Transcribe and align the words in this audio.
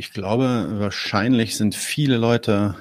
Ich 0.00 0.14
glaube, 0.14 0.66
wahrscheinlich 0.78 1.58
sind 1.58 1.74
viele 1.74 2.16
Leute 2.16 2.74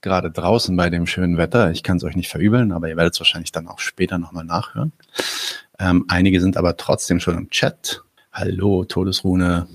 gerade 0.00 0.30
draußen 0.30 0.76
bei 0.76 0.90
dem 0.90 1.08
schönen 1.08 1.36
Wetter. 1.36 1.72
Ich 1.72 1.82
kann 1.82 1.96
es 1.96 2.04
euch 2.04 2.14
nicht 2.14 2.28
verübeln, 2.28 2.70
aber 2.70 2.88
ihr 2.88 2.96
werdet 2.96 3.14
es 3.14 3.20
wahrscheinlich 3.20 3.50
dann 3.50 3.66
auch 3.66 3.80
später 3.80 4.16
nochmal 4.16 4.44
nachhören. 4.44 4.92
Ähm, 5.80 6.04
einige 6.06 6.40
sind 6.40 6.56
aber 6.56 6.76
trotzdem 6.76 7.18
schon 7.18 7.36
im 7.36 7.50
Chat. 7.50 8.04
Hallo, 8.32 8.84
Todesrune. 8.84 9.66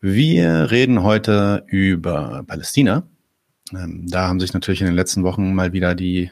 Wir 0.00 0.70
reden 0.70 1.02
heute 1.02 1.64
über 1.66 2.44
Palästina. 2.46 3.02
Ähm, 3.72 4.06
da 4.08 4.28
haben 4.28 4.38
sich 4.38 4.54
natürlich 4.54 4.82
in 4.82 4.86
den 4.86 4.94
letzten 4.94 5.24
Wochen 5.24 5.52
mal 5.52 5.72
wieder 5.72 5.96
die 5.96 6.30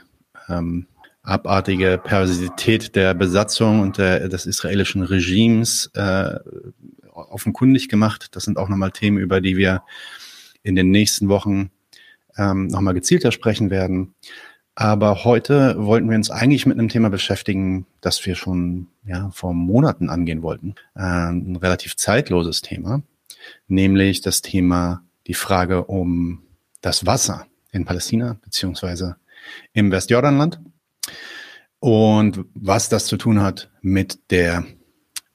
ähm, 0.49 0.87
abartige 1.25 1.99
Perversität 1.99 2.95
der 2.95 3.15
Besatzung 3.15 3.81
und 3.81 3.99
der, 3.99 4.29
des 4.29 4.47
israelischen 4.47 5.03
Regimes 5.03 5.91
äh, 5.95 6.39
offenkundig 7.13 7.89
gemacht. 7.89 8.29
Das 8.33 8.45
sind 8.45 8.59
auch 8.59 8.69
nochmal 8.69 8.93
Themen, 8.93 9.19
über 9.19 9.41
die 9.41 9.57
wir 9.57 9.83
in 10.63 10.75
den 10.75 10.91
nächsten 10.91 11.29
Wochen 11.29 11.71
ähm, 12.37 12.69
nochmal 12.69 12.95
gezielter 12.95 13.33
sprechen 13.33 13.71
werden. 13.71 14.15
Aber 14.75 15.25
heute 15.25 15.77
wollten 15.79 16.09
wir 16.09 16.17
uns 16.17 16.31
eigentlich 16.31 16.65
mit 16.65 16.79
einem 16.79 16.89
Thema 16.89 17.11
beschäftigen, 17.11 17.87
das 18.01 18.25
wir 18.25 18.35
schon 18.35 18.89
ja, 19.05 19.31
vor 19.31 19.53
Monaten 19.53 20.09
angehen 20.09 20.43
wollten. 20.43 20.75
Äh, 20.95 21.03
ein 21.03 21.57
relativ 21.57 21.97
zeitloses 21.97 22.63
Thema, 22.63 23.03
nämlich 23.69 24.23
das 24.23 24.41
Thema, 24.41 25.03
die 25.27 25.35
Frage 25.35 25.85
um 25.85 26.43
das 26.81 27.05
Wasser 27.05 27.47
in 27.71 27.85
Palästina 27.85 28.39
beziehungsweise 28.43 29.17
im 29.73 29.91
Westjordanland 29.91 30.61
und 31.81 32.45
was 32.55 32.89
das 32.89 33.07
zu 33.07 33.17
tun 33.17 33.41
hat 33.41 33.71
mit 33.81 34.31
der 34.31 34.65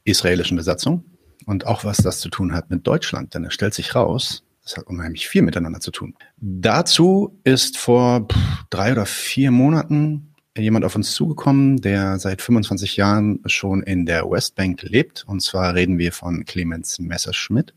israelischen 0.03 0.57
Besatzung 0.57 1.03
und 1.47 1.65
auch 1.65 1.83
was 1.85 1.97
das 1.97 2.19
zu 2.19 2.29
tun 2.29 2.53
hat 2.53 2.69
mit 2.69 2.85
Deutschland, 2.85 3.33
denn 3.33 3.45
es 3.45 3.53
stellt 3.53 3.73
sich 3.73 3.95
raus, 3.95 4.43
das 4.63 4.75
hat 4.75 4.85
unheimlich 4.87 5.29
viel 5.29 5.41
miteinander 5.41 5.79
zu 5.79 5.91
tun. 5.91 6.13
Dazu 6.35 7.39
ist 7.45 7.77
vor 7.77 8.27
drei 8.69 8.91
oder 8.91 9.05
vier 9.05 9.49
Monaten 9.49 10.35
jemand 10.57 10.83
auf 10.83 10.95
uns 10.95 11.13
zugekommen, 11.13 11.77
der 11.77 12.19
seit 12.19 12.41
25 12.41 12.97
Jahren 12.97 13.39
schon 13.45 13.81
in 13.81 14.05
der 14.05 14.29
Westbank 14.29 14.83
lebt. 14.83 15.23
Und 15.25 15.41
zwar 15.41 15.73
reden 15.73 15.97
wir 15.97 16.11
von 16.11 16.43
Clemens 16.43 16.99
Messerschmidt. 16.99 17.73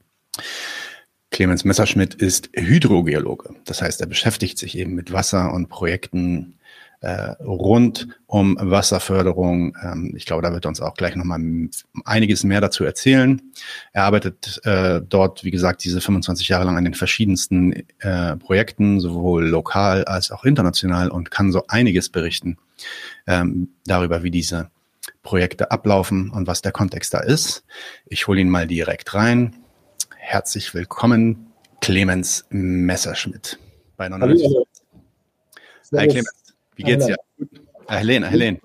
Clemens 1.31 1.65
Messerschmidt 1.65 2.15
ist 2.15 2.51
Hydrogeologe. 2.55 3.55
Das 3.67 3.83
heißt, 3.83 4.01
er 4.01 4.09
beschäftigt 4.09 4.59
sich 4.59 4.77
eben 4.77 4.95
mit 4.95 5.13
Wasser 5.13 5.53
und 5.53 5.69
Projekten 5.69 6.59
äh, 7.01 7.33
rund 7.43 8.09
um 8.27 8.57
Wasserförderung. 8.61 9.77
Ähm, 9.83 10.13
ich 10.17 10.27
glaube, 10.27 10.43
da 10.43 10.53
wird 10.53 10.67
er 10.67 10.69
uns 10.69 10.81
auch 10.81 10.95
gleich 10.95 11.17
nochmal 11.17 11.41
einiges 12.05 12.45
mehr 12.45 12.61
dazu 12.61 12.85
erzählen. 12.85 13.41
Er 13.93 14.05
arbeitet 14.05 14.61
äh, 14.65 15.01
dort, 15.01 15.45
wie 15.45 15.51
gesagt, 15.51 15.85
diese 15.85 16.01
25 16.01 16.49
Jahre 16.49 16.65
lang 16.65 16.77
an 16.77 16.85
den 16.85 16.95
verschiedensten 16.95 17.73
äh, 18.01 18.37
Projekten, 18.37 19.01
sowohl 19.01 19.49
lokal 19.49 20.05
als 20.05 20.31
auch 20.31 20.45
international 20.45 21.11
und 21.11 21.31
kann 21.31 21.53
so 21.53 21.65
einiges 21.69 22.11
berichten 22.11 22.59
ähm, 23.27 23.71
darüber, 23.87 24.23
wie 24.23 24.31
diese 24.31 24.71
Projekte 25.23 25.71
ablaufen 25.71 26.31
und 26.31 26.47
was 26.47 26.63
der 26.63 26.73
Kontext 26.73 27.15
da 27.15 27.21
ist. 27.21 27.65
Ich 28.07 28.27
hole 28.27 28.41
ihn 28.41 28.51
mal 28.51 28.67
direkt 28.67 29.15
rein. 29.15 29.57
Herzlich 30.17 30.75
willkommen, 30.75 31.53
Clemens 31.81 32.45
Messerschmidt 32.51 33.59
bei 33.97 34.09
99. 34.09 34.47
Hallo. 34.47 34.67
Hi 35.97 36.07
Clemens. 36.07 36.40
Wie 36.81 36.85
geht's 36.85 37.05
dir? 37.05 37.17
Helene, 37.89 38.27
Helene. 38.27 38.59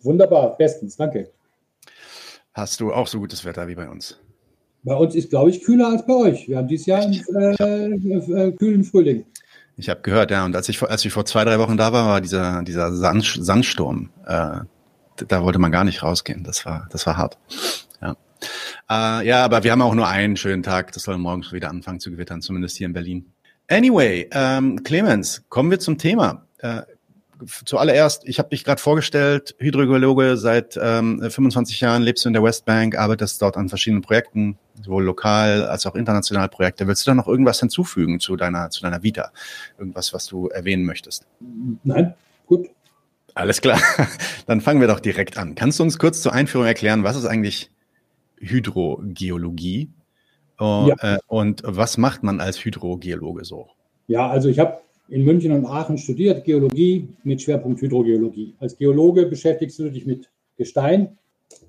Wunderbar, 0.00 0.58
bestens, 0.58 0.94
danke. 0.96 1.30
Hast 2.52 2.80
du 2.80 2.92
auch 2.92 3.06
so 3.06 3.18
gutes 3.18 3.46
Wetter 3.46 3.66
wie 3.66 3.74
bei 3.74 3.88
uns? 3.88 4.20
Bei 4.82 4.94
uns 4.94 5.14
ist, 5.14 5.30
glaube 5.30 5.48
ich, 5.48 5.62
kühler 5.62 5.88
als 5.88 6.04
bei 6.04 6.12
euch. 6.12 6.48
Wir 6.48 6.58
haben 6.58 6.68
dieses 6.68 6.84
Jahr 6.84 7.00
einen 7.00 7.14
äh, 7.34 8.48
äh, 8.48 8.52
kühlen 8.52 8.84
Frühling. 8.84 9.24
Ich 9.78 9.88
habe 9.88 10.02
gehört, 10.02 10.30
ja. 10.30 10.44
Und 10.44 10.54
als 10.54 10.68
ich, 10.68 10.82
als 10.82 11.02
ich 11.02 11.12
vor 11.12 11.24
zwei, 11.24 11.44
drei 11.44 11.58
Wochen 11.58 11.78
da 11.78 11.94
war, 11.94 12.06
war 12.06 12.20
dieser, 12.20 12.62
dieser 12.62 12.92
Sand, 12.92 13.24
Sandsturm. 13.40 14.10
Äh, 14.26 14.60
da 15.26 15.42
wollte 15.42 15.58
man 15.58 15.72
gar 15.72 15.84
nicht 15.84 16.02
rausgehen. 16.02 16.44
Das 16.44 16.66
war, 16.66 16.88
das 16.90 17.06
war 17.06 17.16
hart. 17.16 17.38
Ja. 18.02 18.16
Äh, 18.90 19.26
ja, 19.26 19.44
aber 19.44 19.64
wir 19.64 19.72
haben 19.72 19.82
auch 19.82 19.94
nur 19.94 20.08
einen 20.08 20.36
schönen 20.36 20.62
Tag. 20.62 20.92
Das 20.92 21.04
soll 21.04 21.16
morgen 21.16 21.42
schon 21.42 21.56
wieder 21.56 21.70
anfangen 21.70 22.00
zu 22.00 22.10
gewittern, 22.10 22.42
zumindest 22.42 22.76
hier 22.76 22.86
in 22.86 22.92
Berlin. 22.92 23.32
Anyway, 23.66 24.28
ähm, 24.32 24.82
Clemens, 24.82 25.44
kommen 25.48 25.70
wir 25.70 25.80
zum 25.80 25.96
Thema. 25.96 26.46
Äh, 26.58 26.82
zuallererst, 27.64 28.26
ich 28.26 28.38
habe 28.38 28.48
dich 28.48 28.64
gerade 28.64 28.80
vorgestellt, 28.80 29.54
Hydrogeologe, 29.58 30.36
seit 30.36 30.78
ähm, 30.80 31.20
25 31.20 31.80
Jahren 31.80 32.02
lebst 32.02 32.24
du 32.24 32.28
in 32.28 32.32
der 32.32 32.42
Westbank, 32.42 32.96
arbeitest 32.96 33.40
dort 33.42 33.56
an 33.56 33.68
verschiedenen 33.68 34.02
Projekten, 34.02 34.58
sowohl 34.82 35.04
lokal 35.04 35.66
als 35.66 35.86
auch 35.86 35.94
international 35.94 36.48
Projekte. 36.48 36.86
Willst 36.86 37.06
du 37.06 37.10
da 37.10 37.14
noch 37.14 37.28
irgendwas 37.28 37.60
hinzufügen 37.60 38.20
zu 38.20 38.36
deiner, 38.36 38.70
zu 38.70 38.82
deiner 38.82 39.02
Vita? 39.02 39.30
Irgendwas, 39.78 40.12
was 40.12 40.26
du 40.26 40.48
erwähnen 40.48 40.84
möchtest? 40.84 41.26
Nein, 41.84 42.14
gut. 42.46 42.68
Alles 43.34 43.60
klar. 43.60 43.80
Dann 44.46 44.60
fangen 44.60 44.80
wir 44.80 44.88
doch 44.88 45.00
direkt 45.00 45.38
an. 45.38 45.54
Kannst 45.54 45.78
du 45.78 45.84
uns 45.84 45.98
kurz 45.98 46.22
zur 46.22 46.32
Einführung 46.32 46.66
erklären, 46.66 47.04
was 47.04 47.16
ist 47.16 47.26
eigentlich 47.26 47.70
Hydrogeologie? 48.38 49.90
Oh, 50.58 50.88
ja. 50.88 51.14
äh, 51.14 51.18
und 51.28 51.62
was 51.64 51.98
macht 51.98 52.24
man 52.24 52.40
als 52.40 52.64
Hydrogeologe 52.64 53.44
so? 53.44 53.68
Ja, 54.08 54.28
also 54.28 54.48
ich 54.48 54.58
habe 54.58 54.80
in 55.08 55.24
München 55.24 55.52
und 55.52 55.66
Aachen 55.66 55.98
studiert, 55.98 56.44
Geologie 56.44 57.08
mit 57.24 57.40
Schwerpunkt 57.42 57.80
Hydrogeologie. 57.80 58.54
Als 58.60 58.76
Geologe 58.76 59.26
beschäftigst 59.26 59.78
du 59.78 59.90
dich 59.90 60.06
mit 60.06 60.30
Gestein 60.56 61.18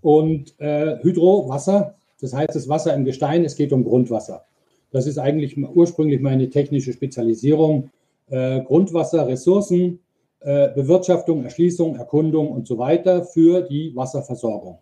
und 0.01 0.59
äh, 0.59 0.97
Hydro, 1.01 1.47
Wasser. 1.47 1.95
Das 2.19 2.33
heißt, 2.33 2.55
das 2.55 2.67
Wasser 2.67 2.93
im 2.93 3.05
Gestein, 3.05 3.45
es 3.45 3.55
geht 3.55 3.71
um 3.71 3.83
Grundwasser. 3.83 4.43
Das 4.91 5.07
ist 5.07 5.17
eigentlich 5.17 5.57
ursprünglich 5.57 6.19
meine 6.19 6.49
technische 6.49 6.91
Spezialisierung. 6.91 7.91
Äh, 8.29 8.61
Grundwasser, 8.61 9.27
Ressourcen, 9.27 9.99
äh, 10.41 10.69
Bewirtschaftung, 10.73 11.43
Erschließung, 11.43 11.95
Erkundung 11.95 12.51
und 12.51 12.67
so 12.67 12.77
weiter 12.77 13.23
für 13.23 13.61
die 13.61 13.95
Wasserversorgung. 13.95 14.79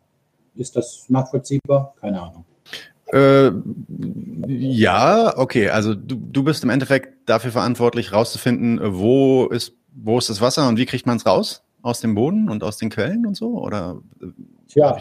Ist 0.55 0.75
das 0.75 1.05
nachvollziehbar? 1.09 1.93
Keine 1.99 2.21
Ahnung. 2.21 2.45
Äh, 3.13 3.51
ja, 4.47 5.37
okay. 5.37 5.69
Also 5.69 5.95
du, 5.95 6.15
du 6.15 6.43
bist 6.43 6.63
im 6.63 6.69
Endeffekt 6.69 7.29
dafür 7.29 7.51
verantwortlich, 7.51 8.11
rauszufinden, 8.11 8.79
wo 8.83 9.45
ist, 9.45 9.73
wo 9.93 10.17
ist 10.17 10.29
das 10.29 10.41
Wasser 10.41 10.67
und 10.67 10.77
wie 10.77 10.85
kriegt 10.85 11.05
man 11.05 11.17
es 11.17 11.25
raus? 11.25 11.63
Aus 11.81 12.01
dem 12.01 12.15
Boden 12.15 12.49
und 12.49 12.63
aus 12.63 12.77
den 12.77 12.89
Quellen 12.89 13.25
und 13.25 13.37
so? 13.37 13.59
Oder 13.59 14.01
äh, 14.21 14.25
Tja, 14.67 14.97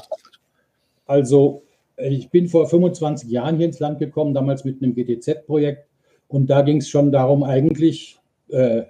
also 1.06 1.62
ich 1.96 2.30
bin 2.30 2.48
vor 2.48 2.68
25 2.68 3.30
Jahren 3.30 3.56
hier 3.56 3.66
ins 3.66 3.80
Land 3.80 3.98
gekommen, 3.98 4.34
damals 4.34 4.64
mit 4.64 4.82
einem 4.82 4.94
GTZ-Projekt. 4.94 5.86
Und 6.28 6.48
da 6.48 6.62
ging 6.62 6.78
es 6.78 6.88
schon 6.88 7.10
darum, 7.12 7.42
eigentlich 7.42 8.18
äh, 8.48 8.82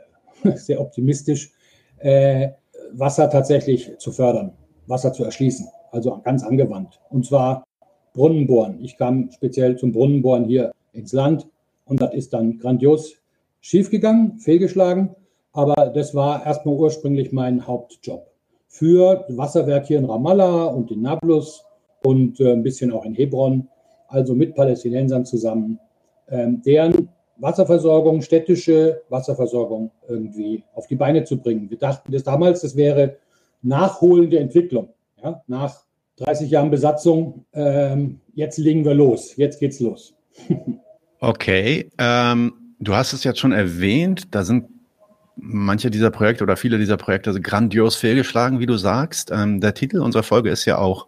sehr 0.55 0.81
optimistisch, 0.81 1.53
äh, 1.99 2.49
Wasser 2.93 3.31
tatsächlich 3.31 3.97
zu 3.99 4.13
fördern, 4.13 4.53
Wasser 4.87 5.13
zu 5.13 5.25
erschließen, 5.25 5.67
also 5.93 6.21
ganz 6.25 6.43
angewandt. 6.45 7.01
Und 7.11 7.27
zwar 7.27 7.65
Brunnenbohren. 8.17 8.83
Ich 8.83 8.97
kam 8.97 9.31
speziell 9.31 9.77
zum 9.77 9.93
Brunnenbohren 9.93 10.47
hier 10.47 10.73
ins 10.93 11.13
Land 11.13 11.47
und 11.85 12.01
das 12.01 12.15
ist 12.15 12.33
dann 12.33 12.59
grandios 12.59 13.15
schiefgegangen, 13.61 14.39
fehlgeschlagen. 14.39 15.15
Aber 15.53 15.91
das 15.95 16.15
war 16.15 16.45
erstmal 16.45 16.75
ursprünglich 16.75 17.33
mein 17.33 17.67
Hauptjob. 17.67 18.27
Für 18.67 19.25
Wasserwerk 19.29 19.87
hier 19.87 19.99
in 19.99 20.05
Ramallah 20.05 20.65
und 20.65 20.91
in 20.91 21.03
Nablus 21.03 21.65
und 22.03 22.41
äh, 22.41 22.53
ein 22.53 22.63
bisschen 22.63 22.93
auch 22.93 23.05
in 23.05 23.15
Hebron, 23.15 23.69
also 24.09 24.35
mit 24.35 24.55
Palästinensern 24.55 25.25
zusammen, 25.25 25.79
ähm, 26.29 26.61
deren 26.63 27.09
Wasserversorgung, 27.39 28.23
städtische 28.23 29.03
Wasserversorgung 29.09 29.91
irgendwie 30.09 30.65
auf 30.75 30.87
die 30.87 30.97
Beine 30.97 31.25
zu 31.25 31.39
bringen. 31.39 31.71
Wir 31.71 31.79
dachten 31.79 32.13
das 32.13 32.23
damals, 32.23 32.63
das 32.63 32.77
wäre 32.77 33.17
nachholende 33.63 34.39
Entwicklung. 34.39 34.91
Ja, 35.23 35.43
nach 35.47 35.86
30 36.17 36.51
Jahren 36.51 36.71
Besatzung. 36.71 37.45
Ähm, 37.53 38.21
jetzt 38.35 38.59
legen 38.59 38.85
wir 38.85 38.95
los. 38.95 39.37
Jetzt 39.37 39.61
geht's 39.61 39.81
los. 39.81 40.15
okay. 41.21 41.91
Ähm, 41.99 42.53
du 42.79 42.95
hast 42.95 43.13
es 43.13 43.25
jetzt 43.25 43.39
schon 43.39 43.53
erwähnt. 43.53 44.35
Da 44.35 44.45
sind 44.45 44.67
manche 45.37 45.91
dieser 45.91 46.11
Projekte 46.11 46.45
oder 46.45 46.57
viele 46.57 46.79
dieser 46.79 46.97
Projekte 46.97 47.39
grandios 47.41 47.97
fehlgeschlagen, 47.97 48.59
wie 48.61 48.67
du 48.67 48.77
sagst. 48.77 49.31
Ähm, 49.31 49.61
der 49.61 49.75
Titel 49.75 50.01
unserer 50.01 50.23
Folge 50.23 50.51
ist 50.51 50.65
ja 50.65 50.79
auch 50.79 51.07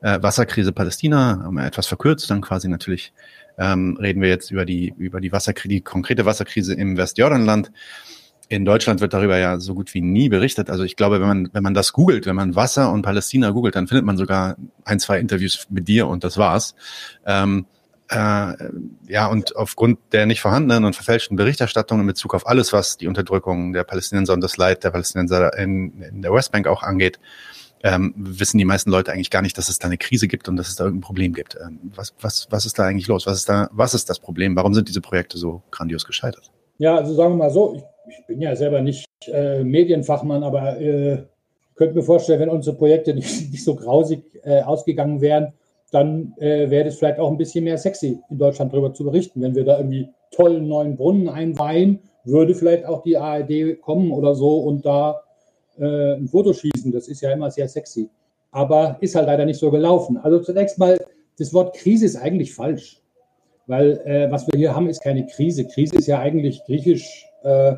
äh, 0.00 0.20
Wasserkrise 0.20 0.72
Palästina, 0.72 1.50
etwas 1.64 1.86
verkürzt, 1.86 2.28
dann 2.30 2.40
quasi 2.40 2.68
natürlich 2.68 3.12
ähm, 3.58 3.96
reden 4.00 4.20
wir 4.20 4.28
jetzt 4.28 4.50
über 4.50 4.64
die 4.64 4.92
über 4.96 5.20
die 5.20 5.30
Wasserkrise, 5.30 5.68
die 5.68 5.80
konkrete 5.80 6.24
Wasserkrise 6.24 6.74
im 6.74 6.96
Westjordanland 6.96 7.70
in 8.52 8.66
Deutschland 8.66 9.00
wird 9.00 9.14
darüber 9.14 9.38
ja 9.38 9.58
so 9.58 9.74
gut 9.74 9.94
wie 9.94 10.02
nie 10.02 10.28
berichtet. 10.28 10.68
Also 10.68 10.84
ich 10.84 10.96
glaube, 10.96 11.20
wenn 11.20 11.28
man, 11.28 11.48
wenn 11.52 11.62
man 11.62 11.72
das 11.72 11.94
googelt, 11.94 12.26
wenn 12.26 12.36
man 12.36 12.54
Wasser 12.54 12.92
und 12.92 13.00
Palästina 13.00 13.50
googelt, 13.50 13.74
dann 13.74 13.88
findet 13.88 14.04
man 14.04 14.18
sogar 14.18 14.56
ein, 14.84 15.00
zwei 15.00 15.18
Interviews 15.18 15.66
mit 15.70 15.88
dir 15.88 16.06
und 16.06 16.22
das 16.22 16.36
war's. 16.36 16.74
Ähm, 17.24 17.64
äh, 18.10 18.52
ja, 19.08 19.26
und 19.28 19.56
aufgrund 19.56 19.98
der 20.12 20.26
nicht 20.26 20.42
vorhandenen 20.42 20.84
und 20.84 20.94
verfälschten 20.94 21.36
Berichterstattung 21.36 22.00
in 22.00 22.06
Bezug 22.06 22.34
auf 22.34 22.46
alles, 22.46 22.74
was 22.74 22.98
die 22.98 23.08
Unterdrückung 23.08 23.72
der 23.72 23.84
Palästinenser 23.84 24.34
und 24.34 24.42
das 24.42 24.58
Leid 24.58 24.84
der 24.84 24.90
Palästinenser 24.90 25.56
in, 25.56 26.02
in 26.02 26.20
der 26.20 26.32
Westbank 26.34 26.66
auch 26.66 26.82
angeht, 26.82 27.18
ähm, 27.82 28.12
wissen 28.16 28.58
die 28.58 28.66
meisten 28.66 28.90
Leute 28.90 29.12
eigentlich 29.12 29.30
gar 29.30 29.40
nicht, 29.40 29.56
dass 29.56 29.70
es 29.70 29.78
da 29.78 29.86
eine 29.86 29.96
Krise 29.96 30.28
gibt 30.28 30.46
und 30.50 30.56
dass 30.56 30.68
es 30.68 30.76
da 30.76 30.84
irgendein 30.84 31.06
Problem 31.06 31.32
gibt. 31.32 31.56
Ähm, 31.56 31.90
was, 31.94 32.12
was, 32.20 32.48
was 32.50 32.66
ist 32.66 32.78
da 32.78 32.84
eigentlich 32.84 33.08
los? 33.08 33.26
Was 33.26 33.38
ist 33.38 33.48
da, 33.48 33.70
was 33.72 33.94
ist 33.94 34.10
das 34.10 34.18
Problem? 34.18 34.54
Warum 34.56 34.74
sind 34.74 34.88
diese 34.88 35.00
Projekte 35.00 35.38
so 35.38 35.62
grandios 35.70 36.04
gescheitert? 36.04 36.50
Ja, 36.76 36.96
also 36.96 37.14
sagen 37.14 37.32
wir 37.32 37.44
mal 37.44 37.50
so, 37.50 37.74
ich, 37.76 37.82
ich 38.08 38.26
bin 38.26 38.40
ja 38.40 38.54
selber 38.56 38.80
nicht 38.80 39.06
äh, 39.28 39.62
Medienfachmann, 39.62 40.42
aber 40.42 40.80
äh, 40.80 41.24
könnte 41.74 41.94
mir 41.96 42.02
vorstellen, 42.02 42.40
wenn 42.40 42.48
unsere 42.48 42.76
Projekte 42.76 43.14
nicht, 43.14 43.50
nicht 43.50 43.64
so 43.64 43.74
grausig 43.74 44.22
äh, 44.44 44.62
ausgegangen 44.62 45.20
wären, 45.20 45.52
dann 45.90 46.34
äh, 46.38 46.70
wäre 46.70 46.88
es 46.88 46.98
vielleicht 46.98 47.18
auch 47.18 47.30
ein 47.30 47.36
bisschen 47.36 47.64
mehr 47.64 47.78
sexy, 47.78 48.18
in 48.30 48.38
Deutschland 48.38 48.72
darüber 48.72 48.94
zu 48.94 49.04
berichten. 49.04 49.42
Wenn 49.42 49.54
wir 49.54 49.64
da 49.64 49.78
irgendwie 49.78 50.08
tollen 50.30 50.66
neuen 50.66 50.96
Brunnen 50.96 51.28
einweihen, 51.28 52.00
würde 52.24 52.54
vielleicht 52.54 52.86
auch 52.86 53.02
die 53.02 53.16
ARD 53.16 53.80
kommen 53.80 54.10
oder 54.10 54.34
so 54.34 54.60
und 54.60 54.86
da 54.86 55.22
äh, 55.78 56.14
ein 56.14 56.28
Foto 56.28 56.52
schießen. 56.52 56.92
Das 56.92 57.08
ist 57.08 57.20
ja 57.20 57.30
immer 57.32 57.50
sehr 57.50 57.68
sexy. 57.68 58.08
Aber 58.50 58.96
ist 59.00 59.14
halt 59.14 59.26
leider 59.26 59.44
nicht 59.44 59.58
so 59.58 59.70
gelaufen. 59.70 60.16
Also 60.16 60.38
zunächst 60.40 60.78
mal, 60.78 60.98
das 61.38 61.52
Wort 61.52 61.74
Krise 61.76 62.06
ist 62.06 62.16
eigentlich 62.16 62.54
falsch. 62.54 63.00
Weil 63.66 64.00
äh, 64.04 64.30
was 64.30 64.46
wir 64.46 64.58
hier 64.58 64.74
haben, 64.74 64.88
ist 64.88 65.02
keine 65.02 65.26
Krise. 65.26 65.66
Krise 65.66 65.96
ist 65.96 66.06
ja 66.06 66.18
eigentlich 66.18 66.64
griechisch 66.64 67.26
äh, 67.42 67.74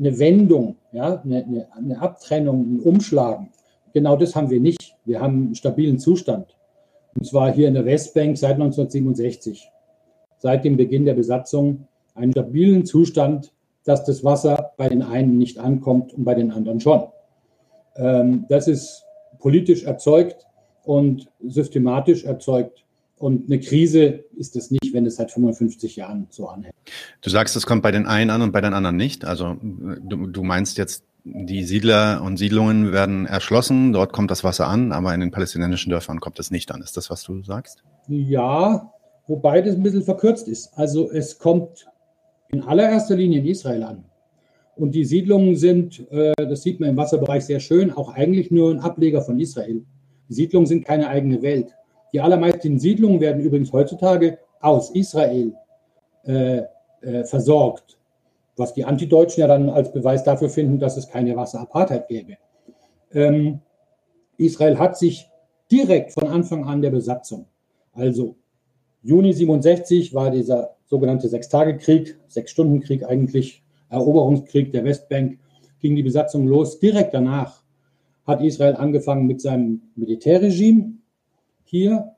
eine 0.00 0.18
Wendung, 0.18 0.76
ja, 0.92 1.20
eine, 1.20 1.68
eine, 1.76 2.00
Abtrennung, 2.00 2.74
ein 2.74 2.80
Umschlagen. 2.80 3.50
Genau 3.92 4.16
das 4.16 4.34
haben 4.34 4.50
wir 4.50 4.60
nicht. 4.60 4.96
Wir 5.04 5.20
haben 5.20 5.46
einen 5.46 5.54
stabilen 5.54 5.98
Zustand. 5.98 6.56
Und 7.14 7.26
zwar 7.26 7.52
hier 7.52 7.68
in 7.68 7.74
der 7.74 7.84
Westbank 7.84 8.38
seit 8.38 8.54
1967, 8.54 9.70
seit 10.38 10.64
dem 10.64 10.76
Beginn 10.76 11.04
der 11.04 11.14
Besatzung, 11.14 11.86
einen 12.14 12.32
stabilen 12.32 12.86
Zustand, 12.86 13.52
dass 13.84 14.04
das 14.04 14.24
Wasser 14.24 14.72
bei 14.76 14.88
den 14.88 15.02
einen 15.02 15.36
nicht 15.36 15.58
ankommt 15.58 16.14
und 16.14 16.24
bei 16.24 16.34
den 16.34 16.50
anderen 16.50 16.80
schon. 16.80 17.04
Ähm, 17.96 18.46
das 18.48 18.68
ist 18.68 19.04
politisch 19.38 19.84
erzeugt 19.84 20.46
und 20.84 21.28
systematisch 21.40 22.24
erzeugt. 22.24 22.84
Und 23.20 23.50
eine 23.50 23.60
Krise 23.60 24.24
ist 24.38 24.56
es 24.56 24.70
nicht, 24.70 24.94
wenn 24.94 25.04
es 25.04 25.16
seit 25.16 25.30
55 25.30 25.94
Jahren 25.94 26.26
so 26.30 26.48
anhält. 26.48 26.74
Du 27.20 27.28
sagst, 27.28 27.54
es 27.54 27.66
kommt 27.66 27.82
bei 27.82 27.90
den 27.90 28.06
einen 28.06 28.30
an 28.30 28.40
und 28.40 28.50
bei 28.50 28.62
den 28.62 28.72
anderen 28.72 28.96
nicht. 28.96 29.26
Also 29.26 29.58
du, 29.60 30.26
du 30.26 30.42
meinst 30.42 30.78
jetzt, 30.78 31.04
die 31.24 31.64
Siedler 31.64 32.22
und 32.24 32.38
Siedlungen 32.38 32.92
werden 32.92 33.26
erschlossen, 33.26 33.92
dort 33.92 34.14
kommt 34.14 34.30
das 34.30 34.42
Wasser 34.42 34.68
an, 34.68 34.90
aber 34.92 35.12
in 35.12 35.20
den 35.20 35.32
palästinensischen 35.32 35.90
Dörfern 35.90 36.18
kommt 36.18 36.38
es 36.38 36.50
nicht 36.50 36.72
an. 36.72 36.80
Ist 36.80 36.96
das, 36.96 37.10
was 37.10 37.22
du 37.22 37.42
sagst? 37.42 37.82
Ja, 38.08 38.90
wobei 39.26 39.60
das 39.60 39.74
ein 39.74 39.82
bisschen 39.82 40.02
verkürzt 40.02 40.48
ist. 40.48 40.72
Also 40.78 41.10
es 41.10 41.38
kommt 41.38 41.86
in 42.48 42.62
allererster 42.62 43.16
Linie 43.16 43.40
in 43.40 43.46
Israel 43.48 43.82
an. 43.82 44.04
Und 44.76 44.94
die 44.94 45.04
Siedlungen 45.04 45.56
sind, 45.56 46.10
äh, 46.10 46.32
das 46.38 46.62
sieht 46.62 46.80
man 46.80 46.88
im 46.88 46.96
Wasserbereich 46.96 47.44
sehr 47.44 47.60
schön, 47.60 47.90
auch 47.90 48.14
eigentlich 48.14 48.50
nur 48.50 48.70
ein 48.70 48.80
Ableger 48.80 49.20
von 49.20 49.38
Israel. 49.38 49.84
Die 50.30 50.34
Siedlungen 50.34 50.66
sind 50.66 50.86
keine 50.86 51.08
eigene 51.08 51.42
Welt. 51.42 51.74
Die 52.12 52.20
allermeisten 52.20 52.78
Siedlungen 52.78 53.20
werden 53.20 53.42
übrigens 53.42 53.72
heutzutage 53.72 54.38
aus 54.60 54.90
Israel 54.90 55.54
äh, 56.24 56.62
äh, 57.02 57.24
versorgt, 57.24 57.98
was 58.56 58.74
die 58.74 58.84
Antideutschen 58.84 59.40
ja 59.40 59.46
dann 59.46 59.70
als 59.70 59.92
Beweis 59.92 60.24
dafür 60.24 60.50
finden, 60.50 60.78
dass 60.78 60.96
es 60.96 61.08
keine 61.08 61.36
Wasserapartheid 61.36 62.08
gäbe. 62.08 62.36
Ähm, 63.12 63.60
Israel 64.36 64.78
hat 64.78 64.98
sich 64.98 65.28
direkt 65.70 66.12
von 66.12 66.28
Anfang 66.28 66.64
an 66.64 66.82
der 66.82 66.90
Besatzung, 66.90 67.46
also 67.92 68.36
Juni 69.02 69.32
67 69.32 70.12
war 70.12 70.30
dieser 70.30 70.76
sogenannte 70.84 71.28
Sechstagekrieg, 71.28 72.18
Sechs-Stunden-Krieg 72.28 73.04
eigentlich, 73.04 73.62
Eroberungskrieg 73.88 74.72
der 74.72 74.84
Westbank, 74.84 75.38
ging 75.80 75.96
die 75.96 76.02
Besatzung 76.02 76.46
los. 76.46 76.78
Direkt 76.80 77.14
danach 77.14 77.62
hat 78.26 78.42
Israel 78.42 78.76
angefangen 78.76 79.26
mit 79.26 79.40
seinem 79.40 79.82
Militärregime 79.96 80.99
hier 81.70 82.16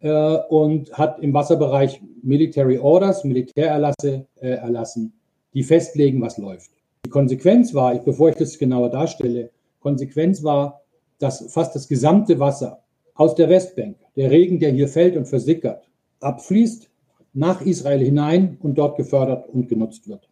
äh, 0.00 0.36
und 0.48 0.92
hat 0.92 1.18
im 1.20 1.32
Wasserbereich 1.32 2.02
Military 2.22 2.78
Orders, 2.78 3.24
Militärerlasse 3.24 4.26
äh, 4.40 4.50
erlassen, 4.50 5.12
die 5.54 5.62
festlegen, 5.62 6.20
was 6.20 6.38
läuft. 6.38 6.70
Die 7.06 7.10
Konsequenz 7.10 7.74
war, 7.74 7.94
ich, 7.94 8.02
bevor 8.02 8.28
ich 8.28 8.36
das 8.36 8.58
genauer 8.58 8.90
darstelle, 8.90 9.50
Konsequenz 9.80 10.44
war, 10.44 10.82
dass 11.18 11.52
fast 11.52 11.74
das 11.74 11.88
gesamte 11.88 12.38
Wasser 12.38 12.82
aus 13.14 13.34
der 13.34 13.48
Westbank, 13.48 13.96
der 14.16 14.30
Regen, 14.30 14.60
der 14.60 14.70
hier 14.70 14.88
fällt 14.88 15.16
und 15.16 15.26
versickert, 15.26 15.88
abfließt 16.20 16.90
nach 17.32 17.62
Israel 17.62 18.00
hinein 18.00 18.58
und 18.60 18.76
dort 18.76 18.96
gefördert 18.96 19.48
und 19.48 19.68
genutzt 19.68 20.08
wird. 20.08 20.28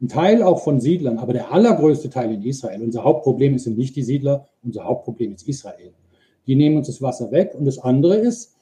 Ein 0.00 0.08
Teil 0.08 0.42
auch 0.42 0.62
von 0.62 0.80
Siedlern, 0.80 1.18
aber 1.18 1.34
der 1.34 1.52
allergrößte 1.52 2.08
Teil 2.08 2.32
in 2.32 2.42
Israel. 2.42 2.82
Unser 2.82 3.04
Hauptproblem 3.04 3.58
sind 3.58 3.76
nicht 3.76 3.96
die 3.96 4.02
Siedler, 4.02 4.46
unser 4.62 4.84
Hauptproblem 4.84 5.34
ist 5.34 5.46
Israel. 5.46 5.92
Die 6.50 6.56
nehmen 6.56 6.78
uns 6.78 6.88
das 6.88 7.00
Wasser 7.00 7.30
weg. 7.30 7.54
Und 7.54 7.64
das 7.64 7.78
andere 7.78 8.16
ist, 8.16 8.56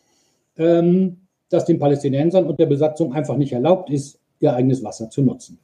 ähm, 0.58 1.22
dass 1.48 1.64
den 1.64 1.78
Palästinensern 1.78 2.44
und 2.44 2.60
der 2.60 2.66
Besatzung 2.66 3.14
einfach 3.14 3.38
nicht 3.38 3.54
erlaubt 3.54 3.88
ist, 3.88 4.18
ihr 4.40 4.52
eigenes 4.52 4.84
Wasser 4.84 5.08
zu 5.08 5.22
nutzen. 5.22 5.58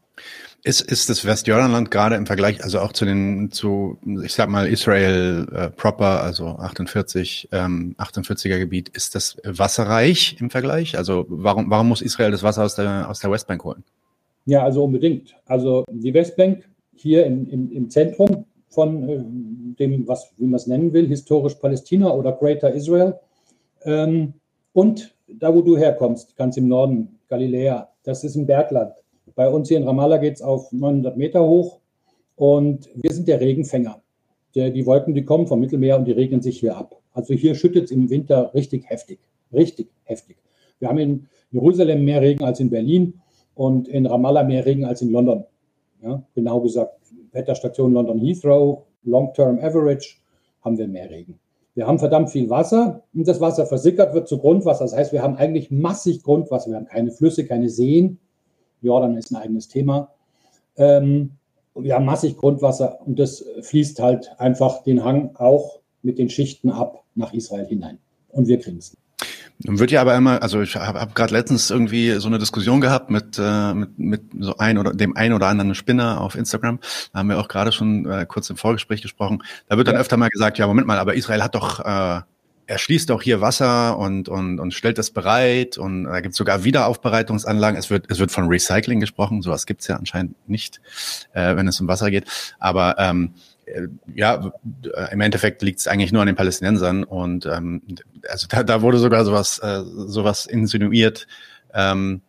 Ist, 0.63 0.81
ist 0.81 1.11
das 1.11 1.27
Westjordanland 1.27 1.91
gerade 1.91 2.17
im 2.17 2.25
Vergleich, 2.25 2.65
also 2.65 2.81
auch 2.81 2.95
zu 2.95 3.05
den, 3.05 3.51
zu, 3.51 3.99
ich 4.25 4.33
sag 4.33 4.49
mal, 4.49 4.67
Israel 4.67 5.47
äh, 5.53 5.69
proper, 5.69 6.23
also 6.23 6.47
48, 6.47 7.51
ähm, 7.53 7.95
48er 7.99 8.59
Gebiet, 8.59 8.89
ist 8.89 9.15
das 9.15 9.37
wasserreich 9.45 10.39
im 10.41 10.49
Vergleich? 10.49 10.97
Also 10.97 11.27
warum, 11.29 11.69
warum 11.69 11.89
muss 11.89 12.01
Israel 12.01 12.31
das 12.31 12.43
Wasser 12.43 12.65
aus 12.65 12.75
der, 12.75 13.11
aus 13.11 13.19
der 13.19 13.31
Westbank 13.31 13.63
holen? 13.65 13.85
Ja, 14.47 14.65
also 14.65 14.83
unbedingt. 14.83 15.37
Also 15.45 15.85
die 15.91 16.15
Westbank 16.15 16.65
hier 16.95 17.27
im, 17.27 17.51
im, 17.51 17.71
im 17.71 17.91
Zentrum 17.91 18.47
von 18.75 19.09
äh, 19.09 19.25
dem, 19.79 20.07
was, 20.07 20.33
wie 20.37 20.47
man 20.47 20.57
es 20.57 20.67
nennen 20.67 20.93
will, 20.93 21.07
historisch 21.07 21.55
Palästina 21.55 22.13
oder 22.13 22.33
Greater 22.33 22.73
Israel. 22.73 23.15
Ähm, 23.85 24.35
und 24.73 25.15
da, 25.29 25.55
wo 25.55 25.63
du 25.63 25.77
herkommst, 25.77 26.37
ganz 26.37 26.57
im 26.57 26.69
Norden, 26.69 27.19
Galiläa, 27.29 27.89
das 28.03 28.25
ist 28.25 28.37
ein 28.37 28.47
Bergland. 28.47 28.93
Bei 29.35 29.49
uns 29.49 29.69
hier 29.69 29.79
in 29.79 29.85
Ramallah 29.85 30.19
geht 30.19 30.35
es 30.35 30.43
auf 30.43 30.71
900 30.73 31.17
Meter 31.17 31.47
hoch 31.47 31.81
und 32.37 32.91
wir 32.95 33.13
sind 33.13 33.29
der 33.29 33.41
Regenfänger. 33.41 34.01
Die 34.55 34.87
Wolken, 34.87 35.15
die 35.15 35.25
kommen 35.25 35.49
vom 35.49 35.59
Mittelmeer 35.59 35.97
und 35.97 36.05
die 36.05 36.13
regnen 36.13 36.41
sich 36.41 36.61
hier 36.61 36.77
ab. 36.77 37.01
Also 37.13 37.35
hier 37.35 37.57
schüttet 37.57 37.87
es 37.87 37.91
im 37.91 38.09
Winter 38.11 38.53
richtig 38.55 38.89
heftig, 38.89 39.19
richtig 39.53 39.89
heftig. 40.05 40.37
Wir 40.79 40.89
haben 40.89 40.99
in 40.99 41.27
Jerusalem 41.51 42.05
mehr 42.05 42.21
Regen 42.21 42.45
als 42.45 42.61
in 42.61 42.71
Berlin 42.71 43.21
und 43.55 43.89
in 43.89 44.07
Ramallah 44.07 44.45
mehr 44.45 44.65
Regen 44.65 44.85
als 44.85 45.03
in 45.03 45.11
London. 45.11 45.45
Ja, 46.03 46.23
genau 46.35 46.61
gesagt, 46.61 47.01
Wetterstation 47.35 47.93
London 47.93 48.19
Heathrow, 48.19 48.85
Long-Term 49.03 49.59
Average, 49.59 50.17
haben 50.63 50.79
wir 50.79 50.89
mehr 50.89 51.11
Regen. 51.11 51.39
Wir 51.75 51.87
haben 51.87 51.99
verdammt 51.99 52.31
viel 52.31 52.49
Wasser 52.49 53.03
und 53.15 53.27
das 53.27 53.41
Wasser 53.41 53.67
versickert 53.67 54.15
wird 54.15 54.29
zu 54.29 54.39
Grundwasser. 54.39 54.85
Das 54.85 54.95
heißt, 54.95 55.13
wir 55.13 55.23
haben 55.23 55.37
eigentlich 55.37 55.71
massig 55.71 56.23
Grundwasser. 56.23 56.71
Wir 56.71 56.77
haben 56.77 56.87
keine 56.87 57.11
Flüsse, 57.11 57.45
keine 57.45 57.69
Seen, 57.69 58.19
Jordan 58.81 59.17
ist 59.17 59.33
ein 59.33 59.37
eigenes 59.37 59.69
Thema. 59.69 60.11
Ähm, 60.77 61.33
wir 61.75 61.97
haben 61.97 62.05
massig 62.05 62.37
Grundwasser 62.37 63.01
und 63.05 63.19
das 63.19 63.45
fließt 63.63 64.01
halt 64.01 64.31
einfach 64.39 64.85
den 64.85 65.05
Hang 65.05 65.35
auch 65.35 65.81
mit 66.03 66.19
den 66.19 66.29
Schichten 66.29 66.71
ab 66.71 67.03
nach 67.17 67.33
Israel 67.33 67.67
hinein. 67.67 67.99
Und 68.29 68.47
wir 68.47 68.59
kriegen 68.61 68.79
es. 68.79 68.97
Nun 69.59 69.79
wird 69.79 69.93
ja 69.93 70.01
aber 70.01 70.17
immer, 70.17 70.43
also 70.43 70.61
ich 70.63 70.75
habe 70.77 71.01
hab 71.01 71.15
gerade 71.15 71.33
letztens 71.33 71.71
irgendwie 71.71 72.11
so 72.13 72.27
eine 72.27 72.39
Diskussion 72.39 72.81
gehabt 72.81 73.11
mit, 73.11 73.39
äh, 73.39 73.75
mit, 73.75 73.99
mit 73.99 74.23
so 74.41 74.59
ein 74.59 74.79
oder 74.79 74.93
dem 74.93 75.17
ein 75.17 75.33
oder 75.33 75.47
anderen 75.47 75.75
Spinner 75.75 76.21
auf 76.21 76.35
Instagram. 76.35 76.81
Da 77.13 77.21
haben 77.21 77.29
wir 77.29 77.39
auch 77.39 77.49
gerade 77.49 77.71
schon 77.71 78.05
äh, 78.11 78.27
kurz 78.29 78.51
im 78.51 78.57
Vorgespräch 78.57 79.01
gesprochen. 79.01 79.43
Da 79.69 79.77
wird 79.77 79.87
dann 79.87 79.95
ja. 79.95 80.01
öfter 80.01 80.17
mal 80.17 80.29
gesagt, 80.29 80.59
ja, 80.59 80.67
Moment 80.67 80.87
mal, 80.87 80.99
aber 80.99 81.15
Israel 81.15 81.43
hat 81.43 81.55
doch 81.55 81.81
äh, 81.81 82.21
er 82.67 82.79
schließt 82.79 83.11
auch 83.11 83.23
hier 83.23 83.41
Wasser 83.41 83.99
und, 83.99 84.29
und, 84.29 84.59
und 84.59 84.73
stellt 84.73 84.99
das 84.99 85.11
bereit 85.11 85.77
und 85.77 86.05
da 86.05 86.21
gibt 86.21 86.33
es 86.33 86.39
sogar 86.39 86.65
Wiederaufbereitungsanlagen. 86.65 87.79
Es 87.79 87.91
wird, 87.91 88.11
es 88.11 88.19
wird 88.19 88.31
von 88.31 88.47
Recycling 88.49 89.01
gesprochen, 89.01 89.43
sowas 89.43 89.67
gibt 89.67 89.83
es 89.83 89.89
ja 89.89 89.97
anscheinend 89.97 90.37
nicht, 90.49 90.81
äh, 91.33 91.57
wenn 91.57 91.69
es 91.69 91.81
um 91.81 91.89
Wasser 91.89 92.11
geht. 92.11 92.25
Aber 92.59 92.97
ähm, 92.99 93.35
äh, 93.35 93.54
ja, 94.15 94.53
im 95.11 95.21
Endeffekt 95.21 95.63
liegt 95.63 95.81
es 95.81 95.89
eigentlich 95.89 96.13
nur 96.13 96.23
an 96.23 96.27
den 96.27 96.37
Palästinensern 96.37 97.05
und 97.05 97.47
ähm, 97.47 97.83
also 98.29 98.47
da, 98.49 98.63
da 98.63 98.83
wurde 98.83 98.99
sogar 98.99 99.25
sowas, 99.25 99.59
äh, 99.59 99.83
sowas 99.85 100.47
insinuiert, 100.47 101.27
ähm, 101.73 102.23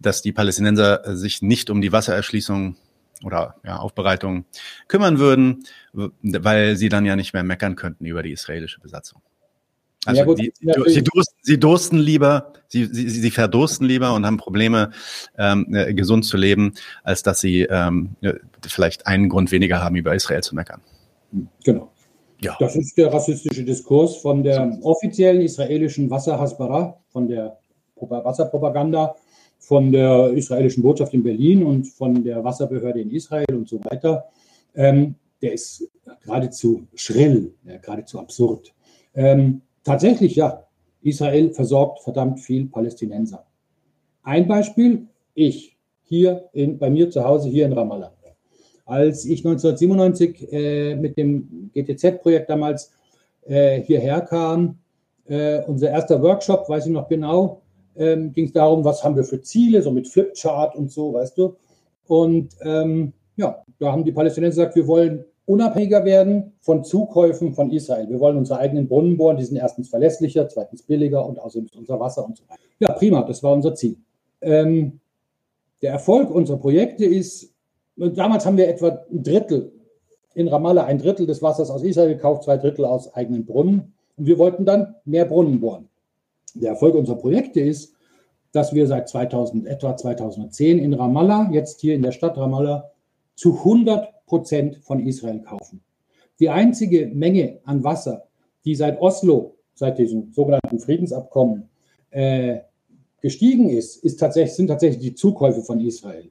dass 0.00 0.22
die 0.22 0.32
Palästinenser 0.32 1.16
sich 1.16 1.42
nicht 1.42 1.70
um 1.70 1.80
die 1.80 1.92
Wassererschließung 1.92 2.76
oder 3.24 3.56
ja, 3.64 3.76
Aufbereitung 3.76 4.44
kümmern 4.88 5.18
würden, 5.18 5.64
weil 5.92 6.76
sie 6.76 6.88
dann 6.88 7.06
ja 7.06 7.16
nicht 7.16 7.32
mehr 7.32 7.44
meckern 7.44 7.76
könnten 7.76 8.04
über 8.06 8.22
die 8.22 8.32
israelische 8.32 8.80
Besatzung. 8.80 9.22
Also 10.04 10.20
ja, 10.20 10.24
gut, 10.24 10.38
die, 10.38 10.52
sie, 10.86 11.02
dursten, 11.02 11.38
sie 11.42 11.60
dursten 11.60 11.98
lieber, 11.98 12.52
sie, 12.68 12.86
sie, 12.86 13.08
sie 13.08 13.30
verdursten 13.30 13.86
lieber 13.86 14.14
und 14.14 14.26
haben 14.26 14.36
Probleme, 14.36 14.90
ähm, 15.38 15.72
äh, 15.72 15.94
gesund 15.94 16.24
zu 16.24 16.36
leben, 16.36 16.74
als 17.04 17.22
dass 17.22 17.40
sie 17.40 17.62
ähm, 17.62 18.16
vielleicht 18.66 19.06
einen 19.06 19.28
Grund 19.28 19.52
weniger 19.52 19.82
haben, 19.82 19.94
über 19.94 20.14
Israel 20.14 20.42
zu 20.42 20.56
meckern. 20.56 20.80
Genau. 21.64 21.92
Ja. 22.40 22.56
Das 22.58 22.74
ist 22.74 22.98
der 22.98 23.12
rassistische 23.12 23.62
Diskurs 23.62 24.16
von 24.16 24.42
der 24.42 24.76
offiziellen 24.82 25.40
israelischen 25.42 26.10
Wasserhasbara, 26.10 26.98
von 27.10 27.28
der 27.28 27.58
Wasserpropaganda, 27.94 29.14
von 29.60 29.92
der 29.92 30.30
israelischen 30.30 30.82
Botschaft 30.82 31.14
in 31.14 31.22
Berlin 31.22 31.62
und 31.62 31.86
von 31.86 32.24
der 32.24 32.42
Wasserbehörde 32.42 33.00
in 33.00 33.12
Israel 33.12 33.46
und 33.54 33.68
so 33.68 33.78
weiter. 33.84 34.24
Ähm, 34.74 35.14
der 35.40 35.52
ist 35.52 35.88
geradezu 36.24 36.86
schrill, 36.94 37.54
ja, 37.64 37.76
geradezu 37.76 38.18
absurd. 38.18 38.72
Ähm, 39.14 39.62
tatsächlich, 39.84 40.36
ja, 40.36 40.64
Israel 41.02 41.50
versorgt 41.50 42.00
verdammt 42.00 42.40
viel 42.40 42.66
Palästinenser. 42.66 43.44
Ein 44.22 44.46
Beispiel, 44.46 45.06
ich, 45.34 45.76
hier 46.02 46.48
in, 46.52 46.78
bei 46.78 46.90
mir 46.90 47.10
zu 47.10 47.24
Hause, 47.24 47.48
hier 47.48 47.66
in 47.66 47.72
Ramallah. 47.72 48.12
Als 48.84 49.24
ich 49.24 49.44
1997 49.44 50.52
äh, 50.52 50.96
mit 50.96 51.16
dem 51.16 51.70
GTZ-Projekt 51.72 52.50
damals 52.50 52.92
äh, 53.46 53.80
hierher 53.80 54.20
kam, 54.20 54.78
äh, 55.26 55.62
unser 55.64 55.90
erster 55.90 56.20
Workshop, 56.20 56.68
weiß 56.68 56.86
ich 56.86 56.92
noch 56.92 57.08
genau, 57.08 57.62
ähm, 57.96 58.32
ging 58.32 58.46
es 58.46 58.52
darum, 58.52 58.84
was 58.84 59.02
haben 59.02 59.16
wir 59.16 59.24
für 59.24 59.40
Ziele, 59.40 59.82
so 59.82 59.90
mit 59.90 60.08
Flipchart 60.08 60.74
und 60.74 60.90
so, 60.90 61.14
weißt 61.14 61.38
du. 61.38 61.56
Und 62.06 62.50
ähm, 62.62 63.12
ja, 63.36 63.62
da 63.78 63.92
haben 63.92 64.04
die 64.04 64.12
Palästinenser 64.12 64.62
gesagt, 64.62 64.76
wir 64.76 64.86
wollen 64.86 65.24
unabhängiger 65.46 66.04
werden 66.04 66.52
von 66.60 66.84
Zukäufen 66.84 67.52
von 67.54 67.70
Israel. 67.70 68.08
Wir 68.08 68.20
wollen 68.20 68.36
unsere 68.36 68.58
eigenen 68.58 68.88
Brunnen 68.88 69.16
bohren, 69.16 69.36
die 69.36 69.44
sind 69.44 69.56
erstens 69.56 69.88
verlässlicher, 69.88 70.48
zweitens 70.48 70.82
billiger 70.82 71.26
und 71.26 71.40
außerdem 71.40 71.66
ist 71.66 71.76
unser 71.76 71.98
Wasser 71.98 72.24
und 72.24 72.36
so 72.36 72.44
weiter. 72.48 72.62
Ja, 72.78 72.92
prima, 72.92 73.22
das 73.22 73.42
war 73.42 73.52
unser 73.52 73.74
Ziel. 73.74 73.96
Ähm, 74.40 75.00
der 75.82 75.92
Erfolg 75.92 76.30
unserer 76.30 76.58
Projekte 76.58 77.04
ist, 77.04 77.52
damals 77.96 78.46
haben 78.46 78.56
wir 78.56 78.68
etwa 78.68 79.04
ein 79.10 79.22
Drittel 79.22 79.72
in 80.34 80.48
Ramallah, 80.48 80.84
ein 80.84 80.98
Drittel 80.98 81.26
des 81.26 81.42
Wassers 81.42 81.70
aus 81.70 81.82
Israel 81.82 82.14
gekauft, 82.14 82.44
zwei 82.44 82.56
Drittel 82.56 82.84
aus 82.84 83.12
eigenen 83.14 83.44
Brunnen. 83.44 83.94
Und 84.16 84.26
wir 84.26 84.38
wollten 84.38 84.64
dann 84.64 84.94
mehr 85.04 85.24
Brunnen 85.24 85.60
bohren. 85.60 85.88
Der 86.54 86.70
Erfolg 86.70 86.94
unserer 86.94 87.16
Projekte 87.16 87.60
ist, 87.60 87.94
dass 88.52 88.74
wir 88.74 88.86
seit 88.86 89.08
2000, 89.08 89.66
etwa 89.66 89.96
2010 89.96 90.78
in 90.78 90.94
Ramallah, 90.94 91.50
jetzt 91.52 91.80
hier 91.80 91.94
in 91.94 92.02
der 92.02 92.12
Stadt 92.12 92.36
Ramallah, 92.36 92.90
zu 93.34 93.58
100 93.58 94.08
Prozent 94.32 94.78
von 94.80 95.06
Israel 95.06 95.40
kaufen. 95.40 95.82
Die 96.40 96.48
einzige 96.48 97.06
Menge 97.08 97.58
an 97.64 97.84
Wasser, 97.84 98.28
die 98.64 98.74
seit 98.74 98.98
Oslo, 98.98 99.56
seit 99.74 99.98
diesem 99.98 100.32
sogenannten 100.32 100.78
Friedensabkommen, 100.78 101.68
äh, 102.08 102.60
gestiegen 103.20 103.68
ist, 103.68 104.02
ist 104.02 104.18
tatsächlich, 104.18 104.54
sind 104.54 104.68
tatsächlich 104.68 105.02
die 105.02 105.14
Zukäufe 105.14 105.60
von 105.60 105.80
Israel. 105.80 106.30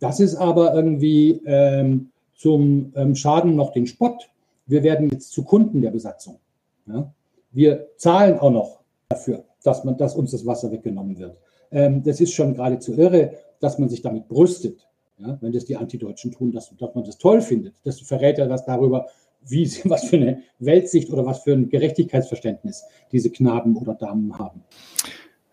Das 0.00 0.20
ist 0.20 0.36
aber 0.36 0.74
irgendwie 0.74 1.42
ähm, 1.44 2.12
zum 2.34 2.94
ähm, 2.96 3.14
Schaden 3.14 3.56
noch 3.56 3.72
den 3.74 3.86
Spott. 3.86 4.30
Wir 4.64 4.82
werden 4.82 5.10
jetzt 5.10 5.30
zu 5.30 5.44
Kunden 5.44 5.82
der 5.82 5.90
Besatzung. 5.90 6.38
Ja? 6.86 7.12
Wir 7.52 7.88
zahlen 7.98 8.38
auch 8.38 8.52
noch 8.52 8.80
dafür, 9.10 9.44
dass, 9.62 9.84
man, 9.84 9.98
dass 9.98 10.16
uns 10.16 10.30
das 10.30 10.46
Wasser 10.46 10.72
weggenommen 10.72 11.18
wird. 11.18 11.36
Ähm, 11.70 12.02
das 12.02 12.22
ist 12.22 12.32
schon 12.32 12.54
geradezu 12.54 12.94
irre, 12.94 13.32
dass 13.60 13.78
man 13.78 13.90
sich 13.90 14.00
damit 14.00 14.28
brüstet. 14.28 14.86
Ja? 15.18 15.38
Wenn 15.40 15.52
das 15.52 15.64
die 15.64 15.76
Antideutschen 15.76 16.32
tun, 16.32 16.52
dass, 16.52 16.74
dass 16.76 16.94
man 16.94 17.04
das 17.04 17.18
toll 17.18 17.40
findet. 17.40 17.74
Das 17.84 18.00
verrät 18.00 18.38
ja 18.38 18.48
was 18.48 18.64
darüber, 18.64 19.06
wie 19.46 19.70
was 19.84 20.04
für 20.04 20.16
eine 20.16 20.42
Weltsicht 20.58 21.10
oder 21.10 21.24
was 21.26 21.42
für 21.42 21.52
ein 21.52 21.68
Gerechtigkeitsverständnis 21.68 22.84
diese 23.12 23.30
Knaben 23.30 23.76
oder 23.76 23.94
Damen 23.94 24.38
haben. 24.38 24.62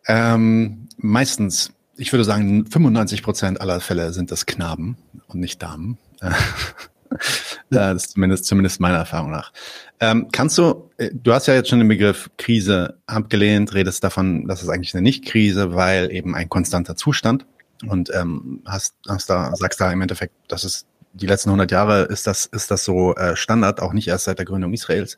Ähm, 0.07 0.87
meistens, 0.97 1.71
ich 1.95 2.11
würde 2.11 2.23
sagen, 2.23 2.65
95 2.65 3.23
Prozent 3.23 3.61
aller 3.61 3.79
Fälle 3.79 4.13
sind 4.13 4.31
das 4.31 4.45
Knaben 4.45 4.97
und 5.27 5.39
nicht 5.39 5.61
Damen. 5.61 5.97
das 7.69 8.03
ist 8.03 8.11
zumindest, 8.11 8.45
zumindest 8.45 8.79
meiner 8.79 8.97
Erfahrung 8.97 9.31
nach. 9.31 9.51
Ähm, 9.99 10.29
kannst 10.31 10.57
du, 10.57 10.89
äh, 10.97 11.11
du 11.13 11.33
hast 11.33 11.47
ja 11.47 11.53
jetzt 11.53 11.69
schon 11.69 11.79
den 11.79 11.87
Begriff 11.87 12.29
Krise 12.37 12.97
abgelehnt, 13.05 13.73
redest 13.73 14.03
davon, 14.03 14.47
dass 14.47 14.63
es 14.63 14.69
eigentlich 14.69 14.93
eine 14.95 15.03
Nicht-Krise, 15.03 15.75
weil 15.75 16.11
eben 16.11 16.33
ein 16.35 16.49
konstanter 16.49 16.95
Zustand 16.95 17.45
und 17.83 18.11
ähm, 18.13 18.61
hast, 18.65 18.95
hast 19.07 19.29
da, 19.29 19.55
sagst 19.55 19.79
da 19.81 19.91
im 19.91 20.01
Endeffekt, 20.01 20.33
dass 20.47 20.63
es 20.63 20.85
die 21.13 21.27
letzten 21.27 21.49
100 21.49 21.71
Jahre 21.71 22.03
ist 22.03 22.27
das, 22.27 22.45
ist 22.45 22.71
das 22.71 22.85
so 22.85 23.15
äh, 23.15 23.35
Standard, 23.35 23.81
auch 23.81 23.93
nicht 23.93 24.07
erst 24.07 24.25
seit 24.25 24.37
der 24.37 24.45
Gründung 24.45 24.73
Israels. 24.73 25.17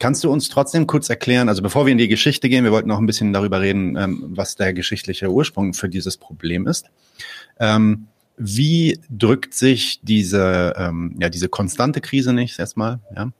Kannst 0.00 0.24
du 0.24 0.30
uns 0.30 0.48
trotzdem 0.48 0.86
kurz 0.86 1.08
erklären, 1.08 1.48
also 1.48 1.62
bevor 1.62 1.86
wir 1.86 1.92
in 1.92 1.98
die 1.98 2.08
Geschichte 2.08 2.48
gehen, 2.48 2.64
wir 2.64 2.72
wollten 2.72 2.88
noch 2.88 2.98
ein 2.98 3.06
bisschen 3.06 3.32
darüber 3.32 3.60
reden, 3.60 3.96
ähm, 3.96 4.24
was 4.30 4.56
der 4.56 4.72
geschichtliche 4.72 5.30
Ursprung 5.30 5.72
für 5.72 5.88
dieses 5.88 6.16
Problem 6.16 6.66
ist. 6.66 6.90
Ähm, 7.60 8.08
wie 8.36 9.00
drückt 9.08 9.54
sich 9.54 10.00
diese, 10.02 10.74
ähm, 10.76 11.16
ja, 11.20 11.28
diese 11.28 11.48
konstante 11.48 12.00
Krise 12.00 12.32
nicht 12.32 12.58
erstmal, 12.58 12.98
ja? 13.14 13.30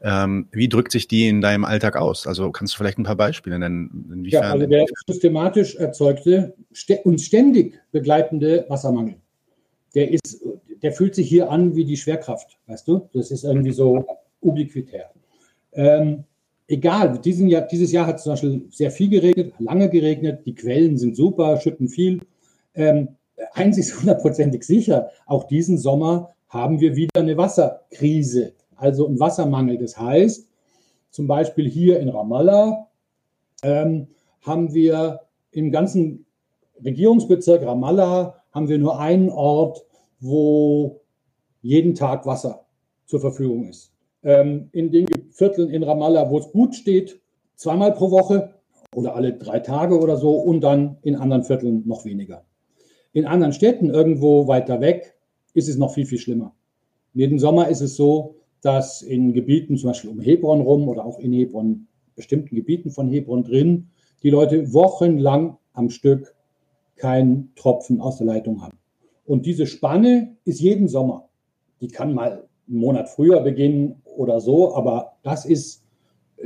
Ähm, 0.00 0.46
wie 0.52 0.68
drückt 0.68 0.92
sich 0.92 1.08
die 1.08 1.28
in 1.28 1.40
deinem 1.40 1.64
Alltag 1.64 1.96
aus? 1.96 2.26
Also 2.26 2.50
kannst 2.52 2.74
du 2.74 2.78
vielleicht 2.78 2.98
ein 2.98 3.04
paar 3.04 3.16
Beispiele 3.16 3.58
nennen? 3.58 4.08
Inwiefern 4.12 4.42
ja, 4.42 4.50
also 4.52 4.66
der 4.66 4.86
systematisch 5.06 5.74
erzeugte, 5.74 6.54
st 6.74 7.04
uns 7.04 7.24
ständig 7.24 7.80
begleitende 7.90 8.64
Wassermangel, 8.68 9.16
der 9.94 10.12
ist, 10.12 10.40
der 10.82 10.92
fühlt 10.92 11.16
sich 11.16 11.28
hier 11.28 11.50
an 11.50 11.74
wie 11.74 11.84
die 11.84 11.96
Schwerkraft, 11.96 12.58
weißt 12.66 12.86
du? 12.86 13.08
Das 13.12 13.32
ist 13.32 13.42
irgendwie 13.42 13.72
so 13.72 14.06
ubiquitär. 14.40 15.10
Ähm, 15.72 16.24
egal, 16.68 17.18
diesen 17.18 17.48
Jahr, 17.48 17.62
dieses 17.62 17.90
Jahr 17.90 18.06
hat 18.06 18.16
es 18.16 18.22
zum 18.22 18.34
Beispiel 18.34 18.62
sehr 18.70 18.92
viel 18.92 19.08
geregnet, 19.08 19.54
lange 19.58 19.90
geregnet, 19.90 20.46
die 20.46 20.54
Quellen 20.54 20.96
sind 20.96 21.16
super, 21.16 21.60
schütten 21.60 21.88
viel. 21.88 22.20
Ähm, 22.74 23.08
eins 23.52 23.78
ist 23.78 23.98
hundertprozentig 23.98 24.62
sicher, 24.62 25.10
auch 25.26 25.48
diesen 25.48 25.76
Sommer 25.76 26.30
haben 26.48 26.80
wir 26.80 26.94
wieder 26.94 27.20
eine 27.20 27.36
Wasserkrise, 27.36 28.52
also 28.78 29.06
einen 29.06 29.20
Wassermangel. 29.20 29.78
Das 29.78 29.98
heißt, 29.98 30.48
zum 31.10 31.26
Beispiel 31.26 31.68
hier 31.68 32.00
in 32.00 32.08
Ramallah 32.08 32.88
ähm, 33.62 34.08
haben 34.40 34.72
wir 34.72 35.20
im 35.50 35.70
ganzen 35.70 36.26
Regierungsbezirk 36.84 37.64
Ramallah 37.64 38.42
haben 38.52 38.68
wir 38.68 38.78
nur 38.78 38.98
einen 38.98 39.30
Ort, 39.30 39.84
wo 40.20 41.00
jeden 41.60 41.94
Tag 41.94 42.24
Wasser 42.26 42.66
zur 43.06 43.20
Verfügung 43.20 43.68
ist. 43.68 43.92
Ähm, 44.22 44.68
in 44.72 44.90
den 44.90 45.06
Vierteln 45.30 45.70
in 45.70 45.82
Ramallah, 45.82 46.30
wo 46.30 46.38
es 46.38 46.50
gut 46.50 46.74
steht, 46.74 47.20
zweimal 47.56 47.92
pro 47.92 48.10
Woche 48.10 48.54
oder 48.94 49.14
alle 49.14 49.34
drei 49.34 49.60
Tage 49.60 49.98
oder 49.98 50.16
so 50.16 50.32
und 50.32 50.60
dann 50.60 50.98
in 51.02 51.16
anderen 51.16 51.44
Vierteln 51.44 51.82
noch 51.86 52.04
weniger. 52.04 52.44
In 53.12 53.26
anderen 53.26 53.52
Städten, 53.52 53.90
irgendwo 53.90 54.46
weiter 54.48 54.80
weg, 54.80 55.16
ist 55.54 55.68
es 55.68 55.76
noch 55.76 55.94
viel, 55.94 56.06
viel 56.06 56.18
schlimmer. 56.18 56.54
Jeden 57.14 57.38
Sommer 57.38 57.68
ist 57.68 57.80
es 57.80 57.96
so, 57.96 58.36
dass 58.62 59.02
in 59.02 59.32
Gebieten, 59.32 59.76
zum 59.76 59.90
Beispiel 59.90 60.10
um 60.10 60.20
Hebron 60.20 60.60
rum 60.60 60.88
oder 60.88 61.04
auch 61.04 61.18
in 61.18 61.32
Hebron, 61.32 61.86
bestimmten 62.16 62.56
Gebieten 62.56 62.90
von 62.90 63.08
Hebron 63.08 63.44
drin, 63.44 63.88
die 64.22 64.30
Leute 64.30 64.72
wochenlang 64.72 65.56
am 65.72 65.90
Stück 65.90 66.34
keinen 66.96 67.54
Tropfen 67.54 68.00
aus 68.00 68.18
der 68.18 68.26
Leitung 68.26 68.60
haben. 68.62 68.76
Und 69.24 69.46
diese 69.46 69.66
Spanne 69.66 70.36
ist 70.44 70.60
jeden 70.60 70.88
Sommer. 70.88 71.28
Die 71.80 71.88
kann 71.88 72.12
mal 72.12 72.48
einen 72.68 72.78
Monat 72.78 73.08
früher 73.08 73.40
beginnen 73.40 74.02
oder 74.04 74.40
so, 74.40 74.74
aber 74.74 75.12
das 75.22 75.44
ist 75.44 75.84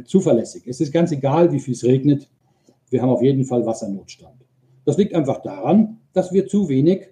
zuverlässig. 0.04 0.66
Es 0.66 0.80
ist 0.80 0.92
ganz 0.92 1.12
egal, 1.12 1.52
wie 1.52 1.60
viel 1.60 1.74
es 1.74 1.84
regnet. 1.84 2.28
Wir 2.90 3.00
haben 3.00 3.10
auf 3.10 3.22
jeden 3.22 3.44
Fall 3.44 3.64
Wassernotstand. 3.64 4.44
Das 4.84 4.98
liegt 4.98 5.14
einfach 5.14 5.40
daran, 5.42 6.00
dass 6.12 6.32
wir 6.32 6.46
zu 6.46 6.68
wenig 6.68 7.08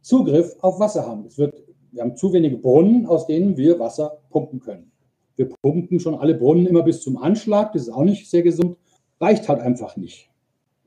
Zugriff 0.00 0.56
auf 0.60 0.80
Wasser 0.80 1.06
haben. 1.06 1.24
Es 1.26 1.38
wird, 1.38 1.62
wir 1.92 2.02
haben 2.02 2.16
zu 2.16 2.32
wenige 2.32 2.56
Brunnen, 2.56 3.06
aus 3.06 3.26
denen 3.26 3.56
wir 3.56 3.78
Wasser 3.78 4.18
pumpen 4.30 4.60
können. 4.60 4.90
Wir 5.36 5.48
pumpen 5.48 6.00
schon 6.00 6.14
alle 6.14 6.34
Brunnen 6.34 6.66
immer 6.66 6.82
bis 6.82 7.02
zum 7.02 7.18
Anschlag. 7.18 7.72
Das 7.72 7.82
ist 7.82 7.90
auch 7.90 8.04
nicht 8.04 8.28
sehr 8.28 8.42
gesund. 8.42 8.76
Reicht 9.20 9.48
halt 9.48 9.60
einfach 9.60 9.96
nicht. 9.96 10.30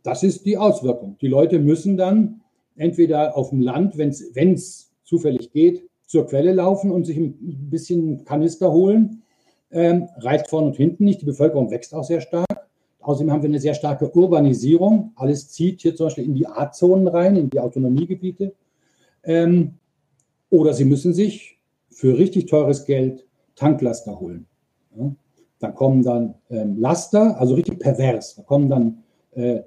Das 0.04 0.24
ist 0.24 0.46
die 0.46 0.58
Auswirkung. 0.58 1.18
Die 1.22 1.28
Leute 1.28 1.60
müssen 1.60 1.98
dann 1.98 2.42
entweder 2.76 3.38
auf 3.38 3.50
dem 3.50 3.62
Land, 3.62 3.98
wenn 3.98 4.10
es 4.10 4.92
zufällig 5.04 5.52
geht, 5.52 5.88
zur 6.06 6.28
Quelle 6.28 6.54
laufen 6.54 6.92
und 6.92 7.06
sich 7.06 7.18
ein 7.18 7.70
bisschen 7.70 8.26
Kanister 8.26 8.72
holen. 8.72 9.24
Ähm, 9.72 10.08
reicht 10.18 10.48
vorne 10.48 10.68
und 10.68 10.76
hinten 10.76 11.06
nicht. 11.06 11.22
Die 11.22 11.26
Bevölkerung 11.26 11.72
wächst 11.72 11.94
auch 11.94 12.04
sehr 12.04 12.22
stark. 12.22 12.68
Außerdem 13.00 13.32
haben 13.32 13.42
wir 13.42 13.50
eine 13.50 13.60
sehr 13.60 13.74
starke 13.74 14.10
Urbanisierung. 14.16 15.12
Alles 15.16 15.50
zieht 15.50 15.82
hier 15.82 15.96
zum 15.96 16.08
Beispiel 16.08 16.26
in 16.26 16.36
die 16.36 16.48
A-Zonen 16.48 17.08
rein, 17.08 17.36
in 17.36 17.50
die 17.50 17.60
Autonomiegebiete. 17.60 18.54
Ähm, 19.24 19.76
oder 20.56 20.74
Sie 20.74 20.86
müssen 20.86 21.14
sich 21.14 21.60
für 21.90 22.18
richtig 22.18 22.48
teures 22.48 22.86
Geld 22.86 23.26
Tanklaster 23.56 24.20
holen. 24.20 24.46
Ja? 24.98 25.12
Da 25.60 25.72
kommen 25.72 26.04
dann 26.04 26.36
ähm, 26.50 26.78
Laster, 26.80 27.40
also 27.40 27.56
richtig 27.56 27.80
pervers. 27.80 28.36
Da 28.36 28.44
kommen 28.44 28.70
dann 28.70 29.04
äh, 29.32 29.62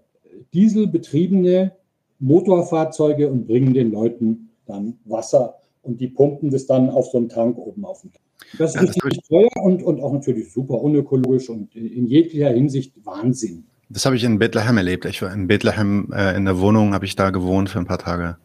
dieselbetriebene 0.52 1.72
Motorfahrzeuge 2.18 3.30
und 3.30 3.46
bringen 3.46 3.74
den 3.74 3.92
Leuten 3.92 4.50
dann 4.66 4.98
Wasser 5.04 5.54
und 5.82 6.00
die 6.00 6.08
pumpen 6.08 6.50
das 6.50 6.66
dann 6.66 6.90
auf 6.90 7.06
so 7.10 7.18
einen 7.18 7.28
Tank 7.28 7.56
oben 7.56 7.84
auf 7.84 8.02
den 8.02 8.12
das 8.56 8.74
ist 8.76 8.96
ja, 8.96 9.04
richtig 9.04 9.28
teuer 9.28 9.50
und, 9.62 9.82
und 9.82 10.00
auch 10.00 10.12
natürlich 10.12 10.52
super 10.52 10.80
unökologisch 10.80 11.48
und 11.48 11.74
in 11.74 12.06
jeglicher 12.06 12.50
Hinsicht 12.50 12.94
Wahnsinn. 13.04 13.64
Das 13.88 14.06
habe 14.06 14.16
ich 14.16 14.24
in 14.24 14.38
Bethlehem 14.38 14.76
erlebt. 14.76 15.04
Ich 15.06 15.22
war 15.22 15.32
in 15.32 15.48
Bethlehem 15.48 16.12
äh, 16.12 16.36
in 16.36 16.44
der 16.44 16.58
Wohnung, 16.60 16.94
habe 16.94 17.04
ich 17.04 17.16
da 17.16 17.30
gewohnt 17.30 17.68
für 17.68 17.78
ein 17.78 17.86
paar 17.86 17.98
Tage, 17.98 18.36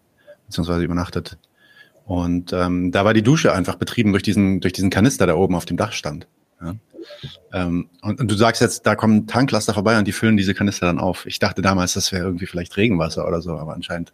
beziehungsweise 0.48 0.84
übernachtet. 0.84 1.38
Und 2.06 2.52
ähm, 2.54 2.92
da 2.92 3.06
war 3.06 3.14
die 3.14 3.22
Dusche 3.22 3.54
einfach 3.54 3.76
betrieben 3.76 4.12
durch 4.12 4.24
diesen, 4.24 4.60
durch 4.60 4.74
diesen 4.74 4.90
Kanister, 4.90 5.26
der 5.26 5.38
oben 5.38 5.56
auf 5.56 5.66
dem 5.66 5.78
Dach 5.78 5.94
stand. 5.94 6.28
Ja. 6.62 6.76
Ähm, 7.54 7.90
und, 8.02 8.20
und, 8.20 8.32
du 8.32 8.36
sagst 8.36 8.62
jetzt, 8.62 8.86
da 8.86 8.96
kommen 8.96 9.28
Tanklaster 9.28 9.74
vorbei 9.74 9.98
und 9.98 10.08
die 10.08 10.12
füllen 10.12 10.38
diese 10.38 10.54
Kanister 10.54 10.86
dann 10.86 11.00
auf. 11.00 11.26
Ich 11.26 11.40
dachte 11.40 11.62
damals, 11.62 11.94
das 11.94 12.12
wäre 12.12 12.26
irgendwie 12.26 12.46
vielleicht 12.46 12.76
Regenwasser 12.78 13.28
oder 13.28 13.42
so, 13.42 13.52
aber 13.54 13.74
anscheinend. 13.74 14.14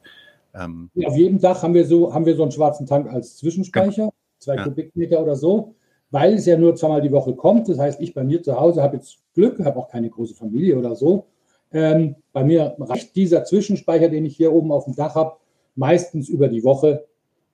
Ähm, 0.53 0.89
ja, 0.95 1.07
auf 1.07 1.15
jedem 1.15 1.39
Dach 1.39 1.61
haben 1.61 1.73
wir 1.73 1.85
so, 1.85 2.13
haben 2.13 2.25
wir 2.25 2.35
so 2.35 2.43
einen 2.43 2.51
schwarzen 2.51 2.85
Tank 2.85 3.11
als 3.11 3.37
Zwischenspeicher. 3.37 4.09
zwei 4.39 4.55
ja. 4.55 4.63
Kubikmeter 4.63 5.21
oder 5.21 5.35
so, 5.35 5.75
weil 6.11 6.33
es 6.33 6.45
ja 6.45 6.57
nur 6.57 6.75
zweimal 6.75 7.01
die 7.01 7.11
Woche 7.11 7.33
kommt. 7.33 7.69
Das 7.69 7.77
heißt, 7.77 8.01
ich 8.01 8.13
bei 8.13 8.23
mir 8.23 8.41
zu 8.41 8.59
Hause 8.59 8.81
habe 8.81 8.97
jetzt 8.97 9.19
Glück, 9.35 9.59
habe 9.63 9.77
auch 9.77 9.89
keine 9.89 10.09
große 10.09 10.35
Familie 10.35 10.77
oder 10.77 10.95
so. 10.95 11.27
Ähm, 11.71 12.15
bei 12.33 12.43
mir 12.43 12.75
reicht 12.79 13.15
dieser 13.15 13.43
Zwischenspeicher, 13.43 14.09
den 14.09 14.25
ich 14.25 14.35
hier 14.35 14.51
oben 14.51 14.71
auf 14.71 14.85
dem 14.85 14.95
Dach 14.95 15.15
habe, 15.15 15.37
meistens 15.75 16.29
über 16.29 16.47
die 16.47 16.63
Woche. 16.63 17.05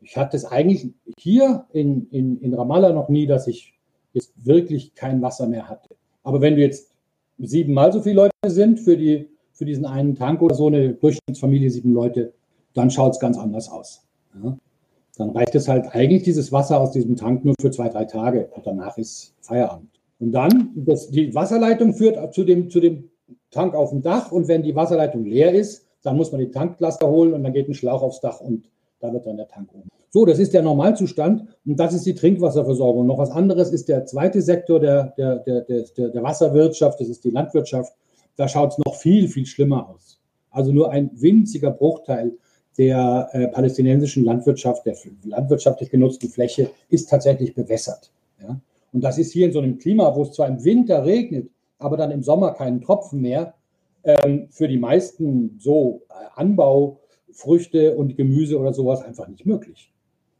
Ich 0.06 0.18
hatte 0.18 0.38
es 0.38 0.46
eigentlich 0.46 0.94
hier 1.18 1.66
in, 1.74 2.08
in, 2.12 2.40
in 2.40 2.54
Ramallah 2.54 2.94
noch 2.94 3.10
nie, 3.10 3.26
dass 3.26 3.48
ich 3.48 3.74
jetzt 4.14 4.34
wirklich 4.46 4.94
kein 4.94 5.22
Wasser 5.22 5.48
mehr 5.48 5.68
hatte. 5.68 5.96
Aber 6.24 6.42
wenn 6.42 6.56
du 6.56 6.62
jetzt 6.62 6.92
siebenmal 7.40 7.92
so 7.92 8.02
viele 8.02 8.16
Leute 8.16 8.32
sind 8.46 8.80
für, 8.80 8.96
die, 8.96 9.28
für 9.52 9.66
diesen 9.66 9.86
einen 9.86 10.16
Tank 10.16 10.42
oder 10.44 10.54
so, 10.54 10.68
eine 10.68 10.94
Durchschnittsfamilie, 10.94 11.72
sieben 11.72 11.92
Leute, 11.92 12.34
dann 12.76 12.92
schaut 12.92 13.14
es 13.14 13.20
ganz 13.20 13.38
anders 13.38 13.70
aus. 13.70 14.04
Ja? 14.44 14.56
Dann 15.18 15.32
reicht 15.32 15.56
es 15.56 15.68
halt 15.68 15.88
eigentlich 15.96 16.24
dieses 16.24 16.52
Wasser 16.52 16.80
aus 16.80 16.92
diesem 16.92 17.16
Tank 17.16 17.44
nur 17.44 17.56
für 17.60 17.72
zwei, 17.72 17.90
drei 17.90 18.06
Tage 18.06 18.50
und 18.54 18.66
danach 18.68 18.98
ist 18.98 19.34
Feierabend. 19.42 19.90
Und 20.20 20.32
dann, 20.34 20.72
das, 20.76 21.10
die 21.10 21.34
Wasserleitung 21.34 21.94
führt 21.94 22.34
zu 22.34 22.44
dem, 22.44 22.70
zu 22.70 22.80
dem 22.80 23.10
Tank 23.50 23.74
auf 23.74 23.90
dem 23.90 24.02
Dach 24.02 24.32
und 24.32 24.48
wenn 24.48 24.62
die 24.62 24.76
Wasserleitung 24.76 25.26
leer 25.26 25.54
ist, 25.54 25.88
dann 26.04 26.16
muss 26.16 26.32
man 26.32 26.42
die 26.42 26.52
Tanklaster 26.52 27.08
holen 27.08 27.34
und 27.34 27.44
dann 27.44 27.54
geht 27.54 27.68
ein 27.68 27.74
Schlauch 27.74 28.04
aufs 28.04 28.20
Dach 28.20 28.40
und 28.40 28.70
da 29.00 29.12
wird 29.12 29.26
dann 29.26 29.38
der 29.38 29.48
Tank 29.48 29.70
oben. 29.74 29.90
So, 30.16 30.24
das 30.24 30.40
ist 30.40 30.54
der 30.54 30.62
Normalzustand 30.62 31.46
und 31.66 31.78
das 31.78 31.94
ist 31.94 32.06
die 32.06 32.16
Trinkwasserversorgung. 32.16 33.06
Noch 33.06 33.18
was 33.18 33.32
anderes 33.32 33.74
ist 33.74 33.90
der 33.90 34.06
zweite 34.06 34.42
Sektor 34.42 34.80
der, 34.80 35.14
der, 35.18 35.40
der, 35.40 35.60
der, 35.64 36.08
der 36.08 36.24
Wasserwirtschaft, 36.24 37.02
das 37.02 37.10
ist 37.10 37.26
die 37.26 37.32
Landwirtschaft. 37.32 37.94
Da 38.38 38.48
schaut 38.48 38.72
es 38.72 38.78
noch 38.78 38.96
viel, 38.96 39.28
viel 39.28 39.46
schlimmer 39.46 39.90
aus. 39.90 40.22
Also 40.52 40.72
nur 40.72 40.90
ein 40.90 41.12
winziger 41.16 41.70
Bruchteil 41.70 42.32
der 42.78 43.28
äh, 43.34 43.50
palästinensischen 43.50 44.24
Landwirtschaft, 44.24 44.86
der 44.86 44.96
landwirtschaftlich 45.26 45.90
genutzten 45.90 46.30
Fläche, 46.30 46.70
ist 46.88 47.10
tatsächlich 47.10 47.54
bewässert. 47.54 48.10
Ja? 48.42 48.58
Und 48.94 49.04
das 49.04 49.18
ist 49.18 49.34
hier 49.34 49.48
in 49.48 49.52
so 49.52 49.60
einem 49.60 49.80
Klima, 49.80 50.16
wo 50.16 50.22
es 50.22 50.32
zwar 50.32 50.48
im 50.48 50.64
Winter 50.64 51.04
regnet, 51.04 51.50
aber 51.78 51.98
dann 51.98 52.12
im 52.12 52.24
Sommer 52.24 52.54
keinen 52.54 52.80
Tropfen 52.80 53.20
mehr, 53.20 53.54
ähm, 54.06 54.48
für 54.50 54.70
die 54.70 54.80
meisten 54.80 55.58
so 55.60 56.04
äh, 56.08 56.14
Anbaufrüchte 56.40 57.98
und 57.98 58.16
Gemüse 58.16 58.58
oder 58.58 58.72
sowas 58.72 59.02
einfach 59.02 59.28
nicht 59.28 59.46
möglich. 59.46 59.92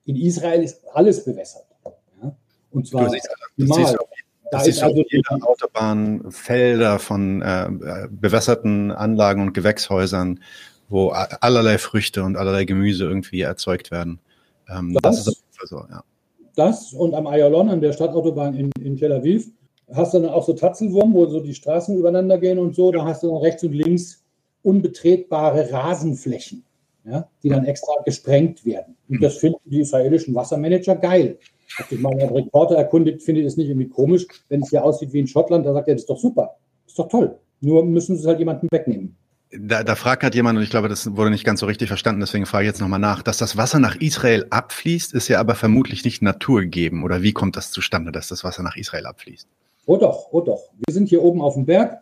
In 0.06 0.16
Israel 0.16 0.64
ist 0.64 0.82
alles 0.94 1.24
bewässert. 1.24 1.66
Ja? 2.22 2.36
Und 2.72 2.88
zwar 2.88 3.10
siehst, 3.10 3.28
da 4.52 4.62
ist 4.62 4.84
also 4.84 5.04
die 5.04 5.24
Autobahn 5.42 6.32
Felder 6.32 7.00
von 7.00 7.42
äh, 7.42 8.08
bewässerten 8.10 8.92
Anlagen 8.92 9.42
und 9.42 9.54
Gewächshäusern 9.54 10.40
wo 10.90 11.10
allerlei 11.10 11.78
Früchte 11.78 12.24
und 12.24 12.38
allerlei 12.38 12.66
Gemüse 12.66 13.06
irgendwie 13.06 13.42
erzeugt 13.42 13.92
werden. 13.92 14.20
Ähm, 14.70 14.98
das, 15.02 15.02
das, 15.02 15.20
ist 15.20 15.28
auf 15.28 15.36
jeden 15.36 15.54
Fall 15.54 15.68
so, 15.68 15.94
ja. 15.94 16.04
Das 16.56 16.94
und 16.94 17.14
am 17.14 17.28
Ayalon, 17.28 17.70
an 17.70 17.82
der 17.82 17.92
Stadtautobahn 17.92 18.56
in, 18.56 18.72
in 18.80 18.96
Tel 18.96 19.12
Aviv, 19.12 19.50
hast 19.94 20.14
du 20.14 20.20
dann 20.20 20.30
auch 20.30 20.46
so 20.46 20.54
Tatzelwurm, 20.54 21.14
wo 21.14 21.26
so 21.26 21.42
die 21.42 21.54
Straßen 21.54 21.98
übereinander 21.98 22.38
gehen 22.38 22.60
und 22.60 22.76
so. 22.76 22.92
Da 22.92 23.04
hast 23.04 23.24
du 23.24 23.28
dann 23.28 23.38
rechts 23.38 23.64
und 23.64 23.74
links 23.74 24.24
unbetretbare 24.64 25.72
Rasenflächen, 25.72 26.64
ja, 27.06 27.30
die 27.44 27.50
dann 27.50 27.66
extra 27.66 27.94
gesprengt 28.04 28.66
werden. 28.66 28.96
Und 29.08 29.22
das 29.22 29.38
finden 29.38 29.60
die 29.66 29.82
israelischen 29.82 30.34
Wassermanager 30.34 30.96
geil. 30.96 31.38
Hat 31.78 31.90
sich 31.90 32.00
mal 32.00 32.14
ein 32.14 32.30
Reporter 32.30 32.76
erkundigt, 32.76 33.22
findet 33.22 33.46
es 33.46 33.58
nicht 33.58 33.70
irgendwie 33.70 33.90
komisch, 33.90 34.26
wenn 34.50 34.62
es 34.62 34.70
hier 34.70 34.84
aussieht 34.84 35.14
wie 35.14 35.20
in 35.20 35.28
Schottland. 35.28 35.66
Da 35.66 35.74
sagt 35.74 35.88
er, 35.88 35.96
das 35.96 36.04
ist 36.04 36.10
doch 36.10 36.20
super, 36.20 36.56
das 36.84 36.94
ist 36.94 37.00
doch 37.00 37.08
toll. 37.08 37.38
Nur 37.62 37.86
müssen 37.86 38.16
sie 38.16 38.22
es 38.22 38.28
halt 38.28 38.40
jemandem 38.40 38.70
wegnehmen. 38.72 39.16
Da, 39.52 39.84
da 39.84 39.96
fragt 39.96 40.24
halt 40.24 40.36
jemand, 40.36 40.58
und 40.58 40.64
ich 40.64 40.70
glaube, 40.70 40.90
das 40.90 41.16
wurde 41.16 41.30
nicht 41.30 41.46
ganz 41.46 41.60
so 41.62 41.66
richtig 41.66 41.88
verstanden, 41.88 42.20
deswegen 42.20 42.46
frage 42.46 42.66
ich 42.66 42.70
jetzt 42.70 42.82
nochmal 42.82 43.00
nach, 43.00 43.22
dass 43.22 43.38
das 43.38 43.56
Wasser 43.56 43.80
nach 43.80 43.96
Israel 43.96 44.48
abfließt, 44.50 45.14
ist 45.14 45.28
ja 45.28 45.40
aber 45.40 45.56
vermutlich 45.56 46.04
nicht 46.04 46.22
naturgegeben. 46.22 47.04
Oder 47.04 47.22
wie 47.22 47.32
kommt 47.32 47.56
das 47.56 47.72
zustande, 47.72 48.12
dass 48.12 48.28
das 48.28 48.44
Wasser 48.44 48.64
nach 48.64 48.76
Israel 48.76 49.06
abfließt? 49.06 49.48
Oh 49.86 49.98
doch, 49.98 50.28
oh 50.32 50.42
doch. 50.42 50.72
Wir 50.86 50.94
sind 50.94 51.10
hier 51.10 51.22
oben 51.22 51.42
auf 51.42 51.54
dem 51.54 51.66
Berg 51.66 52.02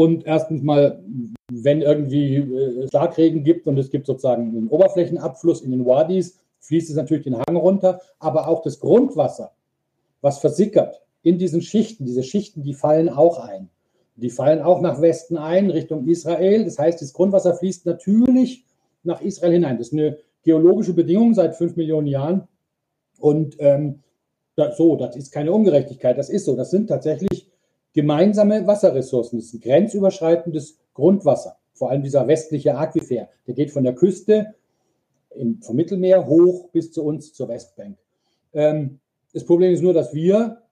und 0.00 0.24
erstens 0.24 0.62
mal, 0.62 1.04
wenn 1.52 1.82
irgendwie 1.82 2.36
äh, 2.36 2.88
Starkregen 2.88 3.44
gibt 3.44 3.66
und 3.66 3.76
es 3.76 3.90
gibt 3.90 4.06
sozusagen 4.06 4.48
einen 4.56 4.68
Oberflächenabfluss 4.68 5.60
in 5.60 5.72
den 5.72 5.84
Wadis, 5.84 6.38
fließt 6.60 6.88
es 6.88 6.96
natürlich 6.96 7.24
den 7.24 7.36
Hang 7.36 7.54
runter, 7.54 8.00
aber 8.18 8.48
auch 8.48 8.62
das 8.62 8.80
Grundwasser, 8.80 9.52
was 10.22 10.38
versickert 10.38 11.02
in 11.20 11.36
diesen 11.36 11.60
Schichten, 11.60 12.06
diese 12.06 12.22
Schichten, 12.22 12.62
die 12.62 12.72
fallen 12.72 13.10
auch 13.10 13.40
ein. 13.40 13.68
Die 14.16 14.30
fallen 14.30 14.62
auch 14.62 14.80
nach 14.80 15.02
Westen 15.02 15.36
ein, 15.36 15.68
Richtung 15.68 16.08
Israel. 16.08 16.64
Das 16.64 16.78
heißt, 16.78 17.02
das 17.02 17.12
Grundwasser 17.12 17.52
fließt 17.52 17.84
natürlich 17.84 18.64
nach 19.02 19.20
Israel 19.20 19.52
hinein. 19.52 19.76
Das 19.76 19.88
ist 19.88 19.92
eine 19.92 20.16
geologische 20.44 20.94
Bedingung 20.94 21.34
seit 21.34 21.56
fünf 21.56 21.76
Millionen 21.76 22.06
Jahren. 22.06 22.48
Und 23.18 23.56
ähm, 23.58 23.98
so, 24.78 24.96
das 24.96 25.14
ist 25.14 25.30
keine 25.30 25.52
Ungerechtigkeit, 25.52 26.16
das 26.16 26.30
ist 26.30 26.46
so. 26.46 26.56
Das 26.56 26.70
sind 26.70 26.86
tatsächlich 26.86 27.49
gemeinsame 28.00 28.66
Wasserressourcen. 28.66 29.38
Das 29.38 29.48
ist 29.48 29.54
ein 29.54 29.60
grenzüberschreitendes 29.60 30.78
Grundwasser. 30.94 31.58
Vor 31.74 31.90
allem 31.90 32.02
dieser 32.02 32.26
westliche 32.26 32.74
Aquifer. 32.76 33.28
Der 33.46 33.54
geht 33.54 33.70
von 33.70 33.84
der 33.84 33.94
Küste 33.94 34.54
im, 35.36 35.60
vom 35.60 35.76
Mittelmeer 35.76 36.26
hoch 36.26 36.70
bis 36.72 36.92
zu 36.92 37.04
uns 37.04 37.34
zur 37.34 37.48
Westbank. 37.48 37.98
Ähm, 38.54 39.00
das 39.34 39.44
Problem 39.44 39.74
ist 39.74 39.82
nur, 39.82 39.92
dass 39.92 40.14
wir 40.14 40.62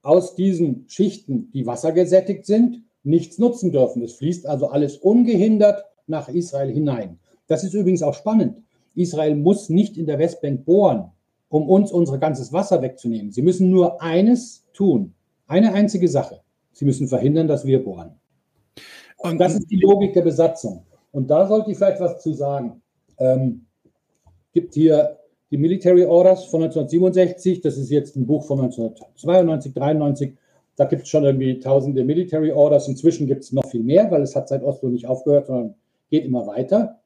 aus 0.00 0.34
diesen 0.36 0.86
Schichten, 0.88 1.50
die 1.52 1.66
wassergesättigt 1.66 2.46
sind, 2.46 2.82
nichts 3.02 3.38
nutzen 3.38 3.70
dürfen. 3.70 4.02
Es 4.02 4.14
fließt 4.14 4.46
also 4.46 4.68
alles 4.68 4.96
ungehindert 4.96 5.84
nach 6.06 6.30
Israel 6.30 6.72
hinein. 6.72 7.18
Das 7.46 7.62
ist 7.62 7.74
übrigens 7.74 8.02
auch 8.02 8.14
spannend. 8.14 8.62
Israel 8.94 9.34
muss 9.36 9.68
nicht 9.68 9.98
in 9.98 10.06
der 10.06 10.18
Westbank 10.18 10.64
bohren, 10.64 11.10
um 11.50 11.68
uns 11.68 11.92
unser 11.92 12.16
ganzes 12.16 12.54
Wasser 12.54 12.80
wegzunehmen. 12.80 13.32
Sie 13.32 13.42
müssen 13.42 13.68
nur 13.68 14.00
eines 14.00 14.64
tun, 14.72 15.12
eine 15.46 15.74
einzige 15.74 16.08
Sache. 16.08 16.43
Sie 16.74 16.84
müssen 16.84 17.08
verhindern, 17.08 17.48
dass 17.48 17.64
wir 17.64 17.82
bohren. 17.82 18.10
Und 19.18 19.38
das 19.38 19.54
ist 19.54 19.70
die 19.70 19.76
Logik 19.76 20.12
der 20.12 20.22
Besatzung. 20.22 20.84
Und 21.12 21.30
da 21.30 21.46
sollte 21.46 21.70
ich 21.70 21.78
vielleicht 21.78 22.00
was 22.00 22.22
zu 22.22 22.34
sagen. 22.34 22.82
Ähm, 23.18 23.64
gibt 24.52 24.74
hier 24.74 25.18
die 25.50 25.56
Military 25.56 26.04
Orders 26.04 26.46
von 26.46 26.62
1967, 26.62 27.60
das 27.60 27.78
ist 27.78 27.90
jetzt 27.90 28.16
ein 28.16 28.26
Buch 28.26 28.44
von 28.44 28.60
1992, 28.60 29.72
93. 29.72 30.36
Da 30.76 30.84
gibt 30.84 31.02
es 31.02 31.08
schon 31.08 31.24
irgendwie 31.24 31.60
tausende 31.60 32.02
Military 32.04 32.50
Orders. 32.50 32.88
Inzwischen 32.88 33.28
gibt 33.28 33.44
es 33.44 33.52
noch 33.52 33.66
viel 33.70 33.82
mehr, 33.82 34.10
weil 34.10 34.22
es 34.22 34.34
hat 34.34 34.48
seit 34.48 34.64
Oslo 34.64 34.88
nicht 34.88 35.06
aufgehört, 35.06 35.46
sondern 35.46 35.74
geht 36.10 36.24
immer 36.24 36.46
weiter. 36.46 37.00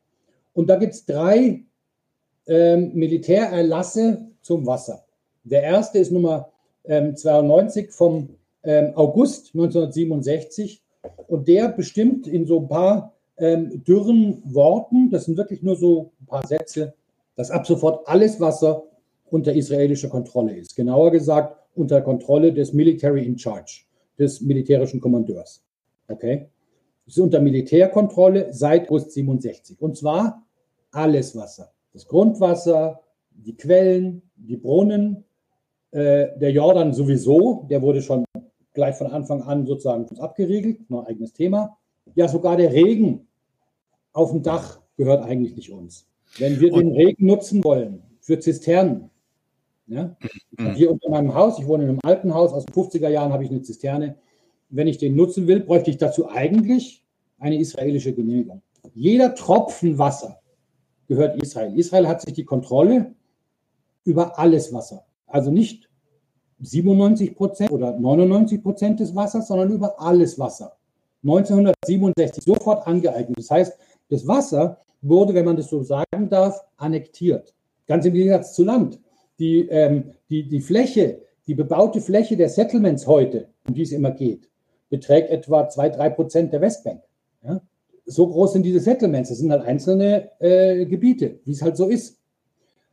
Und 0.54 0.70
da 0.70 0.76
gibt 0.76 0.94
es 0.94 1.04
drei 1.04 1.62
ähm, 2.46 2.92
Militärerlasse 2.94 4.26
zum 4.40 4.66
Wasser. 4.66 5.04
Der 5.44 5.62
erste 5.62 5.98
ist 5.98 6.10
Nummer 6.10 6.48
ähm, 6.84 7.14
92 7.14 7.92
vom 7.92 8.30
ähm, 8.68 8.92
August 8.96 9.54
1967 9.54 10.82
und 11.26 11.48
der 11.48 11.70
bestimmt 11.70 12.26
in 12.26 12.44
so 12.44 12.60
ein 12.60 12.68
paar 12.68 13.14
ähm, 13.38 13.82
dürren 13.82 14.42
Worten, 14.44 15.08
das 15.10 15.24
sind 15.24 15.38
wirklich 15.38 15.62
nur 15.62 15.74
so 15.74 16.12
ein 16.20 16.26
paar 16.26 16.46
Sätze, 16.46 16.92
dass 17.34 17.50
ab 17.50 17.66
sofort 17.66 18.06
alles 18.06 18.38
Wasser 18.40 18.84
unter 19.30 19.54
israelischer 19.54 20.10
Kontrolle 20.10 20.54
ist. 20.54 20.76
Genauer 20.76 21.10
gesagt, 21.10 21.56
unter 21.76 22.02
Kontrolle 22.02 22.52
des 22.52 22.74
Military 22.74 23.24
in 23.24 23.38
Charge, 23.38 23.84
des 24.18 24.42
militärischen 24.42 25.00
Kommandeurs. 25.00 25.64
Okay? 26.08 26.48
Es 27.06 27.16
ist 27.16 27.22
unter 27.22 27.40
Militärkontrolle 27.40 28.52
seit 28.52 28.90
August 28.90 29.12
67. 29.12 29.80
Und 29.80 29.96
zwar 29.96 30.44
alles 30.90 31.34
Wasser. 31.34 31.72
Das 31.94 32.06
Grundwasser, 32.06 33.00
die 33.30 33.56
Quellen, 33.56 34.20
die 34.36 34.58
Brunnen, 34.58 35.24
äh, 35.90 36.26
der 36.38 36.50
Jordan 36.50 36.92
sowieso, 36.92 37.66
der 37.70 37.80
wurde 37.80 38.02
schon 38.02 38.24
gleich 38.78 38.94
von 38.94 39.08
Anfang 39.08 39.42
an 39.42 39.66
sozusagen 39.66 40.06
abgeriegelt, 40.20 40.88
noch 40.88 41.00
ein 41.00 41.06
eigenes 41.08 41.32
Thema. 41.32 41.76
Ja, 42.14 42.28
sogar 42.28 42.56
der 42.56 42.72
Regen 42.72 43.26
auf 44.12 44.30
dem 44.30 44.44
Dach 44.44 44.78
gehört 44.96 45.24
eigentlich 45.24 45.56
nicht 45.56 45.72
uns. 45.72 46.06
Wenn 46.38 46.60
wir 46.60 46.70
den 46.70 46.92
Regen 46.92 47.26
nutzen 47.26 47.64
wollen 47.64 48.04
für 48.20 48.38
Zisternen, 48.38 49.10
ja, 49.88 50.16
mhm. 50.56 50.74
hier 50.74 50.92
unter 50.92 51.10
meinem 51.10 51.34
Haus, 51.34 51.58
ich 51.58 51.66
wohne 51.66 51.82
in 51.82 51.88
einem 51.88 51.98
alten 52.04 52.32
Haus, 52.32 52.52
aus 52.52 52.66
den 52.66 52.72
50er 52.72 53.08
Jahren 53.08 53.32
habe 53.32 53.42
ich 53.42 53.50
eine 53.50 53.62
Zisterne. 53.62 54.16
Wenn 54.68 54.86
ich 54.86 54.98
den 54.98 55.16
nutzen 55.16 55.48
will, 55.48 55.58
bräuchte 55.58 55.90
ich 55.90 55.96
dazu 55.98 56.28
eigentlich 56.28 57.02
eine 57.40 57.58
israelische 57.58 58.12
Genehmigung. 58.12 58.62
Jeder 58.94 59.34
Tropfen 59.34 59.98
Wasser 59.98 60.38
gehört 61.08 61.42
Israel. 61.42 61.76
Israel 61.76 62.06
hat 62.06 62.20
sich 62.20 62.34
die 62.34 62.44
Kontrolle 62.44 63.12
über 64.04 64.38
alles 64.38 64.72
Wasser. 64.72 65.04
Also 65.26 65.50
nicht 65.50 65.87
97 66.60 67.34
Prozent 67.34 67.70
oder 67.70 67.98
99 67.98 68.62
Prozent 68.62 69.00
des 69.00 69.14
Wassers, 69.14 69.48
sondern 69.48 69.72
über 69.72 70.00
alles 70.00 70.38
Wasser. 70.38 70.76
1967 71.22 72.44
sofort 72.44 72.86
angeeignet. 72.86 73.38
Das 73.38 73.50
heißt, 73.50 73.78
das 74.10 74.26
Wasser 74.26 74.78
wurde, 75.02 75.34
wenn 75.34 75.44
man 75.44 75.56
das 75.56 75.68
so 75.68 75.82
sagen 75.82 76.28
darf, 76.28 76.60
annektiert. 76.76 77.54
Ganz 77.86 78.04
im 78.04 78.14
Gegensatz 78.14 78.54
zu 78.54 78.64
Land. 78.64 78.98
Die, 79.38 79.68
ähm, 79.68 80.12
die, 80.30 80.48
die 80.48 80.60
Fläche, 80.60 81.20
die 81.46 81.54
bebaute 81.54 82.00
Fläche 82.00 82.36
der 82.36 82.48
Settlements 82.48 83.06
heute, 83.06 83.48
um 83.66 83.74
die 83.74 83.82
es 83.82 83.92
immer 83.92 84.10
geht, 84.10 84.48
beträgt 84.90 85.30
etwa 85.30 85.68
zwei 85.68 85.88
drei 85.88 86.10
Prozent 86.10 86.52
der 86.52 86.60
Westbank. 86.60 87.02
Ja? 87.42 87.60
So 88.06 88.26
groß 88.26 88.54
sind 88.54 88.62
diese 88.62 88.80
Settlements. 88.80 89.28
Das 89.28 89.38
sind 89.38 89.52
halt 89.52 89.62
einzelne 89.62 90.30
äh, 90.40 90.86
Gebiete, 90.86 91.40
wie 91.44 91.52
es 91.52 91.62
halt 91.62 91.76
so 91.76 91.88
ist. 91.88 92.18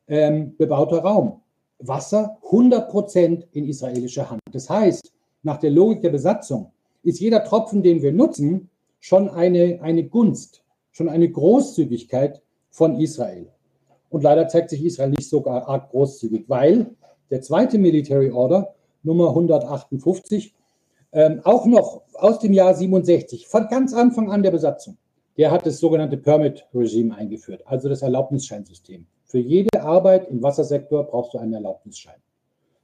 Ähm, 0.08 0.56
bebauter 0.56 1.00
Raum. 1.00 1.42
Wasser 1.80 2.38
100 2.46 2.90
Prozent 2.90 3.48
in 3.52 3.68
israelischer 3.68 4.30
Hand. 4.30 4.42
Das 4.52 4.70
heißt, 4.70 5.12
nach 5.44 5.58
der 5.58 5.72
Logik 5.72 6.02
der 6.02 6.10
Besatzung 6.10 6.72
ist 7.04 7.20
jeder 7.20 7.44
Tropfen, 7.44 7.84
den 7.84 8.02
wir 8.02 8.12
nutzen, 8.12 8.70
schon 9.00 9.30
eine, 9.30 9.80
eine 9.82 10.04
Gunst, 10.06 10.64
schon 10.92 11.10
eine 11.10 11.30
Großzügigkeit 11.30 12.42
von 12.72 13.00
Israel. 13.00 13.52
Und 14.10 14.24
leider 14.24 14.48
zeigt 14.48 14.70
sich 14.70 14.84
Israel 14.84 15.12
nicht 15.12 15.30
so 15.30 15.46
arg 15.46 15.90
großzügig, 15.90 16.46
weil 16.48 16.96
der 17.30 17.42
zweite 17.42 17.78
Military 17.78 18.32
Order, 18.32 18.74
Nummer 19.04 19.30
158, 19.30 20.56
ähm, 21.12 21.42
auch 21.44 21.66
noch 21.66 22.02
aus 22.14 22.40
dem 22.40 22.54
Jahr 22.54 22.74
67, 22.74 23.48
von 23.48 23.68
ganz 23.68 23.94
Anfang 23.94 24.32
an 24.32 24.42
der 24.42 24.52
Besatzung, 24.52 24.98
der 25.38 25.52
hat 25.52 25.66
das 25.66 25.80
sogenannte 25.80 26.18
Permit-Regime 26.18 27.16
eingeführt, 27.16 27.62
also 27.66 27.90
das 27.90 28.02
Erlaubnisscheinsystem. 28.02 29.06
Für 29.36 29.42
jede 29.42 29.82
Arbeit 29.82 30.30
im 30.30 30.42
Wassersektor 30.42 31.04
brauchst 31.04 31.34
du 31.34 31.40
einen 31.40 31.52
Erlaubnisschein. 31.52 32.22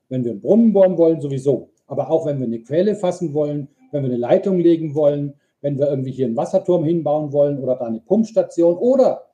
Wenn 0.10 0.26
wir 0.26 0.32
einen 0.32 0.42
Brunnen 0.42 0.74
bohren 0.74 0.98
wollen, 0.98 1.22
sowieso. 1.22 1.70
Aber 1.88 2.12
auch 2.12 2.26
wenn 2.26 2.40
wir 2.40 2.46
eine 2.46 2.60
Quelle 2.60 2.98
fassen 2.98 3.34
wollen, 3.34 3.70
wenn 3.94 4.04
wir 4.04 4.10
eine 4.10 4.20
Leitung 4.20 4.60
legen 4.60 4.94
wollen, 4.94 5.34
wenn 5.62 5.80
wir 5.80 5.88
irgendwie 5.88 6.12
hier 6.12 6.26
einen 6.26 6.36
Wasserturm 6.36 6.84
hinbauen 6.84 7.32
wollen 7.32 7.58
oder 7.58 7.78
da 7.78 7.86
eine 7.86 8.02
Pumpstation 8.02 8.76
oder 8.76 9.30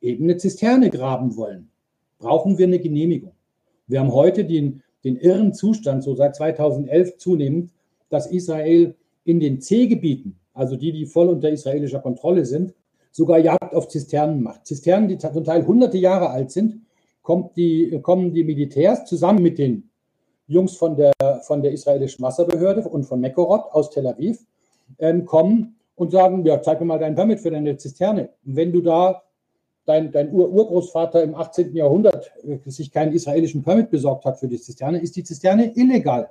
eben 0.00 0.24
eine 0.24 0.38
Zisterne 0.38 0.88
graben 0.88 1.36
wollen, 1.36 1.68
brauchen 2.18 2.56
wir 2.56 2.66
eine 2.66 2.78
Genehmigung. 2.78 3.32
Wir 3.86 4.00
haben 4.00 4.14
heute 4.14 4.46
den, 4.46 4.82
den 5.04 5.16
irren 5.16 5.52
Zustand, 5.52 6.02
so 6.02 6.14
seit 6.14 6.34
2011 6.34 7.18
zunehmend, 7.18 7.72
dass 8.08 8.26
Israel 8.26 8.94
in 9.24 9.38
den 9.38 9.60
C-Gebieten, 9.60 10.40
also 10.54 10.76
die, 10.76 10.92
die 10.92 11.04
voll 11.04 11.28
unter 11.28 11.50
israelischer 11.50 12.00
Kontrolle 12.00 12.46
sind, 12.46 12.72
sogar 13.10 13.38
Jagd 13.38 13.74
auf 13.74 13.88
Zisternen 13.88 14.42
macht. 14.42 14.66
Zisternen, 14.66 15.08
die 15.08 15.18
zum 15.18 15.44
Teil 15.44 15.66
hunderte 15.66 15.98
Jahre 15.98 16.30
alt 16.30 16.50
sind, 16.50 16.82
die, 17.56 17.98
kommen 18.02 18.32
die 18.32 18.44
Militärs 18.44 19.04
zusammen 19.04 19.42
mit 19.42 19.58
den 19.58 19.90
Jungs 20.46 20.76
von 20.76 20.96
der, 20.96 21.12
von 21.42 21.62
der 21.62 21.72
israelischen 21.72 22.22
Wasserbehörde 22.22 22.88
und 22.88 23.04
von 23.04 23.20
Mekorot 23.20 23.64
aus 23.72 23.90
Tel 23.90 24.06
Aviv, 24.06 24.46
ähm, 24.98 25.26
kommen 25.26 25.76
und 25.94 26.10
sagen, 26.10 26.44
ja, 26.46 26.62
zeig 26.62 26.80
mir 26.80 26.86
mal 26.86 26.98
dein 26.98 27.14
Permit 27.14 27.40
für 27.40 27.50
deine 27.50 27.76
Zisterne. 27.76 28.30
Und 28.46 28.56
wenn 28.56 28.72
du 28.72 28.80
da 28.80 29.22
dein, 29.84 30.12
dein 30.12 30.32
Ur 30.32 30.50
Urgroßvater 30.50 31.22
im 31.22 31.34
18. 31.34 31.74
Jahrhundert 31.74 32.32
äh, 32.44 32.58
sich 32.70 32.90
keinen 32.90 33.12
israelischen 33.12 33.62
Permit 33.62 33.90
besorgt 33.90 34.24
hat 34.24 34.38
für 34.38 34.48
die 34.48 34.60
Zisterne, 34.60 34.98
ist 35.00 35.16
die 35.16 35.24
Zisterne 35.24 35.72
illegal. 35.76 36.30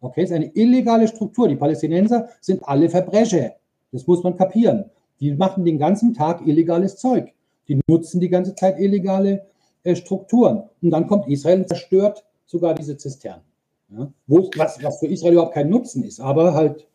Okay, 0.00 0.24
ist 0.24 0.32
eine 0.32 0.46
illegale 0.54 1.08
Struktur. 1.08 1.48
Die 1.48 1.56
Palästinenser 1.56 2.28
sind 2.40 2.66
alle 2.66 2.88
Verbrecher. 2.88 3.52
Das 3.92 4.06
muss 4.06 4.22
man 4.22 4.36
kapieren. 4.36 4.90
Die 5.20 5.34
machen 5.34 5.64
den 5.64 5.78
ganzen 5.78 6.14
Tag 6.14 6.46
illegales 6.46 6.96
Zeug. 6.96 7.32
Die 7.68 7.80
nutzen 7.86 8.20
die 8.20 8.28
ganze 8.28 8.54
Zeit 8.54 8.78
illegale 8.78 9.46
äh, 9.82 9.96
Strukturen. 9.96 10.64
Und 10.82 10.90
dann 10.90 11.06
kommt 11.06 11.28
Israel 11.28 11.60
und 11.60 11.68
zerstört 11.68 12.24
sogar 12.46 12.74
diese 12.74 12.96
Zisternen. 12.96 13.42
Ja? 13.88 14.10
Wo, 14.26 14.50
was, 14.56 14.82
was 14.82 14.98
für 14.98 15.06
Israel 15.06 15.34
überhaupt 15.34 15.54
kein 15.54 15.68
Nutzen 15.68 16.04
ist, 16.04 16.20
aber 16.20 16.54
halt 16.54 16.86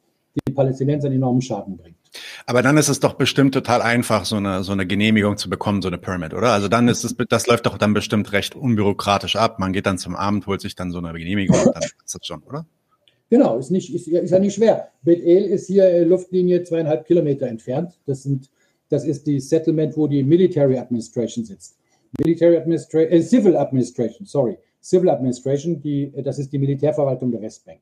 die 0.47 0.53
Palästinenser 0.53 1.07
einen 1.07 1.17
enormen 1.17 1.41
Schaden 1.41 1.77
bringt. 1.77 1.97
Aber 2.45 2.61
dann 2.61 2.77
ist 2.77 2.89
es 2.89 2.99
doch 2.99 3.13
bestimmt 3.13 3.53
total 3.53 3.81
einfach, 3.81 4.25
so 4.25 4.35
eine, 4.35 4.63
so 4.63 4.73
eine 4.73 4.85
Genehmigung 4.85 5.37
zu 5.37 5.49
bekommen, 5.49 5.81
so 5.81 5.87
eine 5.87 5.97
Permit, 5.97 6.33
oder? 6.33 6.51
Also 6.51 6.67
dann 6.67 6.87
ist 6.87 7.03
es, 7.03 7.15
das 7.29 7.47
läuft 7.47 7.65
doch 7.65 7.77
dann 7.77 7.93
bestimmt 7.93 8.31
recht 8.33 8.55
unbürokratisch 8.55 9.35
ab. 9.35 9.59
Man 9.59 9.71
geht 9.71 9.85
dann 9.85 9.97
zum 9.97 10.15
Abend, 10.15 10.47
holt 10.47 10.61
sich 10.61 10.75
dann 10.75 10.91
so 10.91 10.97
eine 10.97 11.13
Genehmigung 11.13 11.57
und 11.57 11.73
dann 11.73 11.83
ist 11.83 12.15
das 12.15 12.25
schon, 12.25 12.43
oder? 12.43 12.65
Genau, 13.31 13.57
ist, 13.57 13.71
nicht, 13.71 13.95
ist, 13.95 14.09
ist 14.09 14.31
ja 14.31 14.39
nicht 14.39 14.55
schwer. 14.55 14.89
Bet 15.03 15.23
El 15.23 15.45
ist 15.45 15.67
hier 15.67 15.85
äh, 15.85 16.03
Luftlinie 16.03 16.63
zweieinhalb 16.63 17.05
Kilometer 17.05 17.47
entfernt. 17.47 17.97
Das, 18.05 18.23
sind, 18.23 18.49
das 18.89 19.05
ist 19.05 19.25
die 19.25 19.39
Settlement, 19.39 19.95
wo 19.95 20.05
die 20.05 20.21
Military 20.21 20.77
Administration 20.77 21.45
sitzt. 21.45 21.77
Military 22.19 22.57
Administration, 22.57 23.09
äh, 23.09 23.21
Civil 23.21 23.55
Administration, 23.55 24.27
sorry. 24.27 24.57
Civil 24.83 25.09
Administration, 25.09 25.81
die, 25.81 26.11
das 26.21 26.39
ist 26.39 26.51
die 26.51 26.59
Militärverwaltung 26.59 27.31
der 27.31 27.41
Westbank. 27.41 27.79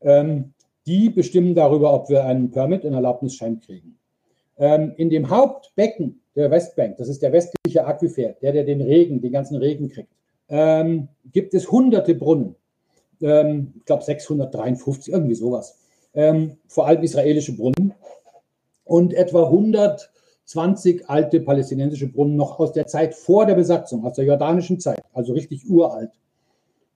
Ähm, 0.00 0.52
die 0.86 1.10
bestimmen 1.10 1.56
darüber, 1.56 1.92
ob 1.92 2.08
wir 2.08 2.24
einen 2.24 2.52
Permit, 2.52 2.84
einen 2.84 2.94
Erlaubnisschein 2.94 3.58
kriegen. 3.58 3.98
Ähm, 4.58 4.92
in 4.96 5.10
dem 5.10 5.28
Hauptbecken 5.28 6.20
der 6.36 6.52
Westbank, 6.52 6.98
das 6.98 7.08
ist 7.08 7.20
der 7.20 7.32
westliche 7.32 7.84
Aquifer, 7.84 8.36
der, 8.40 8.52
der 8.52 8.62
den 8.62 8.80
Regen, 8.80 9.20
den 9.20 9.32
ganzen 9.32 9.56
Regen 9.56 9.88
kriegt, 9.88 10.12
ähm, 10.48 11.08
gibt 11.32 11.52
es 11.52 11.68
hunderte 11.68 12.14
Brunnen. 12.14 12.54
Ähm, 13.20 13.72
ich 13.76 13.84
glaube 13.84 14.02
653, 14.02 15.12
irgendwie 15.12 15.34
sowas. 15.34 15.78
Ähm, 16.14 16.56
vor 16.66 16.86
allem 16.86 17.02
israelische 17.02 17.56
Brunnen. 17.56 17.94
Und 18.84 19.14
etwa 19.14 19.44
120 19.44 21.08
alte 21.08 21.40
palästinensische 21.40 22.08
Brunnen 22.08 22.36
noch 22.36 22.58
aus 22.58 22.72
der 22.72 22.86
Zeit 22.86 23.14
vor 23.14 23.46
der 23.46 23.54
Besatzung, 23.54 24.04
aus 24.04 24.14
der 24.14 24.26
jordanischen 24.26 24.78
Zeit, 24.78 25.02
also 25.12 25.32
richtig 25.32 25.68
uralt. 25.68 26.10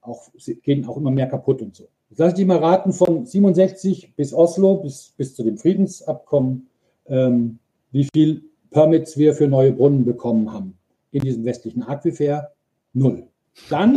Auch, 0.03 0.29
gehen 0.63 0.87
auch 0.87 0.97
immer 0.97 1.11
mehr 1.11 1.29
kaputt 1.29 1.63
und 1.63 1.75
so. 1.75 1.89
Jetzt 2.11 2.19
lasse 2.19 2.41
ich 2.41 2.47
mal 2.47 2.59
raten, 2.59 2.93
von 2.93 3.27
67 3.27 4.15
bis 4.17 4.33
Oslo, 4.33 4.77
bis, 4.77 5.13
bis 5.17 5.35
zu 5.35 5.43
dem 5.43 5.59
Friedensabkommen, 5.59 6.69
ähm, 7.07 7.59
wie 7.91 8.09
viel 8.13 8.43
Permits 8.71 9.17
wir 9.17 9.35
für 9.35 9.49
neue 9.49 9.73
Brunnen 9.73 10.05
bekommen 10.05 10.53
haben 10.53 10.79
in 11.11 11.23
diesem 11.23 11.45
westlichen 11.45 11.83
Aquifer? 11.83 12.53
Null. 12.93 13.27
Dann 13.71 13.97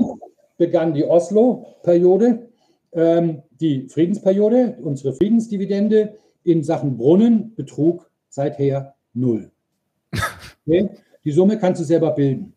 begann 0.61 0.93
die 0.93 1.03
Oslo-Periode, 1.03 2.47
ähm, 2.93 3.41
die 3.59 3.89
Friedensperiode, 3.89 4.77
unsere 4.83 5.13
Friedensdividende 5.13 6.19
in 6.43 6.63
Sachen 6.63 6.97
Brunnen 6.97 7.55
betrug 7.55 8.11
seither 8.29 8.93
null. 9.13 9.51
Okay? 10.67 10.89
Die 11.25 11.31
Summe 11.31 11.57
kannst 11.57 11.81
du 11.81 11.85
selber 11.85 12.11
bilden. 12.11 12.53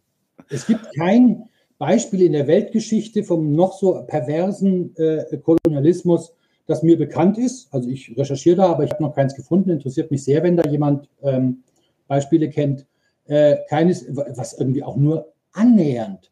Es 0.50 0.66
gibt 0.66 0.94
kein 0.94 1.44
Beispiel 1.78 2.20
in 2.20 2.34
der 2.34 2.46
Weltgeschichte 2.46 3.24
vom 3.24 3.54
noch 3.54 3.72
so 3.72 4.04
perversen 4.06 4.94
äh, 4.96 5.38
Kolonialismus, 5.38 6.34
das 6.66 6.82
mir 6.82 6.98
bekannt 6.98 7.38
ist. 7.38 7.72
Also 7.72 7.88
ich 7.88 8.14
recherchiere 8.14 8.56
da, 8.56 8.66
aber 8.66 8.84
ich 8.84 8.90
habe 8.90 9.02
noch 9.02 9.14
keins 9.14 9.34
gefunden. 9.34 9.70
Interessiert 9.70 10.10
mich 10.10 10.22
sehr, 10.22 10.42
wenn 10.42 10.58
da 10.58 10.68
jemand 10.68 11.08
ähm, 11.22 11.62
Beispiele 12.06 12.50
kennt. 12.50 12.86
Äh, 13.24 13.56
keines, 13.70 14.04
was 14.10 14.52
irgendwie 14.58 14.82
auch 14.82 14.96
nur 14.96 15.32
annähernd 15.52 16.30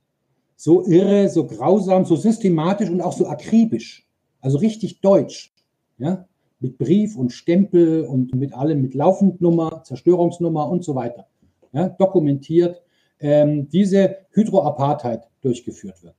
so 0.63 0.87
irre, 0.87 1.29
so 1.29 1.45
grausam, 1.45 2.05
so 2.05 2.15
systematisch 2.15 2.89
und 2.89 3.01
auch 3.01 3.15
so 3.15 3.27
akribisch. 3.27 4.07
Also 4.41 4.59
richtig 4.59 5.01
deutsch. 5.01 5.53
Ja? 5.99 6.29
Mit 6.61 6.79
Brief 6.79 7.17
und 7.17 7.33
Stempel 7.33 8.05
und 8.05 8.33
mit 8.37 8.55
allem, 8.55 8.81
mit 8.81 8.95
Laufendnummer, 8.95 9.83
Zerstörungsnummer 9.83 10.71
und 10.71 10.85
so 10.85 10.95
weiter. 10.95 11.27
Ja? 11.73 11.89
Dokumentiert 11.89 12.81
ähm, 13.19 13.69
diese 13.71 14.19
Hydroapartheid 14.31 15.25
durchgeführt 15.41 16.05
wird. 16.05 16.15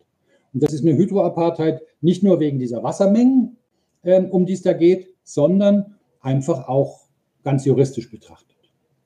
Und 0.53 0.61
das 0.61 0.73
ist 0.73 0.85
eine 0.85 0.97
Hydroapartheid 0.97 1.81
nicht 2.01 2.21
nur 2.21 2.41
wegen 2.41 2.59
dieser 2.59 2.83
Wassermengen, 2.83 3.55
ähm, 4.03 4.29
um 4.29 4.45
die 4.45 4.53
es 4.53 4.61
da 4.61 4.73
geht, 4.73 5.07
sondern 5.23 5.95
einfach 6.19 6.67
auch 6.67 7.05
ganz 7.45 7.63
juristisch 7.63 8.11
betrachtet. 8.11 8.57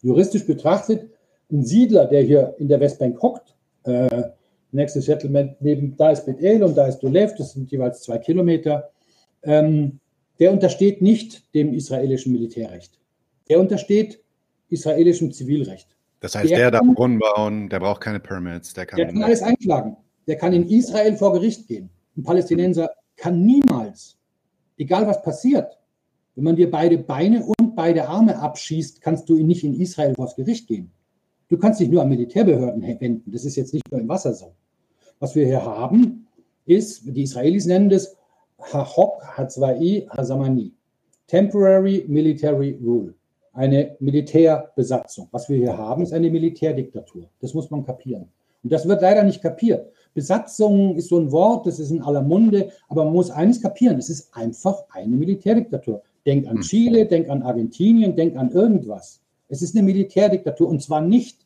Juristisch 0.02 0.48
betrachtet, 0.48 1.12
ein 1.52 1.64
Siedler, 1.64 2.08
der 2.08 2.24
hier 2.24 2.56
in 2.58 2.70
der 2.70 2.80
Westbank 2.80 3.22
hockt, 3.22 3.56
äh, 3.84 4.32
nächstes 4.72 5.06
Settlement 5.06 5.62
neben, 5.62 5.96
da 5.98 6.12
ist 6.12 6.26
Bet 6.26 6.42
El 6.42 6.64
und 6.64 6.76
da 6.76 6.88
ist 6.88 7.00
Dolev, 7.00 7.36
das 7.36 7.54
sind 7.54 7.72
jeweils 7.72 8.02
zwei 8.02 8.18
Kilometer, 8.18 8.92
ähm, 9.44 10.00
der 10.40 10.52
untersteht 10.52 11.02
nicht 11.02 11.54
dem 11.54 11.74
israelischen 11.74 12.34
Militärrecht. 12.34 13.00
Der 13.50 13.60
untersteht 13.60 14.22
israelischem 14.70 15.32
Zivilrecht. 15.32 15.88
Das 16.20 16.36
heißt, 16.36 16.50
der, 16.50 16.58
der 16.58 16.72
darf 16.72 16.86
Brunnen 16.94 17.20
bauen, 17.20 17.70
der 17.70 17.80
braucht 17.80 18.02
keine 18.02 18.20
Permits, 18.20 18.74
der 18.74 18.86
kann, 18.86 18.98
der 18.98 19.08
kann 19.08 19.24
alles 19.24 19.42
einklagen. 19.42 19.98
Der 20.26 20.36
kann 20.36 20.52
in 20.54 20.68
Israel 20.68 21.16
vor 21.16 21.34
Gericht 21.34 21.68
gehen. 21.68 21.90
Ein 22.18 22.24
Palästinenser 22.24 22.90
kann 23.16 23.46
niemals, 23.46 24.18
egal 24.78 25.08
was 25.08 25.22
passiert, 25.22 25.78
wenn 26.36 26.44
man 26.44 26.56
dir 26.56 26.70
beide 26.70 26.98
Beine 26.98 27.46
und 27.46 27.76
beide 27.76 28.08
Arme 28.08 28.38
abschießt, 28.38 29.02
kannst 29.02 29.30
du 29.30 29.38
ihn 29.38 29.48
nicht 29.48 29.64
in 29.64 29.80
Israel 29.80 30.14
vor 30.16 30.26
das 30.26 30.36
Gericht 30.36 30.68
gehen. 30.68 30.92
Du 31.50 31.58
kannst 31.58 31.80
dich 31.80 31.90
nur 31.90 32.02
an 32.02 32.10
Militärbehörden 32.10 32.82
wenden. 32.82 33.32
Das 33.32 33.46
ist 33.46 33.56
jetzt 33.56 33.74
nicht 33.74 33.90
nur 33.92 34.02
im 34.02 34.08
Wasser 34.08 34.34
so. 34.34 34.54
Was 35.20 35.36
wir 35.36 35.46
hier 35.46 35.64
haben, 35.64 36.28
ist, 36.66 37.04
die 37.06 37.24
Israelis 37.24 37.66
nennen 37.66 37.90
das 37.90 38.16
Hahok 38.60 39.24
Hatzwai 39.24 40.08
Hazamani. 40.10 40.74
Temporary 41.28 42.06
Military 42.08 42.80
Rule 42.84 43.14
eine 43.58 43.98
Militärbesatzung. 44.00 45.28
Was 45.32 45.50
wir 45.50 45.58
hier 45.58 45.76
haben, 45.76 46.04
ist 46.04 46.14
eine 46.14 46.30
Militärdiktatur. 46.30 47.28
Das 47.42 47.56
muss 47.56 47.72
man 47.72 47.84
kapieren. 47.84 48.30
Und 48.64 48.72
das 48.72 48.88
wird 48.88 49.02
leider 49.02 49.24
nicht 49.24 49.42
kapiert. 49.42 49.92
Besatzung 50.14 50.96
ist 50.96 51.10
so 51.10 51.20
ein 51.20 51.32
Wort, 51.32 51.66
das 51.66 51.80
ist 51.80 51.90
in 51.90 52.02
aller 52.02 52.22
Munde, 52.22 52.70
aber 52.88 53.04
man 53.04 53.14
muss 53.14 53.32
eines 53.32 53.62
kapieren, 53.62 53.98
es 53.98 54.10
ist 54.10 54.30
einfach 54.36 54.84
eine 54.90 55.16
Militärdiktatur. 55.16 56.04
Denk 56.26 56.48
an 56.48 56.58
hm. 56.58 56.62
Chile, 56.62 57.06
denk 57.08 57.30
an 57.30 57.42
Argentinien, 57.42 58.16
denk 58.16 58.36
an 58.36 58.52
irgendwas. 58.52 59.22
Es 59.50 59.62
ist 59.62 59.76
eine 59.76 59.84
Militärdiktatur 59.84 60.68
und 60.68 60.82
zwar 60.82 61.02
nicht 61.02 61.46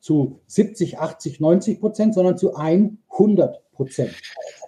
zu 0.00 0.40
70, 0.46 0.98
80, 0.98 1.40
90 1.40 1.80
Prozent, 1.80 2.14
sondern 2.14 2.38
zu 2.38 2.54
100 2.54 3.72
Prozent. 3.72 4.14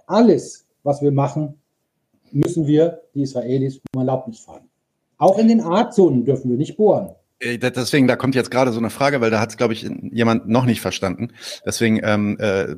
Alles, 0.06 0.66
was 0.82 1.02
wir 1.02 1.12
machen, 1.12 1.54
müssen 2.32 2.66
wir 2.66 3.02
die 3.14 3.22
Israelis 3.22 3.80
um 3.94 4.00
Erlaubnis 4.00 4.40
fragen. 4.40 4.68
Auch 5.18 5.38
in 5.38 5.48
den 5.48 5.60
A-Zonen 5.60 6.24
dürfen 6.24 6.50
wir 6.50 6.56
nicht 6.56 6.76
bohren. 6.76 7.14
Äh, 7.40 7.58
deswegen, 7.58 8.06
da 8.06 8.16
kommt 8.16 8.34
jetzt 8.34 8.50
gerade 8.50 8.72
so 8.72 8.78
eine 8.78 8.90
Frage, 8.90 9.20
weil 9.20 9.30
da 9.30 9.40
hat 9.40 9.50
es, 9.50 9.56
glaube 9.56 9.72
ich, 9.72 9.88
jemand 10.12 10.48
noch 10.48 10.64
nicht 10.64 10.80
verstanden. 10.80 11.28
Deswegen, 11.64 12.00
ähm, 12.02 12.36
äh, 12.38 12.76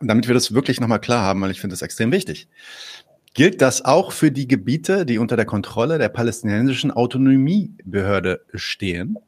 damit 0.00 0.28
wir 0.28 0.34
das 0.34 0.54
wirklich 0.54 0.80
nochmal 0.80 1.00
klar 1.00 1.22
haben, 1.22 1.40
weil 1.40 1.50
ich 1.50 1.60
finde 1.60 1.74
das 1.74 1.82
extrem 1.82 2.12
wichtig. 2.12 2.48
Gilt 3.34 3.62
das 3.62 3.84
auch 3.84 4.12
für 4.12 4.30
die 4.30 4.46
Gebiete, 4.46 5.06
die 5.06 5.18
unter 5.18 5.36
der 5.36 5.46
Kontrolle 5.46 5.98
der 5.98 6.10
palästinensischen 6.10 6.90
Autonomiebehörde 6.90 8.42
stehen? 8.52 9.18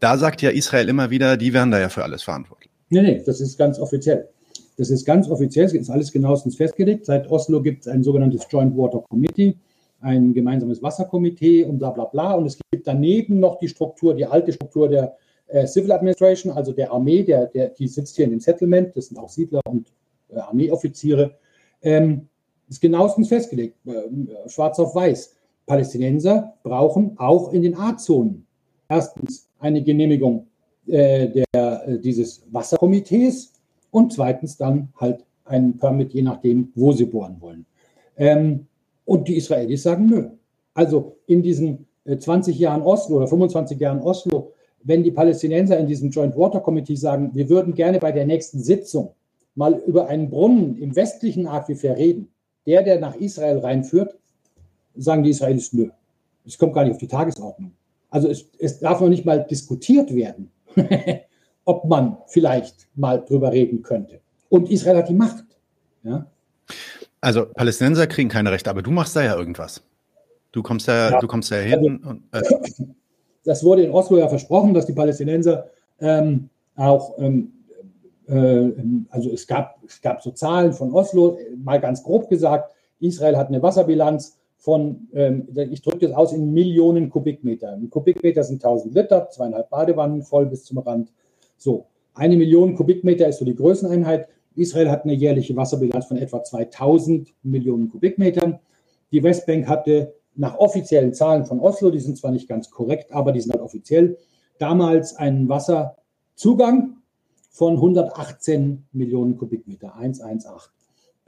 Da 0.00 0.16
sagt 0.16 0.42
ja 0.42 0.50
Israel 0.50 0.88
immer 0.88 1.10
wieder, 1.10 1.36
die 1.36 1.52
wären 1.52 1.70
da 1.70 1.80
ja 1.80 1.88
für 1.88 2.04
alles 2.04 2.22
verantwortlich. 2.22 2.70
Nee, 2.90 3.02
nee, 3.02 3.22
das 3.24 3.40
ist 3.40 3.58
ganz 3.58 3.78
offiziell. 3.78 4.28
Das 4.76 4.90
ist 4.90 5.04
ganz 5.04 5.28
offiziell, 5.28 5.64
es 5.64 5.72
ist 5.72 5.90
alles 5.90 6.12
genauestens 6.12 6.56
festgelegt. 6.56 7.06
Seit 7.06 7.30
Oslo 7.30 7.62
gibt 7.62 7.82
es 7.82 7.88
ein 7.88 8.02
sogenanntes 8.02 8.46
Joint 8.50 8.76
Water 8.76 9.02
Committee, 9.08 9.56
ein 10.00 10.34
gemeinsames 10.34 10.82
Wasserkomitee 10.82 11.64
und 11.64 11.78
bla 11.78 11.90
bla 11.90 12.04
bla. 12.04 12.34
Und 12.34 12.46
es 12.46 12.58
gibt 12.70 12.86
daneben 12.86 13.40
noch 13.40 13.58
die 13.58 13.68
Struktur, 13.68 14.14
die 14.14 14.26
alte 14.26 14.52
Struktur 14.52 14.88
der 14.88 15.16
äh, 15.48 15.66
Civil 15.66 15.92
Administration, 15.92 16.52
also 16.52 16.72
der 16.72 16.92
Armee, 16.92 17.22
der, 17.22 17.46
der, 17.46 17.70
die 17.70 17.88
sitzt 17.88 18.16
hier 18.16 18.26
in 18.26 18.32
dem 18.32 18.40
Settlement, 18.40 18.94
das 18.96 19.06
sind 19.06 19.18
auch 19.18 19.30
Siedler 19.30 19.60
und 19.66 19.88
äh, 20.28 20.38
Armeeoffiziere. 20.38 21.38
Ähm, 21.82 22.28
ist 22.68 22.80
genauestens 22.80 23.28
festgelegt, 23.28 23.76
äh, 23.86 24.48
schwarz 24.48 24.78
auf 24.78 24.94
weiß. 24.94 25.34
Palästinenser 25.66 26.54
brauchen 26.62 27.18
auch 27.18 27.52
in 27.52 27.62
den 27.62 27.76
A-Zonen 27.76 28.46
erstens 28.88 29.45
eine 29.66 29.82
Genehmigung 29.82 30.46
äh, 30.86 31.28
der, 31.28 31.88
äh, 31.88 31.98
dieses 31.98 32.42
Wasserkomitees 32.50 33.52
und 33.90 34.12
zweitens 34.12 34.56
dann 34.56 34.88
halt 34.96 35.24
ein 35.44 35.76
Permit, 35.76 36.12
je 36.12 36.22
nachdem, 36.22 36.72
wo 36.74 36.92
sie 36.92 37.06
bohren 37.06 37.36
wollen. 37.40 37.66
Ähm, 38.16 38.66
und 39.04 39.28
die 39.28 39.36
Israelis 39.36 39.82
sagen 39.82 40.06
nö. 40.06 40.28
Also 40.74 41.16
in 41.26 41.42
diesen 41.42 41.86
20 42.06 42.56
äh, 42.56 42.62
Jahren 42.62 42.82
Oslo 42.82 43.16
oder 43.16 43.26
25 43.26 43.78
Jahren 43.78 44.00
Oslo, 44.00 44.52
wenn 44.82 45.02
die 45.02 45.10
Palästinenser 45.10 45.78
in 45.78 45.86
diesem 45.86 46.10
Joint 46.10 46.36
Water 46.36 46.60
Committee 46.60 46.96
sagen, 46.96 47.30
wir 47.34 47.48
würden 47.48 47.74
gerne 47.74 47.98
bei 47.98 48.12
der 48.12 48.26
nächsten 48.26 48.62
Sitzung 48.62 49.14
mal 49.54 49.74
über 49.86 50.08
einen 50.08 50.30
Brunnen 50.30 50.76
im 50.78 50.94
westlichen 50.94 51.46
Aquifer 51.46 51.96
reden, 51.96 52.28
der, 52.66 52.82
der 52.82 53.00
nach 53.00 53.16
Israel 53.16 53.58
reinführt, 53.58 54.16
sagen 54.94 55.22
die 55.22 55.30
Israelis 55.30 55.72
nö. 55.72 55.88
Es 56.44 56.56
kommt 56.56 56.74
gar 56.74 56.84
nicht 56.84 56.92
auf 56.92 56.98
die 56.98 57.08
Tagesordnung. 57.08 57.72
Also 58.10 58.28
es, 58.28 58.48
es 58.58 58.78
darf 58.78 59.00
noch 59.00 59.08
nicht 59.08 59.24
mal 59.24 59.44
diskutiert 59.44 60.14
werden, 60.14 60.50
ob 61.64 61.84
man 61.84 62.18
vielleicht 62.26 62.88
mal 62.94 63.24
drüber 63.24 63.52
reden 63.52 63.82
könnte. 63.82 64.20
Und 64.48 64.70
Israel 64.70 64.98
hat 64.98 65.08
die 65.08 65.14
Macht. 65.14 65.44
Ja? 66.02 66.26
Also 67.20 67.46
Palästinenser 67.46 68.06
kriegen 68.06 68.28
keine 68.28 68.52
Rechte, 68.52 68.70
aber 68.70 68.82
du 68.82 68.90
machst 68.90 69.16
da 69.16 69.22
ja 69.22 69.36
irgendwas. 69.36 69.82
Du 70.52 70.62
kommst 70.62 70.86
ja, 70.86 71.10
ja. 71.10 71.20
du 71.20 71.26
kommst 71.26 71.50
ja 71.50 71.58
hin. 71.58 72.00
Also, 72.32 72.56
und, 72.56 72.80
äh. 72.80 72.84
Das 73.44 73.62
wurde 73.62 73.84
in 73.84 73.92
Oslo 73.92 74.18
ja 74.18 74.28
versprochen, 74.28 74.74
dass 74.74 74.86
die 74.86 74.92
Palästinenser 74.92 75.70
ähm, 76.00 76.50
auch, 76.74 77.16
ähm, 77.18 77.52
äh, 78.26 78.72
also 79.10 79.30
es 79.30 79.46
gab, 79.46 79.78
es 79.86 80.00
gab 80.00 80.20
so 80.20 80.32
Zahlen 80.32 80.72
von 80.72 80.92
Oslo, 80.92 81.38
mal 81.56 81.80
ganz 81.80 82.02
grob 82.02 82.28
gesagt, 82.28 82.72
Israel 82.98 83.36
hat 83.36 83.46
eine 83.46 83.62
Wasserbilanz 83.62 84.36
von, 84.66 85.06
ähm, 85.12 85.46
ich 85.70 85.80
drücke 85.80 86.08
das 86.08 86.12
aus 86.12 86.32
in 86.32 86.52
Millionen 86.52 87.08
Kubikmeter. 87.08 87.70
Ein 87.74 87.88
Kubikmeter 87.88 88.42
sind 88.42 88.64
1000 88.64 88.96
Liter, 88.96 89.28
zweieinhalb 89.30 89.70
Badewannen 89.70 90.22
voll 90.24 90.46
bis 90.46 90.64
zum 90.64 90.78
Rand. 90.78 91.12
So, 91.56 91.86
eine 92.14 92.36
Million 92.36 92.74
Kubikmeter 92.74 93.28
ist 93.28 93.38
so 93.38 93.44
die 93.44 93.54
Größeneinheit. 93.54 94.26
Israel 94.56 94.90
hat 94.90 95.04
eine 95.04 95.14
jährliche 95.14 95.54
Wasserbilanz 95.54 96.06
von 96.06 96.16
etwa 96.16 96.42
2000 96.42 97.32
Millionen 97.44 97.88
Kubikmetern. 97.88 98.58
Die 99.12 99.22
Westbank 99.22 99.68
hatte 99.68 100.14
nach 100.34 100.58
offiziellen 100.58 101.14
Zahlen 101.14 101.44
von 101.44 101.60
Oslo, 101.60 101.92
die 101.92 102.00
sind 102.00 102.18
zwar 102.18 102.32
nicht 102.32 102.48
ganz 102.48 102.68
korrekt, 102.68 103.12
aber 103.12 103.30
die 103.30 103.40
sind 103.42 103.52
halt 103.52 103.62
offiziell, 103.62 104.18
damals 104.58 105.14
einen 105.14 105.48
Wasserzugang 105.48 106.96
von 107.50 107.74
118 107.74 108.84
Millionen 108.90 109.36
Kubikmeter, 109.36 109.94
118. 109.94 110.50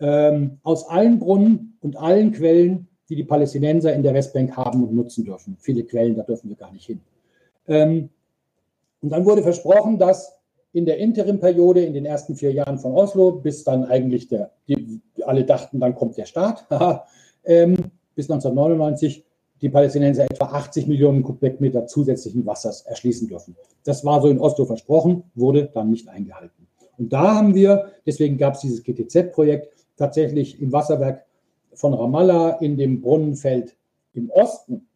Ähm, 0.00 0.58
aus 0.64 0.88
allen 0.88 1.20
Brunnen 1.20 1.78
und 1.80 1.96
allen 1.96 2.32
Quellen, 2.32 2.88
die 3.08 3.16
die 3.16 3.24
Palästinenser 3.24 3.94
in 3.94 4.02
der 4.02 4.14
Westbank 4.14 4.56
haben 4.56 4.84
und 4.84 4.94
nutzen 4.94 5.24
dürfen. 5.24 5.56
Viele 5.60 5.84
Quellen, 5.84 6.14
da 6.14 6.22
dürfen 6.22 6.48
wir 6.50 6.56
gar 6.56 6.72
nicht 6.72 6.86
hin. 6.86 7.00
Ähm, 7.66 8.10
und 9.00 9.10
dann 9.10 9.24
wurde 9.24 9.42
versprochen, 9.42 9.98
dass 9.98 10.38
in 10.72 10.84
der 10.84 10.98
Interimperiode, 10.98 11.80
in 11.80 11.94
den 11.94 12.04
ersten 12.04 12.36
vier 12.36 12.52
Jahren 12.52 12.78
von 12.78 12.92
Oslo, 12.92 13.32
bis 13.32 13.64
dann 13.64 13.84
eigentlich 13.84 14.28
der, 14.28 14.50
die, 14.68 15.00
alle 15.24 15.44
dachten, 15.44 15.80
dann 15.80 15.94
kommt 15.94 16.16
der 16.16 16.26
Staat, 16.26 16.66
ähm, 17.44 17.76
bis 18.14 18.30
1999 18.30 19.24
die 19.60 19.68
Palästinenser 19.68 20.24
etwa 20.24 20.46
80 20.46 20.86
Millionen 20.86 21.22
Kubikmeter 21.22 21.86
zusätzlichen 21.86 22.46
Wassers 22.46 22.82
erschließen 22.82 23.28
dürfen. 23.28 23.56
Das 23.84 24.04
war 24.04 24.20
so 24.20 24.28
in 24.28 24.38
Oslo 24.38 24.66
versprochen, 24.66 25.24
wurde 25.34 25.70
dann 25.72 25.90
nicht 25.90 26.08
eingehalten. 26.08 26.66
Und 26.96 27.12
da 27.12 27.36
haben 27.36 27.54
wir, 27.54 27.92
deswegen 28.06 28.38
gab 28.38 28.54
es 28.54 28.60
dieses 28.60 28.82
GTZ-Projekt, 28.82 29.72
tatsächlich 29.96 30.60
im 30.60 30.72
Wasserwerk 30.72 31.24
von 31.78 31.94
Ramallah 31.94 32.58
in 32.60 32.76
dem 32.76 33.00
Brunnenfeld 33.00 33.76
im 34.12 34.30
Osten 34.30 34.88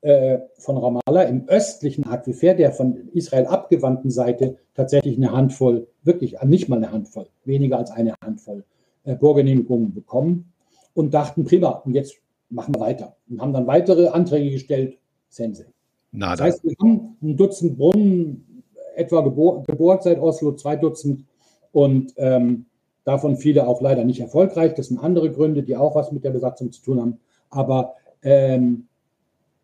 äh, 0.00 0.38
von 0.56 0.78
Ramallah 0.78 1.24
im 1.24 1.46
östlichen 1.46 2.04
Aquifer, 2.04 2.54
der 2.54 2.72
von 2.72 3.08
Israel 3.12 3.46
abgewandten 3.46 4.10
Seite, 4.10 4.56
tatsächlich 4.74 5.18
eine 5.18 5.30
Handvoll, 5.30 5.86
wirklich 6.04 6.40
nicht 6.42 6.70
mal 6.70 6.76
eine 6.76 6.90
Handvoll, 6.90 7.26
weniger 7.44 7.76
als 7.76 7.90
eine 7.90 8.14
Handvoll 8.24 8.64
äh, 9.04 9.14
Bohrgenehmigungen 9.14 9.92
bekommen 9.92 10.52
und 10.94 11.12
dachten, 11.12 11.44
prima, 11.44 11.82
und 11.84 11.92
jetzt 11.92 12.16
machen 12.48 12.74
wir 12.74 12.80
weiter. 12.80 13.14
Und 13.28 13.42
haben 13.42 13.52
dann 13.52 13.66
weitere 13.66 14.08
Anträge 14.08 14.50
gestellt, 14.50 14.96
Sense. 15.28 15.66
Das 16.12 16.40
heißt, 16.40 16.64
wir 16.64 16.74
haben 16.80 17.18
ein 17.22 17.36
Dutzend 17.36 17.76
Brunnen 17.76 18.62
etwa 18.94 19.20
gebohr, 19.20 19.64
gebohrt 19.64 20.04
seit 20.04 20.18
Oslo, 20.18 20.52
zwei 20.52 20.76
Dutzend 20.76 21.26
und 21.72 22.14
ähm, 22.16 22.64
davon 23.06 23.36
viele 23.36 23.68
auch 23.68 23.80
leider 23.80 24.04
nicht 24.04 24.20
erfolgreich. 24.20 24.74
Das 24.74 24.88
sind 24.88 24.98
andere 24.98 25.30
Gründe, 25.30 25.62
die 25.62 25.76
auch 25.76 25.94
was 25.94 26.10
mit 26.10 26.24
der 26.24 26.30
Besatzung 26.30 26.72
zu 26.72 26.82
tun 26.82 27.00
haben. 27.00 27.20
Aber 27.48 27.94
ähm, 28.22 28.88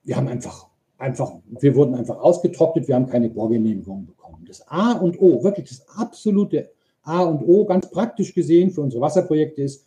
wir 0.05 0.17
haben 0.17 0.29
einfach, 0.29 0.69
einfach, 0.97 1.33
wir 1.61 1.75
wurden 1.75 1.97
einfach 1.97 2.19
ausgetrocknet, 2.21 2.87
wir 2.87 2.95
haben 2.95 3.09
keine 3.09 3.29
Bohrgenehmigung 3.29 4.07
bekommen. 4.07 4.45
Das 4.47 4.67
A 4.69 4.93
und 4.93 5.21
O, 5.21 5.43
wirklich 5.43 5.69
das 5.69 5.85
absolute 5.99 6.71
A 7.03 7.23
und 7.23 7.43
O, 7.43 7.65
ganz 7.65 7.91
praktisch 7.91 8.33
gesehen 8.33 8.71
für 8.71 8.81
unsere 8.81 9.03
Wasserprojekte 9.03 9.63
ist, 9.63 9.87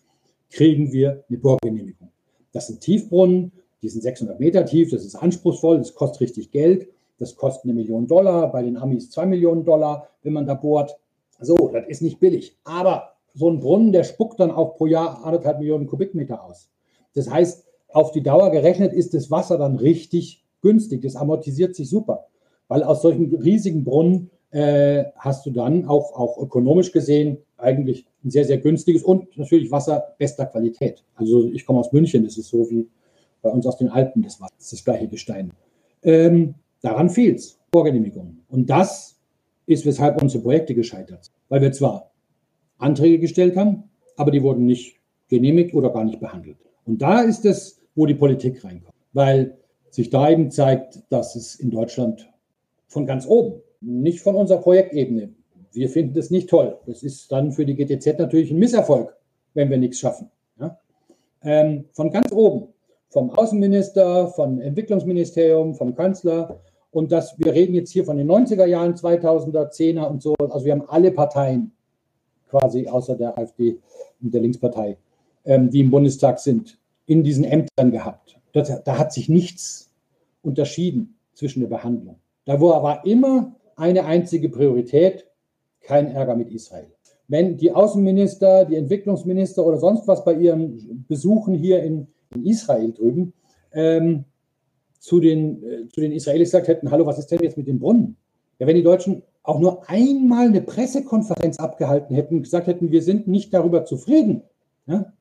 kriegen 0.51 0.91
wir 0.91 1.23
eine 1.29 1.37
Bohrgenehmigung. 1.37 2.09
Das 2.51 2.67
sind 2.67 2.81
Tiefbrunnen, 2.81 3.53
die 3.81 3.87
sind 3.87 4.01
600 4.01 4.37
Meter 4.37 4.65
tief, 4.65 4.91
das 4.91 5.05
ist 5.05 5.15
anspruchsvoll, 5.15 5.77
das 5.77 5.95
kostet 5.95 6.19
richtig 6.19 6.51
Geld, 6.51 6.89
das 7.19 7.37
kostet 7.37 7.65
eine 7.65 7.73
Million 7.73 8.05
Dollar, 8.05 8.51
bei 8.51 8.63
den 8.63 8.75
Amis 8.75 9.09
zwei 9.09 9.25
Millionen 9.25 9.63
Dollar, 9.63 10.09
wenn 10.23 10.33
man 10.33 10.45
da 10.45 10.55
bohrt. 10.55 10.97
So, 11.39 11.69
das 11.71 11.87
ist 11.87 12.01
nicht 12.01 12.19
billig. 12.19 12.57
Aber 12.65 13.14
so 13.35 13.49
ein 13.49 13.59
Brunnen, 13.59 13.91
der 13.91 14.03
spuckt 14.03 14.39
dann 14.39 14.51
auch 14.51 14.75
pro 14.75 14.85
Jahr 14.87 15.23
anderthalb 15.23 15.59
Millionen 15.59 15.87
Kubikmeter 15.87 16.43
aus. 16.43 16.69
Das 17.13 17.29
heißt, 17.29 17.65
auf 17.89 18.11
die 18.11 18.23
Dauer 18.23 18.49
gerechnet 18.49 18.93
ist 18.93 19.13
das 19.13 19.29
Wasser 19.29 19.57
dann 19.57 19.75
richtig 19.77 20.43
günstig. 20.61 21.01
Das 21.01 21.15
amortisiert 21.15 21.75
sich 21.75 21.89
super, 21.89 22.27
weil 22.67 22.83
aus 22.83 23.01
solchen 23.01 23.33
riesigen 23.35 23.83
Brunnen 23.83 24.31
äh, 24.51 25.05
hast 25.17 25.45
du 25.45 25.51
dann 25.51 25.85
auch, 25.85 26.13
auch 26.13 26.37
ökonomisch 26.41 26.91
gesehen 26.91 27.37
eigentlich 27.57 28.05
ein 28.23 28.31
sehr, 28.31 28.45
sehr 28.45 28.57
günstiges 28.57 29.03
und 29.03 29.37
natürlich 29.37 29.71
Wasser 29.71 30.15
bester 30.17 30.45
Qualität. 30.45 31.03
Also 31.15 31.45
ich 31.45 31.65
komme 31.65 31.79
aus 31.79 31.91
München, 31.91 32.23
das 32.23 32.37
ist 32.37 32.49
so 32.49 32.69
wie 32.69 32.89
bei 33.41 33.49
uns 33.49 33.65
aus 33.65 33.77
den 33.77 33.89
Alpen 33.89 34.23
das 34.23 34.41
Wasser, 34.41 34.53
das 34.57 34.69
das 34.71 34.83
gleiche 34.83 35.07
Gestein. 35.07 35.51
Ähm, 36.03 36.55
daran 36.81 37.09
fehlt 37.09 37.39
es, 37.39 37.59
Vorgenehmigungen. 37.71 38.43
Und 38.49 38.69
das 38.69 39.19
ist, 39.65 39.85
weshalb 39.85 40.21
unsere 40.21 40.43
Projekte 40.43 40.73
gescheitert 40.73 41.25
sind. 41.25 41.35
Weil 41.49 41.61
wir 41.61 41.71
zwar 41.71 42.11
Anträge 42.77 43.19
gestellt 43.19 43.55
haben, 43.55 43.83
aber 44.17 44.31
die 44.31 44.43
wurden 44.43 44.65
nicht 44.65 44.97
genehmigt 45.29 45.73
oder 45.73 45.89
gar 45.89 46.03
nicht 46.03 46.19
behandelt. 46.19 46.57
Und 46.85 47.01
da 47.01 47.21
ist 47.21 47.45
es 47.45 47.81
wo 47.95 48.05
die 48.05 48.13
Politik 48.13 48.63
reinkommt. 48.63 48.93
Weil 49.13 49.57
sich 49.89 50.09
da 50.09 50.29
eben 50.29 50.51
zeigt, 50.51 50.99
dass 51.09 51.35
es 51.35 51.55
in 51.55 51.71
Deutschland 51.71 52.29
von 52.87 53.07
ganz 53.07 53.25
oben, 53.25 53.61
nicht 53.81 54.19
von 54.19 54.35
unserer 54.35 54.59
Projektebene, 54.59 55.29
wir 55.71 55.89
finden 55.89 56.13
das 56.13 56.29
nicht 56.29 56.49
toll. 56.49 56.77
Das 56.85 57.03
ist 57.03 57.31
dann 57.31 57.51
für 57.51 57.65
die 57.65 57.75
GTZ 57.75 58.19
natürlich 58.19 58.51
ein 58.51 58.59
Misserfolg, 58.59 59.15
wenn 59.53 59.69
wir 59.69 59.77
nichts 59.77 59.99
schaffen. 59.99 60.29
Ja? 60.59 60.79
Ähm, 61.43 61.85
von 61.91 62.11
ganz 62.11 62.31
oben, 62.31 62.67
vom 63.09 63.29
Außenminister, 63.29 64.27
vom 64.29 64.59
Entwicklungsministerium, 64.61 65.75
vom 65.75 65.95
Kanzler. 65.95 66.61
Und 66.91 67.11
das, 67.11 67.37
wir 67.39 67.53
reden 67.53 67.75
jetzt 67.75 67.91
hier 67.91 68.05
von 68.05 68.17
den 68.17 68.29
90er 68.29 68.65
Jahren, 68.65 68.95
2000er, 68.95 69.69
10er 69.69 70.05
und 70.05 70.21
so. 70.21 70.33
Also 70.35 70.65
wir 70.65 70.73
haben 70.73 70.87
alle 70.87 71.11
Parteien 71.11 71.73
quasi 72.49 72.87
außer 72.87 73.15
der 73.15 73.37
AfD 73.37 73.77
und 74.21 74.33
der 74.33 74.41
Linkspartei, 74.41 74.97
ähm, 75.45 75.69
die 75.69 75.81
im 75.81 75.91
Bundestag 75.91 76.39
sind, 76.39 76.77
in 77.05 77.23
diesen 77.23 77.43
Ämtern 77.43 77.91
gehabt. 77.91 78.39
Das, 78.53 78.83
da 78.83 78.97
hat 78.97 79.13
sich 79.13 79.29
nichts 79.29 79.91
unterschieden 80.41 81.17
zwischen 81.33 81.59
der 81.59 81.67
Behandlung. 81.67 82.17
Da 82.45 82.61
war 82.61 83.05
immer 83.05 83.55
eine 83.75 84.05
einzige 84.05 84.49
Priorität, 84.49 85.27
kein 85.81 86.07
Ärger 86.11 86.35
mit 86.35 86.49
Israel. 86.51 86.87
Wenn 87.27 87.57
die 87.57 87.71
Außenminister, 87.71 88.65
die 88.65 88.75
Entwicklungsminister 88.75 89.65
oder 89.65 89.77
sonst 89.77 90.07
was 90.07 90.23
bei 90.23 90.33
ihren 90.33 91.05
Besuchen 91.07 91.55
hier 91.55 91.83
in, 91.83 92.07
in 92.33 92.45
Israel 92.45 92.91
drüben 92.93 93.33
ähm, 93.73 94.25
zu 94.99 95.19
den, 95.19 95.63
äh, 95.63 95.87
zu 95.89 96.01
den 96.01 96.11
Israelis 96.11 96.49
gesagt 96.49 96.67
hätten, 96.67 96.91
hallo, 96.91 97.05
was 97.05 97.19
ist 97.19 97.27
denn 97.27 97.39
jetzt 97.41 97.57
mit 97.57 97.67
dem 97.67 97.79
Brunnen? 97.79 98.15
Ja, 98.59 98.67
wenn 98.67 98.75
die 98.75 98.83
Deutschen 98.83 99.23
auch 99.45 99.59
nur 99.59 99.89
einmal 99.89 100.47
eine 100.47 100.61
Pressekonferenz 100.61 101.57
abgehalten 101.59 102.15
hätten, 102.15 102.43
gesagt 102.43 102.67
hätten, 102.67 102.91
wir 102.91 103.01
sind 103.01 103.27
nicht 103.27 103.53
darüber 103.53 103.85
zufrieden, 103.85 104.43
ja, 104.87 105.13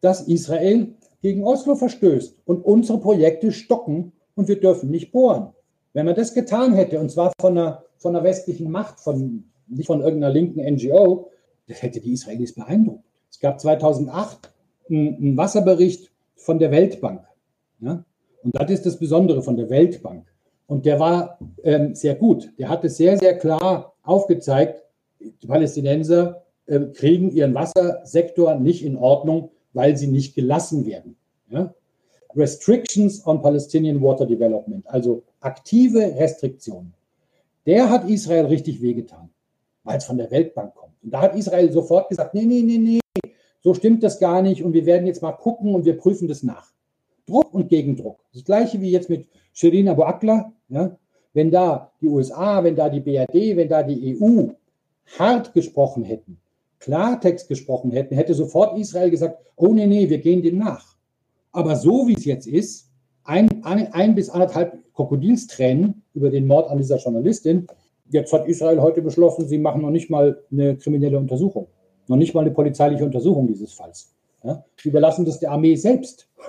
dass 0.00 0.28
Israel 0.28 0.94
gegen 1.22 1.44
Oslo 1.44 1.74
verstößt 1.74 2.36
und 2.44 2.64
unsere 2.64 2.98
Projekte 2.98 3.52
stocken 3.52 4.12
und 4.34 4.48
wir 4.48 4.60
dürfen 4.60 4.90
nicht 4.90 5.12
bohren. 5.12 5.52
Wenn 5.92 6.06
man 6.06 6.14
das 6.14 6.34
getan 6.34 6.74
hätte, 6.74 7.00
und 7.00 7.10
zwar 7.10 7.32
von 7.40 7.56
einer, 7.56 7.84
von 7.98 8.14
einer 8.14 8.24
westlichen 8.24 8.70
Macht, 8.70 9.00
von, 9.00 9.44
nicht 9.68 9.86
von 9.86 10.00
irgendeiner 10.00 10.32
linken 10.32 10.60
NGO, 10.60 11.30
das 11.68 11.82
hätte 11.82 12.00
die 12.00 12.12
Israelis 12.12 12.54
beeindruckt. 12.54 13.04
Es 13.30 13.40
gab 13.40 13.60
2008 13.60 14.52
einen, 14.88 15.16
einen 15.16 15.36
Wasserbericht 15.36 16.10
von 16.34 16.58
der 16.58 16.70
Weltbank. 16.70 17.24
Ja? 17.80 18.04
Und 18.42 18.56
das 18.56 18.70
ist 18.70 18.86
das 18.86 18.98
Besondere 18.98 19.42
von 19.42 19.56
der 19.56 19.70
Weltbank. 19.70 20.31
Und 20.72 20.86
der 20.86 20.98
war 20.98 21.38
ähm, 21.64 21.94
sehr 21.94 22.14
gut. 22.14 22.50
Der 22.58 22.70
hat 22.70 22.82
es 22.82 22.96
sehr, 22.96 23.18
sehr 23.18 23.36
klar 23.36 23.92
aufgezeigt, 24.02 24.82
die 25.20 25.46
Palästinenser 25.46 26.44
äh, 26.64 26.80
kriegen 26.94 27.30
ihren 27.30 27.54
Wassersektor 27.54 28.54
nicht 28.54 28.82
in 28.82 28.96
Ordnung, 28.96 29.50
weil 29.74 29.98
sie 29.98 30.06
nicht 30.06 30.34
gelassen 30.34 30.86
werden. 30.86 31.16
Ja? 31.50 31.74
Restrictions 32.34 33.26
on 33.26 33.42
Palestinian 33.42 34.00
Water 34.00 34.24
Development, 34.24 34.86
also 34.86 35.22
aktive 35.40 36.16
Restriktionen. 36.16 36.94
Der 37.66 37.90
hat 37.90 38.08
Israel 38.08 38.46
richtig 38.46 38.80
wehgetan, 38.80 39.28
weil 39.84 39.98
es 39.98 40.06
von 40.06 40.16
der 40.16 40.30
Weltbank 40.30 40.74
kommt. 40.74 40.94
Und 41.02 41.12
da 41.12 41.20
hat 41.20 41.36
Israel 41.36 41.70
sofort 41.70 42.08
gesagt, 42.08 42.32
nee, 42.32 42.46
nee, 42.46 42.62
nee, 42.62 42.78
nee, 42.78 43.00
so 43.60 43.74
stimmt 43.74 44.02
das 44.02 44.18
gar 44.18 44.40
nicht 44.40 44.62
und 44.62 44.72
wir 44.72 44.86
werden 44.86 45.06
jetzt 45.06 45.20
mal 45.20 45.32
gucken 45.32 45.74
und 45.74 45.84
wir 45.84 45.98
prüfen 45.98 46.28
das 46.28 46.42
nach. 46.42 46.72
Druck 47.26 47.52
und 47.52 47.68
Gegendruck. 47.68 48.24
Das 48.32 48.44
gleiche 48.44 48.80
wie 48.80 48.90
jetzt 48.90 49.10
mit 49.10 49.28
Shirin 49.52 49.88
Abu 49.88 50.02
Akla. 50.02 50.52
Ja? 50.72 50.96
Wenn 51.34 51.50
da 51.50 51.92
die 52.00 52.08
USA, 52.08 52.62
wenn 52.64 52.76
da 52.76 52.88
die 52.88 53.00
BRD, 53.00 53.56
wenn 53.56 53.68
da 53.68 53.82
die 53.82 54.18
EU 54.20 54.48
hart 55.18 55.52
gesprochen 55.54 56.04
hätten, 56.04 56.38
Klartext 56.78 57.48
gesprochen 57.48 57.92
hätten, 57.92 58.14
hätte 58.14 58.34
sofort 58.34 58.76
Israel 58.78 59.10
gesagt, 59.10 59.38
oh 59.56 59.72
nee, 59.72 59.86
nee, 59.86 60.08
wir 60.08 60.18
gehen 60.18 60.42
dem 60.42 60.58
nach. 60.58 60.96
Aber 61.52 61.76
so 61.76 62.08
wie 62.08 62.14
es 62.14 62.24
jetzt 62.24 62.46
ist, 62.46 62.90
ein, 63.24 63.62
ein, 63.64 63.92
ein 63.92 64.14
bis 64.14 64.30
anderthalb 64.30 64.78
Krokodilstränen 64.94 66.02
über 66.14 66.30
den 66.30 66.46
Mord 66.46 66.68
an 66.70 66.78
dieser 66.78 66.96
Journalistin, 66.96 67.66
jetzt 68.10 68.32
hat 68.32 68.48
Israel 68.48 68.80
heute 68.80 69.00
beschlossen, 69.00 69.46
sie 69.46 69.58
machen 69.58 69.82
noch 69.82 69.90
nicht 69.90 70.10
mal 70.10 70.42
eine 70.50 70.76
kriminelle 70.76 71.18
Untersuchung, 71.18 71.68
noch 72.08 72.16
nicht 72.16 72.34
mal 72.34 72.40
eine 72.40 72.50
polizeiliche 72.50 73.04
Untersuchung 73.04 73.46
dieses 73.46 73.72
Falls. 73.72 74.12
Ja? 74.42 74.64
Sie 74.82 74.88
überlassen 74.88 75.24
das 75.24 75.38
der 75.38 75.52
Armee 75.52 75.76
selbst. 75.76 76.28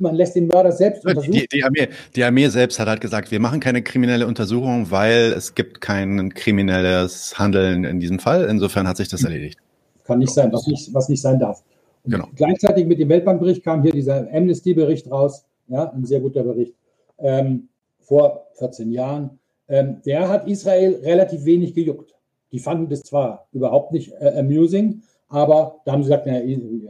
Man 0.00 0.14
lässt 0.14 0.34
den 0.34 0.46
Mörder 0.46 0.72
selbst 0.72 1.04
untersuchen. 1.04 1.32
Die, 1.32 1.46
die, 1.46 1.62
Armee, 1.62 1.88
die 2.16 2.24
Armee 2.24 2.48
selbst 2.48 2.78
hat 2.78 2.88
halt 2.88 3.00
gesagt, 3.00 3.30
wir 3.30 3.40
machen 3.40 3.60
keine 3.60 3.82
kriminelle 3.82 4.26
Untersuchung, 4.26 4.90
weil 4.90 5.32
es 5.36 5.54
gibt 5.54 5.80
kein 5.80 6.32
kriminelles 6.34 7.38
Handeln 7.38 7.84
in 7.84 8.00
diesem 8.00 8.18
Fall. 8.18 8.44
Insofern 8.44 8.88
hat 8.88 8.96
sich 8.96 9.08
das 9.08 9.24
erledigt. 9.24 9.58
Kann 10.04 10.18
nicht 10.18 10.32
sein, 10.32 10.52
was 10.52 10.66
nicht, 10.66 10.92
was 10.94 11.08
nicht 11.08 11.20
sein 11.20 11.38
darf. 11.38 11.62
Genau. 12.04 12.28
Gleichzeitig 12.34 12.86
mit 12.86 12.98
dem 12.98 13.08
Weltbankbericht 13.08 13.62
kam 13.62 13.82
hier 13.82 13.92
dieser 13.92 14.26
Amnesty-Bericht 14.32 15.10
raus, 15.10 15.44
ja, 15.68 15.90
ein 15.90 16.04
sehr 16.04 16.20
guter 16.20 16.42
Bericht, 16.42 16.74
ähm, 17.18 17.68
vor 18.00 18.46
14 18.54 18.90
Jahren. 18.90 19.38
Ähm, 19.68 20.00
der 20.04 20.28
hat 20.28 20.48
Israel 20.48 21.00
relativ 21.04 21.44
wenig 21.44 21.74
gejuckt. 21.74 22.14
Die 22.52 22.58
fanden 22.58 22.88
das 22.88 23.02
zwar 23.02 23.46
überhaupt 23.52 23.92
nicht 23.92 24.12
äh, 24.20 24.38
amusing, 24.38 25.02
aber 25.30 25.80
da 25.84 25.92
haben 25.92 26.02
sie 26.02 26.10
gesagt, 26.10 26.26
na, 26.26 26.40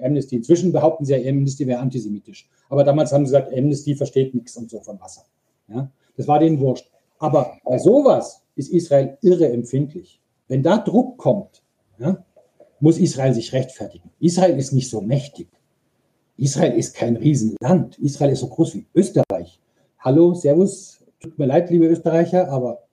Amnesty, 0.05 0.37
inzwischen 0.37 0.73
behaupten 0.73 1.05
sie 1.05 1.15
ja, 1.15 1.31
Amnesty 1.31 1.67
wäre 1.67 1.79
antisemitisch. 1.79 2.49
Aber 2.71 2.85
damals 2.85 3.13
haben 3.13 3.27
sie 3.27 3.33
gesagt, 3.33 3.53
Amnesty 3.57 3.95
versteht 3.95 4.35
nichts 4.35 4.57
und 4.57 4.71
so 4.71 4.81
von 4.81 4.99
Wasser. 4.99 5.27
Ja? 5.69 5.91
Das 6.17 6.27
war 6.27 6.39
denen 6.39 6.59
wurscht. 6.59 6.91
Aber 7.19 7.59
bei 7.65 7.79
sowas 7.79 8.43
ist 8.57 8.73
Israel 8.73 9.19
irre 9.21 9.51
empfindlich. 9.51 10.21
Wenn 10.49 10.63
da 10.63 10.79
Druck 10.79 11.19
kommt, 11.19 11.63
ja, 11.99 12.25
muss 12.81 12.99
Israel 12.99 13.35
sich 13.35 13.53
rechtfertigen. 13.53 14.11
Israel 14.21 14.59
ist 14.59 14.73
nicht 14.73 14.89
so 14.89 15.03
mächtig. 15.03 15.49
Israel 16.39 16.73
ist 16.73 16.95
kein 16.95 17.17
Riesenland. 17.17 17.99
Israel 17.99 18.33
ist 18.33 18.41
so 18.41 18.49
groß 18.49 18.75
wie 18.75 18.87
Österreich. 18.95 19.61
Hallo, 19.99 20.33
Servus. 20.33 21.05
Tut 21.21 21.39
mir 21.39 21.45
leid, 21.45 21.69
liebe 21.69 21.87
Österreicher, 21.87 22.49
aber 22.49 22.85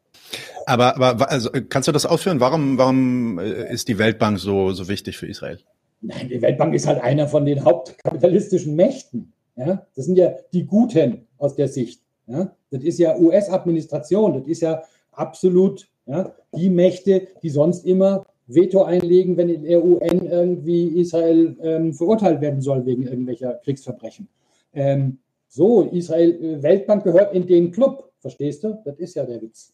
aber, 0.67 0.97
aber 0.97 1.32
also, 1.32 1.49
kannst 1.69 1.88
du 1.88 1.91
das 1.91 2.06
ausführen? 2.06 2.39
Warum, 2.39 2.77
warum 2.77 3.39
äh, 3.39 3.73
ist 3.73 3.88
die 3.88 3.97
Weltbank 3.97 4.38
so, 4.38 4.71
so 4.73 4.88
wichtig 4.88 5.17
für 5.17 5.27
Israel? 5.27 5.60
Nein, 6.01 6.30
die 6.30 6.41
Weltbank 6.41 6.75
ist 6.75 6.86
halt 6.86 7.01
einer 7.01 7.27
von 7.27 7.45
den 7.45 7.63
hauptkapitalistischen 7.63 8.75
Mächten. 8.75 9.34
Ja? 9.56 9.86
Das 9.95 10.06
sind 10.06 10.17
ja 10.17 10.34
die 10.53 10.65
Guten 10.65 11.27
aus 11.38 11.56
der 11.56 11.69
Sicht. 11.69 12.01
Ja? 12.27 12.51
Das 12.69 12.84
ist 12.84 12.99
ja 12.99 13.17
US-Administration, 13.17 14.34
das 14.34 14.47
ist 14.47 14.62
ja 14.62 14.84
absolut 15.12 15.88
ja, 16.06 16.34
die 16.56 16.69
Mächte, 16.69 17.27
die 17.41 17.49
sonst 17.49 17.86
immer 17.86 18.25
Veto 18.47 18.84
einlegen, 18.84 19.36
wenn 19.38 19.49
in 19.49 19.63
der 19.63 19.84
UN 19.84 20.25
irgendwie 20.25 20.99
Israel 20.99 21.56
ähm, 21.62 21.93
verurteilt 21.93 22.41
werden 22.41 22.62
soll 22.62 22.86
wegen 22.86 23.03
irgendwelcher 23.03 23.56
Kriegsverbrechen. 23.63 24.27
Ähm, 24.73 25.19
so, 25.47 25.84
Israel, 25.84 26.32
äh, 26.43 26.63
Weltbank 26.63 27.03
gehört 27.03 27.34
in 27.34 27.47
den 27.47 27.71
Club, 27.71 28.12
verstehst 28.19 28.63
du? 28.63 28.82
Das 28.86 28.97
ist 28.99 29.15
ja 29.15 29.25
der 29.25 29.41
Witz. 29.41 29.73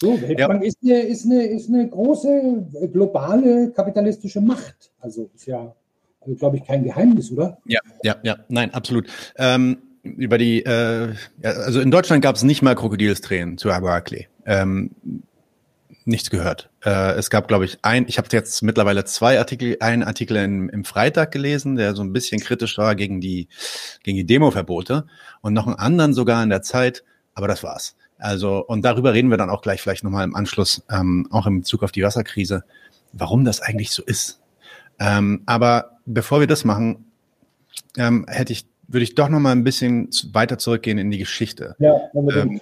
So, 0.00 0.20
Weltbank 0.20 0.62
ja. 0.62 0.68
ist, 0.68 0.78
eine, 0.82 1.00
ist, 1.00 1.24
eine, 1.24 1.42
ist 1.46 1.68
eine 1.68 1.88
große 1.88 2.66
globale 2.92 3.72
kapitalistische 3.72 4.40
Macht. 4.40 4.92
Also 5.00 5.28
ist 5.34 5.46
ja, 5.46 5.74
also, 6.20 6.34
glaube 6.36 6.56
ich, 6.58 6.64
kein 6.64 6.84
Geheimnis, 6.84 7.32
oder? 7.32 7.58
Ja, 7.66 7.80
ja, 8.02 8.16
ja, 8.22 8.36
nein, 8.48 8.72
absolut. 8.72 9.06
Ähm, 9.36 9.78
über 10.02 10.38
die, 10.38 10.64
äh, 10.64 11.14
also 11.42 11.80
in 11.80 11.90
Deutschland 11.90 12.22
gab 12.22 12.36
es 12.36 12.44
nicht 12.44 12.62
mal 12.62 12.76
Krokodilstränen 12.76 13.58
zu 13.58 13.70
Akli. 13.70 14.28
Ähm, 14.46 14.90
nichts 16.04 16.30
gehört. 16.30 16.70
Äh, 16.84 17.14
es 17.14 17.28
gab, 17.28 17.48
glaube 17.48 17.64
ich, 17.64 17.78
ein, 17.82 18.06
ich 18.08 18.18
habe 18.18 18.28
jetzt 18.30 18.62
mittlerweile 18.62 19.04
zwei 19.04 19.38
Artikel, 19.38 19.76
einen 19.80 20.04
Artikel 20.04 20.36
in, 20.36 20.68
im 20.68 20.84
Freitag 20.84 21.32
gelesen, 21.32 21.76
der 21.76 21.94
so 21.94 22.02
ein 22.02 22.12
bisschen 22.12 22.40
kritisch 22.40 22.78
war 22.78 22.94
gegen 22.94 23.20
die, 23.20 23.48
gegen 24.04 24.16
die 24.16 24.26
Demoverbote 24.26 25.06
und 25.42 25.54
noch 25.54 25.66
einen 25.66 25.76
anderen 25.76 26.14
sogar 26.14 26.42
in 26.42 26.50
der 26.50 26.62
Zeit, 26.62 27.04
aber 27.34 27.48
das 27.48 27.62
war's. 27.62 27.96
Also, 28.18 28.64
und 28.66 28.84
darüber 28.84 29.14
reden 29.14 29.30
wir 29.30 29.36
dann 29.36 29.50
auch 29.50 29.62
gleich 29.62 29.80
vielleicht 29.80 30.04
nochmal 30.04 30.24
im 30.24 30.34
Anschluss, 30.34 30.82
ähm, 30.90 31.28
auch 31.30 31.46
in 31.46 31.60
Bezug 31.60 31.82
auf 31.82 31.92
die 31.92 32.02
Wasserkrise, 32.02 32.64
warum 33.12 33.44
das 33.44 33.60
eigentlich 33.60 33.92
so 33.92 34.02
ist. 34.02 34.40
Ähm, 34.98 35.42
aber 35.46 35.98
bevor 36.04 36.40
wir 36.40 36.48
das 36.48 36.64
machen, 36.64 37.06
ähm, 37.96 38.26
hätte 38.28 38.52
ich, 38.52 38.66
würde 38.88 39.04
ich 39.04 39.14
doch 39.14 39.28
nochmal 39.28 39.52
ein 39.52 39.64
bisschen 39.64 40.08
weiter 40.32 40.58
zurückgehen 40.58 40.98
in 40.98 41.10
die 41.10 41.18
Geschichte. 41.18 41.76
Ja, 41.78 41.94
ähm, 42.14 42.60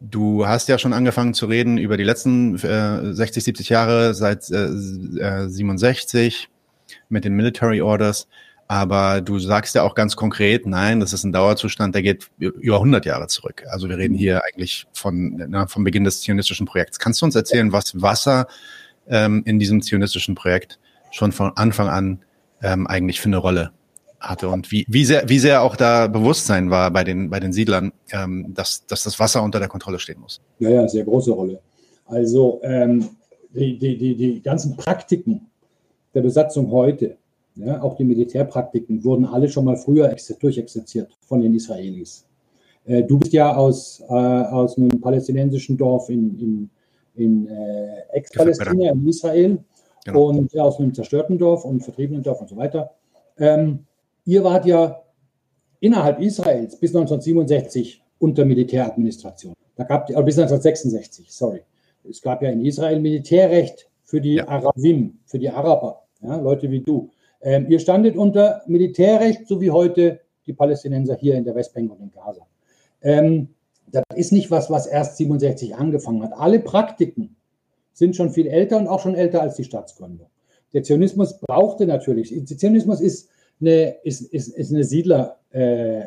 du 0.00 0.46
hast 0.46 0.68
ja 0.68 0.78
schon 0.78 0.92
angefangen 0.92 1.34
zu 1.34 1.46
reden 1.46 1.78
über 1.78 1.96
die 1.96 2.04
letzten 2.04 2.56
äh, 2.56 3.14
60, 3.14 3.44
70 3.44 3.68
Jahre 3.68 4.14
seit 4.14 4.50
äh, 4.50 4.64
äh, 4.64 5.48
67 5.48 6.48
mit 7.08 7.24
den 7.24 7.34
Military 7.34 7.80
Orders. 7.80 8.26
Aber 8.66 9.20
du 9.20 9.38
sagst 9.38 9.74
ja 9.74 9.82
auch 9.82 9.94
ganz 9.94 10.16
konkret, 10.16 10.66
nein, 10.66 11.00
das 11.00 11.12
ist 11.12 11.24
ein 11.24 11.32
Dauerzustand, 11.32 11.94
der 11.94 12.02
geht 12.02 12.30
über 12.38 12.76
100 12.76 13.04
Jahre 13.04 13.26
zurück. 13.26 13.64
Also 13.70 13.88
wir 13.88 13.98
reden 13.98 14.14
hier 14.14 14.42
eigentlich 14.44 14.86
von, 14.92 15.44
na, 15.48 15.66
vom 15.66 15.84
Beginn 15.84 16.04
des 16.04 16.22
zionistischen 16.22 16.66
Projekts. 16.66 16.98
Kannst 16.98 17.20
du 17.20 17.26
uns 17.26 17.34
erzählen, 17.34 17.72
was 17.72 18.00
Wasser 18.00 18.46
ähm, 19.06 19.42
in 19.44 19.58
diesem 19.58 19.82
zionistischen 19.82 20.34
Projekt 20.34 20.78
schon 21.10 21.32
von 21.32 21.52
Anfang 21.56 21.88
an 21.88 22.24
ähm, 22.62 22.86
eigentlich 22.86 23.20
für 23.20 23.28
eine 23.28 23.36
Rolle 23.36 23.72
hatte 24.18 24.48
und 24.48 24.72
wie, 24.72 24.86
wie, 24.88 25.04
sehr, 25.04 25.28
wie 25.28 25.38
sehr 25.38 25.62
auch 25.62 25.76
da 25.76 26.06
Bewusstsein 26.06 26.70
war 26.70 26.90
bei 26.90 27.04
den, 27.04 27.28
bei 27.28 27.40
den 27.40 27.52
Siedlern, 27.52 27.92
ähm, 28.10 28.54
dass, 28.54 28.86
dass 28.86 29.04
das 29.04 29.20
Wasser 29.20 29.42
unter 29.42 29.58
der 29.58 29.68
Kontrolle 29.68 29.98
stehen 29.98 30.20
muss? 30.20 30.40
Ja, 30.58 30.70
ja, 30.70 30.88
sehr 30.88 31.04
große 31.04 31.30
Rolle. 31.30 31.60
Also 32.06 32.60
ähm, 32.62 33.08
die, 33.50 33.78
die, 33.78 33.96
die, 33.96 34.14
die 34.14 34.42
ganzen 34.42 34.76
Praktiken 34.76 35.50
der 36.14 36.22
Besatzung 36.22 36.70
heute, 36.70 37.16
ja, 37.56 37.82
auch 37.82 37.96
die 37.96 38.04
Militärpraktiken 38.04 39.04
wurden 39.04 39.26
alle 39.26 39.48
schon 39.48 39.64
mal 39.64 39.76
früher 39.76 40.14
durchexerziert 40.40 41.16
von 41.26 41.40
den 41.40 41.54
Israelis. 41.54 42.26
Äh, 42.84 43.04
du 43.04 43.18
bist 43.18 43.32
ja 43.32 43.54
aus, 43.54 44.02
äh, 44.08 44.12
aus 44.12 44.76
einem 44.76 45.00
palästinensischen 45.00 45.76
Dorf 45.76 46.08
in, 46.10 46.38
in, 46.38 46.70
in 47.14 47.46
äh, 47.46 48.00
Ex-Palästina, 48.12 48.90
in 48.90 49.08
Israel, 49.08 49.58
genau. 50.04 50.28
und 50.28 50.58
aus 50.58 50.78
einem 50.78 50.92
zerstörten 50.92 51.38
Dorf 51.38 51.64
und 51.64 51.82
vertriebenen 51.82 52.22
Dorf 52.22 52.40
und 52.40 52.48
so 52.48 52.56
weiter. 52.56 52.90
Ähm, 53.38 53.80
ihr 54.24 54.42
wart 54.42 54.66
ja 54.66 55.02
innerhalb 55.80 56.20
Israels 56.20 56.78
bis 56.78 56.94
1967 56.94 58.02
unter 58.18 58.44
Militäradministration. 58.44 59.54
Da 59.76 59.84
gab 59.84 60.08
es, 60.08 60.16
bis 60.16 60.38
1966, 60.38 61.32
sorry. 61.32 61.62
Es 62.08 62.20
gab 62.20 62.42
ja 62.42 62.50
in 62.50 62.64
Israel 62.64 63.00
Militärrecht 63.00 63.88
für 64.02 64.20
die 64.20 64.34
ja. 64.34 64.48
Arabim, 64.48 65.18
für 65.24 65.38
die 65.38 65.48
Araber, 65.48 66.02
ja, 66.20 66.36
Leute 66.36 66.70
wie 66.70 66.80
du. 66.80 67.10
Ähm, 67.44 67.66
ihr 67.68 67.78
standet 67.78 68.16
unter 68.16 68.62
Militärrecht, 68.66 69.46
so 69.46 69.60
wie 69.60 69.70
heute 69.70 70.20
die 70.46 70.54
Palästinenser 70.54 71.14
hier 71.14 71.36
in 71.36 71.44
der 71.44 71.54
Westbank 71.54 71.90
und 71.92 72.00
in 72.00 72.10
Gaza. 72.10 72.46
Ähm, 73.02 73.48
das 73.92 74.02
ist 74.16 74.32
nicht 74.32 74.50
was, 74.50 74.70
was 74.70 74.86
erst 74.86 75.18
67 75.18 75.76
angefangen 75.76 76.22
hat. 76.22 76.32
Alle 76.32 76.58
Praktiken 76.58 77.36
sind 77.92 78.16
schon 78.16 78.30
viel 78.30 78.48
älter 78.48 78.78
und 78.78 78.88
auch 78.88 79.00
schon 79.00 79.14
älter 79.14 79.42
als 79.42 79.56
die 79.56 79.64
Staatsgründung. 79.64 80.26
Der 80.72 80.82
Zionismus 80.82 81.38
brauchte 81.38 81.86
natürlich, 81.86 82.34
der 82.34 82.56
Zionismus 82.56 83.00
ist 83.00 83.28
eine, 83.60 83.96
ist, 84.02 84.22
ist, 84.32 84.48
ist 84.48 84.72
eine 84.72 84.82
Siedler, 84.82 85.36
äh, 85.50 86.06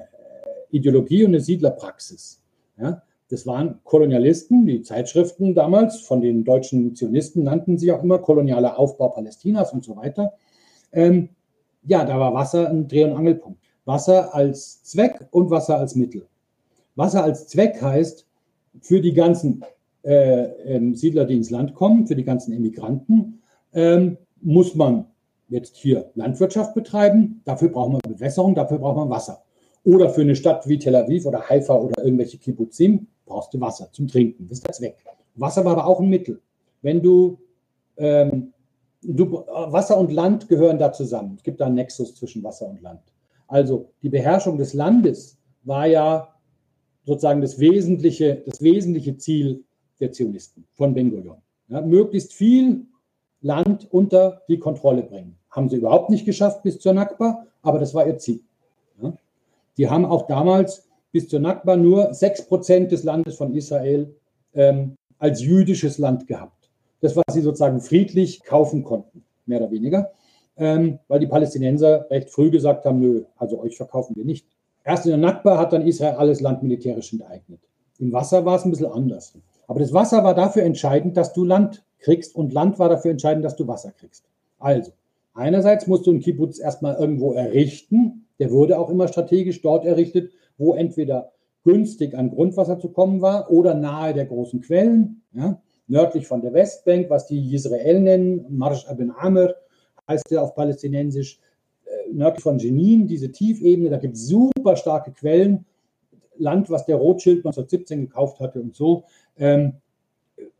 Siedlerideologie 0.71 1.23
und 1.23 1.29
eine 1.29 1.39
Siedlerpraxis. 1.39 2.41
Ja? 2.77 3.03
Das 3.29 3.45
waren 3.45 3.79
Kolonialisten, 3.83 4.65
die 4.65 4.81
Zeitschriften 4.81 5.53
damals 5.53 5.99
von 5.99 6.21
den 6.21 6.43
deutschen 6.43 6.95
Zionisten 6.95 7.43
nannten 7.43 7.77
sie 7.77 7.91
auch 7.91 8.03
immer 8.03 8.19
kolonialer 8.19 8.77
Aufbau 8.77 9.09
Palästinas 9.09 9.71
und 9.71 9.83
so 9.83 9.95
weiter. 9.95 10.33
Ähm, 10.91 11.29
ja, 11.83 12.05
da 12.05 12.19
war 12.19 12.33
Wasser 12.33 12.69
ein 12.69 12.87
Dreh- 12.87 13.05
und 13.05 13.13
Angelpunkt. 13.13 13.59
Wasser 13.85 14.33
als 14.35 14.83
Zweck 14.83 15.27
und 15.31 15.49
Wasser 15.49 15.77
als 15.77 15.95
Mittel. 15.95 16.27
Wasser 16.95 17.23
als 17.23 17.47
Zweck 17.47 17.81
heißt, 17.81 18.25
für 18.81 19.01
die 19.01 19.13
ganzen 19.13 19.63
äh, 20.03 20.43
ähm, 20.75 20.95
Siedler, 20.95 21.25
die 21.25 21.35
ins 21.35 21.49
Land 21.49 21.73
kommen, 21.73 22.07
für 22.07 22.15
die 22.15 22.23
ganzen 22.23 22.53
Immigranten, 22.53 23.41
ähm, 23.73 24.17
muss 24.41 24.75
man 24.75 25.05
jetzt 25.49 25.77
hier 25.77 26.11
Landwirtschaft 26.15 26.73
betreiben. 26.73 27.41
Dafür 27.45 27.69
braucht 27.69 27.91
man 27.91 28.01
Bewässerung, 28.07 28.55
dafür 28.55 28.79
braucht 28.79 28.97
man 28.97 29.09
Wasser. 29.09 29.41
Oder 29.83 30.09
für 30.09 30.21
eine 30.21 30.35
Stadt 30.35 30.67
wie 30.67 30.77
Tel 30.77 30.95
Aviv 30.95 31.25
oder 31.25 31.47
Haifa 31.49 31.75
oder 31.75 32.03
irgendwelche 32.03 32.37
Kibbutzim 32.37 33.07
brauchst 33.25 33.53
du 33.53 33.61
Wasser 33.61 33.89
zum 33.91 34.07
Trinken. 34.07 34.47
Das 34.47 34.57
ist 34.57 34.67
der 34.67 34.73
Zweck. 34.73 34.97
Wasser 35.35 35.63
war 35.63 35.73
aber 35.73 35.87
auch 35.87 35.99
ein 35.99 36.09
Mittel. 36.09 36.41
Wenn 36.81 37.01
du, 37.01 37.37
ähm, 37.97 38.53
du, 39.01 39.45
Wasser 39.47 39.97
und 39.97 40.11
Land 40.11 40.47
gehören 40.47 40.79
da 40.79 40.91
zusammen. 40.91 41.35
Es 41.37 41.43
gibt 41.43 41.59
da 41.59 41.65
einen 41.65 41.75
Nexus 41.75 42.15
zwischen 42.15 42.43
Wasser 42.43 42.67
und 42.67 42.81
Land. 42.81 43.01
Also 43.47 43.89
die 44.01 44.09
Beherrschung 44.09 44.57
des 44.57 44.73
Landes 44.73 45.37
war 45.63 45.85
ja 45.85 46.33
sozusagen 47.05 47.41
das 47.41 47.59
wesentliche, 47.59 48.43
das 48.45 48.61
wesentliche 48.61 49.17
Ziel 49.17 49.63
der 49.99 50.11
Zionisten 50.11 50.65
von 50.73 50.93
Ben 50.93 51.09
Gurion. 51.09 51.37
Ja, 51.69 51.81
möglichst 51.81 52.33
viel 52.33 52.85
Land 53.41 53.87
unter 53.91 54.41
die 54.47 54.59
Kontrolle 54.59 55.03
bringen. 55.03 55.37
Haben 55.49 55.69
sie 55.69 55.77
überhaupt 55.77 56.09
nicht 56.09 56.25
geschafft 56.25 56.63
bis 56.63 56.79
zur 56.79 56.93
Nakba, 56.93 57.45
aber 57.61 57.79
das 57.79 57.93
war 57.93 58.05
ihr 58.05 58.17
Ziel. 58.17 58.41
Ja. 59.01 59.13
Die 59.77 59.89
haben 59.89 60.05
auch 60.05 60.27
damals 60.27 60.87
bis 61.11 61.29
zur 61.29 61.39
Nakba 61.39 61.77
nur 61.77 62.11
6% 62.11 62.87
des 62.87 63.03
Landes 63.03 63.35
von 63.37 63.53
Israel 63.53 64.13
ähm, 64.53 64.95
als 65.17 65.41
jüdisches 65.41 65.97
Land 65.97 66.27
gehabt. 66.27 66.56
Das, 67.01 67.15
was 67.15 67.25
sie 67.31 67.41
sozusagen 67.41 67.79
friedlich 67.79 68.43
kaufen 68.43 68.83
konnten, 68.83 69.23
mehr 69.45 69.61
oder 69.61 69.71
weniger, 69.71 70.11
ähm, 70.57 70.99
weil 71.07 71.19
die 71.19 71.27
Palästinenser 71.27 72.09
recht 72.09 72.29
früh 72.29 72.49
gesagt 72.49 72.85
haben, 72.85 72.99
nö, 72.99 73.23
also 73.37 73.61
euch 73.61 73.77
verkaufen 73.77 74.15
wir 74.15 74.25
nicht. 74.25 74.47
Erst 74.83 75.05
in 75.05 75.11
der 75.11 75.19
Nakba 75.19 75.57
hat 75.57 75.73
dann 75.73 75.85
Israel 75.85 76.15
alles 76.15 76.41
Land 76.41 76.63
militärisch 76.63 77.13
enteignet. 77.13 77.59
Im 77.99 78.11
Wasser 78.13 78.45
war 78.45 78.55
es 78.55 78.65
ein 78.65 78.71
bisschen 78.71 78.91
anders. 78.91 79.33
Aber 79.67 79.79
das 79.79 79.93
Wasser 79.93 80.23
war 80.23 80.33
dafür 80.33 80.63
entscheidend, 80.63 81.17
dass 81.17 81.33
du 81.33 81.43
Land 81.43 81.83
kriegst 81.99 82.35
und 82.35 82.53
Land 82.53 82.79
war 82.79 82.89
dafür 82.89 83.11
entscheidend, 83.11 83.43
dass 83.43 83.55
du 83.55 83.67
Wasser 83.67 83.91
kriegst. 83.91 84.23
Also, 84.59 84.91
einerseits 85.33 85.87
musst 85.87 86.07
du 86.07 86.11
einen 86.11 86.21
Kibbutz 86.21 86.59
erstmal 86.59 86.95
irgendwo 86.95 87.33
errichten. 87.33 88.25
Der 88.39 88.51
wurde 88.51 88.79
auch 88.79 88.89
immer 88.89 89.07
strategisch 89.07 89.61
dort 89.61 89.85
errichtet, 89.85 90.31
wo 90.57 90.73
entweder 90.73 91.31
günstig 91.63 92.15
an 92.15 92.31
Grundwasser 92.31 92.79
zu 92.79 92.89
kommen 92.89 93.21
war 93.21 93.51
oder 93.51 93.73
nahe 93.73 94.13
der 94.13 94.25
großen 94.25 94.61
Quellen, 94.61 95.21
ja, 95.33 95.61
nördlich 95.87 96.27
von 96.27 96.41
der 96.41 96.53
Westbank, 96.53 97.09
was 97.09 97.27
die 97.27 97.53
Israel 97.53 97.99
nennen, 98.01 98.45
Marsh 98.49 98.87
Abin 98.87 99.11
Amr 99.11 99.55
heißt 100.07 100.31
der 100.31 100.41
auf 100.41 100.55
Palästinensisch, 100.55 101.39
äh, 101.85 102.13
nördlich 102.13 102.43
von 102.43 102.59
Jenin, 102.59 103.07
diese 103.07 103.31
Tiefebene, 103.31 103.89
da 103.89 103.97
gibt 103.97 104.15
es 104.15 104.27
super 104.27 104.75
starke 104.75 105.11
Quellen, 105.11 105.65
Land, 106.37 106.69
was 106.69 106.85
der 106.85 106.97
Rothschild 106.97 107.39
1917 107.39 108.01
gekauft 108.01 108.39
hatte 108.39 108.61
und 108.61 108.75
so. 108.75 109.03
Ähm, 109.37 109.73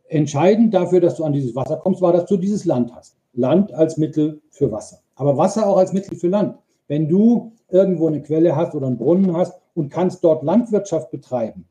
entscheidend 0.08 0.74
dafür, 0.74 1.00
dass 1.00 1.16
du 1.16 1.24
an 1.24 1.34
dieses 1.34 1.56
Wasser 1.56 1.78
kommst, 1.78 2.02
war, 2.02 2.14
dass 2.14 2.26
du 2.26 2.38
dieses 2.38 2.66
Land 2.66 2.94
hast. 2.96 3.16
Land 3.34 3.72
als 3.74 3.98
Mittel 3.98 4.42
für 4.50 4.72
Wasser. 4.72 5.00
Aber 5.16 5.38
Wasser 5.38 5.68
auch 5.68 5.78
als 5.78 5.94
Mittel 5.94 6.18
für 6.18 6.28
Land. 6.28 6.58
Wenn 6.88 7.08
du 7.08 7.52
irgendwo 7.70 8.08
eine 8.08 8.22
Quelle 8.22 8.56
hast 8.56 8.74
oder 8.74 8.88
einen 8.88 8.98
Brunnen 8.98 9.36
hast 9.36 9.54
und 9.76 9.90
kannst 9.90 10.24
dort 10.24 10.44
Landwirtschaft 10.44 11.12
betreiben, 11.12 11.66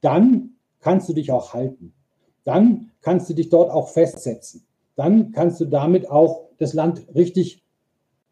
dann 0.00 0.50
kannst 0.80 1.08
du 1.08 1.12
dich 1.12 1.32
auch 1.32 1.54
halten. 1.54 1.92
Dann 2.48 2.92
kannst 3.02 3.28
du 3.28 3.34
dich 3.34 3.50
dort 3.50 3.70
auch 3.70 3.90
festsetzen. 3.90 4.64
Dann 4.96 5.32
kannst 5.32 5.60
du 5.60 5.66
damit 5.66 6.08
auch 6.08 6.46
das 6.56 6.72
Land 6.72 7.06
richtig 7.14 7.62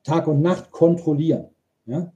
Tag 0.05 0.27
und 0.27 0.41
Nacht 0.41 0.71
kontrollieren. 0.71 1.49
Ja? 1.85 2.11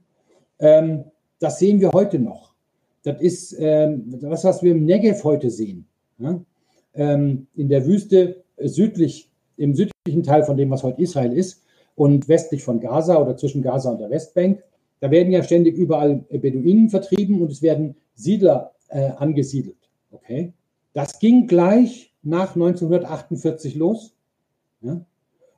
Ähm, 0.57 1.03
das 1.37 1.59
sehen 1.59 1.79
wir 1.79 1.91
heute 1.91 2.17
noch. 2.17 2.55
Das 3.03 3.21
ist 3.21 3.55
ähm, 3.59 4.17
das, 4.19 4.43
was 4.43 4.63
wir 4.63 4.71
im 4.71 4.83
Negev 4.83 5.23
heute 5.23 5.51
sehen. 5.51 5.85
Ja? 6.17 6.41
Ähm, 6.95 7.45
in 7.53 7.69
der 7.69 7.85
Wüste 7.85 8.43
südlich, 8.57 9.29
im 9.57 9.75
südlichen 9.75 10.23
Teil 10.23 10.43
von 10.43 10.57
dem, 10.57 10.71
was 10.71 10.81
heute 10.81 10.99
Israel 11.03 11.33
ist, 11.33 11.61
und 11.93 12.27
westlich 12.27 12.63
von 12.63 12.79
Gaza 12.79 13.21
oder 13.21 13.37
zwischen 13.37 13.61
Gaza 13.61 13.91
und 13.91 13.99
der 13.99 14.09
Westbank, 14.09 14.63
da 15.01 15.11
werden 15.11 15.31
ja 15.31 15.43
ständig 15.43 15.77
überall 15.77 16.25
Beduinen 16.31 16.89
vertrieben 16.89 17.43
und 17.43 17.51
es 17.51 17.61
werden 17.61 17.95
Siedler 18.15 18.71
äh, 18.87 19.11
angesiedelt. 19.17 19.77
Okay? 20.09 20.53
Das 20.93 21.19
ging 21.19 21.47
gleich 21.47 22.13
nach 22.23 22.55
1948 22.55 23.75
los. 23.75 24.15
Ja? 24.81 25.05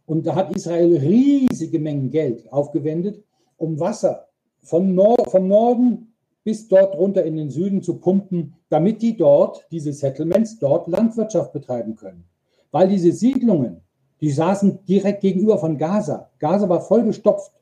Und 0.05 0.25
da 0.27 0.35
hat 0.35 0.55
Israel 0.55 0.97
riesige 0.97 1.79
Mengen 1.79 2.09
Geld 2.09 2.51
aufgewendet, 2.51 3.23
um 3.57 3.79
Wasser 3.79 4.27
von 4.61 4.93
Nord 4.93 5.29
vom 5.29 5.47
Norden 5.47 6.13
bis 6.43 6.67
dort 6.67 6.97
runter 6.97 7.23
in 7.23 7.37
den 7.37 7.49
Süden 7.49 7.81
zu 7.81 7.99
pumpen, 7.99 8.55
damit 8.69 9.01
die 9.01 9.15
dort, 9.15 9.65
diese 9.71 9.93
Settlements, 9.93 10.59
dort 10.59 10.87
Landwirtschaft 10.87 11.53
betreiben 11.53 11.95
können. 11.95 12.25
Weil 12.71 12.89
diese 12.89 13.11
Siedlungen, 13.11 13.81
die 14.19 14.31
saßen 14.31 14.85
direkt 14.85 15.21
gegenüber 15.21 15.57
von 15.57 15.77
Gaza. 15.77 16.29
Gaza 16.39 16.67
war 16.67 16.81
vollgestopft 16.81 17.53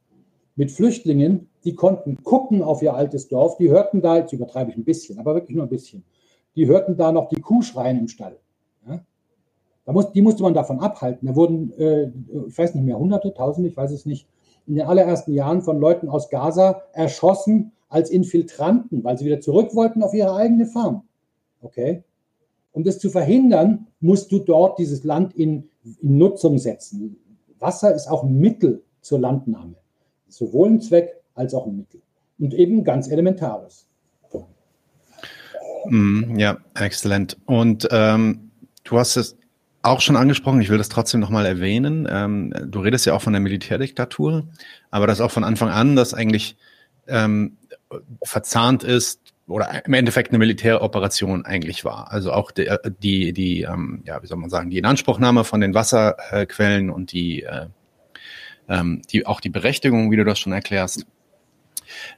mit 0.55 0.71
Flüchtlingen, 0.71 1.49
die 1.63 1.75
konnten 1.75 2.23
gucken 2.23 2.63
auf 2.63 2.81
ihr 2.81 2.93
altes 2.95 3.27
Dorf, 3.27 3.57
die 3.57 3.69
hörten 3.69 4.01
da, 4.01 4.17
jetzt 4.17 4.33
übertreibe 4.33 4.71
ich 4.71 4.77
ein 4.77 4.83
bisschen, 4.83 5.19
aber 5.19 5.35
wirklich 5.35 5.55
nur 5.55 5.65
ein 5.65 5.69
bisschen, 5.69 6.03
die 6.55 6.67
hörten 6.67 6.97
da 6.97 7.11
noch 7.11 7.29
die 7.29 7.41
Kuh 7.41 7.61
schreien 7.61 7.97
im 7.97 8.07
Stall. 8.07 8.37
Ja? 8.87 9.01
Da 9.85 9.93
muss, 9.93 10.11
die 10.11 10.21
musste 10.21 10.43
man 10.43 10.53
davon 10.53 10.79
abhalten. 10.79 11.27
Da 11.27 11.35
wurden, 11.35 11.71
äh, 11.77 12.11
ich 12.47 12.57
weiß 12.57 12.75
nicht 12.75 12.83
mehr, 12.83 12.99
Hunderte, 12.99 13.33
Tausende, 13.33 13.69
ich 13.69 13.77
weiß 13.77 13.91
es 13.91 14.05
nicht, 14.05 14.27
in 14.67 14.75
den 14.75 14.85
allerersten 14.85 15.33
Jahren 15.33 15.61
von 15.61 15.79
Leuten 15.79 16.07
aus 16.07 16.29
Gaza 16.29 16.83
erschossen 16.93 17.71
als 17.89 18.09
Infiltranten, 18.09 19.03
weil 19.03 19.17
sie 19.17 19.25
wieder 19.25 19.41
zurück 19.41 19.75
wollten 19.75 20.03
auf 20.03 20.13
ihre 20.13 20.35
eigene 20.35 20.65
Farm. 20.65 21.03
Okay? 21.61 22.03
Um 22.71 22.83
das 22.83 22.99
zu 22.99 23.09
verhindern, 23.09 23.87
musst 23.99 24.31
du 24.31 24.39
dort 24.39 24.79
dieses 24.79 25.03
Land 25.03 25.33
in, 25.33 25.69
in 26.01 26.17
Nutzung 26.17 26.57
setzen. 26.57 27.17
Wasser 27.59 27.93
ist 27.93 28.07
auch 28.07 28.23
ein 28.23 28.39
Mittel 28.39 28.83
zur 29.01 29.19
Landnahme 29.19 29.75
sowohl 30.31 30.69
ein 30.69 30.81
Zweck 30.81 31.21
als 31.35 31.53
auch 31.53 31.67
ein 31.67 31.77
Mittel. 31.77 32.01
Und 32.39 32.53
eben 32.53 32.83
ganz 32.83 33.07
Elementares. 33.09 33.87
Mm, 35.85 36.37
ja, 36.37 36.57
exzellent. 36.75 37.37
Und 37.45 37.87
ähm, 37.91 38.51
du 38.83 38.97
hast 38.97 39.15
es 39.15 39.37
auch 39.81 40.01
schon 40.01 40.15
angesprochen, 40.15 40.61
ich 40.61 40.69
will 40.69 40.77
das 40.77 40.89
trotzdem 40.89 41.19
nochmal 41.19 41.45
erwähnen. 41.45 42.07
Ähm, 42.09 42.53
du 42.67 42.79
redest 42.79 43.05
ja 43.05 43.13
auch 43.13 43.21
von 43.21 43.33
der 43.33 43.39
Militärdiktatur, 43.39 44.47
aber 44.91 45.07
das 45.07 45.21
auch 45.21 45.31
von 45.31 45.43
Anfang 45.43 45.69
an, 45.69 45.95
dass 45.95 46.13
eigentlich 46.13 46.55
ähm, 47.07 47.57
verzahnt 48.23 48.83
ist 48.83 49.19
oder 49.47 49.85
im 49.85 49.93
Endeffekt 49.93 50.29
eine 50.29 50.37
Militäroperation 50.37 51.45
eigentlich 51.45 51.83
war. 51.83 52.11
Also 52.11 52.31
auch 52.31 52.51
die, 52.51 52.69
die, 53.01 53.33
die 53.33 53.61
ähm, 53.63 54.03
ja, 54.05 54.21
wie 54.21 54.27
soll 54.27 54.37
man 54.37 54.49
sagen, 54.49 54.69
die 54.69 54.77
Inanspruchnahme 54.77 55.43
von 55.43 55.61
den 55.61 55.73
Wasserquellen 55.73 56.89
und 56.89 57.11
die 57.11 57.43
äh, 57.43 57.67
ähm, 58.69 59.01
die, 59.11 59.25
auch 59.25 59.41
die 59.41 59.49
Berechtigung, 59.49 60.11
wie 60.11 60.15
du 60.15 60.23
das 60.23 60.39
schon 60.39 60.53
erklärst. 60.53 61.05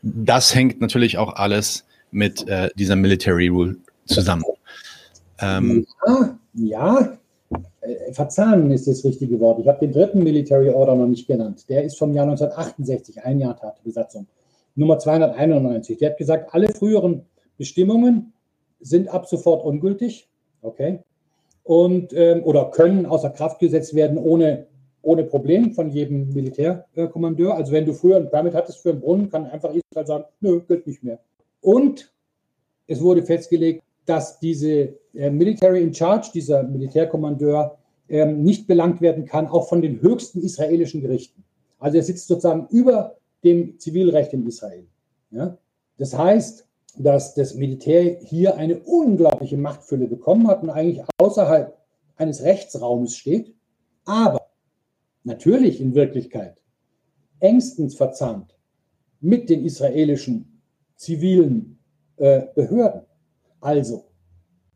Das 0.01 0.53
hängt 0.53 0.81
natürlich 0.81 1.17
auch 1.17 1.33
alles 1.33 1.85
mit 2.13 2.47
äh, 2.47 2.69
dieser 2.75 2.95
Military 2.95 3.47
Rule 3.47 3.77
zusammen. 4.05 4.43
Ähm, 5.41 5.85
ja, 6.05 6.39
ja, 6.53 7.17
äh, 7.81 8.13
verzahnen 8.13 8.71
ist 8.71 8.87
das 8.87 9.03
richtige 9.03 9.39
Wort. 9.39 9.59
Ich 9.59 9.67
habe 9.67 9.79
den 9.79 9.91
dritten 9.91 10.23
Military 10.23 10.69
Order 10.69 10.95
noch 10.95 11.07
nicht 11.07 11.27
genannt. 11.27 11.65
Der 11.69 11.83
ist 11.83 11.97
vom 11.97 12.13
Jahr 12.13 12.25
1968, 12.25 13.23
ein 13.23 13.39
Jahr 13.39 13.57
Tat 13.57 13.83
Besatzung. 13.83 14.27
Nummer 14.75 14.99
291. 14.99 15.97
Der 15.97 16.11
hat 16.11 16.17
gesagt, 16.17 16.53
alle 16.53 16.69
früheren 16.69 17.25
Bestimmungen 17.57 18.33
sind 18.79 19.07
ab 19.09 19.27
sofort 19.27 19.65
ungültig. 19.65 20.27
Okay. 20.61 20.99
Und, 21.63 22.13
ähm, 22.13 22.43
oder 22.43 22.71
können 22.71 23.05
außer 23.05 23.29
Kraft 23.29 23.59
gesetzt 23.59 23.95
werden, 23.95 24.17
ohne 24.17 24.67
ohne 25.03 25.25
Problem 25.25 25.73
von 25.73 25.91
jedem 25.91 26.33
Militärkommandeur. 26.33 27.55
Also 27.55 27.71
wenn 27.71 27.85
du 27.85 27.93
früher 27.93 28.17
ein 28.17 28.29
Permit 28.29 28.55
hattest 28.55 28.79
für 28.79 28.89
einen 28.91 29.01
Brunnen, 29.01 29.29
kann 29.29 29.45
einfach 29.45 29.71
Israel 29.73 30.07
sagen, 30.07 30.23
nö, 30.39 30.61
gilt 30.61 30.87
nicht 30.87 31.03
mehr. 31.03 31.19
Und 31.63 32.13
es 32.87 33.01
wurde 33.01 33.23
festgelegt, 33.23 33.83
dass 34.05 34.39
diese 34.39 34.99
äh, 35.13 35.29
Military 35.29 35.81
in 35.81 35.93
Charge, 35.93 36.29
dieser 36.33 36.63
Militärkommandeur, 36.63 37.77
ähm, 38.09 38.43
nicht 38.43 38.67
belangt 38.67 38.99
werden 38.99 39.25
kann, 39.25 39.47
auch 39.47 39.69
von 39.69 39.81
den 39.81 40.01
höchsten 40.01 40.41
israelischen 40.41 41.01
Gerichten. 41.01 41.43
Also 41.79 41.97
er 41.97 42.03
sitzt 42.03 42.27
sozusagen 42.27 42.67
über 42.69 43.15
dem 43.45 43.79
Zivilrecht 43.79 44.33
in 44.33 44.45
Israel. 44.45 44.85
Ja? 45.31 45.57
Das 45.97 46.17
heißt, 46.17 46.67
dass 46.97 47.33
das 47.33 47.55
Militär 47.55 48.19
hier 48.19 48.57
eine 48.57 48.79
unglaubliche 48.79 49.57
Machtfülle 49.57 50.07
bekommen 50.07 50.47
hat 50.47 50.63
und 50.63 50.69
eigentlich 50.69 51.01
außerhalb 51.17 51.77
eines 52.17 52.43
Rechtsraumes 52.43 53.15
steht. 53.15 53.55
Aber 54.05 54.49
natürlich 55.23 55.79
in 55.79 55.95
Wirklichkeit 55.95 56.61
engstens 57.39 57.95
verzahnt 57.95 58.53
mit 59.21 59.49
den 59.49 59.63
israelischen 59.63 60.52
zivilen 60.95 61.79
äh, 62.17 62.43
Behörden. 62.55 63.01
Also, 63.61 64.05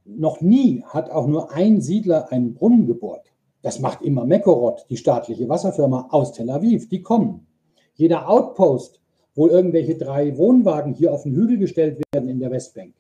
noch 0.05 0.41
nie 0.41 0.83
hat 0.85 1.09
auch 1.09 1.27
nur 1.27 1.51
ein 1.51 1.81
Siedler 1.81 2.31
einen 2.31 2.53
Brunnen 2.53 2.87
gebohrt. 2.87 3.33
Das 3.61 3.79
macht 3.79 4.01
immer 4.01 4.25
Mekorot, 4.25 4.85
die 4.89 4.97
staatliche 4.97 5.49
Wasserfirma 5.49 6.07
aus 6.11 6.31
Tel 6.31 6.49
Aviv. 6.49 6.87
Die 6.89 7.01
kommen. 7.01 7.47
Jeder 7.95 8.29
Outpost, 8.29 9.01
wo 9.35 9.47
irgendwelche 9.47 9.95
drei 9.95 10.37
Wohnwagen 10.37 10.93
hier 10.93 11.13
auf 11.13 11.23
den 11.23 11.35
Hügel 11.35 11.57
gestellt 11.57 12.01
werden 12.13 12.29
in 12.29 12.39
der 12.39 12.51
Westbank, 12.51 12.93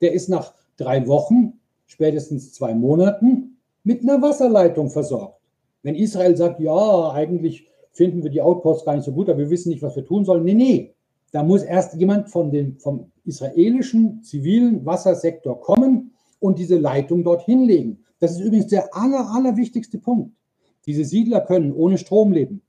der 0.00 0.12
ist 0.12 0.28
nach 0.28 0.54
drei 0.76 1.06
Wochen, 1.06 1.60
spätestens 1.86 2.52
zwei 2.52 2.74
Monaten, 2.74 3.58
mit 3.82 4.02
einer 4.02 4.20
Wasserleitung 4.20 4.90
versorgt. 4.90 5.40
Wenn 5.82 5.94
Israel 5.94 6.36
sagt, 6.36 6.60
ja, 6.60 7.12
eigentlich 7.12 7.68
finden 7.92 8.22
wir 8.22 8.30
die 8.30 8.42
Outposts 8.42 8.84
gar 8.84 8.96
nicht 8.96 9.04
so 9.04 9.12
gut, 9.12 9.28
aber 9.28 9.38
wir 9.38 9.50
wissen 9.50 9.70
nicht, 9.70 9.82
was 9.82 9.96
wir 9.96 10.04
tun 10.04 10.24
sollen. 10.24 10.44
Nee, 10.44 10.54
nee. 10.54 10.95
Da 11.36 11.42
muss 11.42 11.62
erst 11.62 11.92
jemand 11.92 12.30
von 12.30 12.50
den, 12.50 12.78
vom 12.78 13.12
israelischen 13.26 14.22
zivilen 14.22 14.86
Wassersektor 14.86 15.60
kommen 15.60 16.14
und 16.40 16.58
diese 16.58 16.78
Leitung 16.78 17.24
dorthin 17.24 17.64
legen. 17.64 18.02
Das 18.20 18.30
ist 18.30 18.40
übrigens 18.40 18.68
der 18.68 18.96
aller, 18.96 19.28
allerwichtigste 19.34 19.98
Punkt. 19.98 20.34
Diese 20.86 21.04
Siedler 21.04 21.42
können 21.42 21.74
ohne 21.74 21.98
Strom 21.98 22.32
leben. 22.32 22.62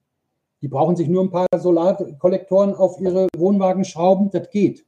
Die 0.62 0.68
brauchen 0.68 0.98
sich 0.98 1.08
nur 1.08 1.24
ein 1.24 1.32
paar 1.32 1.48
Solarkollektoren 1.58 2.76
auf 2.76 3.00
ihre 3.00 3.30
Wohnwagen 3.38 3.86
schrauben, 3.86 4.32
das 4.32 4.50
geht. 4.50 4.86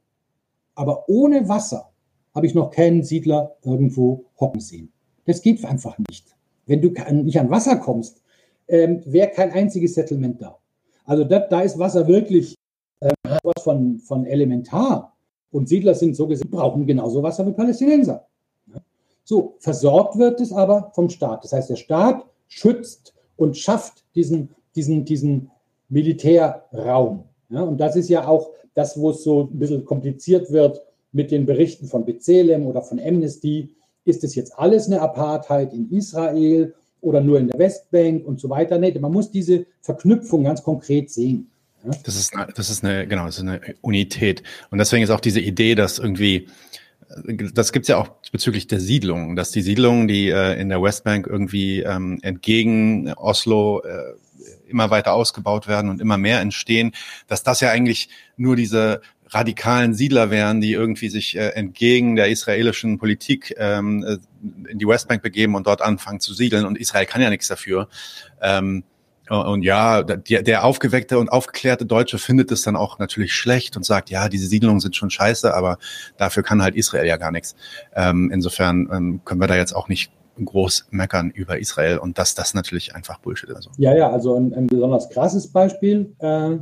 Aber 0.74 1.08
ohne 1.08 1.48
Wasser 1.48 1.90
habe 2.34 2.44
ich 2.44 2.54
noch 2.54 2.70
keinen 2.70 3.02
Siedler 3.02 3.56
irgendwo 3.64 4.26
hocken 4.38 4.60
sehen. 4.60 4.92
Das 5.24 5.40
geht 5.40 5.64
einfach 5.64 5.96
nicht. 6.10 6.36
Wenn 6.66 6.82
du 6.82 6.92
nicht 7.12 7.40
an 7.40 7.48
Wasser 7.48 7.76
kommst, 7.76 8.20
ähm, 8.68 9.00
wäre 9.06 9.30
kein 9.30 9.52
einziges 9.52 9.94
Settlement 9.94 10.42
da. 10.42 10.58
Also 11.06 11.24
da, 11.24 11.38
da 11.38 11.62
ist 11.62 11.78
Wasser 11.78 12.06
wirklich 12.06 12.59
was 13.42 13.62
von, 13.62 13.98
von 13.98 14.24
elementar. 14.24 15.14
Und 15.52 15.68
Siedler 15.68 15.94
sind 15.94 16.16
so 16.16 16.26
gesehen, 16.26 16.50
brauchen 16.50 16.86
genauso 16.86 17.22
Wasser 17.22 17.46
wie 17.46 17.52
Palästinenser. 17.52 18.26
So, 19.24 19.54
versorgt 19.58 20.18
wird 20.18 20.40
es 20.40 20.52
aber 20.52 20.90
vom 20.94 21.08
Staat. 21.08 21.44
Das 21.44 21.52
heißt, 21.52 21.70
der 21.70 21.76
Staat 21.76 22.24
schützt 22.48 23.14
und 23.36 23.56
schafft 23.56 24.04
diesen, 24.14 24.50
diesen, 24.74 25.04
diesen 25.04 25.50
Militärraum. 25.88 27.24
Ja, 27.48 27.62
und 27.62 27.78
das 27.78 27.96
ist 27.96 28.08
ja 28.08 28.26
auch 28.26 28.50
das, 28.74 28.98
wo 28.98 29.10
es 29.10 29.24
so 29.24 29.42
ein 29.42 29.58
bisschen 29.58 29.84
kompliziert 29.84 30.50
wird 30.50 30.82
mit 31.12 31.30
den 31.30 31.46
Berichten 31.46 31.86
von 31.86 32.04
Bezalem 32.04 32.66
oder 32.66 32.82
von 32.82 33.00
Amnesty. 33.00 33.74
Ist 34.04 34.24
es 34.24 34.34
jetzt 34.34 34.58
alles 34.58 34.86
eine 34.86 35.00
Apartheid 35.00 35.72
in 35.72 35.90
Israel 35.90 36.74
oder 37.00 37.20
nur 37.20 37.38
in 37.38 37.48
der 37.48 37.58
Westbank 37.58 38.26
und 38.26 38.40
so 38.40 38.48
weiter? 38.48 38.78
Nee, 38.78 38.96
man 38.98 39.12
muss 39.12 39.30
diese 39.30 39.66
Verknüpfung 39.80 40.44
ganz 40.44 40.62
konkret 40.62 41.10
sehen. 41.10 41.49
Das 42.04 42.16
ist, 42.16 42.32
das 42.54 42.70
ist 42.70 42.84
eine, 42.84 43.06
genau, 43.06 43.26
das 43.26 43.36
ist 43.36 43.42
eine 43.42 43.60
Unität. 43.80 44.42
Und 44.70 44.78
deswegen 44.78 45.02
ist 45.02 45.10
auch 45.10 45.20
diese 45.20 45.40
Idee, 45.40 45.74
dass 45.74 45.98
irgendwie 45.98 46.48
das 47.52 47.72
gibt's 47.72 47.88
ja 47.88 47.96
auch 47.96 48.08
bezüglich 48.30 48.68
der 48.68 48.80
Siedlungen, 48.80 49.34
dass 49.34 49.50
die 49.50 49.62
Siedlungen, 49.62 50.06
die 50.06 50.28
äh, 50.28 50.60
in 50.60 50.68
der 50.68 50.80
Westbank 50.80 51.26
irgendwie 51.26 51.80
ähm, 51.80 52.18
entgegen 52.22 53.12
Oslo 53.14 53.82
äh, 53.82 54.14
immer 54.68 54.90
weiter 54.90 55.12
ausgebaut 55.12 55.66
werden 55.66 55.90
und 55.90 56.00
immer 56.00 56.18
mehr 56.18 56.40
entstehen, 56.40 56.92
dass 57.26 57.42
das 57.42 57.60
ja 57.60 57.70
eigentlich 57.70 58.08
nur 58.36 58.54
diese 58.54 59.00
radikalen 59.28 59.94
Siedler 59.94 60.30
wären, 60.30 60.60
die 60.60 60.72
irgendwie 60.72 61.08
sich 61.08 61.36
äh, 61.36 61.50
entgegen 61.50 62.16
der 62.16 62.28
israelischen 62.28 62.98
Politik 62.98 63.54
ähm, 63.58 64.04
äh, 64.04 64.70
in 64.70 64.78
die 64.78 64.86
Westbank 64.86 65.22
begeben 65.22 65.54
und 65.54 65.66
dort 65.66 65.82
anfangen 65.82 66.20
zu 66.20 66.34
siedeln. 66.34 66.64
Und 66.64 66.78
Israel 66.78 67.06
kann 67.06 67.22
ja 67.22 67.30
nichts 67.30 67.48
dafür. 67.48 67.88
Ähm, 68.40 68.84
und 69.30 69.62
ja, 69.62 70.02
der, 70.02 70.64
aufgeweckte 70.64 71.18
und 71.18 71.28
aufgeklärte 71.28 71.86
Deutsche 71.86 72.18
findet 72.18 72.50
es 72.50 72.62
dann 72.62 72.74
auch 72.74 72.98
natürlich 72.98 73.32
schlecht 73.32 73.76
und 73.76 73.84
sagt, 73.84 74.10
ja, 74.10 74.28
diese 74.28 74.46
Siedlungen 74.46 74.80
sind 74.80 74.96
schon 74.96 75.10
scheiße, 75.10 75.54
aber 75.54 75.78
dafür 76.16 76.42
kann 76.42 76.62
halt 76.62 76.74
Israel 76.74 77.06
ja 77.06 77.16
gar 77.16 77.30
nichts. 77.30 77.54
Ähm, 77.94 78.30
insofern 78.32 78.88
ähm, 78.92 79.20
können 79.24 79.40
wir 79.40 79.46
da 79.46 79.56
jetzt 79.56 79.74
auch 79.74 79.88
nicht 79.88 80.12
groß 80.44 80.88
meckern 80.90 81.30
über 81.30 81.58
Israel 81.58 81.98
und 81.98 82.18
dass 82.18 82.34
das 82.34 82.54
natürlich 82.54 82.94
einfach 82.94 83.18
Bullshit 83.18 83.50
ist. 83.50 83.68
Ja, 83.76 83.94
ja, 83.94 84.10
also 84.10 84.34
ein, 84.34 84.52
ein 84.54 84.66
besonders 84.66 85.08
krasses 85.10 85.46
Beispiel 85.52 86.14
äh, 86.18 86.56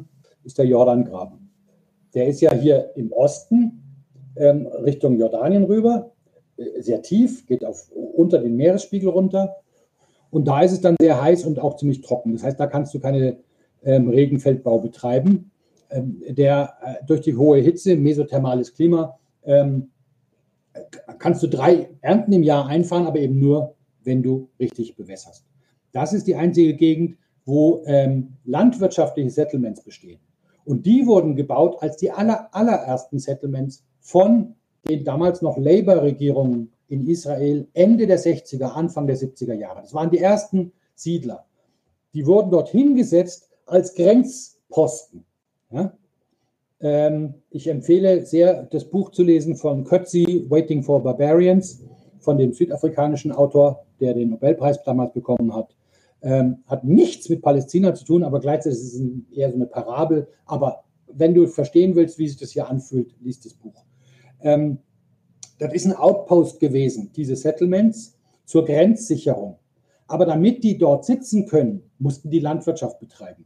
ist 0.44 0.58
der 0.58 0.66
Jordangraben. 0.66 1.50
Der 2.14 2.26
ist 2.26 2.40
ja 2.40 2.52
hier 2.52 2.90
im 2.96 3.12
Osten 3.12 4.02
ähm, 4.36 4.66
Richtung 4.66 5.18
Jordanien 5.18 5.64
rüber, 5.64 6.12
äh, 6.56 6.82
sehr 6.82 7.02
tief, 7.02 7.46
geht 7.46 7.64
auf, 7.64 7.90
unter 7.92 8.38
den 8.38 8.56
Meeresspiegel 8.56 9.08
runter 9.08 9.56
und 10.31 10.47
da 10.47 10.62
ist 10.62 10.72
es 10.72 10.81
dann 10.81 10.97
sehr 11.01 11.20
heiß 11.20 11.45
und 11.45 11.59
auch 11.59 11.76
ziemlich 11.76 12.01
trocken. 12.01 12.33
Das 12.33 12.43
heißt, 12.43 12.61
da 12.61 12.66
kannst 12.66 12.95
du 12.95 13.01
keine 13.01 13.39
ähm, 13.83 14.09
Regenfeldbau 14.09 14.79
betreiben. 14.79 15.51
Ähm, 15.91 16.22
der 16.29 16.74
äh, 16.83 17.07
durch 17.07 17.22
die 17.22 17.37
hohe 17.37 17.59
Hitze, 17.61 17.97
mesothermales 17.97 18.74
Klima, 18.74 19.18
ähm, 19.45 19.91
kannst 21.18 21.43
du 21.43 21.47
drei 21.47 21.89
Ernten 22.03 22.33
im 22.33 22.43
Jahr 22.43 22.66
einfahren, 22.66 23.07
aber 23.07 23.18
eben 23.18 23.39
nur, 23.41 23.74
wenn 24.05 24.22
du 24.22 24.49
richtig 24.61 24.97
bewässerst. 24.97 25.45
Das 25.93 26.12
ist 26.12 26.26
die 26.26 26.37
einzige 26.37 26.74
Gegend, 26.74 27.16
wo 27.45 27.83
ähm, 27.87 28.35
landwirtschaftliche 28.45 29.31
Settlements 29.31 29.83
bestehen. 29.83 30.20
Und 30.64 30.85
die 30.85 31.07
wurden 31.07 31.35
gebaut 31.35 31.76
als 31.81 31.97
die 31.97 32.11
aller, 32.11 32.55
allerersten 32.55 33.18
Settlements 33.18 33.83
von 34.01 34.55
den 34.87 35.05
damals 35.05 35.41
noch 35.41 35.57
Labour-Regierungen 35.57 36.70
in 36.89 37.07
Israel 37.07 37.68
Ende 37.74 38.07
der 38.07 38.18
60er, 38.18 38.64
Anfang 38.64 39.07
der 39.07 39.16
70er 39.16 39.55
Jahre. 39.55 39.82
Das 39.82 39.95
waren 39.95 40.11
die 40.11 40.18
ersten 40.18 40.72
Siedler. 40.95 41.45
Die 42.14 42.26
wurden 42.26 42.51
dort 42.51 42.70
hingesetzt 42.70 43.51
als 43.66 43.95
Grenzposten. 43.95 45.24
Ja? 45.70 45.93
Ähm, 46.80 47.34
ich 47.51 47.68
empfehle 47.68 48.24
sehr, 48.24 48.64
das 48.64 48.84
Buch 48.84 49.11
zu 49.11 49.22
lesen 49.22 49.57
von 49.57 49.84
Kötzi, 49.84 50.47
Waiting 50.49 50.82
for 50.82 51.03
Barbarians, 51.03 51.82
von 52.20 52.39
dem 52.39 52.53
südafrikanischen 52.53 53.32
Autor, 53.32 53.84
der 54.01 54.14
den 54.14 54.30
Nobelpreis 54.30 54.82
damals 54.82 55.12
bekommen 55.12 55.55
hat. 55.55 55.74
Ähm, 56.20 56.59
hat 56.66 56.84
nichts 56.84 57.28
mit 57.28 57.43
Palästina 57.43 57.95
zu 57.95 58.05
tun, 58.05 58.24
aber 58.24 58.41
gleichzeitig 58.41 58.78
ist 58.78 58.95
es 58.95 59.03
eher 59.36 59.51
so 59.51 59.57
eine 59.57 59.66
Parabel. 59.66 60.26
Aber 60.47 60.84
wenn 61.07 61.34
du 61.34 61.47
verstehen 61.47 61.95
willst, 61.95 62.18
wie 62.18 62.28
sich 62.28 62.39
das 62.39 62.51
hier 62.51 62.68
anfühlt, 62.68 63.14
liest 63.20 63.45
das 63.45 63.55
Buch. 63.55 63.84
Ähm, 64.41 64.78
das 65.59 65.72
ist 65.72 65.86
ein 65.86 65.94
Outpost 65.94 66.61
gewesen, 66.61 67.11
diese 67.14 67.36
Settlements 67.36 68.16
zur 68.44 68.64
Grenzsicherung. 68.64 69.59
Aber 70.06 70.24
damit 70.24 70.64
die 70.64 70.78
dort 70.78 71.04
sitzen 71.04 71.46
können, 71.46 71.82
mussten 71.98 72.30
die 72.30 72.40
Landwirtschaft 72.40 72.98
betreiben. 72.98 73.44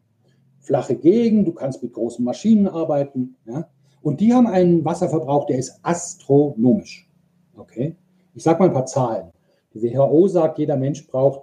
Flache 0.61 0.95
Gegend, 0.95 1.49
du 1.49 1.53
kannst 1.53 1.83
mit 1.83 1.93
großen 1.93 2.25
Maschinen 2.25 2.69
arbeiten. 2.69 3.37
Ja? 3.47 3.69
Und 4.01 4.21
die 4.21 4.33
haben 4.33 4.47
einen 4.47 4.85
Wasserverbrauch, 4.85 5.47
der 5.47 5.59
ist 5.59 5.81
astronomisch. 5.83 7.11
Okay? 7.57 7.97
Ich 8.35 8.45
sage 8.45 8.61
mal 8.61 8.67
ein 8.67 8.75
paar 8.75 8.87
Zahlen. 8.87 9.33
Die 9.75 9.83
WHO 9.83 10.29
sagt, 10.29 10.59
jeder 10.59 10.77
Mensch 10.77 11.07
braucht 11.09 11.43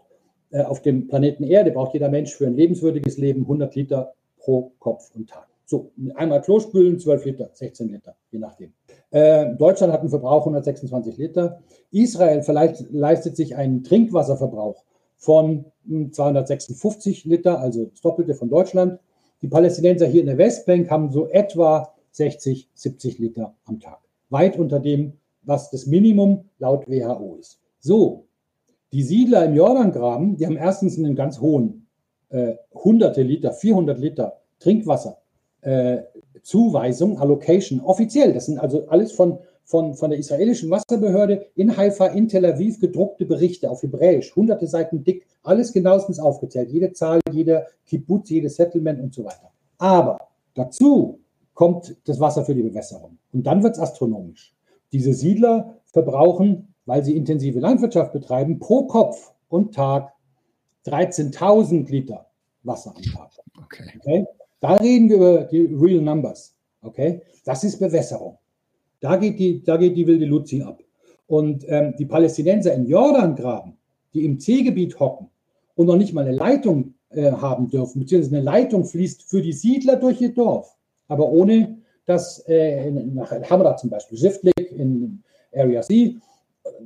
äh, 0.52 0.62
auf 0.62 0.82
dem 0.82 1.08
Planeten 1.08 1.44
Erde, 1.44 1.72
braucht 1.72 1.94
jeder 1.94 2.10
Mensch 2.10 2.34
für 2.34 2.48
ein 2.48 2.56
lebenswürdiges 2.56 3.18
Leben 3.18 3.42
100 3.42 3.76
Liter 3.76 4.14
pro 4.38 4.72
Kopf 4.80 5.12
und 5.16 5.30
Tag. 5.30 5.48
So, 5.66 5.92
einmal 6.16 6.42
Klospülen, 6.42 6.98
12 6.98 7.26
Liter, 7.26 7.50
16 7.54 7.90
Liter, 7.90 8.16
je 8.32 8.40
nachdem. 8.40 8.74
Äh, 9.12 9.56
Deutschland 9.56 9.92
hat 9.92 10.02
einen 10.02 10.10
Verbrauch 10.10 10.42
126 10.42 11.18
Liter. 11.18 11.62
Israel 11.92 12.44
leistet 12.92 13.36
sich 13.36 13.56
einen 13.56 13.84
Trinkwasserverbrauch 13.84 14.84
von 15.18 15.66
256 16.12 17.24
hm, 17.24 17.32
Liter, 17.32 17.60
also 17.60 17.86
das 17.86 18.02
Doppelte 18.02 18.36
von 18.36 18.50
Deutschland. 18.50 19.00
Die 19.42 19.48
Palästinenser 19.48 20.06
hier 20.06 20.22
in 20.22 20.28
der 20.28 20.38
Westbank 20.38 20.90
haben 20.92 21.12
so 21.12 21.28
etwa 21.28 21.94
60, 22.12 22.70
70 22.74 23.20
Liter 23.20 23.56
am 23.66 23.80
Tag. 23.80 24.00
Weit 24.30 24.58
unter 24.58 24.80
dem, 24.80 25.14
was 25.44 25.72
das 25.72 25.86
Minimum 25.88 26.46
laut 26.60 26.88
WHO 26.88 27.38
ist. 27.40 27.60
So, 27.80 28.26
die 28.92 29.04
Siedler 29.04 29.46
im 29.46 29.56
Jordangraben, 29.56 30.38
die 30.38 30.46
haben 30.46 30.58
erstens 30.58 30.98
einen 30.98 31.16
ganz 31.16 31.40
hohen 31.40 31.88
äh, 32.30 32.56
hunderte 32.74 33.24
Liter, 33.24 33.54
400 33.54 34.00
Liter 34.00 34.42
Trinkwasser 34.60 35.18
äh, 35.62 36.00
Zuweisung, 36.44 37.20
Allocation, 37.20 37.82
offiziell. 37.82 38.34
Das 38.34 38.46
sind 38.46 38.60
also 38.60 38.88
alles 38.88 39.12
von, 39.12 39.40
von, 39.64 39.94
von 39.94 40.10
der 40.10 40.20
israelischen 40.20 40.70
Wasserbehörde 40.70 41.46
in 41.56 41.76
Haifa, 41.76 42.08
in 42.08 42.28
Tel 42.28 42.46
Aviv 42.46 42.80
gedruckte 42.80 43.26
Berichte 43.26 43.70
auf 43.70 43.84
Hebräisch, 43.84 44.36
hunderte 44.36 44.68
Seiten 44.68 45.04
dick, 45.04 45.26
alles 45.44 45.74
genauestens 45.74 46.20
aufgezählt, 46.20 46.70
jede 46.70 46.94
Zahl, 46.94 47.20
jeder 47.32 47.68
Kibbutz, 47.86 48.30
jedes 48.30 48.56
Settlement 48.56 49.02
und 49.02 49.14
so 49.14 49.26
weiter. 49.26 49.52
Aber 49.78 50.18
dazu 50.56 51.20
kommt 51.54 51.98
das 52.06 52.20
Wasser 52.20 52.46
für 52.46 52.56
die 52.56 52.64
Bewässerung. 52.64 53.18
Und 53.34 53.46
dann 53.46 53.64
wird 53.64 53.76
es 53.76 53.82
astronomisch. 53.82 54.56
Diese 54.92 55.14
Siedler 55.14 55.78
verbrauchen, 55.86 56.74
weil 56.86 57.04
sie 57.04 57.16
intensive 57.16 57.60
Landwirtschaft 57.60 58.14
betreiben, 58.14 58.60
pro 58.60 58.88
Kopf 58.88 59.34
und 59.50 59.76
Tag 59.76 60.14
13.000 60.86 61.90
Liter 61.90 62.26
Wasser 62.64 62.94
am 62.96 63.04
Tag. 63.04 63.32
Okay. 63.62 63.84
okay? 64.00 64.26
Da 64.60 64.76
reden 64.76 65.10
wir 65.10 65.16
über 65.16 65.44
die 65.44 65.66
Real 65.74 66.02
Numbers. 66.02 66.56
Okay? 66.82 67.22
Das 67.46 67.64
ist 67.64 67.80
Bewässerung. 67.80 68.38
Da 69.00 69.16
geht 69.16 69.40
die, 69.40 69.64
da 69.64 69.78
geht 69.78 69.96
die 69.96 70.06
wilde 70.06 70.26
Luzi 70.26 70.62
ab. 70.62 70.82
Und 71.28 71.64
ähm, 71.68 71.94
die 71.98 72.06
Palästinenser 72.06 72.74
im 72.74 72.86
Jordangraben, 72.86 73.78
die 74.14 74.26
im 74.26 74.40
C-Gebiet 74.40 75.00
hocken 75.00 75.30
und 75.76 75.88
noch 75.88 75.96
nicht 75.96 76.14
mal 76.14 76.26
eine 76.26 76.36
Leitung 76.36 76.96
äh, 77.12 77.32
haben 77.32 77.70
dürfen, 77.70 78.00
beziehungsweise 78.00 78.36
eine 78.36 78.46
Leitung 78.46 78.84
fließt 78.84 79.24
für 79.24 79.42
die 79.42 79.54
Siedler 79.54 79.96
durch 79.96 80.20
ihr 80.22 80.34
Dorf, 80.34 80.76
aber 81.08 81.30
ohne 81.30 81.78
dass 82.06 82.40
äh, 82.48 82.90
nach 82.90 83.32
Hamra 83.50 83.78
zum 83.78 83.92
Beispiel 83.92 84.18
schriftlich 84.18 84.56
Area 85.54 85.82
C. 85.82 86.18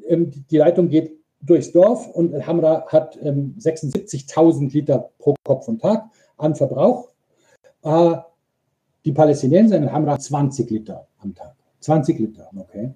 Ähm, 0.08 0.32
die 0.52 0.58
Leitung 0.58 0.90
geht 0.90 1.18
durchs 1.42 1.72
Dorf 1.72 2.08
und 2.10 2.46
Hamra 2.46 2.86
hat 2.88 3.18
76.000 3.18 4.62
ähm, 4.62 4.70
Liter 4.70 5.10
pro 5.20 5.36
Kopf 5.44 5.68
und 5.68 5.82
Tag 5.82 6.10
an 6.38 6.56
Verbrauch. 6.56 7.13
Äh, 7.84 8.16
die 9.06 9.12
Palästinenser 9.12 9.78
in 9.78 9.92
Hamra 9.92 10.18
20 10.18 10.70
Liter 10.70 11.08
am 11.20 11.36
Tag. 11.36 11.56
20 11.82 12.20
Liter, 12.20 12.50
okay. 12.56 12.94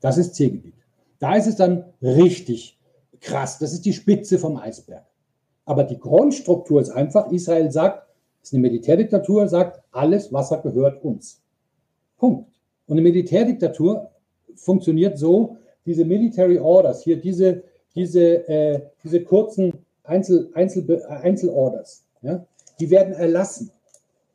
Das 0.00 0.16
ist 0.16 0.34
C-Gebiet. 0.34 0.74
Da 1.18 1.36
ist 1.36 1.46
es 1.46 1.56
dann 1.56 1.84
richtig 2.00 2.78
krass. 3.20 3.58
Das 3.58 3.72
ist 3.72 3.84
die 3.84 3.92
Spitze 3.92 4.38
vom 4.38 4.56
Eisberg. 4.56 5.04
Aber 5.64 5.84
die 5.84 5.98
Grundstruktur 5.98 6.80
ist 6.80 6.90
einfach, 6.90 7.30
Israel 7.30 7.70
sagt, 7.70 8.08
es 8.42 8.48
ist 8.48 8.54
eine 8.54 8.62
Militärdiktatur, 8.62 9.46
sagt, 9.46 9.80
alles 9.92 10.32
Wasser 10.32 10.58
gehört 10.58 11.04
uns. 11.04 11.40
Punkt. 12.18 12.50
Und 12.86 12.94
eine 12.94 13.02
Militärdiktatur 13.02 14.10
funktioniert 14.56 15.18
so, 15.18 15.56
diese 15.86 16.04
Military 16.04 16.58
Orders, 16.58 17.02
hier 17.02 17.20
diese, 17.20 17.62
diese, 17.94 18.48
äh, 18.48 18.80
diese 19.04 19.22
kurzen 19.22 19.72
Einzel, 20.04 20.50
Einzel, 20.54 21.04
Einzelorders, 21.04 22.04
ja, 22.22 22.44
die 22.80 22.90
werden 22.90 23.14
erlassen 23.14 23.70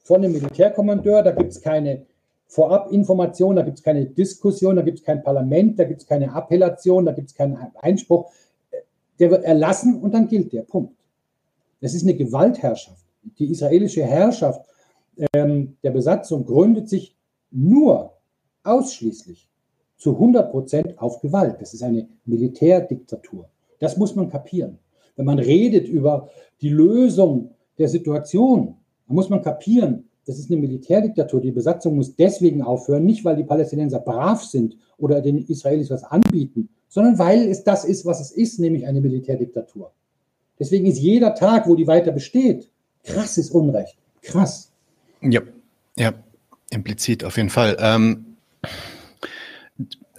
von 0.08 0.22
dem 0.22 0.32
Militärkommandeur. 0.32 1.22
Da 1.22 1.32
gibt 1.32 1.52
es 1.52 1.62
keine 1.62 2.06
Vorabinformation, 2.48 3.58
da 3.58 3.62
gibt 3.62 3.80
es 3.80 3.84
keine 3.84 4.06
Diskussion, 4.06 4.78
da 4.78 4.82
gibt 4.82 5.00
es 5.00 5.04
kein 5.04 5.22
Parlament, 5.22 5.78
da 5.78 5.84
gibt 5.84 6.02
es 6.02 6.08
keine 6.08 6.34
Appellation, 6.34 7.06
da 7.06 7.12
gibt 7.12 7.30
es 7.30 7.36
keinen 7.36 7.58
Einspruch. 7.82 8.32
Der 9.20 9.30
wird 9.32 9.44
erlassen 9.44 10.00
und 10.00 10.14
dann 10.14 10.28
gilt 10.28 10.54
der. 10.54 10.62
Punkt. 10.62 10.94
Das 11.82 11.94
ist 11.94 12.04
eine 12.04 12.16
Gewaltherrschaft. 12.16 13.04
Die 13.38 13.52
israelische 13.52 14.04
Herrschaft 14.04 14.66
ähm, 15.34 15.76
der 15.84 15.92
Besatzung 15.92 16.46
gründet 16.46 16.88
sich 16.88 17.16
nur 17.52 18.14
ausschließlich 18.64 19.50
zu 19.98 20.14
100 20.14 20.52
Prozent 20.52 21.00
auf 21.00 21.20
Gewalt. 21.20 21.58
Das 21.60 21.74
ist 21.74 21.84
eine 21.84 22.08
Militärdiktatur. 22.26 23.50
Das 23.80 23.98
muss 23.98 24.16
man 24.16 24.30
kapieren. 24.30 24.80
Wenn 25.18 25.26
man 25.26 25.40
redet 25.40 25.88
über 25.88 26.30
die 26.62 26.70
Lösung 26.70 27.52
der 27.78 27.90
Situation, 27.90 28.76
dann 29.08 29.16
muss 29.16 29.30
man 29.30 29.42
kapieren, 29.42 30.06
das 30.26 30.38
ist 30.38 30.52
eine 30.52 30.60
Militärdiktatur. 30.60 31.40
Die 31.40 31.52
Besatzung 31.52 31.96
muss 31.96 32.16
deswegen 32.16 32.62
aufhören, 32.62 33.06
nicht 33.06 33.24
weil 33.24 33.38
die 33.38 33.44
Palästinenser 33.44 34.00
brav 34.00 34.44
sind 34.44 34.76
oder 34.98 35.22
den 35.22 35.38
Israelis 35.48 35.90
was 35.90 36.04
anbieten, 36.04 36.70
sondern 36.90 37.18
weil 37.18 37.48
es 37.48 37.64
das 37.64 37.86
ist, 37.86 38.06
was 38.06 38.20
es 38.20 38.32
ist, 38.32 38.60
nämlich 38.60 38.86
eine 38.86 39.00
Militärdiktatur. 39.00 39.92
Deswegen 40.60 40.86
ist 40.86 40.98
jeder 40.98 41.34
Tag, 41.36 41.68
wo 41.68 41.76
die 41.76 41.88
weiter 41.88 42.12
besteht, 42.12 42.70
krasses 43.04 43.52
Unrecht. 43.52 43.98
Krass. 44.22 44.72
Ja, 45.22 45.42
ja, 45.96 46.14
implizit 46.72 47.24
auf 47.24 47.38
jeden 47.38 47.50
Fall. 47.50 47.78
Ähm, 47.80 48.38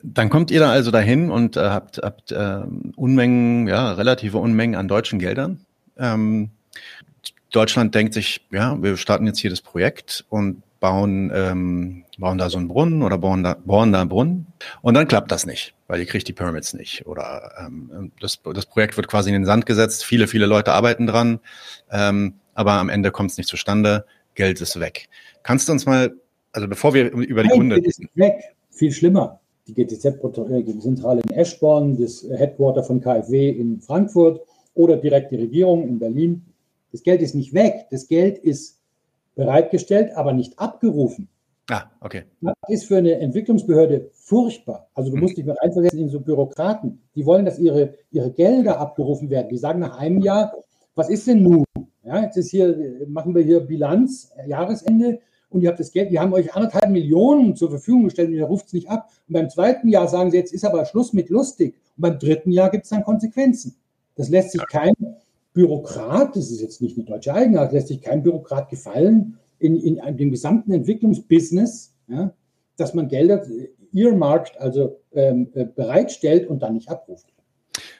dann 0.02 0.30
kommt 0.30 0.50
ihr 0.50 0.60
da 0.60 0.70
also 0.70 0.90
dahin 0.90 1.30
und 1.30 1.56
äh, 1.56 1.60
habt, 1.60 1.98
habt 1.98 2.32
äh, 2.32 2.62
Unmengen, 2.96 3.68
ja, 3.68 3.92
relative 3.92 4.38
Unmengen 4.38 4.76
an 4.76 4.88
deutschen 4.88 5.18
Geldern. 5.18 5.60
Ähm, 5.98 6.50
Deutschland 7.50 7.94
denkt 7.94 8.14
sich, 8.14 8.46
ja, 8.50 8.80
wir 8.82 8.96
starten 8.96 9.26
jetzt 9.26 9.38
hier 9.38 9.50
das 9.50 9.62
Projekt 9.62 10.24
und 10.28 10.62
bauen, 10.80 11.30
ähm, 11.34 12.04
bauen 12.18 12.38
da 12.38 12.50
so 12.50 12.58
einen 12.58 12.68
Brunnen 12.68 13.02
oder 13.02 13.18
bauen 13.18 13.42
da, 13.42 13.56
bauen 13.64 13.92
da 13.92 14.00
einen 14.00 14.08
Brunnen. 14.08 14.46
Und 14.82 14.94
dann 14.94 15.08
klappt 15.08 15.30
das 15.30 15.46
nicht, 15.46 15.74
weil 15.86 16.00
ihr 16.00 16.06
kriegt 16.06 16.28
die 16.28 16.32
Permits 16.32 16.74
nicht. 16.74 17.06
Oder 17.06 17.52
ähm, 17.60 18.12
das, 18.20 18.40
das 18.42 18.66
Projekt 18.66 18.96
wird 18.96 19.08
quasi 19.08 19.30
in 19.30 19.34
den 19.34 19.46
Sand 19.46 19.66
gesetzt, 19.66 20.04
viele, 20.04 20.28
viele 20.28 20.46
Leute 20.46 20.72
arbeiten 20.72 21.06
dran, 21.06 21.40
ähm, 21.90 22.34
aber 22.54 22.72
am 22.72 22.88
Ende 22.88 23.10
kommt 23.10 23.30
es 23.30 23.38
nicht 23.38 23.48
zustande, 23.48 24.04
Geld 24.34 24.60
ist 24.60 24.78
weg. 24.78 25.08
Kannst 25.42 25.68
du 25.68 25.72
uns 25.72 25.86
mal, 25.86 26.14
also 26.52 26.68
bevor 26.68 26.94
wir 26.94 27.10
über 27.10 27.42
die 27.42 27.48
Gründe. 27.48 27.76
Geld 27.76 27.86
ist 27.86 28.02
weg, 28.14 28.54
viel 28.70 28.92
schlimmer. 28.92 29.40
Die 29.66 29.74
GTZ-Zentrale 29.74 31.20
in 31.28 31.34
Eschborn, 31.34 32.00
das 32.00 32.24
Headquarter 32.30 32.82
von 32.82 33.00
KfW 33.00 33.50
in 33.50 33.80
Frankfurt 33.80 34.40
oder 34.74 34.96
direkt 34.96 35.32
die 35.32 35.36
Regierung 35.36 35.86
in 35.86 35.98
Berlin. 35.98 36.47
Das 36.92 37.02
Geld 37.02 37.22
ist 37.22 37.34
nicht 37.34 37.54
weg, 37.54 37.86
das 37.90 38.08
Geld 38.08 38.38
ist 38.38 38.80
bereitgestellt, 39.34 40.16
aber 40.16 40.32
nicht 40.32 40.58
abgerufen. 40.58 41.28
Ah, 41.70 41.84
okay. 42.00 42.24
Das 42.40 42.54
ist 42.68 42.84
für 42.86 42.96
eine 42.96 43.18
Entwicklungsbehörde 43.20 44.10
furchtbar. 44.14 44.88
Also 44.94 45.10
du 45.10 45.18
musst 45.18 45.36
dich 45.36 45.44
mal 45.44 45.56
einversetzen 45.60 46.00
in 46.00 46.08
so 46.08 46.20
Bürokraten. 46.20 47.02
Die 47.14 47.26
wollen, 47.26 47.44
dass 47.44 47.58
ihre, 47.58 47.94
ihre 48.10 48.32
Gelder 48.32 48.80
abgerufen 48.80 49.28
werden. 49.28 49.48
Die 49.50 49.58
sagen 49.58 49.80
nach 49.80 49.98
einem 49.98 50.20
Jahr, 50.20 50.54
was 50.94 51.10
ist 51.10 51.26
denn 51.26 51.42
nun? 51.42 51.64
Ja, 52.04 52.22
jetzt 52.22 52.38
ist 52.38 52.50
hier, 52.50 53.04
machen 53.06 53.34
wir 53.34 53.42
hier 53.42 53.60
Bilanz, 53.60 54.32
Jahresende 54.46 55.20
und 55.50 55.62
ihr 55.62 55.68
habt 55.68 55.80
das 55.80 55.92
Geld, 55.92 56.10
wir 56.10 56.20
haben 56.20 56.32
euch 56.32 56.54
anderthalb 56.54 56.90
Millionen 56.90 57.54
zur 57.54 57.70
Verfügung 57.70 58.04
gestellt 58.04 58.28
und 58.28 58.34
ihr 58.34 58.44
ruft 58.44 58.66
es 58.66 58.72
nicht 58.72 58.88
ab. 58.88 59.10
Und 59.28 59.34
beim 59.34 59.50
zweiten 59.50 59.88
Jahr 59.88 60.08
sagen 60.08 60.30
sie, 60.30 60.38
jetzt 60.38 60.52
ist 60.52 60.64
aber 60.64 60.84
Schluss 60.84 61.12
mit 61.12 61.30
lustig. 61.30 61.74
Und 61.96 62.02
beim 62.02 62.18
dritten 62.18 62.50
Jahr 62.50 62.70
gibt 62.70 62.84
es 62.84 62.90
dann 62.90 63.04
Konsequenzen. 63.04 63.76
Das 64.14 64.28
lässt 64.28 64.52
sich 64.52 64.66
kein 64.66 64.94
Bürokrat, 65.52 66.36
das 66.36 66.50
ist 66.50 66.60
jetzt 66.60 66.80
nicht 66.80 66.96
eine 66.96 67.06
deutsche 67.06 67.34
Eigenart, 67.34 67.72
lässt 67.72 67.88
sich 67.88 68.00
kein 68.00 68.22
Bürokrat 68.22 68.68
gefallen 68.68 69.38
in, 69.58 69.76
in, 69.76 69.96
in 69.96 70.16
dem 70.16 70.30
gesamten 70.30 70.72
Entwicklungsbusiness, 70.72 71.94
ja, 72.08 72.32
dass 72.76 72.94
man 72.94 73.08
Gelder 73.08 73.44
earmarkt, 73.92 74.60
also 74.60 75.00
ähm, 75.12 75.48
äh, 75.54 75.64
bereitstellt 75.64 76.48
und 76.48 76.62
dann 76.62 76.74
nicht 76.74 76.88
abruft. 76.88 77.26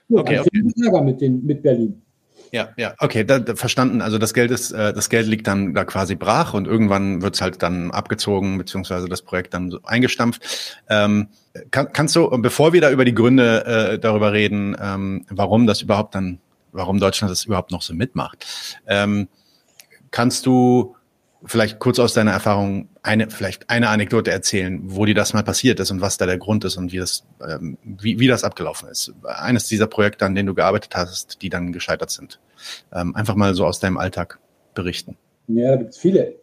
So, 0.09 0.19
okay, 0.19 0.41
okay. 0.41 0.63
Ärger 0.85 1.03
mit, 1.03 1.21
den, 1.21 1.45
mit 1.45 1.63
Berlin. 1.63 2.03
Ja, 2.51 2.71
ja, 2.77 2.95
okay, 2.99 3.25
da, 3.25 3.39
da, 3.39 3.57
verstanden. 3.57 4.01
Also 4.01 4.17
das 4.19 4.33
Geld 4.33 4.51
ist, 4.51 4.71
äh, 4.73 4.93
das 4.93 5.11
Geld 5.11 5.27
liegt 5.27 5.47
dann 5.47 5.75
da 5.75 5.85
quasi 5.85 6.15
brach 6.15 6.55
und 6.55 6.67
irgendwann 6.67 7.21
wird 7.21 7.35
es 7.35 7.41
halt 7.41 7.63
dann 7.63 7.91
abgezogen, 7.91 8.57
beziehungsweise 8.57 9.09
das 9.09 9.23
Projekt 9.23 9.53
dann 9.55 9.71
so 9.71 9.81
eingestampft. 9.85 10.79
Ähm, 10.89 11.29
kann, 11.71 11.93
kannst 11.93 12.17
du, 12.17 12.31
bevor 12.41 12.73
wir 12.73 12.81
da 12.81 12.91
über 12.91 13.05
die 13.05 13.15
Gründe 13.15 13.65
äh, 13.67 13.99
darüber 13.99 14.33
reden, 14.33 14.77
ähm, 14.81 15.27
warum 15.29 15.67
das 15.67 15.83
überhaupt 15.83 16.15
dann 16.15 16.39
warum 16.73 17.01
Deutschland 17.01 17.31
das 17.31 17.45
überhaupt 17.45 17.71
noch 17.71 17.83
so 17.83 17.95
mitmacht. 17.95 18.47
Ähm, 18.87 19.29
kannst 20.11 20.47
du 20.47 20.95
vielleicht 21.45 21.79
kurz 21.79 21.99
aus 21.99 22.15
deiner 22.15 22.33
Erfahrung 22.33 22.89
eine, 23.03 23.31
vielleicht 23.31 23.71
eine 23.71 23.89
Anekdote 23.89 24.31
erzählen, 24.31 24.81
wo 24.85 25.05
dir 25.05 25.15
das 25.15 25.35
mal 25.35 25.45
passiert 25.45 25.79
ist 25.81 25.91
und 25.91 26.01
was 26.01 26.17
da 26.17 26.27
der 26.27 26.39
Grund 26.39 26.65
ist 26.65 26.77
und 26.77 26.93
wie 26.93 26.99
das, 26.99 27.25
ähm, 27.49 27.79
wie, 27.85 28.19
wie 28.19 28.27
das 28.27 28.45
abgelaufen 28.45 28.89
ist? 28.89 29.13
Eines 29.23 29.67
dieser 29.67 29.87
Projekte, 29.87 30.25
an 30.27 30.35
denen 30.35 30.49
du 30.49 30.55
gearbeitet 30.55 30.97
hast, 30.97 31.43
die 31.43 31.49
dann 31.49 31.73
gescheitert 31.73 32.11
sind. 32.11 32.41
Ähm, 32.93 33.15
einfach 33.15 33.37
mal 33.37 33.55
so 33.55 33.65
aus 33.65 33.79
deinem 33.79 33.99
Alltag 33.99 34.41
berichten. 34.75 35.17
Ja, 35.47 35.71
da 35.71 35.77
gibt 35.77 35.91
es 35.91 35.99
viele. 35.99 36.35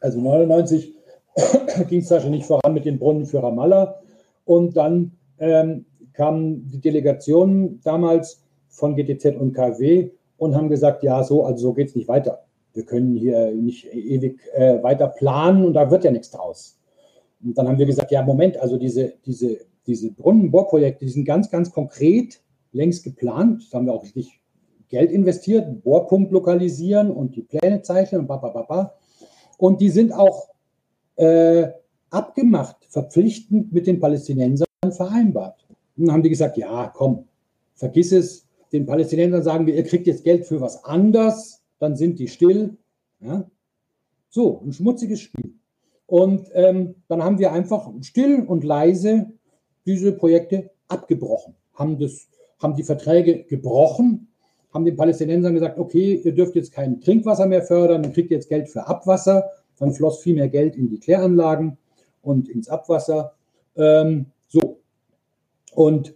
Also 0.00 0.20
99 0.20 0.92
ging 1.88 2.00
es 2.00 2.08
da 2.08 2.20
schon 2.20 2.30
nicht 2.30 2.46
voran 2.46 2.72
mit 2.72 2.84
den 2.84 2.98
Brunnen 2.98 3.26
für 3.26 3.42
Ramallah 3.42 3.96
und 4.44 4.76
dann 4.76 5.12
ähm, 5.38 5.84
kam 6.14 6.66
die 6.70 6.80
Delegation 6.80 7.80
damals 7.84 8.42
von 8.76 8.94
GTZ 8.94 9.36
und 9.36 9.54
KW 9.54 10.10
und 10.36 10.54
haben 10.54 10.68
gesagt, 10.68 11.02
ja, 11.02 11.22
so, 11.24 11.44
also 11.44 11.68
so 11.68 11.74
geht 11.74 11.88
es 11.88 11.96
nicht 11.96 12.08
weiter. 12.08 12.44
Wir 12.74 12.84
können 12.84 13.16
hier 13.16 13.52
nicht 13.52 13.86
ewig 13.92 14.38
äh, 14.54 14.82
weiter 14.82 15.08
planen 15.08 15.64
und 15.64 15.72
da 15.72 15.90
wird 15.90 16.04
ja 16.04 16.10
nichts 16.10 16.30
draus. 16.30 16.78
Und 17.42 17.56
dann 17.56 17.66
haben 17.68 17.78
wir 17.78 17.86
gesagt, 17.86 18.10
ja, 18.10 18.22
Moment, 18.22 18.58
also 18.58 18.76
diese, 18.76 19.14
diese, 19.24 19.58
diese 19.86 20.12
Brunnenbohrprojekte, 20.12 21.04
die 21.04 21.10
sind 21.10 21.24
ganz, 21.24 21.50
ganz 21.50 21.72
konkret 21.72 22.40
längst 22.72 23.02
geplant. 23.02 23.66
Da 23.70 23.78
haben 23.78 23.86
wir 23.86 23.94
auch 23.94 24.02
richtig 24.02 24.40
Geld 24.88 25.10
investiert, 25.10 25.82
Bohrpunkt 25.82 26.32
lokalisieren 26.32 27.10
und 27.10 27.34
die 27.34 27.42
Pläne 27.42 27.80
zeichnen 27.82 28.22
und 28.22 28.26
babababa. 28.26 28.94
Und 29.56 29.80
die 29.80 29.88
sind 29.88 30.12
auch 30.12 30.48
äh, 31.16 31.68
abgemacht, 32.10 32.76
verpflichtend 32.90 33.72
mit 33.72 33.86
den 33.86 34.00
Palästinensern 34.00 34.66
vereinbart. 34.90 35.66
Und 35.96 36.06
dann 36.06 36.14
haben 36.14 36.22
die 36.22 36.30
gesagt, 36.30 36.58
ja, 36.58 36.92
komm, 36.94 37.24
vergiss 37.74 38.12
es, 38.12 38.45
den 38.76 38.86
Palästinensern 38.86 39.42
sagen 39.42 39.66
wir, 39.66 39.74
ihr 39.74 39.84
kriegt 39.84 40.06
jetzt 40.06 40.24
Geld 40.24 40.46
für 40.46 40.60
was 40.60 40.84
anderes, 40.84 41.62
dann 41.78 41.96
sind 41.96 42.18
die 42.18 42.28
still. 42.28 42.76
Ja? 43.20 43.48
So, 44.28 44.62
ein 44.64 44.72
schmutziges 44.72 45.20
Spiel. 45.20 45.54
Und 46.06 46.48
ähm, 46.54 46.94
dann 47.08 47.22
haben 47.22 47.38
wir 47.38 47.52
einfach 47.52 47.90
still 48.02 48.44
und 48.46 48.64
leise 48.64 49.32
diese 49.86 50.12
Projekte 50.12 50.70
abgebrochen, 50.88 51.54
haben, 51.74 51.98
das, 51.98 52.28
haben 52.60 52.76
die 52.76 52.84
Verträge 52.84 53.44
gebrochen, 53.44 54.28
haben 54.72 54.84
den 54.84 54.96
Palästinensern 54.96 55.54
gesagt, 55.54 55.78
okay, 55.78 56.20
ihr 56.22 56.34
dürft 56.34 56.54
jetzt 56.54 56.72
kein 56.72 57.00
Trinkwasser 57.00 57.46
mehr 57.46 57.62
fördern, 57.62 58.02
dann 58.02 58.12
kriegt 58.12 58.30
ihr 58.30 58.36
jetzt 58.36 58.48
Geld 58.48 58.68
für 58.68 58.86
Abwasser. 58.86 59.50
Dann 59.78 59.92
floss 59.92 60.22
viel 60.22 60.34
mehr 60.34 60.48
Geld 60.48 60.76
in 60.76 60.88
die 60.88 60.98
Kläranlagen 60.98 61.76
und 62.22 62.48
ins 62.48 62.68
Abwasser. 62.68 63.34
Ähm, 63.76 64.26
so. 64.48 64.80
Und 65.74 66.14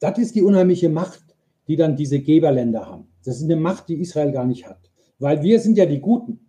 das 0.00 0.18
ist 0.18 0.34
die 0.34 0.42
unheimliche 0.42 0.88
Macht 0.88 1.25
die 1.68 1.76
dann 1.76 1.96
diese 1.96 2.20
Geberländer 2.20 2.86
haben. 2.86 3.08
Das 3.24 3.36
ist 3.36 3.44
eine 3.44 3.56
Macht, 3.56 3.88
die 3.88 4.00
Israel 4.00 4.32
gar 4.32 4.44
nicht 4.44 4.68
hat. 4.68 4.90
Weil 5.18 5.42
wir 5.42 5.60
sind 5.60 5.76
ja 5.76 5.86
die 5.86 6.00
Guten. 6.00 6.40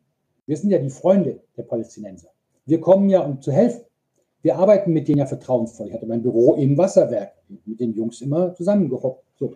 Wir 0.46 0.58
sind 0.58 0.70
ja 0.70 0.80
die 0.80 0.90
Freunde 0.90 1.42
der 1.56 1.64
Palästinenser. 1.64 2.30
Wir 2.66 2.80
kommen 2.80 3.10
ja, 3.10 3.22
um 3.22 3.42
zu 3.42 3.52
helfen. 3.52 3.82
Wir 4.42 4.58
arbeiten 4.58 4.94
mit 4.94 5.08
denen 5.08 5.20
ja 5.20 5.26
vertrauensvoll. 5.26 5.88
Ich 5.88 5.94
hatte 5.94 6.06
mein 6.06 6.22
Büro 6.22 6.54
im 6.56 6.78
Wasserwerk 6.78 7.34
mit 7.66 7.80
den 7.80 7.94
Jungs 7.94 8.22
immer 8.22 8.54
zusammengehockt. 8.54 9.24
So. 9.38 9.56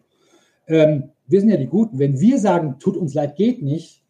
Ähm, 0.68 1.12
wir 1.28 1.40
sind 1.40 1.50
ja 1.50 1.58
die 1.58 1.68
Guten. 1.68 2.00
Wenn 2.00 2.20
wir 2.20 2.40
sagen, 2.40 2.78
tut 2.80 2.98
uns 2.98 3.14
leid, 3.14 3.36
geht 3.36 3.62
nicht, 3.62 4.04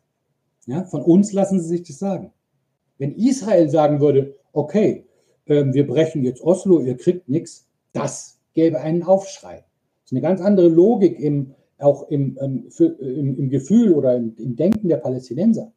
ja, 0.68 0.84
von 0.86 1.02
uns 1.02 1.34
lassen 1.34 1.60
sie 1.60 1.68
sich 1.68 1.84
das 1.84 2.00
sagen. 2.00 2.32
Wenn 2.98 3.16
Israel 3.16 3.70
sagen 3.70 4.00
würde, 4.00 4.36
okay, 4.54 5.06
ähm, 5.48 5.74
wir 5.74 5.88
brechen 5.88 6.24
jetzt 6.24 6.42
Oslo, 6.42 6.80
ihr 6.80 6.98
kriegt 6.98 7.28
nichts, 7.28 7.68
das 7.94 8.40
gäbe 8.54 8.80
einen 8.80 9.04
Aufschrei. 9.04 9.66
Ist 10.12 10.18
eine 10.18 10.22
ganz 10.22 10.42
andere 10.42 10.68
Logik 10.68 11.18
im, 11.22 11.52
auch 11.78 12.10
im, 12.10 12.38
ähm, 12.42 12.66
für, 12.70 12.88
im, 13.00 13.38
im, 13.38 13.50
Gefühl 13.50 13.94
oder 13.94 14.18
im, 14.18 14.36
im, 14.38 14.58
Denken 14.58 14.90
der 14.90 14.98
Palästinenser. 14.98 15.72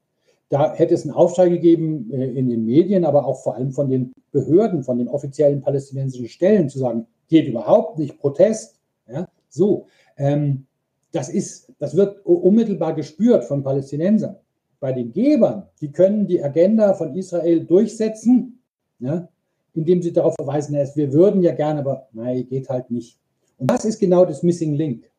Da 0.48 0.74
hätte 0.74 0.92
es 0.92 1.04
einen 1.04 1.14
Aufschrei 1.14 1.48
gegeben 1.50 2.10
äh, 2.10 2.30
in 2.30 2.48
den 2.48 2.64
Medien, 2.64 3.04
aber 3.04 3.26
auch 3.26 3.44
vor 3.44 3.54
allem 3.54 3.70
von 3.70 3.88
den 3.88 4.12
Behörden, 4.32 4.82
von 4.82 4.98
den 4.98 5.06
offiziellen 5.06 5.60
palästinensischen 5.60 6.26
Stellen 6.26 6.68
zu 6.68 6.80
sagen, 6.80 7.06
geht 7.28 7.46
überhaupt 7.46 7.96
nicht, 8.00 8.18
Protest. 8.18 8.80
Ja, 9.08 9.28
so, 9.48 9.86
ähm, 10.16 10.66
das 11.12 11.28
ist, 11.28 11.72
das 11.78 11.96
wird 11.96 12.26
unmittelbar 12.26 12.92
gespürt 12.92 13.44
von 13.44 13.62
Palästinensern. 13.62 14.34
Bei 14.80 14.92
den 14.92 15.12
Gebern, 15.12 15.68
die 15.80 15.92
können 15.92 16.26
die 16.26 16.42
Agenda 16.42 16.94
von 16.94 17.14
Israel 17.14 17.64
durchsetzen, 17.64 18.58
ja, 18.98 19.28
indem 19.74 20.02
sie 20.02 20.12
darauf 20.12 20.34
verweisen, 20.34 20.74
wir 20.74 21.12
würden 21.12 21.40
ja 21.40 21.52
gerne, 21.52 21.80
aber 21.80 22.08
nein, 22.12 22.48
geht 22.48 22.68
halt 22.68 22.90
nicht. 22.90 23.16
Und 23.58 23.70
das 23.70 23.84
ist 23.84 23.98
genau 23.98 24.24
das 24.24 24.42
Missing 24.42 24.74
Link, 24.74 25.10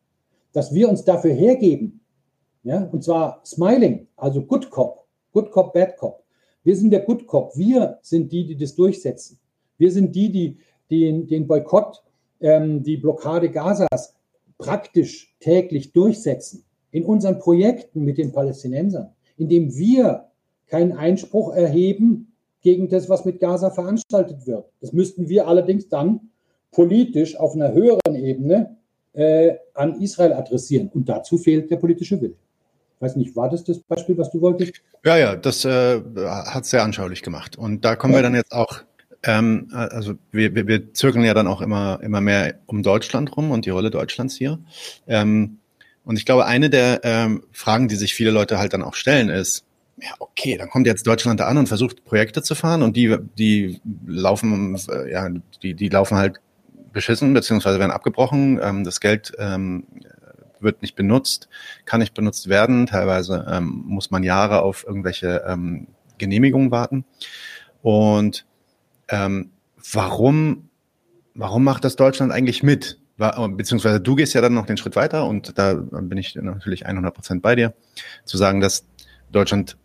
dass 0.52 0.72
wir 0.74 0.88
uns 0.88 1.04
dafür 1.04 1.32
hergeben, 1.32 2.00
ja, 2.62 2.84
und 2.90 3.04
zwar 3.04 3.40
Smiling, 3.44 4.08
also 4.16 4.42
Good 4.42 4.70
Cop, 4.70 5.06
Good 5.32 5.50
Cop, 5.50 5.72
Bad 5.72 5.96
Cop. 5.96 6.24
Wir 6.64 6.76
sind 6.76 6.90
der 6.90 7.00
Good 7.00 7.26
Cop, 7.26 7.56
wir 7.56 7.98
sind 8.02 8.32
die, 8.32 8.44
die 8.44 8.56
das 8.56 8.74
durchsetzen. 8.74 9.38
Wir 9.78 9.92
sind 9.92 10.14
die, 10.16 10.32
die, 10.32 10.58
die 10.90 11.26
den 11.26 11.46
Boykott, 11.46 12.02
ähm, 12.40 12.82
die 12.82 12.96
Blockade 12.96 13.50
Gazas 13.50 14.16
praktisch 14.58 15.36
täglich 15.40 15.92
durchsetzen. 15.92 16.64
In 16.90 17.04
unseren 17.04 17.38
Projekten 17.38 18.04
mit 18.04 18.18
den 18.18 18.32
Palästinensern, 18.32 19.10
indem 19.36 19.76
wir 19.76 20.30
keinen 20.66 20.92
Einspruch 20.92 21.52
erheben 21.54 22.32
gegen 22.62 22.88
das, 22.88 23.08
was 23.08 23.24
mit 23.24 23.38
Gaza 23.38 23.70
veranstaltet 23.70 24.46
wird. 24.46 24.72
Das 24.80 24.92
müssten 24.92 25.28
wir 25.28 25.46
allerdings 25.46 25.88
dann 25.88 26.30
politisch 26.76 27.36
auf 27.36 27.54
einer 27.54 27.72
höheren 27.72 28.14
Ebene 28.14 28.76
äh, 29.14 29.54
an 29.72 29.98
Israel 30.02 30.34
adressieren. 30.34 30.90
Und 30.92 31.08
dazu 31.08 31.38
fehlt 31.38 31.70
der 31.70 31.76
politische 31.76 32.20
Wille. 32.20 32.34
Ich 32.96 33.00
weiß 33.00 33.16
nicht, 33.16 33.34
war 33.34 33.48
das 33.48 33.64
das 33.64 33.78
Beispiel, 33.78 34.18
was 34.18 34.30
du 34.30 34.42
wolltest? 34.42 34.74
Ja, 35.02 35.16
ja, 35.16 35.36
das 35.36 35.64
äh, 35.64 36.02
hat 36.26 36.66
sehr 36.66 36.82
anschaulich 36.82 37.22
gemacht. 37.22 37.56
Und 37.56 37.86
da 37.86 37.96
kommen 37.96 38.12
ja. 38.12 38.18
wir 38.18 38.22
dann 38.24 38.34
jetzt 38.34 38.52
auch, 38.52 38.82
ähm, 39.22 39.68
also 39.72 40.16
wir, 40.32 40.54
wir, 40.54 40.66
wir 40.66 40.92
zirkeln 40.92 41.24
ja 41.24 41.32
dann 41.32 41.46
auch 41.46 41.62
immer, 41.62 41.98
immer 42.02 42.20
mehr 42.20 42.56
um 42.66 42.82
Deutschland 42.82 43.34
rum 43.38 43.52
und 43.52 43.64
die 43.64 43.70
Rolle 43.70 43.90
Deutschlands 43.90 44.36
hier. 44.36 44.58
Ähm, 45.06 45.58
und 46.04 46.18
ich 46.18 46.26
glaube, 46.26 46.44
eine 46.44 46.68
der 46.68 47.00
ähm, 47.04 47.42
Fragen, 47.52 47.88
die 47.88 47.96
sich 47.96 48.14
viele 48.14 48.30
Leute 48.30 48.58
halt 48.58 48.74
dann 48.74 48.82
auch 48.82 48.94
stellen, 48.94 49.30
ist, 49.30 49.64
ja, 49.98 50.10
okay, 50.18 50.58
dann 50.58 50.68
kommt 50.68 50.86
jetzt 50.86 51.06
Deutschland 51.06 51.40
da 51.40 51.46
an 51.46 51.56
und 51.56 51.68
versucht 51.68 52.04
Projekte 52.04 52.42
zu 52.42 52.54
fahren 52.54 52.82
und 52.82 52.98
die, 52.98 53.16
die 53.38 53.80
laufen, 54.06 54.78
äh, 54.90 55.10
ja, 55.10 55.26
die, 55.62 55.72
die 55.72 55.88
laufen 55.88 56.18
halt 56.18 56.40
beschissen, 56.96 57.34
beziehungsweise 57.34 57.78
werden 57.78 57.92
abgebrochen. 57.92 58.58
Ähm, 58.60 58.82
das 58.82 59.00
Geld 59.00 59.32
ähm, 59.38 59.84
wird 60.60 60.80
nicht 60.80 60.96
benutzt, 60.96 61.48
kann 61.84 62.00
nicht 62.00 62.14
benutzt 62.14 62.48
werden. 62.48 62.86
Teilweise 62.86 63.46
ähm, 63.48 63.82
muss 63.86 64.10
man 64.10 64.22
Jahre 64.22 64.62
auf 64.62 64.84
irgendwelche 64.84 65.44
ähm, 65.46 65.88
Genehmigungen 66.16 66.70
warten. 66.70 67.04
Und 67.82 68.46
ähm, 69.08 69.50
warum, 69.92 70.70
warum 71.34 71.62
macht 71.62 71.84
das 71.84 71.96
Deutschland 71.96 72.32
eigentlich 72.32 72.62
mit? 72.62 72.98
Beziehungsweise 73.18 74.00
du 74.00 74.14
gehst 74.14 74.34
ja 74.34 74.40
dann 74.40 74.54
noch 74.54 74.66
den 74.66 74.76
Schritt 74.76 74.96
weiter 74.96 75.26
und 75.26 75.56
da 75.58 75.74
bin 75.74 76.18
ich 76.18 76.34
natürlich 76.34 76.84
100 76.84 77.14
Prozent 77.14 77.42
bei 77.42 77.54
dir, 77.54 77.72
zu 78.26 78.36
sagen, 78.36 78.60
dass 78.60 78.86
Deutschland 79.32 79.78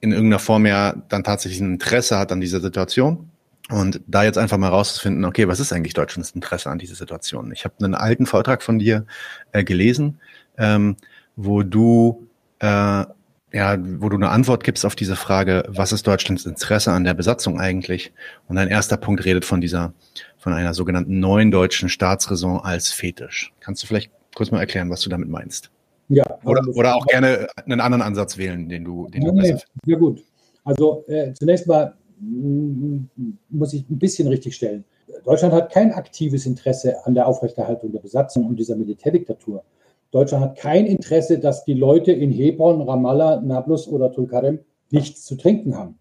in 0.00 0.10
irgendeiner 0.10 0.40
Form 0.40 0.66
ja 0.66 0.94
dann 1.08 1.22
tatsächlich 1.22 1.60
ein 1.60 1.74
Interesse 1.74 2.18
hat 2.18 2.32
an 2.32 2.40
dieser 2.40 2.60
Situation. 2.60 3.30
Und 3.70 4.00
da 4.06 4.24
jetzt 4.24 4.38
einfach 4.38 4.56
mal 4.56 4.68
rauszufinden, 4.68 5.24
okay, 5.24 5.46
was 5.46 5.60
ist 5.60 5.72
eigentlich 5.72 5.92
Deutschlands 5.92 6.30
Interesse 6.30 6.70
an 6.70 6.78
dieser 6.78 6.94
Situation? 6.94 7.52
Ich 7.52 7.64
habe 7.64 7.74
einen 7.84 7.94
alten 7.94 8.24
Vortrag 8.24 8.62
von 8.62 8.78
dir 8.78 9.04
äh, 9.52 9.62
gelesen, 9.62 10.20
ähm, 10.56 10.96
wo 11.36 11.62
du 11.62 12.28
äh, 12.60 13.04
ja, 13.52 13.78
wo 14.00 14.08
du 14.08 14.16
eine 14.16 14.28
Antwort 14.28 14.62
gibst 14.62 14.84
auf 14.84 14.94
diese 14.94 15.16
Frage, 15.16 15.64
was 15.68 15.92
ist 15.92 16.06
Deutschlands 16.06 16.44
Interesse 16.44 16.92
an 16.92 17.04
der 17.04 17.14
Besatzung 17.14 17.58
eigentlich? 17.58 18.12
Und 18.46 18.56
dein 18.56 18.68
erster 18.68 18.96
Punkt 18.96 19.24
redet 19.24 19.44
von 19.44 19.60
dieser, 19.60 19.94
von 20.36 20.52
einer 20.52 20.74
sogenannten 20.74 21.18
neuen 21.18 21.50
deutschen 21.50 21.88
Staatsräson 21.88 22.60
als 22.60 22.90
Fetisch. 22.90 23.52
Kannst 23.60 23.82
du 23.82 23.86
vielleicht 23.86 24.10
kurz 24.34 24.50
mal 24.50 24.60
erklären, 24.60 24.90
was 24.90 25.00
du 25.00 25.08
damit 25.08 25.28
meinst? 25.28 25.70
Ja. 26.08 26.24
Oder, 26.44 26.62
oder 26.74 26.94
auch 26.94 27.06
gerne 27.06 27.48
einen 27.64 27.80
anderen 27.80 28.02
Ansatz 28.02 28.36
wählen, 28.36 28.68
den 28.68 28.84
du, 28.84 29.08
den 29.08 29.24
du 29.24 29.32
nee, 29.32 29.56
Sehr 29.84 29.96
gut. 29.96 30.22
Also 30.64 31.04
äh, 31.08 31.32
zunächst 31.32 31.66
mal 31.66 31.94
muss 32.20 33.72
ich 33.72 33.88
ein 33.88 33.98
bisschen 33.98 34.28
richtigstellen. 34.28 34.84
Deutschland 35.24 35.54
hat 35.54 35.72
kein 35.72 35.92
aktives 35.92 36.46
Interesse 36.46 37.04
an 37.06 37.14
der 37.14 37.26
Aufrechterhaltung 37.26 37.92
der 37.92 38.00
Besatzung 38.00 38.46
und 38.46 38.56
dieser 38.58 38.76
Militärdiktatur. 38.76 39.64
Deutschland 40.10 40.44
hat 40.44 40.58
kein 40.58 40.86
Interesse, 40.86 41.38
dass 41.38 41.64
die 41.64 41.74
Leute 41.74 42.12
in 42.12 42.30
Hebron, 42.30 42.80
Ramallah, 42.82 43.40
Nablus 43.40 43.88
oder 43.88 44.12
Tulkarem 44.12 44.60
nichts 44.90 45.24
zu 45.24 45.36
trinken 45.36 45.76
haben. 45.76 45.98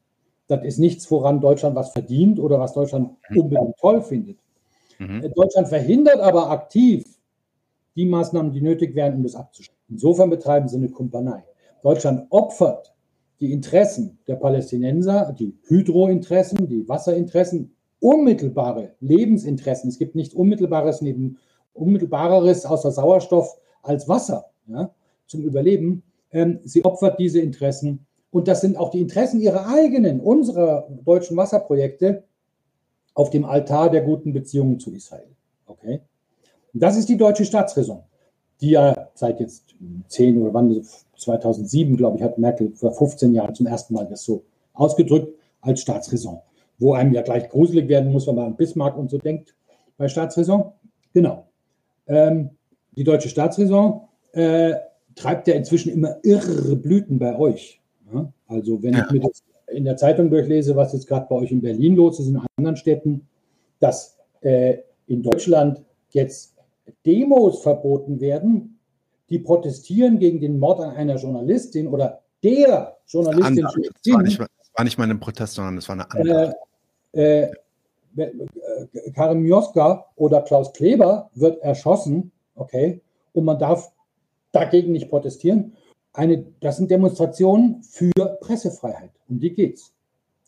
Das 0.48 0.64
ist 0.64 0.80
nichts, 0.80 1.10
woran 1.12 1.42
Deutschland 1.42 1.76
was 1.76 1.92
verdient 1.92 2.40
oder 2.40 2.60
was 2.60 2.74
Deutschland 2.74 3.12
mhm. 3.30 3.42
unbedingt 3.42 3.78
toll 3.78 4.02
findet. 4.02 4.38
Mhm. 5.00 5.32
Deutschland 5.36 5.68
verhindert 5.68 6.20
aber 6.20 6.50
aktiv 6.50 7.04
die 7.96 8.06
Maßnahmen, 8.06 8.54
die 8.54 8.62
nötig 8.62 8.96
wären, 8.96 9.16
um 9.16 9.24
das 9.24 9.36
abzuschließen. 9.36 9.76
Insofern 9.90 10.30
betreiben 10.30 10.68
sie 10.68 10.78
eine 10.78 10.90
Kumpanei. 10.90 11.44
Deutschland 11.84 12.28
opfert 12.30 12.94
die 13.40 13.52
Interessen 13.52 14.18
der 14.28 14.36
Palästinenser, 14.36 15.36
die 15.38 15.58
Hydrointeressen, 15.68 16.68
die 16.68 16.88
Wasserinteressen, 16.88 17.76
unmittelbare 18.00 18.94
Lebensinteressen. 19.00 19.90
Es 19.90 19.98
gibt 19.98 20.16
nichts 20.16 20.34
Unmittelbares 20.34 21.02
neben 21.02 21.38
Unmittelbareres 21.74 22.66
außer 22.66 22.92
Sauerstoff 22.92 23.60
als 23.84 24.08
Wasser 24.08 24.46
ja, 24.68 24.92
zum 25.28 25.44
Überleben. 25.44 26.04
Ähm, 26.32 26.60
sie 26.64 26.84
opfert 26.84 27.20
diese 27.20 27.40
Interessen. 27.40 28.06
Und 28.32 28.48
das 28.48 28.62
sind 28.62 28.78
auch 28.78 28.90
die 28.90 29.02
Interessen 29.02 29.40
ihrer 29.40 29.68
eigenen, 29.68 30.20
unserer 30.20 30.88
deutschen 31.06 31.38
Wasserprojekte 31.38 32.24
auf 33.14 33.30
dem 33.30 33.46
Altar 33.46 33.90
der 33.90 34.02
guten 34.02 34.34
Beziehungen 34.34 34.80
zu 34.80 34.92
Israel. 34.92 35.30
Okay? 35.66 36.02
Und 36.74 36.84
das 36.84 36.98
ist 36.98 37.10
die 37.10 37.18
deutsche 37.18 37.46
Staatsräson 37.46 38.04
die 38.62 38.72
ja 38.72 39.10
seit 39.14 39.40
jetzt 39.40 39.67
10 40.08 40.42
oder 40.42 40.54
wann, 40.54 40.82
2007, 41.18 41.98
glaube 41.98 42.18
ich, 42.18 42.24
hat 42.24 42.38
Merkel 42.38 42.72
vor 42.76 42.92
15 42.94 43.34
Jahren 43.34 43.56
zum 43.56 43.68
ersten 43.68 43.94
Mal 43.94 44.08
das 44.08 44.24
so 44.24 44.44
ausgedrückt 44.74 45.34
als 45.62 45.82
Staatsräson. 45.82 46.40
Wo 46.80 46.94
einem 46.94 47.14
ja 47.14 47.22
gleich 47.22 47.50
gruselig 47.50 47.88
werden 47.88 48.12
muss, 48.12 48.28
wenn 48.28 48.36
man 48.36 48.46
an 48.46 48.56
Bismarck 48.56 48.98
und 48.98 49.10
so 49.10 49.18
denkt 49.18 49.56
bei 49.98 50.08
Staatsräson. 50.08 50.72
Genau. 51.14 51.48
Ähm, 52.08 52.52
die 52.96 53.04
deutsche 53.04 53.30
Staatsräson 53.30 54.02
äh, 54.34 54.76
treibt 55.16 55.48
ja 55.48 55.56
inzwischen 55.56 55.92
immer 55.92 56.18
irre 56.24 56.76
Blüten 56.76 57.20
bei 57.20 57.38
euch. 57.38 57.82
Ja? 58.14 58.32
Also 58.48 58.82
wenn 58.84 58.94
ja. 58.94 59.06
ich 59.06 59.12
mir 59.12 59.20
das 59.22 59.44
in 59.68 59.84
der 59.84 59.98
Zeitung 59.98 60.30
durchlese, 60.30 60.76
was 60.76 60.94
jetzt 60.94 61.08
gerade 61.08 61.28
bei 61.30 61.36
euch 61.36 61.52
in 61.52 61.62
Berlin 61.62 61.96
los 61.96 62.20
ist, 62.20 62.28
in 62.28 62.42
anderen 62.58 62.78
Städten, 62.78 63.28
dass 63.80 64.18
äh, 64.42 64.78
in 65.08 65.24
Deutschland 65.24 65.84
jetzt 66.12 66.56
Demos 67.06 67.62
verboten 67.62 68.20
werden, 68.20 68.77
die 69.30 69.40
protestieren 69.40 70.20
gegen 70.20 70.40
den 70.40 70.60
Mord 70.60 70.80
an 70.82 70.96
einer 70.96 71.16
Journalistin 71.16 71.88
oder 71.88 72.22
der 72.44 72.98
Journalistin. 73.08 73.64
Das 73.64 73.76
war, 74.14 74.24
nicht, 74.24 74.40
das 74.40 74.50
war 74.74 74.84
nicht 74.84 74.98
mal 74.98 75.10
ein 75.10 75.20
Protest, 75.20 75.56
sondern 75.56 75.76
das 75.76 75.90
war 75.90 75.94
eine 75.94 76.12
andere. 76.12 76.56
Äh, 77.14 77.44
äh, 77.44 77.52
äh, 78.24 79.12
Karim 79.14 79.42
Mioska 79.42 80.06
oder 80.16 80.42
Klaus 80.42 80.74
Kleber 80.74 81.30
wird 81.36 81.62
erschossen, 81.62 82.32
okay, 82.56 83.02
und 83.34 83.46
man 83.46 83.60
darf 83.60 83.92
dagegen 84.52 84.92
nicht 84.92 85.10
protestieren. 85.10 85.76
Eine, 86.14 86.46
das 86.62 86.78
sind 86.78 86.90
Demonstrationen 86.90 87.84
für 87.84 88.12
Pressefreiheit. 88.42 89.12
Um 89.30 89.40
die 89.40 89.54
geht's. 89.54 89.94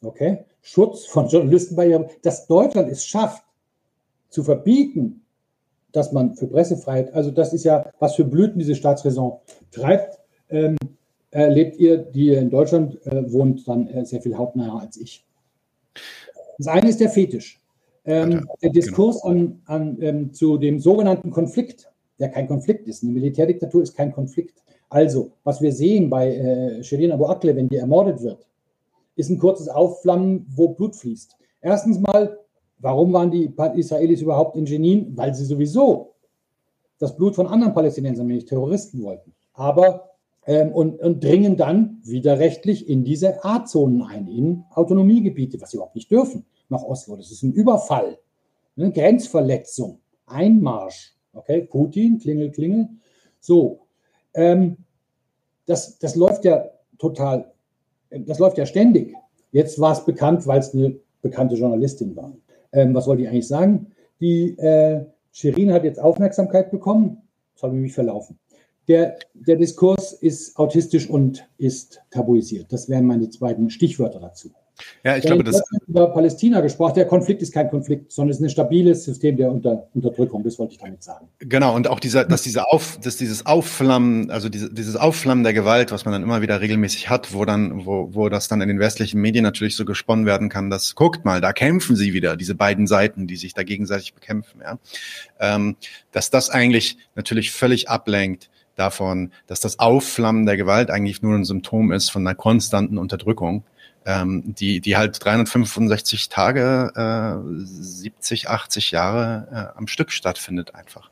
Okay? 0.01 0.45
Schutz 0.61 1.05
von 1.05 1.27
Journalisten 1.27 1.75
bei 1.75 1.88
ihrem, 1.88 2.07
dass 2.23 2.47
Deutschland 2.47 2.89
es 2.89 3.05
schafft, 3.05 3.43
zu 4.30 4.43
verbieten, 4.43 5.25
dass 5.92 6.12
man 6.12 6.36
für 6.36 6.48
Pressefreiheit, 6.48 7.14
also 7.14 7.32
das 7.32 7.54
ist 7.54 7.64
ja, 7.64 7.92
was 8.00 8.16
für 8.16 8.26
Blüten 8.26 8.60
diese 8.60 8.76
Staatsräson 8.76 9.34
treibt, 9.72 10.20
ähm, 10.50 10.78
erlebt 11.32 11.78
ihr, 11.78 11.98
die 11.98 12.34
in 12.34 12.50
Deutschland 12.50 13.06
äh, 13.06 13.32
wohnt, 13.32 13.68
dann 13.68 13.88
äh, 13.88 14.06
sehr 14.06 14.22
viel 14.22 14.38
hautnah 14.38 14.80
als 14.80 14.98
ich. 14.98 15.26
Das 16.58 16.68
eine 16.68 16.90
ist 16.90 17.00
der 17.00 17.10
Fetisch. 17.10 17.62
Ähm, 18.06 18.32
ja, 18.32 18.42
der 18.64 18.70
Diskurs 18.72 19.22
genau. 19.22 19.34
an, 19.34 19.62
an 19.66 19.98
ähm, 20.02 20.34
zu 20.34 20.58
dem 20.58 20.80
sogenannten 20.80 21.32
Konflikt, 21.32 21.92
der 22.20 22.30
kein 22.30 22.48
Konflikt 22.48 22.88
ist. 22.88 23.04
Eine 23.04 23.12
Militärdiktatur 23.12 23.84
ist 23.84 23.96
kein 23.96 24.12
Konflikt. 24.12 24.64
Also, 24.90 25.32
was 25.44 25.62
wir 25.62 25.72
sehen 25.72 26.10
bei 26.10 26.36
äh, 26.36 26.84
Shirin 26.84 27.12
Abu 27.12 27.26
Akleh, 27.28 27.56
wenn 27.56 27.70
die 27.70 27.78
ermordet 27.78 28.22
wird, 28.22 28.48
ist 29.16 29.30
ein 29.30 29.38
kurzes 29.38 29.70
Aufflammen, 29.70 30.48
wo 30.50 30.70
Blut 30.70 30.96
fließt. 30.96 31.36
Erstens 31.62 32.00
mal 32.00 32.39
Warum 32.80 33.13
waren 33.13 33.30
die 33.30 33.53
Israelis 33.75 34.21
überhaupt 34.21 34.55
in 34.55 34.65
Jenin? 34.65 35.15
Weil 35.15 35.34
sie 35.36 35.45
sowieso 35.45 36.15
das 36.97 37.15
Blut 37.15 37.36
von 37.36 37.47
anderen 37.47 37.73
Palästinensern, 37.73 38.27
nämlich 38.27 38.45
Terroristen, 38.45 39.03
wollten. 39.03 39.34
Aber 39.53 40.09
ähm, 40.45 40.71
und, 40.71 40.99
und 40.99 41.23
dringen 41.23 41.57
dann 41.57 42.01
widerrechtlich 42.03 42.89
in 42.89 43.03
diese 43.03 43.43
A-Zonen 43.43 44.01
ein, 44.01 44.27
in 44.27 44.63
Autonomiegebiete, 44.71 45.59
was 45.61 45.71
sie 45.71 45.77
überhaupt 45.77 45.95
nicht 45.95 46.09
dürfen, 46.09 46.45
nach 46.69 46.84
Oslo. 46.84 47.15
Das 47.15 47.32
ist 47.32 47.43
ein 47.43 47.53
Überfall, 47.53 48.17
eine 48.77 48.91
Grenzverletzung. 48.91 49.99
Einmarsch. 50.25 51.13
Okay, 51.34 51.61
Putin, 51.61 52.19
Klingel, 52.19 52.51
Klingel. 52.51 52.89
So, 53.39 53.82
ähm, 54.34 54.77
das, 55.65 55.99
das 55.99 56.15
läuft 56.15 56.45
ja 56.45 56.65
total, 56.97 57.51
das 58.09 58.39
läuft 58.39 58.57
ja 58.57 58.65
ständig. 58.65 59.15
Jetzt 59.51 59.80
war 59.80 59.93
es 59.93 60.03
bekannt, 60.05 60.47
weil 60.47 60.59
es 60.59 60.73
eine 60.73 60.99
bekannte 61.21 61.55
Journalistin 61.55 62.15
war. 62.15 62.34
Ähm, 62.72 62.93
was 62.93 63.07
wollte 63.07 63.24
ich 63.24 63.30
eigentlich 63.30 63.47
sagen? 63.47 63.88
Die 64.20 64.57
äh, 64.57 65.05
Shirin 65.32 65.72
hat 65.72 65.84
jetzt 65.84 65.99
Aufmerksamkeit 65.99 66.72
bekommen. 66.72 67.22
Das 67.53 67.63
habe 67.63 67.76
ich 67.76 67.82
mich 67.82 67.93
verlaufen. 67.93 68.39
Der, 68.88 69.20
der 69.34 69.55
Diskurs 69.55 70.13
ist 70.13 70.57
autistisch 70.57 71.09
und 71.09 71.47
ist 71.57 72.01
tabuisiert. 72.09 72.74
Das 72.74 72.89
wären 72.89 73.05
meine 73.05 73.28
beiden 73.39 73.70
Stichwörter 73.70 74.20
dazu. 74.20 74.51
Ja, 75.03 75.17
ich 75.17 75.23
glaube, 75.23 75.43
das. 75.43 75.61
über 75.88 76.07
Palästina 76.11 76.61
gesprochen. 76.61 76.95
Der 76.95 77.05
Konflikt 77.05 77.41
ist 77.41 77.53
kein 77.53 77.69
Konflikt, 77.69 78.11
sondern 78.11 78.32
es 78.32 78.38
ist 78.38 78.43
ein 78.43 78.49
stabiles 78.49 79.03
System 79.05 79.38
der 79.38 79.51
Unter 79.51 79.88
Unterdrückung. 79.93 80.43
Das 80.43 80.59
wollte 80.59 80.73
ich 80.73 80.80
damit 80.80 81.03
sagen. 81.03 81.27
Genau. 81.39 81.75
Und 81.75 81.88
auch 81.88 81.99
dieser, 81.99 82.25
dass 82.25 82.41
dieser 82.41 82.73
Auf, 82.73 82.99
dass 83.01 83.17
dieses 83.17 83.45
Aufflammen, 83.45 84.30
also 84.30 84.49
diese, 84.49 84.73
dieses 84.73 84.95
Aufflammen 84.95 85.43
der 85.43 85.53
Gewalt, 85.53 85.91
was 85.91 86.05
man 86.05 86.11
dann 86.11 86.23
immer 86.23 86.41
wieder 86.41 86.61
regelmäßig 86.61 87.09
hat, 87.09 87.34
wo 87.34 87.45
dann, 87.45 87.86
wo, 87.86 88.09
wo 88.11 88.30
das 88.30 88.47
dann 88.47 88.61
in 88.61 88.67
den 88.67 88.80
westlichen 88.80 89.21
Medien 89.21 89.43
natürlich 89.43 89.75
so 89.75 89.86
gesponnen 89.86 90.25
werden 90.25 90.49
kann, 90.49 90.69
dass 90.69 90.95
guckt 90.95 91.25
mal, 91.25 91.41
da 91.41 91.53
kämpfen 91.53 91.95
sie 91.95 92.13
wieder, 92.13 92.36
diese 92.36 92.55
beiden 92.55 92.88
Seiten, 92.88 93.27
die 93.27 93.36
sich 93.36 93.53
da 93.53 93.63
gegenseitig 93.63 94.13
bekämpfen, 94.13 94.61
ja. 94.61 94.80
Ähm, 95.39 95.75
dass 96.11 96.30
das 96.30 96.49
eigentlich 96.49 96.97
natürlich 97.15 97.51
völlig 97.51 97.89
ablenkt 97.89 98.49
davon, 98.75 99.32
dass 99.47 99.59
das 99.59 99.80
Aufflammen 99.80 100.45
der 100.45 100.57
Gewalt 100.57 100.89
eigentlich 100.89 101.21
nur 101.21 101.36
ein 101.36 101.45
Symptom 101.45 101.91
ist 101.91 102.09
von 102.09 102.25
einer 102.25 102.36
konstanten 102.36 102.97
Unterdrückung 102.97 103.63
ähm, 104.06 104.56
die, 104.58 104.82
die 104.82 104.97
halt 104.97 105.24
365 105.24 106.30
Tage, 106.30 106.91
äh, 106.95 107.66
70, 107.66 108.50
80 108.50 108.91
Jahre 108.91 109.47
äh, 109.52 109.78
am 109.78 109.88
Stück 109.88 110.12
stattfindet 110.12 110.76
einfach. 110.76 111.12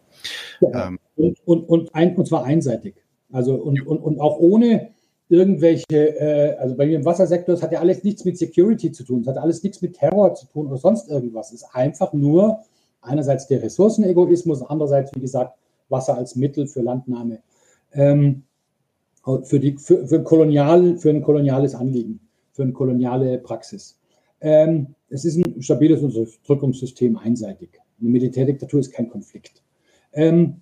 Ja, 0.62 0.88
ähm, 0.88 1.00
und, 1.16 1.38
und, 1.46 1.70
und, 1.70 1.96
ein, 1.96 2.16
und 2.16 2.28
zwar 2.28 2.44
einseitig. 2.44 2.96
Also 3.32 3.56
und, 3.56 3.86
und, 3.86 4.00
und 4.00 4.20
auch 4.20 4.38
ohne 4.40 4.92
irgendwelche, 5.30 5.86
äh, 6.20 6.58
also 6.58 6.76
bei 6.76 6.86
mir 6.86 6.96
im 6.96 7.06
Wassersektor, 7.06 7.54
es 7.56 7.62
hat 7.62 7.72
ja 7.72 7.80
alles 7.80 8.04
nichts 8.04 8.24
mit 8.24 8.38
Security 8.38 8.92
zu 8.92 9.04
tun, 9.04 9.22
es 9.22 9.28
hat 9.28 9.38
alles 9.38 9.62
nichts 9.62 9.82
mit 9.82 9.98
Terror 9.98 10.34
zu 10.36 10.48
tun 10.48 10.68
oder 10.68 10.78
sonst 10.78 11.10
irgendwas. 11.10 11.50
Es 11.50 11.64
ist 11.64 11.76
einfach 11.76 12.14
nur 12.14 12.64
einerseits 13.02 13.48
der 13.48 13.62
Ressourcenegoismus, 13.62 14.64
andererseits, 14.64 15.14
wie 15.16 15.22
gesagt, 15.22 15.58
Wasser 15.90 16.18
als 16.18 16.36
Mittel 16.36 16.68
für 16.68 16.82
Landnahme, 16.82 17.40
ähm, 17.94 18.44
für, 19.44 19.60
die, 19.60 19.78
für, 19.78 20.08
für, 20.08 20.24
kolonial, 20.24 20.98
für 20.98 21.10
ein 21.10 21.22
koloniales 21.22 21.76
Anliegen 21.76 22.27
für 22.58 22.64
eine 22.64 22.74
koloniale 22.74 23.38
Praxis. 23.38 24.00
Ähm, 24.42 24.96
es 25.10 25.26
ist 25.26 25.38
ein 25.38 25.62
stabiles 25.62 26.02
Unterdrückungssystem 26.02 27.16
einseitig. 27.16 27.70
Eine 28.02 28.10
Militärdiktatur 28.10 28.80
ist 28.80 28.92
kein 28.92 29.08
Konflikt. 29.08 29.62
Ähm, 30.12 30.62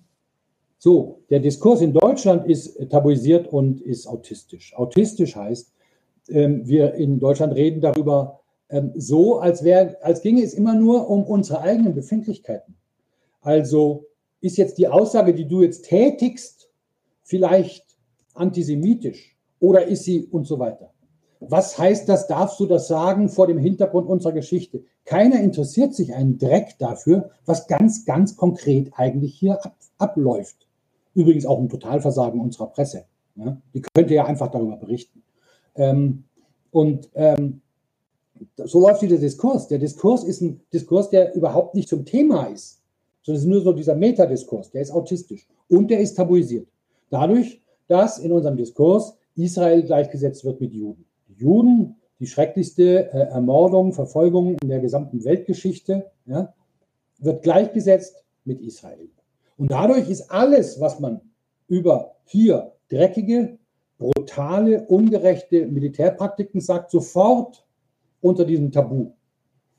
so, 0.78 1.22
der 1.30 1.40
Diskurs 1.40 1.80
in 1.80 1.94
Deutschland 1.94 2.46
ist 2.46 2.90
tabuisiert 2.90 3.48
und 3.48 3.80
ist 3.80 4.06
autistisch. 4.06 4.74
Autistisch 4.76 5.34
heißt, 5.34 5.72
ähm, 6.28 6.68
wir 6.68 6.92
in 6.94 7.18
Deutschland 7.18 7.54
reden 7.54 7.80
darüber 7.80 8.40
ähm, 8.68 8.92
so, 8.94 9.38
als, 9.38 9.64
wär, 9.64 9.96
als 10.04 10.20
ginge 10.20 10.42
es 10.42 10.52
immer 10.52 10.74
nur 10.74 11.08
um 11.08 11.24
unsere 11.24 11.62
eigenen 11.62 11.94
Befindlichkeiten. 11.94 12.74
Also 13.40 14.04
ist 14.42 14.58
jetzt 14.58 14.76
die 14.76 14.88
Aussage, 14.88 15.32
die 15.32 15.48
du 15.48 15.62
jetzt 15.62 15.86
tätigst, 15.86 16.68
vielleicht 17.22 17.96
antisemitisch 18.34 19.34
oder 19.60 19.86
ist 19.86 20.04
sie 20.04 20.26
und 20.26 20.46
so 20.46 20.58
weiter. 20.58 20.92
Was 21.40 21.78
heißt 21.78 22.08
das? 22.08 22.26
Darfst 22.26 22.58
du 22.60 22.66
das 22.66 22.88
sagen 22.88 23.28
vor 23.28 23.46
dem 23.46 23.58
Hintergrund 23.58 24.08
unserer 24.08 24.32
Geschichte? 24.32 24.84
Keiner 25.04 25.40
interessiert 25.40 25.94
sich 25.94 26.14
einen 26.14 26.38
Dreck 26.38 26.76
dafür, 26.78 27.30
was 27.44 27.66
ganz, 27.66 28.04
ganz 28.04 28.36
konkret 28.36 28.92
eigentlich 28.96 29.34
hier 29.34 29.64
ab, 29.64 29.76
abläuft. 29.98 30.66
Übrigens 31.14 31.46
auch 31.46 31.58
ein 31.58 31.68
Totalversagen 31.68 32.40
unserer 32.40 32.66
Presse. 32.68 33.04
Ja? 33.36 33.60
Die 33.74 33.82
könnte 33.82 34.14
ja 34.14 34.24
einfach 34.24 34.50
darüber 34.50 34.76
berichten. 34.76 35.22
Ähm, 35.74 36.24
und 36.70 37.08
ähm, 37.14 37.60
so 38.56 38.80
läuft 38.80 39.02
dieser 39.02 39.18
Diskurs. 39.18 39.68
Der 39.68 39.78
Diskurs 39.78 40.24
ist 40.24 40.42
ein 40.42 40.60
Diskurs, 40.72 41.10
der 41.10 41.34
überhaupt 41.34 41.74
nicht 41.74 41.88
zum 41.88 42.04
Thema 42.04 42.44
ist, 42.46 42.82
sondern 43.22 43.38
es 43.38 43.44
ist 43.44 43.50
nur 43.50 43.62
so 43.62 43.72
dieser 43.72 43.94
Metadiskurs. 43.94 44.70
Der 44.70 44.82
ist 44.82 44.90
autistisch 44.90 45.46
und 45.68 45.90
der 45.90 46.00
ist 46.00 46.14
tabuisiert. 46.14 46.68
Dadurch, 47.10 47.62
dass 47.88 48.18
in 48.18 48.32
unserem 48.32 48.56
Diskurs 48.56 49.16
Israel 49.36 49.82
gleichgesetzt 49.82 50.44
wird 50.44 50.60
mit 50.60 50.72
Juden. 50.72 51.05
Juden 51.36 51.96
die 52.18 52.26
schrecklichste 52.26 53.12
äh, 53.12 53.28
Ermordung, 53.28 53.92
Verfolgung 53.92 54.56
in 54.62 54.68
der 54.68 54.80
gesamten 54.80 55.24
Weltgeschichte, 55.24 56.10
ja, 56.26 56.54
wird 57.18 57.42
gleichgesetzt 57.42 58.24
mit 58.44 58.60
Israel. 58.60 59.08
Und 59.56 59.70
dadurch 59.70 60.08
ist 60.08 60.30
alles, 60.30 60.80
was 60.80 61.00
man 61.00 61.20
über 61.68 62.16
hier 62.24 62.72
dreckige, 62.88 63.58
brutale, 63.98 64.86
ungerechte 64.86 65.66
Militärpraktiken 65.66 66.60
sagt, 66.60 66.90
sofort 66.90 67.66
unter 68.20 68.44
diesem 68.44 68.70
Tabu. 68.70 69.12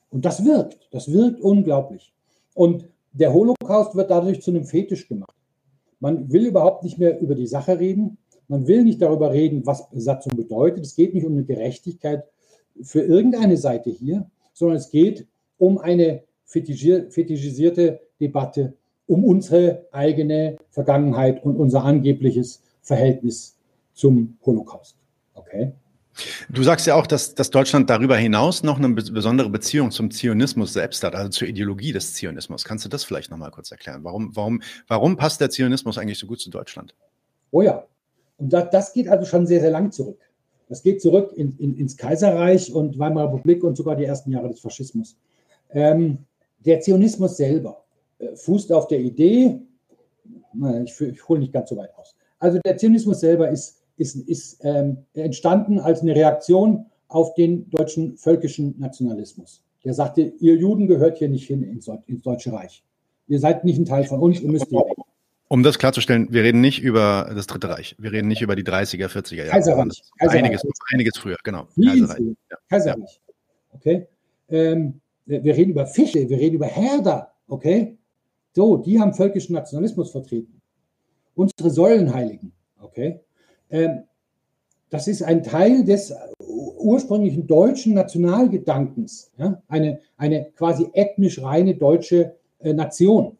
Und 0.09 0.25
das 0.25 0.43
wirkt, 0.43 0.87
das 0.91 1.11
wirkt 1.11 1.41
unglaublich. 1.41 2.13
Und 2.53 2.89
der 3.11 3.33
Holocaust 3.33 3.95
wird 3.95 4.09
dadurch 4.09 4.41
zu 4.41 4.51
einem 4.51 4.65
Fetisch 4.65 5.07
gemacht. 5.07 5.35
Man 5.99 6.31
will 6.31 6.45
überhaupt 6.47 6.83
nicht 6.83 6.97
mehr 6.97 7.19
über 7.19 7.35
die 7.35 7.47
Sache 7.47 7.79
reden. 7.79 8.17
Man 8.47 8.67
will 8.67 8.83
nicht 8.83 9.01
darüber 9.01 9.31
reden, 9.31 9.65
was 9.65 9.89
Besatzung 9.89 10.35
bedeutet. 10.35 10.85
Es 10.85 10.95
geht 10.95 11.13
nicht 11.13 11.25
um 11.25 11.33
eine 11.33 11.43
Gerechtigkeit 11.43 12.23
für 12.81 13.01
irgendeine 13.01 13.57
Seite 13.57 13.89
hier, 13.89 14.29
sondern 14.53 14.77
es 14.77 14.89
geht 14.89 15.27
um 15.57 15.77
eine 15.77 16.23
fetischisierte 16.45 17.99
Debatte 18.19 18.73
um 19.07 19.23
unsere 19.23 19.87
eigene 19.91 20.57
Vergangenheit 20.69 21.43
und 21.43 21.55
unser 21.55 21.83
angebliches 21.83 22.61
Verhältnis 22.81 23.57
zum 23.93 24.37
Holocaust. 24.45 24.97
Okay? 25.33 25.71
Du 26.49 26.63
sagst 26.63 26.87
ja 26.87 26.95
auch, 26.95 27.07
dass, 27.07 27.35
dass 27.35 27.51
Deutschland 27.51 27.89
darüber 27.89 28.17
hinaus 28.17 28.63
noch 28.63 28.77
eine 28.77 28.89
besondere 28.89 29.49
Beziehung 29.49 29.91
zum 29.91 30.11
Zionismus 30.11 30.73
selbst 30.73 31.03
hat, 31.03 31.15
also 31.15 31.29
zur 31.29 31.47
Ideologie 31.47 31.91
des 31.91 32.15
Zionismus. 32.15 32.63
Kannst 32.63 32.85
du 32.85 32.89
das 32.89 33.03
vielleicht 33.03 33.29
nochmal 33.29 33.51
kurz 33.51 33.71
erklären? 33.71 34.03
Warum, 34.03 34.35
warum, 34.35 34.61
warum 34.87 35.15
passt 35.15 35.41
der 35.41 35.49
Zionismus 35.49 35.97
eigentlich 35.97 36.17
so 36.17 36.27
gut 36.27 36.39
zu 36.39 36.49
Deutschland? 36.49 36.95
Oh 37.51 37.61
ja, 37.61 37.85
und 38.37 38.53
das, 38.53 38.69
das 38.71 38.93
geht 38.93 39.07
also 39.07 39.25
schon 39.25 39.47
sehr, 39.47 39.61
sehr 39.61 39.71
lang 39.71 39.91
zurück. 39.91 40.19
Das 40.69 40.83
geht 40.83 41.01
zurück 41.01 41.33
in, 41.35 41.55
in, 41.57 41.77
ins 41.77 41.95
Kaiserreich 41.97 42.73
und 42.73 42.99
Weimarer 42.99 43.33
Republik 43.33 43.63
und 43.63 43.77
sogar 43.77 43.95
die 43.95 44.05
ersten 44.05 44.31
Jahre 44.31 44.49
des 44.49 44.59
Faschismus. 44.59 45.17
Ähm, 45.71 46.19
der 46.59 46.81
Zionismus 46.81 47.37
selber 47.37 47.83
äh, 48.19 48.35
fußt 48.35 48.71
auf 48.73 48.87
der 48.87 48.99
Idee, 48.99 49.61
ich, 50.83 50.99
ich 50.99 51.27
hole 51.27 51.39
nicht 51.39 51.53
ganz 51.53 51.69
so 51.69 51.77
weit 51.77 51.93
aus. 51.95 52.15
Also 52.39 52.59
der 52.65 52.77
Zionismus 52.77 53.19
selber 53.19 53.49
ist, 53.49 53.77
ist, 53.97 54.15
ist 54.15 54.59
ähm, 54.63 54.97
entstanden 55.13 55.79
als 55.79 56.01
eine 56.01 56.15
Reaktion 56.15 56.85
auf 57.07 57.33
den 57.35 57.69
deutschen 57.69 58.17
völkischen 58.17 58.75
Nationalismus. 58.79 59.63
Der 59.83 59.93
sagte, 59.93 60.21
ihr 60.21 60.55
Juden 60.55 60.87
gehört 60.87 61.17
hier 61.17 61.29
nicht 61.29 61.47
hin 61.47 61.63
ins, 61.63 61.89
ins 62.07 62.21
Deutsche 62.21 62.51
Reich. 62.51 62.83
Ihr 63.27 63.39
seid 63.39 63.63
nicht 63.63 63.77
ein 63.77 63.85
Teil 63.85 64.03
von 64.03 64.19
uns, 64.19 64.41
ihr 64.41 64.51
müsst 64.51 64.67
hier 64.67 64.79
weg. 64.79 64.97
Um 65.49 65.63
das 65.63 65.79
klarzustellen, 65.79 66.27
wir 66.29 66.43
reden 66.43 66.59
nicht 66.59 66.81
über 66.81 67.31
das 67.33 67.47
Dritte 67.47 67.69
Reich. 67.69 67.95
Wir 67.99 68.11
reden 68.11 68.27
nicht 68.27 68.41
über 68.41 68.55
die 68.55 68.63
30er, 68.63 69.07
40er 69.07 69.35
Jahre. 69.35 69.49
Kaiserreich. 69.51 70.01
Kaiserreich. 70.17 70.43
Einiges, 70.43 70.63
einiges 70.93 71.17
früher, 71.17 71.37
genau. 71.43 71.67
Kaiserreich. 71.81 72.19
Ja. 72.49 72.57
Kaiserreich. 72.69 73.21
Okay. 73.71 74.07
Ähm, 74.49 74.99
wir 75.25 75.55
reden 75.55 75.71
über 75.71 75.85
Fische, 75.85 76.27
wir 76.27 76.37
reden 76.37 76.55
über 76.55 76.67
Herder. 76.67 77.31
Okay. 77.47 77.97
So, 78.53 78.77
die 78.77 78.99
haben 78.99 79.13
völkischen 79.13 79.53
Nationalismus 79.53 80.11
vertreten. 80.11 80.61
Unsere 81.35 81.69
Säulenheiligen. 81.69 82.51
Okay. 82.81 83.19
Ähm, 83.69 84.03
das 84.89 85.07
ist 85.07 85.21
ein 85.21 85.43
Teil 85.43 85.83
des 85.83 86.13
ursprünglichen 86.39 87.45
deutschen 87.45 87.93
Nationalgedankens. 87.93 89.31
Ja? 89.37 89.61
Eine, 89.67 89.99
eine 90.17 90.45
quasi 90.55 90.89
ethnisch 90.93 91.41
reine 91.41 91.75
deutsche 91.75 92.35
äh, 92.59 92.73
Nation. 92.73 93.37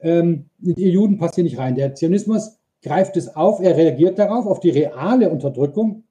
Ähm, 0.00 0.46
ihr 0.60 0.90
Juden 0.90 1.18
passt 1.18 1.34
hier 1.34 1.44
nicht 1.44 1.58
rein. 1.58 1.74
Der 1.74 1.94
Zionismus 1.94 2.58
greift 2.82 3.16
es 3.16 3.34
auf, 3.34 3.60
er 3.60 3.76
reagiert 3.76 4.18
darauf, 4.18 4.46
auf 4.46 4.60
die 4.60 4.70
reale 4.70 5.30
Unterdrückung, 5.30 6.04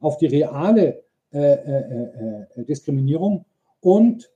auf 0.00 0.16
die 0.16 0.26
reale 0.26 1.02
äh, 1.32 1.38
äh, 1.38 2.46
äh, 2.56 2.64
Diskriminierung 2.64 3.44
und 3.80 4.30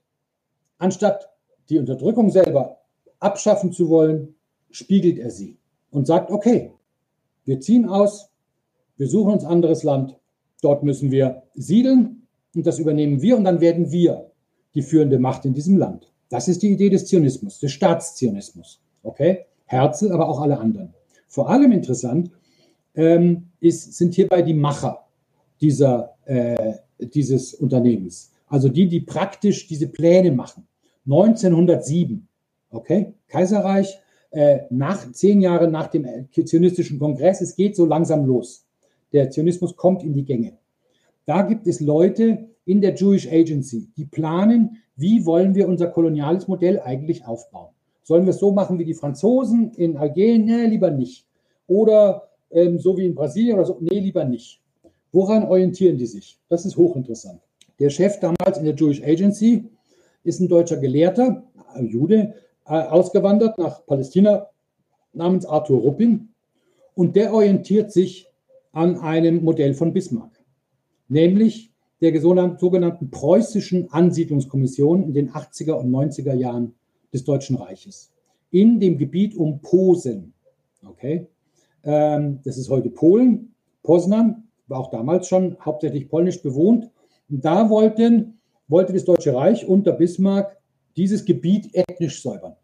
anstatt 0.77 1.29
die 1.69 1.79
Unterdrückung 1.79 2.29
selber 2.29 2.81
abschaffen 3.19 3.71
zu 3.71 3.89
wollen, 3.89 4.35
spiegelt 4.71 5.17
er 5.17 5.31
sie 5.31 5.57
und 5.91 6.07
sagt, 6.07 6.31
okay, 6.31 6.71
wir 7.45 7.59
ziehen 7.59 7.87
aus, 7.87 8.29
wir 8.97 9.07
suchen 9.07 9.33
uns 9.33 9.45
anderes 9.45 9.83
Land, 9.83 10.17
dort 10.61 10.83
müssen 10.83 11.09
wir 11.09 11.43
siedeln 11.53 12.27
und 12.53 12.67
das 12.67 12.79
übernehmen 12.79 13.21
wir 13.21 13.37
und 13.37 13.45
dann 13.45 13.61
werden 13.61 13.91
wir 13.91 14.31
die 14.75 14.81
führende 14.81 15.19
Macht 15.19 15.45
in 15.45 15.53
diesem 15.53 15.77
Land. 15.77 16.11
Das 16.29 16.47
ist 16.47 16.61
die 16.61 16.71
Idee 16.71 16.89
des 16.89 17.07
Zionismus, 17.07 17.59
des 17.59 17.71
Staatszionismus. 17.71 18.81
Okay? 19.03 19.45
Herzl, 19.65 20.11
aber 20.11 20.27
auch 20.27 20.41
alle 20.41 20.59
anderen. 20.59 20.93
Vor 21.27 21.49
allem 21.49 21.71
interessant 21.71 22.31
ähm, 22.95 23.49
ist, 23.59 23.93
sind 23.93 24.15
hierbei 24.15 24.41
die 24.41 24.53
Macher 24.53 25.05
dieser, 25.61 26.15
äh, 26.25 26.73
dieses 26.99 27.53
Unternehmens. 27.53 28.31
Also 28.47 28.69
die, 28.69 28.87
die 28.87 29.01
praktisch 29.01 29.67
diese 29.67 29.87
Pläne 29.87 30.31
machen. 30.31 30.67
1907 31.05 32.27
Okay? 32.71 33.13
Kaiserreich, 33.27 33.99
äh, 34.31 34.59
nach 34.69 35.11
zehn 35.11 35.41
Jahre 35.41 35.67
nach 35.67 35.87
dem 35.87 36.05
zionistischen 36.31 36.99
Kongress, 36.99 37.41
es 37.41 37.55
geht 37.55 37.75
so 37.75 37.85
langsam 37.85 38.25
los. 38.25 38.65
Der 39.11 39.31
Zionismus 39.31 39.75
kommt 39.75 40.03
in 40.03 40.13
die 40.13 40.23
Gänge. 40.23 40.57
Da 41.25 41.41
gibt 41.41 41.67
es 41.67 41.79
Leute 41.79 42.49
in 42.65 42.81
der 42.81 42.93
Jewish 42.93 43.27
Agency, 43.27 43.89
die 43.97 44.05
planen, 44.05 44.77
wie 44.95 45.25
wollen 45.25 45.55
wir 45.55 45.67
unser 45.67 45.87
koloniales 45.87 46.47
Modell 46.47 46.79
eigentlich 46.79 47.25
aufbauen. 47.25 47.73
Sollen 48.09 48.25
wir 48.25 48.31
es 48.31 48.39
so 48.39 48.51
machen 48.51 48.79
wie 48.79 48.85
die 48.85 48.95
Franzosen 48.95 49.71
in 49.73 49.95
Algerien? 49.95 50.43
Nee, 50.43 50.65
lieber 50.65 50.89
nicht. 50.89 51.27
Oder 51.67 52.27
ähm, 52.49 52.79
so 52.79 52.97
wie 52.97 53.05
in 53.05 53.13
Brasilien 53.13 53.57
oder 53.57 53.67
so? 53.67 53.77
Nee, 53.79 53.99
lieber 53.99 54.25
nicht. 54.25 54.63
Woran 55.11 55.43
orientieren 55.43 55.95
die 55.95 56.07
sich? 56.07 56.39
Das 56.49 56.65
ist 56.65 56.75
hochinteressant. 56.75 57.39
Der 57.77 57.91
Chef 57.91 58.19
damals 58.19 58.57
in 58.57 58.65
der 58.65 58.73
Jewish 58.73 59.03
Agency 59.03 59.69
ist 60.23 60.39
ein 60.39 60.47
deutscher 60.47 60.77
Gelehrter, 60.77 61.43
ein 61.75 61.85
Jude, 61.85 62.33
äh, 62.65 62.71
ausgewandert 62.71 63.59
nach 63.59 63.85
Palästina 63.85 64.47
namens 65.13 65.45
Arthur 65.45 65.79
Ruppin. 65.79 66.29
Und 66.95 67.15
der 67.15 67.31
orientiert 67.31 67.91
sich 67.91 68.25
an 68.71 68.97
einem 69.01 69.43
Modell 69.43 69.75
von 69.75 69.93
Bismarck, 69.93 70.31
nämlich 71.09 71.71
der 72.01 72.19
sogenannten 72.19 73.11
preußischen 73.11 73.91
Ansiedlungskommission 73.91 75.03
in 75.03 75.13
den 75.13 75.29
80er 75.29 75.73
und 75.73 75.91
90er 75.91 76.33
Jahren 76.33 76.73
des 77.13 77.23
Deutschen 77.23 77.55
Reiches 77.55 78.11
in 78.51 78.79
dem 78.79 78.97
Gebiet 78.97 79.35
um 79.35 79.61
Posen. 79.61 80.33
Okay, 80.87 81.27
ähm, 81.83 82.39
das 82.43 82.57
ist 82.57 82.69
heute 82.69 82.89
Polen. 82.89 83.53
Poznan 83.83 84.43
war 84.67 84.79
auch 84.79 84.89
damals 84.89 85.27
schon 85.27 85.57
hauptsächlich 85.63 86.09
polnisch 86.09 86.41
bewohnt. 86.41 86.89
Und 87.29 87.45
da 87.45 87.69
wollten, 87.69 88.39
wollte 88.67 88.93
das 88.93 89.05
Deutsche 89.05 89.33
Reich 89.33 89.67
unter 89.67 89.93
Bismarck 89.93 90.57
dieses 90.95 91.25
Gebiet 91.25 91.69
ethnisch 91.73 92.21
säubern. 92.21 92.55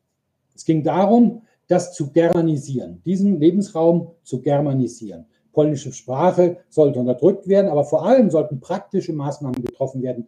Es 0.56 0.66
ging 0.66 0.84
darum, 0.84 1.42
das 1.68 1.94
zu 1.94 2.12
germanisieren, 2.12 3.02
diesen 3.06 3.40
Lebensraum 3.40 4.12
zu 4.24 4.42
germanisieren. 4.42 5.26
Polnische 5.52 5.94
Sprache 5.94 6.58
sollte 6.70 7.00
unterdrückt 7.00 7.48
werden, 7.48 7.70
aber 7.72 7.86
vor 7.86 8.06
allem 8.06 8.30
sollten 8.30 8.60
praktische 8.60 9.14
Maßnahmen 9.14 9.64
getroffen 9.64 10.02
werden. 10.02 10.28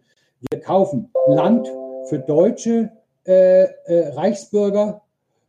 Wir 0.50 0.60
kaufen 0.60 1.10
Land 1.26 1.68
für 2.08 2.18
deutsche 2.18 2.90
Reichsbürger 3.30 5.02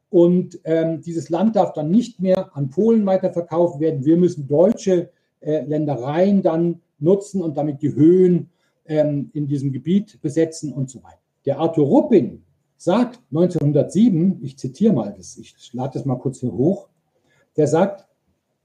und 0.10 0.60
ähm, 0.64 1.02
dieses 1.02 1.30
Land 1.30 1.56
darf 1.56 1.74
dann 1.74 1.92
nicht 1.92 2.20
mehr 2.20 2.56
an 2.56 2.70
Polen 2.70 3.06
weiterverkauft 3.06 3.80
werden. 3.80 4.06
Wir 4.06 4.18
müssen 4.18 4.48
deutsche 4.48 5.10
äh, 5.40 5.62
Ländereien 5.66 6.42
dann 6.42 6.82
nutzen 7.00 7.42
und 7.42 7.58
damit 7.58 7.82
die 7.82 7.94
Höhen 7.94 8.50
ähm, 8.86 9.30
in 9.34 9.48
diesem 9.48 9.72
Gebiet 9.72 10.20
besetzen 10.22 10.74
und 10.74 10.90
so 10.90 11.04
weiter. 11.04 11.20
Der 11.46 11.60
Arthur 11.60 11.86
Ruppin 11.86 12.44
sagt 12.78 13.20
1907, 13.30 14.40
ich 14.42 14.58
zitiere 14.58 14.94
mal 14.94 15.14
das, 15.16 15.38
ich 15.38 15.74
lade 15.74 15.94
das 15.94 16.06
mal 16.06 16.18
kurz 16.18 16.40
hier 16.40 16.52
hoch, 16.52 16.90
der 17.56 17.68
sagt, 17.68 18.08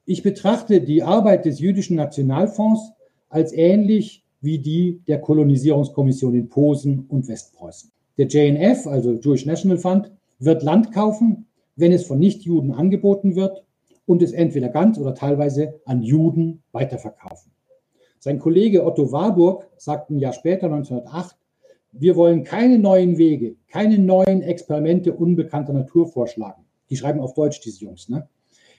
ich 0.07 0.23
betrachte 0.23 0.81
die 0.81 1.03
Arbeit 1.03 1.45
des 1.45 1.61
jüdischen 1.61 1.97
Nationalfonds 1.97 2.93
als 3.29 3.53
ähnlich 3.53 4.25
wie 4.41 4.59
die 4.59 5.01
der 5.07 5.21
Kolonisierungskommission 5.21 6.35
in 6.35 6.49
Posen 6.49 7.07
und 7.09 7.29
Westpreußen. 7.29 7.91
Der 8.17 8.27
JNF, 8.27 8.87
also 8.87 9.15
Jewish 9.15 9.45
National 9.45 9.79
Fund, 9.79 10.13
wird 10.39 10.63
Land 10.63 10.93
kaufen, 10.93 11.47
wenn 11.77 11.93
es 11.93 12.07
von 12.07 12.19
Nichtjuden 12.19 12.73
angeboten 12.73 13.35
wird 13.35 13.65
und 14.07 14.23
es 14.23 14.33
entweder 14.33 14.69
ganz 14.69 14.99
oder 14.99 15.15
teilweise 15.15 15.81
an 15.85 16.03
Juden 16.03 16.63
weiterverkaufen. 16.73 17.53
Sein 18.21 18.39
Kollege 18.39 18.85
Otto 18.85 19.11
Warburg 19.13 19.69
sagt 19.77 20.11
ein 20.11 20.19
Jahr 20.19 20.33
später, 20.33 20.67
1908, 20.67 21.37
wir 21.93 22.17
wollen 22.17 22.45
keine 22.45 22.79
neuen 22.79 23.19
Wege, 23.19 23.57
keine 23.69 23.99
neuen 23.99 24.43
Experimente 24.43 25.13
unbekannter 25.13 25.73
Natur 25.73 26.07
vorschlagen. 26.07 26.65
Die 26.91 26.97
schreiben 26.97 27.21
auf 27.21 27.35
Deutsch, 27.35 27.61
diese 27.61 27.85
Jungs. 27.85 28.09
Ne? 28.09 28.29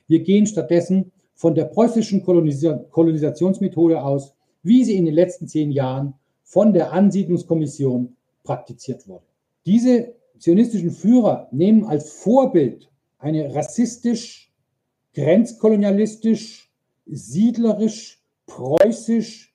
Wir 0.07 0.21
gehen 0.21 0.45
stattdessen 0.45 1.11
von 1.33 1.55
der 1.55 1.65
preußischen 1.65 2.23
Kolonisa 2.23 2.85
Kolonisationsmethode 2.91 4.01
aus, 4.01 4.33
wie 4.63 4.83
sie 4.83 4.95
in 4.95 5.05
den 5.05 5.13
letzten 5.13 5.47
zehn 5.47 5.71
Jahren 5.71 6.15
von 6.43 6.73
der 6.73 6.91
Ansiedlungskommission 6.93 8.14
praktiziert 8.45 9.05
wurde. 9.07 9.25
Diese 9.65 10.15
zionistischen 10.39 10.91
Führer 10.91 11.49
nehmen 11.51 11.83
als 11.85 12.11
Vorbild 12.11 12.89
eine 13.19 13.53
rassistisch, 13.53 14.53
grenzkolonialistisch, 15.13 16.71
siedlerisch, 17.05 18.21
preußisch, 18.45 19.53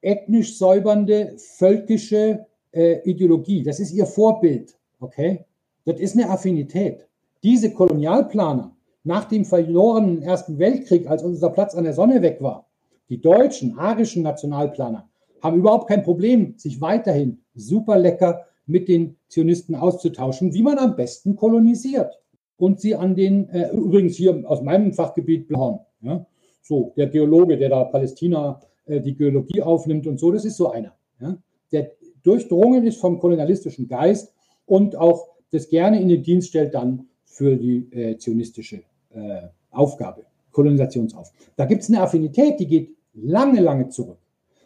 ethnisch 0.00 0.58
säubernde, 0.58 1.36
völkische 1.38 2.46
äh, 2.72 3.08
Ideologie. 3.08 3.62
Das 3.62 3.80
ist 3.80 3.92
ihr 3.92 4.06
Vorbild. 4.06 4.76
Okay? 5.00 5.44
Das 5.84 6.00
ist 6.00 6.16
eine 6.16 6.28
Affinität. 6.28 7.06
Diese 7.42 7.72
Kolonialplaner 7.72 8.76
nach 9.04 9.24
dem 9.24 9.44
verlorenen 9.44 10.22
Ersten 10.22 10.58
Weltkrieg, 10.58 11.08
als 11.08 11.22
unser 11.22 11.50
Platz 11.50 11.74
an 11.74 11.84
der 11.84 11.92
Sonne 11.92 12.22
weg 12.22 12.38
war, 12.40 12.68
die 13.08 13.20
deutschen, 13.20 13.78
arischen 13.78 14.22
Nationalplaner 14.22 15.08
haben 15.42 15.58
überhaupt 15.58 15.88
kein 15.88 16.02
Problem, 16.02 16.54
sich 16.56 16.80
weiterhin 16.80 17.42
super 17.54 17.98
lecker 17.98 18.46
mit 18.66 18.88
den 18.88 19.16
Zionisten 19.28 19.74
auszutauschen, 19.74 20.54
wie 20.54 20.62
man 20.62 20.78
am 20.78 20.96
besten 20.96 21.36
kolonisiert. 21.36 22.18
Und 22.56 22.80
sie 22.80 22.94
an 22.94 23.16
den, 23.16 23.48
äh, 23.48 23.70
übrigens 23.72 24.16
hier 24.16 24.48
aus 24.48 24.62
meinem 24.62 24.92
Fachgebiet, 24.92 25.48
Blahorn, 25.48 25.80
ja, 26.00 26.24
so, 26.62 26.92
der 26.96 27.08
Geologe, 27.08 27.58
der 27.58 27.70
da 27.70 27.84
Palästina 27.84 28.60
äh, 28.86 29.00
die 29.00 29.14
Geologie 29.14 29.62
aufnimmt 29.62 30.06
und 30.06 30.18
so, 30.18 30.30
das 30.30 30.44
ist 30.44 30.56
so 30.56 30.70
einer. 30.70 30.94
Ja, 31.20 31.36
der 31.72 31.90
durchdrungen 32.22 32.86
ist 32.86 33.00
vom 33.00 33.18
kolonialistischen 33.18 33.88
Geist 33.88 34.32
und 34.64 34.94
auch 34.96 35.28
das 35.50 35.68
gerne 35.68 36.00
in 36.00 36.08
den 36.08 36.22
Dienst 36.22 36.48
stellt 36.48 36.74
dann 36.74 37.08
für 37.24 37.56
die 37.56 37.88
äh, 37.92 38.16
zionistische 38.16 38.82
äh, 39.10 39.48
Aufgabe, 39.70 40.24
Kolonisationsaufgabe. 40.52 41.52
Da 41.56 41.64
gibt 41.64 41.82
es 41.82 41.88
eine 41.88 42.00
Affinität, 42.00 42.60
die 42.60 42.66
geht 42.66 42.96
lange, 43.14 43.60
lange 43.60 43.88
zurück. 43.88 44.18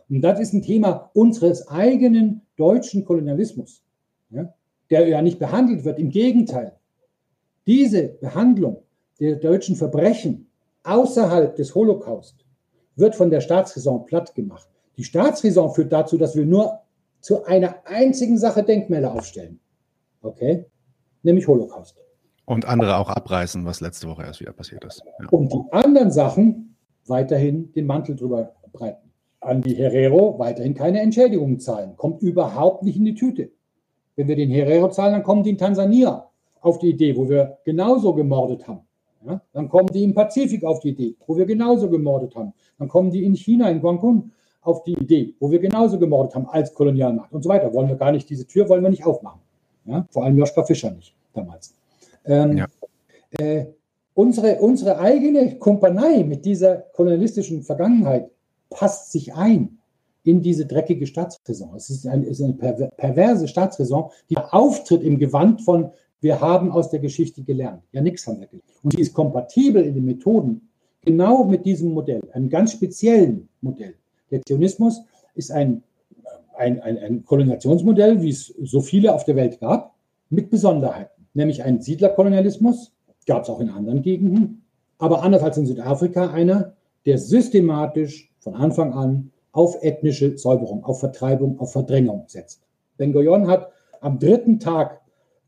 Und 0.09 0.21
das 0.23 0.39
ist 0.41 0.53
ein 0.53 0.63
Thema 0.63 1.11
unseres 1.15 1.69
eigenen 1.69 2.43
deutschen 2.57 3.05
Kolonialismus 3.05 3.83
ja, 4.31 4.53
der 4.91 5.09
ja 5.09 5.23
nicht 5.23 5.39
behandelt 5.39 5.85
wird. 5.85 5.99
Im 5.99 6.11
Gegenteil, 6.11 6.73
diese 7.67 8.09
Behandlung 8.09 8.83
der 9.21 9.37
deutschen 9.37 9.77
Verbrechen 9.77 10.51
außerhalb 10.85 11.57
des 11.57 11.75
Holocaust 11.75 12.45
wird 12.97 13.15
von 13.15 13.31
der 13.31 13.41
Staatsräson 13.41 14.07
platt 14.07 14.35
gemacht. 14.35 14.69
Die 14.97 15.05
Staatsräson 15.05 15.73
führt 15.75 15.93
dazu, 15.93 16.17
dass 16.17 16.37
wir 16.37 16.47
nur 16.47 16.81
zu 17.21 17.45
einer 17.45 17.77
einzigen 17.87 18.39
Sache 18.39 18.63
Denkmäler 18.63 19.13
aufstellen. 19.13 19.61
Okay? 20.23 20.65
Nämlich 21.23 21.47
Holocaust. 21.47 21.97
Und 22.45 22.65
andere 22.65 22.97
auch 22.97 23.09
abreißen, 23.09 23.65
was 23.65 23.81
letzte 23.81 24.09
Woche 24.09 24.23
erst 24.23 24.41
wieder 24.41 24.53
passiert 24.53 24.85
ist. 24.85 25.03
Ja. 25.05 25.29
Und 25.31 25.53
die 25.53 25.61
anderen 25.73 26.13
Sachen 26.13 26.77
weiterhin 27.07 27.73
den 27.73 27.87
Mantel 27.87 28.15
drüber 28.15 28.55
breiten. 28.73 29.06
An 29.47 29.63
die 29.63 29.75
Herero 29.75 30.39
weiterhin 30.39 30.75
keine 30.75 31.01
Entschädigungen 31.01 31.61
zahlen. 31.61 31.97
Kommt 31.97 32.21
überhaupt 32.21 32.83
nicht 32.83 32.97
in 32.97 33.05
die 33.05 33.15
Tüte. 33.15 33.51
Wenn 34.17 34.29
wir 34.29 34.37
den 34.37 34.51
Herero 34.51 34.91
zahlen, 34.91 35.13
dann 35.13 35.23
kommen 35.23 35.45
die 35.45 35.51
in 35.51 35.59
Tansania 35.59 36.29
auf 36.61 36.79
die 36.79 36.91
Idee, 36.91 37.17
wo 37.17 37.29
wir 37.29 37.59
genauso 37.65 38.13
gemordet 38.13 38.67
haben. 38.67 38.81
Ja? 39.25 39.41
Dann 39.53 39.69
kommen 39.69 39.89
die 39.93 40.03
im 40.03 40.15
Pazifik 40.15 40.65
auf 40.65 40.81
die 40.81 40.89
Idee, 40.91 41.15
wo 41.27 41.37
wir 41.37 41.47
genauso 41.47 41.89
gemordet 41.89 42.35
haben. 42.35 42.53
Dann 42.79 42.89
kommen 42.89 43.11
die 43.11 43.25
in 43.25 43.35
China, 43.35 43.71
in 43.71 43.81
Guangdong 43.81 44.31
auf 44.63 44.83
die 44.83 44.95
Idee, 44.95 45.35
wo 45.39 45.51
wir 45.51 45.61
genauso 45.61 45.99
gemordet 45.99 46.35
haben 46.35 46.49
als 46.49 46.75
Kolonialmacht 46.75 47.33
und 47.33 47.43
so 47.43 47.49
weiter. 47.49 47.73
Wollen 47.73 47.89
wir 47.89 47.97
gar 47.97 48.13
nicht, 48.13 48.29
diese 48.29 48.47
Tür 48.47 48.69
wollen 48.69 48.83
wir 48.83 48.91
nicht 48.91 49.07
aufmachen. 49.07 49.41
Ja? 49.85 50.07
Vor 50.11 50.25
allem 50.25 50.37
Joschka 50.37 50.65
Fischer 50.65 50.91
nicht 50.91 51.15
damals. 51.33 51.75
Ähm, 52.25 52.57
ja. 52.57 52.67
äh, 53.39 53.67
unsere, 54.15 54.57
unsere 54.57 54.99
eigene 54.99 55.57
Kumpanei 55.59 56.25
mit 56.25 56.45
dieser 56.45 56.77
kolonialistischen 56.77 57.63
Vergangenheit 57.63 58.31
passt 58.71 59.13
sich 59.13 59.35
ein 59.35 59.79
in 60.25 60.43
diese 60.43 60.67
dreckige 60.67 61.07
Staatsräson. 61.07 61.75
Es 61.77 61.89
ist, 61.89 62.07
ein, 62.07 62.25
ist 62.25 62.43
eine 62.43 62.55
perverse 62.55 63.47
Staatsräson, 63.47 64.11
die 64.29 64.37
auftritt 64.37 65.03
im 65.03 65.19
Gewand 65.19 65.63
von 65.63 65.91
wir 66.21 66.41
haben 66.41 66.73
aus 66.73 66.91
der 66.91 66.99
Geschichte 66.99 67.43
gelernt. 67.43 67.83
Ja, 67.93 68.01
nichts 68.01 68.27
haben 68.27 68.41
wir 68.41 68.47
gelernt. 68.47 68.69
Und 68.83 68.95
die 68.95 69.01
ist 69.01 69.15
kompatibel 69.15 69.85
in 69.85 69.95
den 69.95 70.05
Methoden 70.05 70.69
genau 71.03 71.45
mit 71.45 71.65
diesem 71.65 71.93
Modell, 71.93 72.23
einem 72.33 72.49
ganz 72.49 72.73
speziellen 72.73 73.49
Modell. 73.61 73.95
Der 74.31 74.43
Zionismus 74.43 75.03
ist 75.35 75.53
ein, 75.53 75.83
ein, 76.57 76.81
ein, 76.81 76.99
ein 76.99 77.25
Kolonisationsmodell, 77.25 78.23
wie 78.23 78.31
es 78.31 78.47
so 78.65 78.81
viele 78.81 79.15
auf 79.15 79.25
der 79.25 79.37
Welt 79.37 79.61
gab, 79.61 79.95
mit 80.31 80.51
Besonderheiten. 80.51 81.27
Nämlich 81.35 81.63
ein 81.63 81.81
Siedlerkolonialismus, 81.81 82.93
gab 83.27 83.43
es 83.43 83.51
auch 83.51 83.61
in 83.61 83.71
anderen 83.71 84.03
Gegenden, 84.03 84.63
aber 84.99 85.23
anders 85.23 85.43
als 85.43 85.59
in 85.59 85.67
Südafrika 85.67 86.31
einer, 86.31 86.73
der 87.05 87.19
systematisch 87.19 88.33
von 88.47 88.55
Anfang 88.55 88.93
an 88.93 89.33
auf 89.51 89.83
ethnische 89.83 90.39
Säuberung, 90.39 90.85
auf 90.85 91.01
Vertreibung, 91.01 91.59
auf 91.59 91.73
Verdrängung 91.73 92.27
setzt. 92.29 92.63
Ben 92.97 93.13
Gurion 93.13 93.49
hat 93.49 93.73
am 94.01 94.21
dritten 94.21 94.61
Tag, 94.61 95.01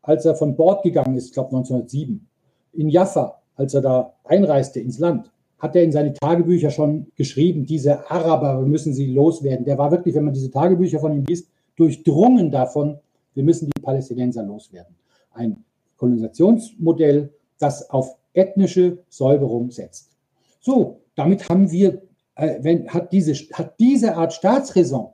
als 0.03 0.25
er 0.25 0.35
von 0.35 0.57
Bord 0.57 0.83
gegangen 0.83 1.17
ist, 1.17 1.27
ich 1.27 1.33
glaube 1.33 1.51
1907, 1.51 2.27
in 2.73 2.89
Jaffa, 2.89 3.41
als 3.55 3.75
er 3.75 3.83
da 3.83 4.15
einreiste 4.25 4.81
ins 4.81 4.99
Land, 4.99 5.31
hat 5.61 5.77
er 5.77 5.85
in 5.85 5.93
seine 5.93 6.13
Tagebücher 6.13 6.71
schon 6.71 7.07
geschrieben, 7.15 7.67
diese 7.67 8.11
Araber, 8.11 8.59
wir 8.59 8.67
müssen 8.67 8.93
sie 8.93 9.13
loswerden. 9.13 9.65
Der 9.65 9.79
war 9.79 9.93
wirklich, 9.93 10.17
wenn 10.17 10.25
man 10.25 10.35
diese 10.35 10.51
Tagebücher 10.51 10.99
von 10.99 11.13
ihm 11.13 11.25
liest, 11.29 11.49
durchdrungen 11.77 12.51
davon, 12.51 12.99
wir 13.35 13.45
müssen 13.45 13.67
die 13.67 13.81
Palästinenser 13.81 14.43
loswerden. 14.43 14.97
Ein 15.33 15.63
Kolonisationsmodell, 15.99 17.33
das 17.61 17.91
auf 17.91 18.17
ethnische 18.33 18.99
Säuberung 19.09 19.71
setzt. 19.71 20.11
So, 20.59 20.99
damit 21.15 21.49
haben 21.49 21.71
wir, 21.71 22.03
äh, 22.39 22.59
wenn, 22.63 22.89
hat, 22.89 23.13
diese, 23.13 23.35
hat 23.53 23.79
diese 23.79 24.17
Art 24.17 24.33
Staatsräson 24.33 25.11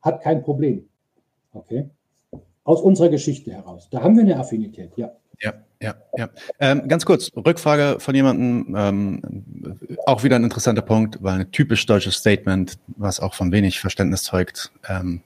hat 0.00 0.22
kein 0.22 0.42
Problem. 0.42 0.88
Okay? 1.52 1.90
Aus 2.64 2.80
unserer 2.80 3.08
Geschichte 3.08 3.52
heraus. 3.52 3.88
Da 3.90 4.02
haben 4.02 4.16
wir 4.16 4.22
eine 4.22 4.38
Affinität, 4.38 4.92
ja. 4.96 5.10
Ja, 5.40 5.54
ja, 5.80 5.94
ja. 6.16 6.28
Ähm, 6.58 6.88
ganz 6.88 7.04
kurz, 7.04 7.30
Rückfrage 7.36 8.00
von 8.00 8.14
jemandem, 8.14 8.74
ähm, 8.76 9.22
auch 10.06 10.24
wieder 10.24 10.36
ein 10.36 10.44
interessanter 10.44 10.82
Punkt, 10.82 11.22
weil 11.22 11.40
ein 11.40 11.50
typisch 11.52 11.86
deutsches 11.86 12.16
Statement, 12.16 12.78
was 12.88 13.20
auch 13.20 13.34
von 13.34 13.52
wenig 13.52 13.78
Verständnis 13.78 14.24
zeugt, 14.24 14.72
ähm, 14.88 15.20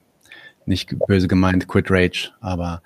nicht 0.65 0.95
böse 1.07 1.27
gemeint, 1.27 1.67
quit 1.67 1.89
rage, 1.89 2.31
aber 2.41 2.81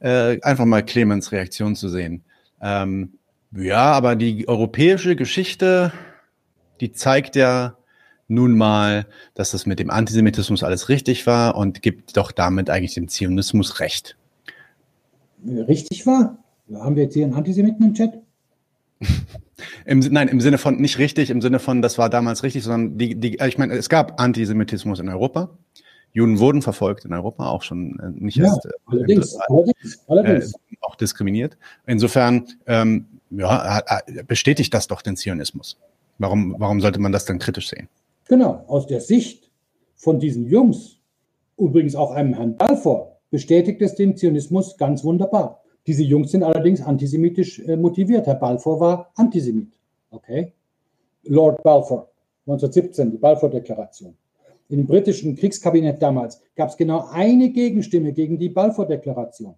äh, 0.00 0.40
einfach 0.42 0.64
mal 0.64 0.84
Clemens 0.84 1.32
Reaktion 1.32 1.74
zu 1.74 1.88
sehen. 1.88 2.22
Ähm, 2.60 3.14
ja, 3.52 3.92
aber 3.92 4.14
die 4.14 4.46
europäische 4.48 5.16
Geschichte, 5.16 5.92
die 6.80 6.92
zeigt 6.92 7.34
ja 7.34 7.77
nun 8.28 8.56
mal, 8.56 9.06
dass 9.34 9.50
das 9.50 9.66
mit 9.66 9.78
dem 9.78 9.90
Antisemitismus 9.90 10.62
alles 10.62 10.88
richtig 10.88 11.26
war 11.26 11.56
und 11.56 11.82
gibt 11.82 12.16
doch 12.16 12.30
damit 12.30 12.70
eigentlich 12.70 12.94
dem 12.94 13.08
Zionismus 13.08 13.80
recht. 13.80 14.16
Richtig 15.46 16.06
war? 16.06 16.38
Haben 16.74 16.96
wir 16.96 17.04
jetzt 17.04 17.14
hier 17.14 17.24
einen 17.24 17.34
Antisemiten 17.34 17.86
im 17.86 17.94
Chat? 17.94 18.20
Im, 19.84 20.00
nein, 20.00 20.28
im 20.28 20.40
Sinne 20.40 20.58
von 20.58 20.76
nicht 20.76 20.98
richtig, 20.98 21.30
im 21.30 21.40
Sinne 21.40 21.58
von, 21.58 21.82
das 21.82 21.98
war 21.98 22.10
damals 22.10 22.42
richtig, 22.42 22.62
sondern 22.62 22.98
die, 22.98 23.14
die, 23.16 23.38
ich 23.44 23.58
meine, 23.58 23.74
es 23.74 23.88
gab 23.88 24.20
Antisemitismus 24.20 25.00
in 25.00 25.08
Europa. 25.08 25.50
Juden 26.12 26.38
wurden 26.38 26.62
verfolgt 26.62 27.04
in 27.04 27.12
Europa, 27.12 27.48
auch 27.48 27.62
schon 27.62 27.98
äh, 27.98 28.10
nicht 28.10 28.36
ja, 28.36 28.44
erst 28.44 28.66
äh, 28.66 28.70
allerdings, 28.86 29.36
allerdings, 29.36 30.04
allerdings. 30.06 30.52
Äh, 30.54 30.76
auch 30.80 30.94
diskriminiert. 30.94 31.56
Insofern 31.86 32.46
ähm, 32.66 33.06
ja, 33.30 33.82
bestätigt 34.26 34.72
das 34.74 34.86
doch 34.86 35.02
den 35.02 35.16
Zionismus. 35.16 35.78
Warum, 36.18 36.54
warum 36.58 36.80
sollte 36.80 37.00
man 37.00 37.12
das 37.12 37.24
dann 37.24 37.38
kritisch 37.38 37.68
sehen? 37.68 37.88
Genau, 38.28 38.62
aus 38.66 38.86
der 38.86 39.00
Sicht 39.00 39.50
von 39.96 40.20
diesen 40.20 40.46
Jungs, 40.46 41.00
übrigens 41.56 41.96
auch 41.96 42.12
einem 42.12 42.34
Herrn 42.34 42.56
Balfour, 42.56 43.16
bestätigt 43.30 43.80
es 43.82 43.94
den 43.94 44.16
Zionismus 44.16 44.76
ganz 44.76 45.02
wunderbar. 45.02 45.62
Diese 45.86 46.02
Jungs 46.02 46.30
sind 46.30 46.42
allerdings 46.42 46.82
antisemitisch 46.82 47.60
äh, 47.60 47.76
motiviert. 47.76 48.26
Herr 48.26 48.34
Balfour 48.34 48.78
war 48.80 49.10
Antisemit. 49.16 49.72
Okay? 50.10 50.52
Lord 51.24 51.62
Balfour, 51.62 52.10
1917, 52.46 53.10
die 53.12 53.16
Balfour-Deklaration. 53.16 54.14
Im 54.68 54.86
britischen 54.86 55.34
Kriegskabinett 55.34 56.02
damals 56.02 56.40
gab 56.54 56.68
es 56.68 56.76
genau 56.76 57.08
eine 57.10 57.48
Gegenstimme 57.50 58.12
gegen 58.12 58.38
die 58.38 58.50
Balfour-Deklaration. 58.50 59.54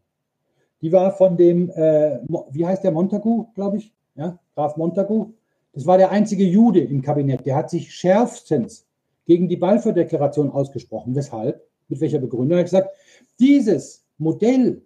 Die 0.80 0.92
war 0.92 1.12
von 1.12 1.36
dem, 1.36 1.70
äh, 1.70 2.20
wie 2.50 2.64
heißt 2.64 2.84
der, 2.84 2.92
Montagu, 2.92 3.48
glaube 3.54 3.78
ich, 3.78 3.92
ja, 4.14 4.38
Graf 4.54 4.76
Montagu. 4.76 5.32
Das 5.72 5.86
war 5.86 5.98
der 5.98 6.10
einzige 6.10 6.44
Jude 6.44 6.80
im 6.80 7.02
Kabinett. 7.02 7.46
Der 7.46 7.56
hat 7.56 7.70
sich 7.70 7.94
schärfstens 7.94 8.86
gegen 9.26 9.48
die 9.48 9.56
Balfour-Deklaration 9.56 10.50
ausgesprochen. 10.50 11.14
Weshalb? 11.14 11.66
Mit 11.88 12.00
welcher 12.00 12.18
Begründung? 12.18 12.58
Er 12.58 12.60
hat 12.60 12.66
gesagt, 12.66 12.90
dieses 13.38 14.04
Modell 14.18 14.82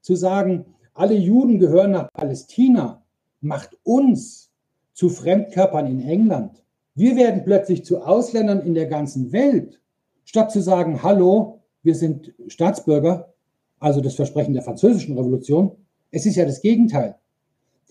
zu 0.00 0.14
sagen, 0.14 0.66
alle 0.94 1.14
Juden 1.14 1.58
gehören 1.58 1.92
nach 1.92 2.12
Palästina, 2.12 3.02
macht 3.40 3.78
uns 3.82 4.50
zu 4.92 5.08
Fremdkörpern 5.08 5.86
in 5.86 6.06
England. 6.06 6.62
Wir 6.94 7.16
werden 7.16 7.44
plötzlich 7.44 7.84
zu 7.84 8.02
Ausländern 8.02 8.60
in 8.60 8.74
der 8.74 8.86
ganzen 8.86 9.32
Welt, 9.32 9.80
statt 10.24 10.50
zu 10.50 10.60
sagen, 10.60 11.02
hallo, 11.02 11.60
wir 11.82 11.94
sind 11.94 12.34
Staatsbürger, 12.48 13.32
also 13.78 14.00
das 14.00 14.14
Versprechen 14.14 14.54
der 14.54 14.62
französischen 14.62 15.16
Revolution. 15.16 15.72
Es 16.10 16.26
ist 16.26 16.36
ja 16.36 16.44
das 16.44 16.60
Gegenteil. 16.60 17.16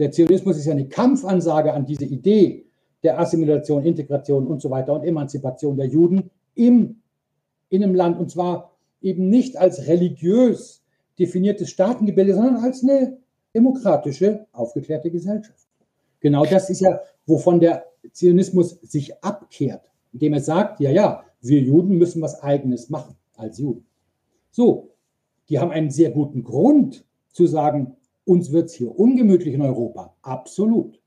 Der 0.02 0.10
Zionismus 0.12 0.58
ist 0.58 0.66
ja 0.66 0.72
eine 0.72 0.90
Kampfansage 0.90 1.72
an 1.74 1.86
diese 1.86 2.06
Idee 2.06 2.66
der 3.04 3.20
Assimilation, 3.20 3.86
Integration 3.86 4.48
und 4.48 4.60
so 4.60 4.72
weiter 4.72 4.94
und 4.94 5.04
Emanzipation 5.04 5.78
der 5.78 5.86
Juden 5.86 6.32
im, 6.56 7.04
in 7.70 7.84
einem 7.84 7.94
Land. 7.94 8.20
Und 8.20 8.32
zwar 8.32 8.76
eben 9.00 9.30
nicht 9.30 9.58
als 9.58 9.86
religiös 9.86 10.82
definiertes 11.20 11.70
Staatengebilde, 11.70 12.34
sondern 12.34 12.56
als 12.58 12.82
eine 12.82 13.20
demokratische, 13.54 14.48
aufgeklärte 14.54 15.12
Gesellschaft. 15.12 15.68
Genau 16.20 16.46
das 16.46 16.72
ist 16.72 16.80
ja, 16.80 17.00
wovon 17.28 17.60
der 17.60 17.86
Zionismus 18.12 18.80
sich 18.82 19.24
abkehrt, 19.24 19.84
indem 20.14 20.34
er 20.34 20.42
sagt, 20.42 20.80
ja, 20.80 20.90
ja, 20.90 21.24
wir 21.42 21.60
Juden 21.60 22.00
müssen 22.00 22.24
was 22.24 22.42
eigenes 22.42 22.90
machen 22.90 23.16
als 23.36 23.60
Juden. 23.60 23.86
So, 24.50 24.90
die 25.48 25.60
haben 25.60 25.70
einen 25.70 25.92
sehr 25.92 26.10
guten 26.10 26.44
Grund 26.44 27.06
zu 27.34 27.46
sagen, 27.46 27.98
uns 28.26 28.52
wird 28.52 28.66
es 28.66 28.76
hier 28.76 28.98
ungemütlich 28.98 29.54
in 29.54 29.62
Europa. 29.62 30.16
Absolut. 30.22 31.00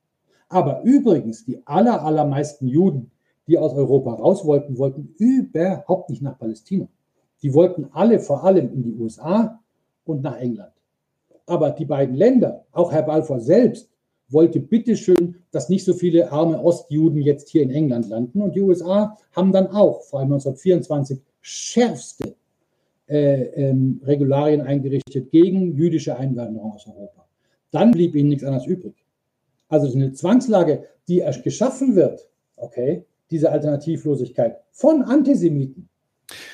Aber 0.49 0.83
übrigens, 0.83 1.45
die 1.45 1.67
aller, 1.67 2.03
allermeisten 2.03 2.69
Juden, 2.69 3.11
die 3.47 3.59
aus 3.59 3.75
Europa 3.75 4.15
raus 4.15 4.45
wollten, 4.45 4.79
wollten 4.79 5.15
überhaupt 5.19 6.11
nicht 6.11 6.23
nach 6.23 6.39
Palästina. 6.39 6.89
Die 7.43 7.53
wollten 7.55 7.89
alle 7.93 8.21
vor 8.21 8.45
allem 8.45 8.73
in 8.73 8.83
die 8.83 8.95
USA, 8.95 9.61
und 10.05 10.23
nach 10.23 10.39
England. 10.39 10.73
Aber 11.47 11.71
die 11.71 11.85
beiden 11.85 12.15
Länder, 12.15 12.65
auch 12.73 12.93
Herr 12.93 13.03
Balfour 13.03 13.41
selbst, 13.41 13.91
wollte 14.29 14.61
bitteschön, 14.61 15.37
dass 15.51 15.69
nicht 15.69 15.85
so 15.85 15.93
viele 15.93 16.33
arme 16.33 16.63
Ostjuden 16.63 17.21
jetzt 17.21 17.51
hier 17.51 17.63
in 17.63 17.71
England 17.71 18.09
landen. 18.09 18.41
Und 18.41 18.55
die 18.55 18.63
USA 18.63 19.17
haben 19.33 19.53
dann 19.53 19.69
auch, 19.69 20.03
vor 20.03 20.21
allem 20.21 20.33
1924, 20.33 21.21
schärfste 21.43 22.35
äh, 23.09 23.43
ähm, 23.43 24.01
Regularien 24.05 24.61
eingerichtet 24.61 25.31
gegen 25.31 25.77
jüdische 25.77 26.17
Einwanderung 26.17 26.73
aus 26.73 26.87
Europa. 26.87 27.27
Dann 27.71 27.91
blieb 27.93 28.15
ihnen 28.15 28.29
nichts 28.29 28.45
anderes 28.45 28.67
übrig. 28.67 28.95
Also 29.69 29.93
eine 29.93 30.13
Zwangslage, 30.13 30.85
die 31.09 31.19
erst 31.19 31.43
geschaffen 31.43 31.97
wird, 31.97 32.29
okay, 32.57 33.05
diese 33.31 33.51
Alternativlosigkeit 33.51 34.59
von 34.71 35.03
Antisemiten, 35.03 35.89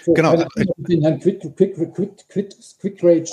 so, 0.05 0.13
genau. 0.15 0.37
Den 0.77 1.03
Herrn 1.03 1.21
Quick, 1.21 1.41
Quick, 1.57 1.75
Quick, 1.75 2.29
Quick, 2.29 2.55
Quick 2.81 3.05
Rage 3.05 3.31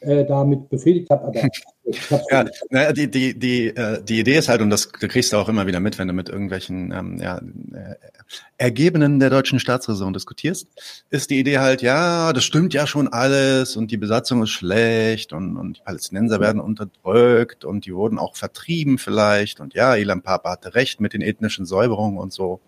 äh, 0.00 0.24
damit 0.24 0.68
befriedigt 0.68 1.10
habe, 1.10 1.24
aber 1.26 1.42
ja, 2.30 2.44
naja, 2.70 2.92
die, 2.92 3.10
die, 3.10 3.38
die, 3.38 3.68
äh, 3.68 4.02
die 4.02 4.20
Idee 4.20 4.38
ist 4.38 4.48
halt, 4.48 4.60
und 4.62 4.70
das 4.70 4.92
kriegst 4.92 5.32
du 5.32 5.36
auch 5.36 5.48
immer 5.48 5.66
wieder 5.66 5.80
mit, 5.80 5.98
wenn 5.98 6.08
du 6.08 6.14
mit 6.14 6.28
irgendwelchen 6.28 6.92
ähm, 6.92 7.18
ja, 7.20 7.38
äh, 7.38 7.94
Ergebenen 8.58 9.20
der 9.20 9.30
deutschen 9.30 9.60
Staatsräson 9.60 10.12
diskutierst, 10.12 10.68
ist 11.10 11.30
die 11.30 11.38
Idee 11.38 11.58
halt, 11.58 11.82
ja, 11.82 12.32
das 12.32 12.44
stimmt 12.44 12.74
ja 12.74 12.86
schon 12.86 13.08
alles 13.08 13.76
und 13.76 13.90
die 13.90 13.96
Besatzung 13.96 14.42
ist 14.42 14.50
schlecht 14.50 15.32
und, 15.32 15.56
und 15.56 15.78
die 15.78 15.82
Palästinenser 15.82 16.40
werden 16.40 16.60
unterdrückt 16.60 17.64
und 17.64 17.86
die 17.86 17.94
wurden 17.94 18.18
auch 18.18 18.36
vertrieben 18.36 18.98
vielleicht 18.98 19.60
und 19.60 19.74
ja, 19.74 19.94
Ilan 19.96 20.22
Papa 20.22 20.52
hatte 20.52 20.74
recht 20.74 21.00
mit 21.00 21.12
den 21.12 21.22
ethnischen 21.22 21.66
Säuberungen 21.66 22.18
und 22.18 22.32
so, 22.32 22.60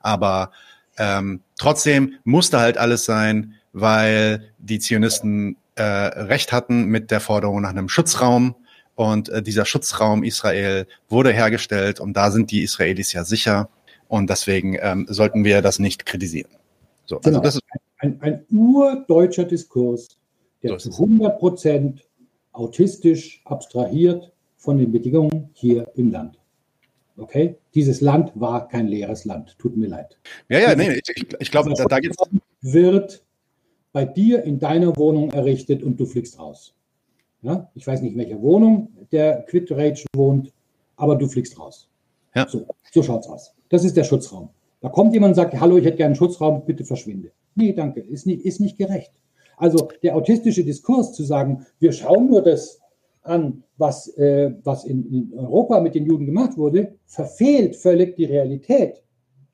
aber 0.00 0.50
ähm, 0.96 1.40
trotzdem 1.58 2.14
musste 2.24 2.60
halt 2.60 2.78
alles 2.78 3.04
sein, 3.04 3.54
weil 3.72 4.52
die 4.58 4.78
Zionisten 4.78 5.56
äh, 5.76 5.82
recht 5.82 6.52
hatten 6.52 6.86
mit 6.86 7.10
der 7.10 7.20
Forderung 7.20 7.62
nach 7.62 7.70
einem 7.70 7.88
Schutzraum. 7.88 8.54
Und 8.94 9.28
äh, 9.28 9.42
dieser 9.42 9.64
Schutzraum 9.64 10.22
Israel 10.22 10.86
wurde 11.08 11.32
hergestellt 11.32 11.98
und 11.98 12.16
da 12.16 12.30
sind 12.30 12.50
die 12.50 12.62
Israelis 12.62 13.12
ja 13.12 13.24
sicher. 13.24 13.68
Und 14.08 14.30
deswegen 14.30 14.76
ähm, 14.80 15.06
sollten 15.08 15.44
wir 15.44 15.62
das 15.62 15.78
nicht 15.78 16.06
kritisieren. 16.06 16.50
So, 17.06 17.16
also 17.16 17.30
genau. 17.30 17.42
das 17.42 17.56
ist 17.56 17.62
ein, 17.98 18.20
ein 18.20 18.44
urdeutscher 18.50 19.44
Diskurs, 19.44 20.18
der 20.62 20.78
so 20.78 20.90
zu 20.90 21.02
100 21.02 21.38
Prozent 21.38 22.08
autistisch 22.52 23.42
abstrahiert 23.44 24.32
von 24.56 24.78
den 24.78 24.92
Bedingungen 24.92 25.50
hier 25.54 25.90
im 25.96 26.10
Land. 26.10 26.38
Okay? 27.16 27.56
Dieses 27.74 28.00
Land 28.00 28.32
war 28.34 28.68
kein 28.68 28.86
leeres 28.86 29.24
Land. 29.24 29.56
Tut 29.58 29.76
mir 29.76 29.88
leid. 29.88 30.18
Ja, 30.48 30.58
ja, 30.60 30.74
nee, 30.74 31.00
ich, 31.06 31.26
ich 31.38 31.50
glaube, 31.50 31.72
da, 31.74 31.84
da 31.84 31.98
geht's. 32.00 32.16
Wird 32.60 33.23
bei 33.94 34.04
dir 34.04 34.42
in 34.42 34.58
deiner 34.58 34.96
Wohnung 34.96 35.30
errichtet 35.30 35.84
und 35.84 35.98
du 36.00 36.04
fliegst 36.04 36.38
raus. 36.38 36.74
Ja? 37.42 37.70
Ich 37.74 37.86
weiß 37.86 38.02
nicht, 38.02 38.14
in 38.14 38.18
welcher 38.18 38.42
Wohnung 38.42 38.88
der 39.12 39.42
Quit 39.48 39.70
Rage 39.70 40.04
wohnt, 40.16 40.52
aber 40.96 41.14
du 41.14 41.28
fliegst 41.28 41.58
raus. 41.58 41.88
Ja. 42.34 42.48
So, 42.48 42.66
so 42.92 43.02
schaut's 43.04 43.28
aus. 43.28 43.54
Das 43.68 43.84
ist 43.84 43.96
der 43.96 44.02
Schutzraum. 44.02 44.48
Da 44.80 44.88
kommt 44.88 45.14
jemand 45.14 45.30
und 45.30 45.34
sagt, 45.36 45.58
hallo, 45.60 45.76
ich 45.76 45.84
hätte 45.84 45.98
gerne 45.98 46.08
einen 46.08 46.16
Schutzraum, 46.16 46.64
bitte 46.66 46.84
verschwinde. 46.84 47.30
Nee, 47.54 47.72
danke, 47.72 48.00
ist 48.00 48.26
nicht, 48.26 48.44
ist 48.44 48.58
nicht 48.58 48.76
gerecht. 48.76 49.12
Also 49.56 49.88
der 50.02 50.16
autistische 50.16 50.64
Diskurs 50.64 51.12
zu 51.12 51.22
sagen, 51.22 51.64
wir 51.78 51.92
schauen 51.92 52.26
nur 52.26 52.42
das 52.42 52.80
an, 53.22 53.62
was, 53.76 54.08
äh, 54.18 54.54
was 54.64 54.84
in, 54.84 55.06
in 55.06 55.38
Europa 55.38 55.80
mit 55.80 55.94
den 55.94 56.04
Juden 56.04 56.26
gemacht 56.26 56.58
wurde, 56.58 56.96
verfehlt 57.06 57.76
völlig 57.76 58.16
die 58.16 58.24
Realität. 58.24 59.00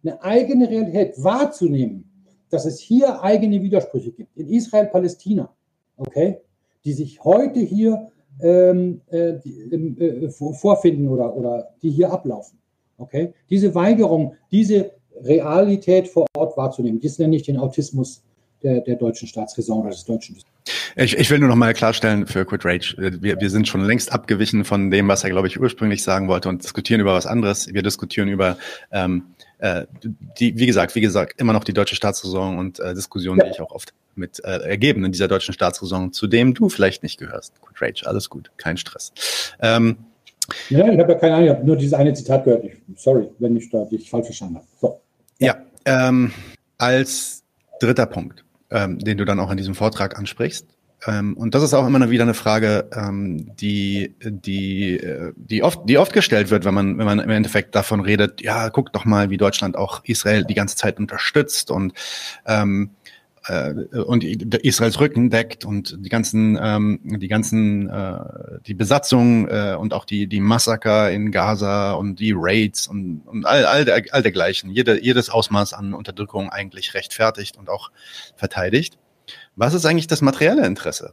Eine 0.03 0.23
eigene 0.23 0.71
Realität 0.71 1.23
wahrzunehmen, 1.23 2.10
dass 2.51 2.65
es 2.65 2.79
hier 2.79 3.23
eigene 3.23 3.63
Widersprüche 3.63 4.13
gibt. 4.13 4.37
In 4.37 4.49
Israel, 4.49 4.87
Palästina, 4.87 5.51
okay, 5.97 6.39
die 6.85 6.93
sich 6.93 7.23
heute 7.25 7.61
hier 7.61 8.11
ähm, 8.43 9.01
äh, 9.11 9.37
äh, 9.37 10.31
vorfinden 10.31 11.09
oder, 11.09 11.35
oder 11.35 11.71
die 11.83 11.91
hier 11.91 12.13
ablaufen. 12.13 12.59
Okay? 12.99 13.33
Diese 13.49 13.75
Weigerung, 13.75 14.35
diese 14.51 14.93
Realität 15.23 16.09
vor 16.09 16.27
Ort 16.37 16.57
wahrzunehmen, 16.57 17.01
das 17.01 17.19
nenne 17.19 17.37
ich 17.37 17.43
den 17.43 17.59
Autismus 17.59 18.23
der, 18.63 18.81
der 18.81 18.97
deutschen 18.97 19.29
Staatsräson 19.29 19.81
oder 19.81 19.91
des 19.91 20.05
deutschen. 20.05 20.37
Ich, 20.97 21.17
ich 21.17 21.31
will 21.31 21.39
nur 21.39 21.49
noch 21.49 21.57
mal 21.57 21.73
klarstellen 21.73 22.27
für 22.27 22.45
Quit 22.45 22.65
Rage, 22.65 22.95
wir, 23.21 23.41
wir 23.41 23.51
sind 23.51 23.69
schon 23.69 23.85
längst 23.85 24.13
abgewichen 24.13 24.65
von 24.65 24.91
dem, 24.91 25.09
was 25.09 25.25
er, 25.25 25.31
glaube 25.31 25.49
ich, 25.49 25.59
ursprünglich 25.59 26.03
sagen 26.03 26.29
wollte 26.29 26.49
und 26.49 26.63
diskutieren 26.63 27.01
über 27.01 27.15
was 27.15 27.27
anderes. 27.27 27.73
Wir 27.73 27.83
diskutieren 27.83 28.29
über 28.29 28.59
ähm, 28.93 29.25
äh, 29.61 29.87
die, 30.39 30.59
wie 30.59 30.67
gesagt, 30.67 30.95
wie 30.95 31.01
gesagt, 31.01 31.41
immer 31.41 31.53
noch 31.53 31.65
die 31.65 31.73
deutsche 31.73 31.95
Staatsräson 31.95 32.59
und 32.59 32.81
äh, 32.81 32.95
Diskussionen, 32.95 33.41
ja. 33.41 33.47
die 33.47 33.53
ich 33.53 33.61
auch 33.61 33.73
oft 33.73 33.93
mit 34.15 34.43
äh, 34.45 34.59
ergeben 34.63 35.05
in 35.05 35.13
dieser 35.13 35.29
deutschen 35.29 35.55
Staatsräson, 35.55 36.13
zu 36.13 36.27
dem 36.27 36.55
du 36.55 36.69
vielleicht 36.69 37.03
nicht 37.03 37.19
gehörst. 37.19 37.61
Quit 37.63 37.81
Rage, 37.81 38.07
alles 38.07 38.29
gut, 38.29 38.51
kein 38.57 38.77
Stress. 38.77 39.13
Ähm, 39.61 39.99
ja, 40.69 40.89
ich 40.91 40.99
habe 40.99 41.13
ja 41.13 41.19
keine 41.19 41.35
Ahnung, 41.35 41.47
ich 41.47 41.55
habe 41.55 41.67
nur 41.67 41.77
dieses 41.77 41.95
eine 41.95 42.13
Zitat 42.13 42.45
gehört. 42.45 42.65
Ich, 42.65 42.73
sorry, 42.97 43.29
wenn 43.39 43.57
ich 43.57 43.71
da 43.71 43.85
dich 43.85 44.11
falsch 44.11 44.27
verstanden 44.27 44.57
habe. 44.57 44.67
So. 44.81 45.01
Ja, 45.39 45.57
ja 45.87 46.09
ähm, 46.09 46.33
als 46.79 47.45
dritter 47.81 48.07
Punkt, 48.07 48.45
ähm, 48.71 48.99
den 48.99 49.19
du 49.19 49.25
dann 49.25 49.41
auch 49.41 49.51
in 49.51 49.57
diesem 49.57 49.75
Vortrag 49.75 50.19
ansprichst, 50.19 50.67
ähm, 51.07 51.37
und 51.37 51.55
das 51.55 51.63
ist 51.63 51.75
auch 51.75 51.87
immer 51.87 52.11
wieder 52.11 52.25
eine 52.25 52.35
Frage, 52.35 52.89
ähm, 52.93 53.57
die, 53.57 54.15
die, 54.23 54.99
äh, 54.99 55.33
die, 55.37 55.63
oft, 55.63 55.81
die 55.85 55.99
oft 55.99 56.13
gestellt 56.13 56.51
wird, 56.51 56.65
wenn 56.65 56.75
man, 56.75 56.99
wenn 56.99 57.07
man 57.07 57.21
im 57.21 57.31
Endeffekt 57.31 57.75
davon 57.75 58.01
redet, 58.01 58.43
ja, 58.43 58.71
guck 58.71 58.93
doch 58.93 59.05
mal, 59.05 59.31
wie 59.31 59.37
Deutschland 59.39 59.77
auch 59.77 60.03
Israel 60.05 60.45
die 60.45 60.55
ganze 60.55 60.77
Zeit 60.77 60.99
unterstützt 60.99 61.71
und 61.71 61.95
ähm, 62.47 62.91
äh, 63.47 63.73
und 63.99 64.23
Israels 64.23 65.01
Rücken 65.01 65.31
deckt 65.31 65.65
und 65.65 65.97
die 66.05 66.11
ganzen, 66.11 66.59
ähm, 66.61 67.01
die 67.03 67.29
ganzen, 67.29 67.89
äh, 67.89 68.19
die 68.67 68.75
Besatzung 68.75 69.49
äh, 69.49 69.77
und 69.79 69.95
auch 69.95 70.05
die, 70.05 70.27
die 70.27 70.41
Massaker 70.41 71.11
in 71.11 71.31
Gaza 71.31 71.93
und 71.93 72.21
die 72.21 72.35
Raids 72.37 72.87
und, 72.87 73.23
und 73.27 73.47
all, 73.47 73.65
all, 73.65 73.85
der, 73.85 74.03
all 74.11 74.23
dergleichen, 74.23 74.71
jede, 74.71 75.03
jedes 75.03 75.31
Ausmaß 75.31 75.73
an 75.73 75.95
Unterdrückung 75.95 76.51
eigentlich 76.51 76.93
rechtfertigt 76.93 77.57
und 77.57 77.71
auch 77.71 77.91
verteidigt. 78.37 78.99
Was 79.61 79.75
ist 79.75 79.85
eigentlich 79.85 80.07
das 80.07 80.23
materielle 80.23 80.65
Interesse 80.65 81.13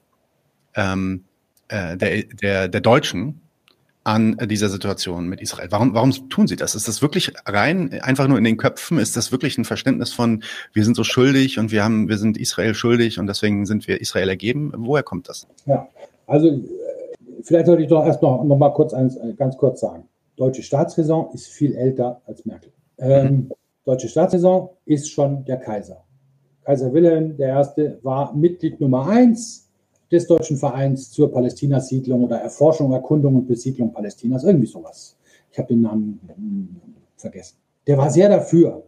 ähm, 0.74 1.26
äh, 1.68 1.98
der, 1.98 2.24
der, 2.24 2.68
der 2.70 2.80
Deutschen 2.80 3.42
an 4.06 4.38
dieser 4.46 4.70
Situation 4.70 5.28
mit 5.28 5.42
Israel? 5.42 5.68
Warum, 5.70 5.94
warum 5.94 6.14
tun 6.30 6.48
sie 6.48 6.56
das? 6.56 6.74
Ist 6.74 6.88
das 6.88 7.02
wirklich 7.02 7.34
rein 7.46 8.00
einfach 8.02 8.26
nur 8.30 8.38
in 8.38 8.46
den 8.46 8.56
Köpfen? 8.56 9.00
Ist 9.00 9.18
das 9.18 9.34
wirklich 9.34 9.58
ein 9.58 9.66
Verständnis 9.66 10.14
von, 10.14 10.44
wir 10.72 10.86
sind 10.86 10.96
so 10.96 11.04
schuldig 11.04 11.60
und 11.60 11.74
wir 11.74 11.84
haben, 11.84 12.08
wir 12.08 12.18
sind 12.18 12.38
Israel 12.38 12.74
schuldig 12.74 13.20
und 13.20 13.28
deswegen 13.28 13.66
sind 13.66 13.86
wir 13.86 14.00
Israel 14.00 14.30
ergeben? 14.30 14.72
Woher 14.78 15.04
kommt 15.04 15.28
das? 15.28 15.46
Ja, 15.66 15.86
also 16.26 16.48
äh, 16.48 16.62
vielleicht 17.44 17.66
sollte 17.66 17.84
ich 17.84 17.90
doch 17.90 18.06
erst 18.06 18.22
noch, 18.22 18.46
noch 18.46 18.58
mal 18.58 18.70
kurz 18.70 18.94
eins, 18.94 19.18
äh, 19.18 19.34
ganz 19.34 19.58
kurz 19.58 19.82
sagen. 19.82 20.08
Deutsche 20.38 20.64
Staatsräson 20.64 21.34
ist 21.34 21.48
viel 21.48 21.76
älter 21.76 22.22
als 22.26 22.46
Merkel. 22.46 22.72
Ähm, 22.98 23.26
mhm. 23.26 23.52
Deutsche 23.84 24.08
Staatsräson 24.08 24.70
ist 24.86 25.12
schon 25.12 25.44
der 25.44 25.58
Kaiser. 25.58 26.07
Kaiser 26.68 26.92
Wilhelm 26.92 27.38
I. 27.40 27.94
war 28.04 28.36
Mitglied 28.36 28.82
Nummer 28.82 29.08
eins 29.08 29.70
des 30.12 30.28
Deutschen 30.28 30.58
Vereins 30.58 31.10
zur 31.12 31.32
Palästinasiedlung 31.32 32.26
oder 32.26 32.40
Erforschung, 32.40 32.92
Erkundung 32.92 33.38
und 33.38 33.48
Besiedlung 33.48 33.94
Palästinas, 33.94 34.44
irgendwie 34.44 34.68
sowas. 34.68 35.16
Ich 35.50 35.58
habe 35.58 35.70
den 35.70 35.84
Namen 35.84 36.82
vergessen. 37.16 37.56
Der 37.88 37.98
war 37.98 38.10
sehr 38.10 38.28
dafür, 38.28 38.84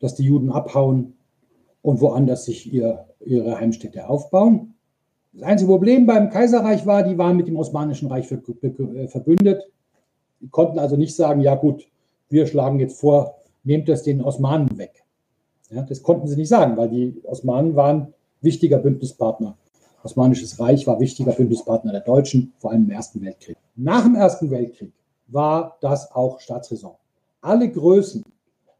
dass 0.00 0.16
die 0.16 0.24
Juden 0.24 0.50
abhauen 0.50 1.14
und 1.82 2.00
woanders 2.00 2.46
sich 2.46 2.72
ihr, 2.72 3.06
ihre 3.20 3.60
Heimstätte 3.60 4.08
aufbauen. 4.08 4.74
Das 5.34 5.44
einzige 5.44 5.70
Problem 5.70 6.06
beim 6.06 6.30
Kaiserreich 6.30 6.84
war, 6.84 7.04
die 7.04 7.16
waren 7.16 7.36
mit 7.36 7.46
dem 7.46 7.56
Osmanischen 7.56 8.08
Reich 8.08 8.28
äh, 8.32 9.06
verbündet. 9.06 9.62
Die 10.40 10.48
konnten 10.48 10.80
also 10.80 10.96
nicht 10.96 11.14
sagen, 11.14 11.42
ja 11.42 11.54
gut, 11.54 11.86
wir 12.28 12.48
schlagen 12.48 12.80
jetzt 12.80 12.98
vor, 12.98 13.36
nehmt 13.62 13.88
das 13.88 14.02
den 14.02 14.20
Osmanen 14.20 14.76
weg. 14.78 15.03
Ja, 15.74 15.82
das 15.82 16.02
konnten 16.02 16.28
sie 16.28 16.36
nicht 16.36 16.48
sagen, 16.48 16.76
weil 16.76 16.88
die 16.88 17.20
Osmanen 17.24 17.74
waren 17.74 18.14
wichtiger 18.40 18.78
Bündnispartner 18.78 19.56
Osmanisches 20.04 20.60
Reich 20.60 20.86
war 20.86 21.00
wichtiger 21.00 21.32
Bündnispartner 21.32 21.90
der 21.90 22.02
Deutschen, 22.02 22.52
vor 22.58 22.70
allem 22.70 22.84
im 22.84 22.90
Ersten 22.90 23.22
Weltkrieg. 23.22 23.56
Nach 23.74 24.04
dem 24.04 24.14
Ersten 24.14 24.50
Weltkrieg 24.50 24.92
war 25.28 25.78
das 25.80 26.12
auch 26.12 26.40
Staatsräson. 26.40 26.92
Alle 27.40 27.70
Größen 27.70 28.22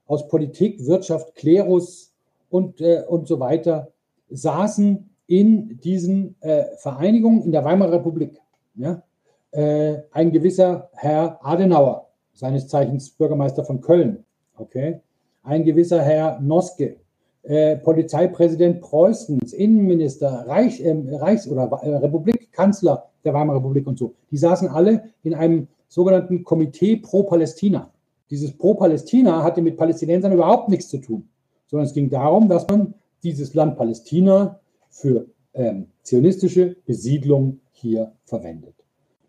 aus 0.06 0.28
Politik, 0.28 0.84
Wirtschaft, 0.86 1.34
Klerus 1.34 2.12
und, 2.50 2.78
äh, 2.82 3.04
und 3.08 3.26
so 3.26 3.40
weiter 3.40 3.88
saßen 4.28 5.08
in 5.26 5.80
diesen 5.80 6.36
äh, 6.42 6.64
Vereinigungen 6.76 7.42
in 7.42 7.52
der 7.52 7.64
Weimarer 7.64 7.92
Republik. 7.92 8.38
Ja? 8.74 9.02
Äh, 9.50 10.02
ein 10.10 10.30
gewisser 10.30 10.90
Herr 10.92 11.38
Adenauer, 11.42 12.10
seines 12.34 12.68
Zeichens 12.68 13.10
Bürgermeister 13.10 13.64
von 13.64 13.80
Köln, 13.80 14.24
okay? 14.58 15.00
Ein 15.44 15.64
gewisser 15.64 16.02
Herr 16.02 16.40
Noske, 16.40 16.96
äh, 17.42 17.76
Polizeipräsident 17.76 18.80
Preußens, 18.80 19.52
Innenminister, 19.52 20.44
Reich, 20.46 20.80
äh, 20.80 20.96
Reichs- 21.12 21.46
oder 21.46 21.64
äh, 21.82 21.96
Republikkanzler 21.96 23.10
der 23.24 23.34
Weimarer 23.34 23.58
Republik 23.58 23.86
und 23.86 23.98
so, 23.98 24.14
die 24.30 24.36
saßen 24.36 24.68
alle 24.68 25.10
in 25.22 25.34
einem 25.34 25.68
sogenannten 25.88 26.42
Komitee 26.42 26.96
pro 26.96 27.22
Palästina. 27.22 27.90
Dieses 28.30 28.56
pro 28.56 28.74
Palästina 28.74 29.42
hatte 29.42 29.62
mit 29.62 29.76
Palästinensern 29.76 30.32
überhaupt 30.32 30.68
nichts 30.68 30.88
zu 30.88 30.98
tun, 30.98 31.28
sondern 31.66 31.86
es 31.86 31.92
ging 31.92 32.10
darum, 32.10 32.48
dass 32.48 32.66
man 32.66 32.94
dieses 33.22 33.54
Land 33.54 33.76
Palästina 33.76 34.60
für 34.90 35.26
ähm, 35.52 35.86
zionistische 36.02 36.76
Besiedlung 36.86 37.60
hier 37.72 38.12
verwendet. 38.24 38.74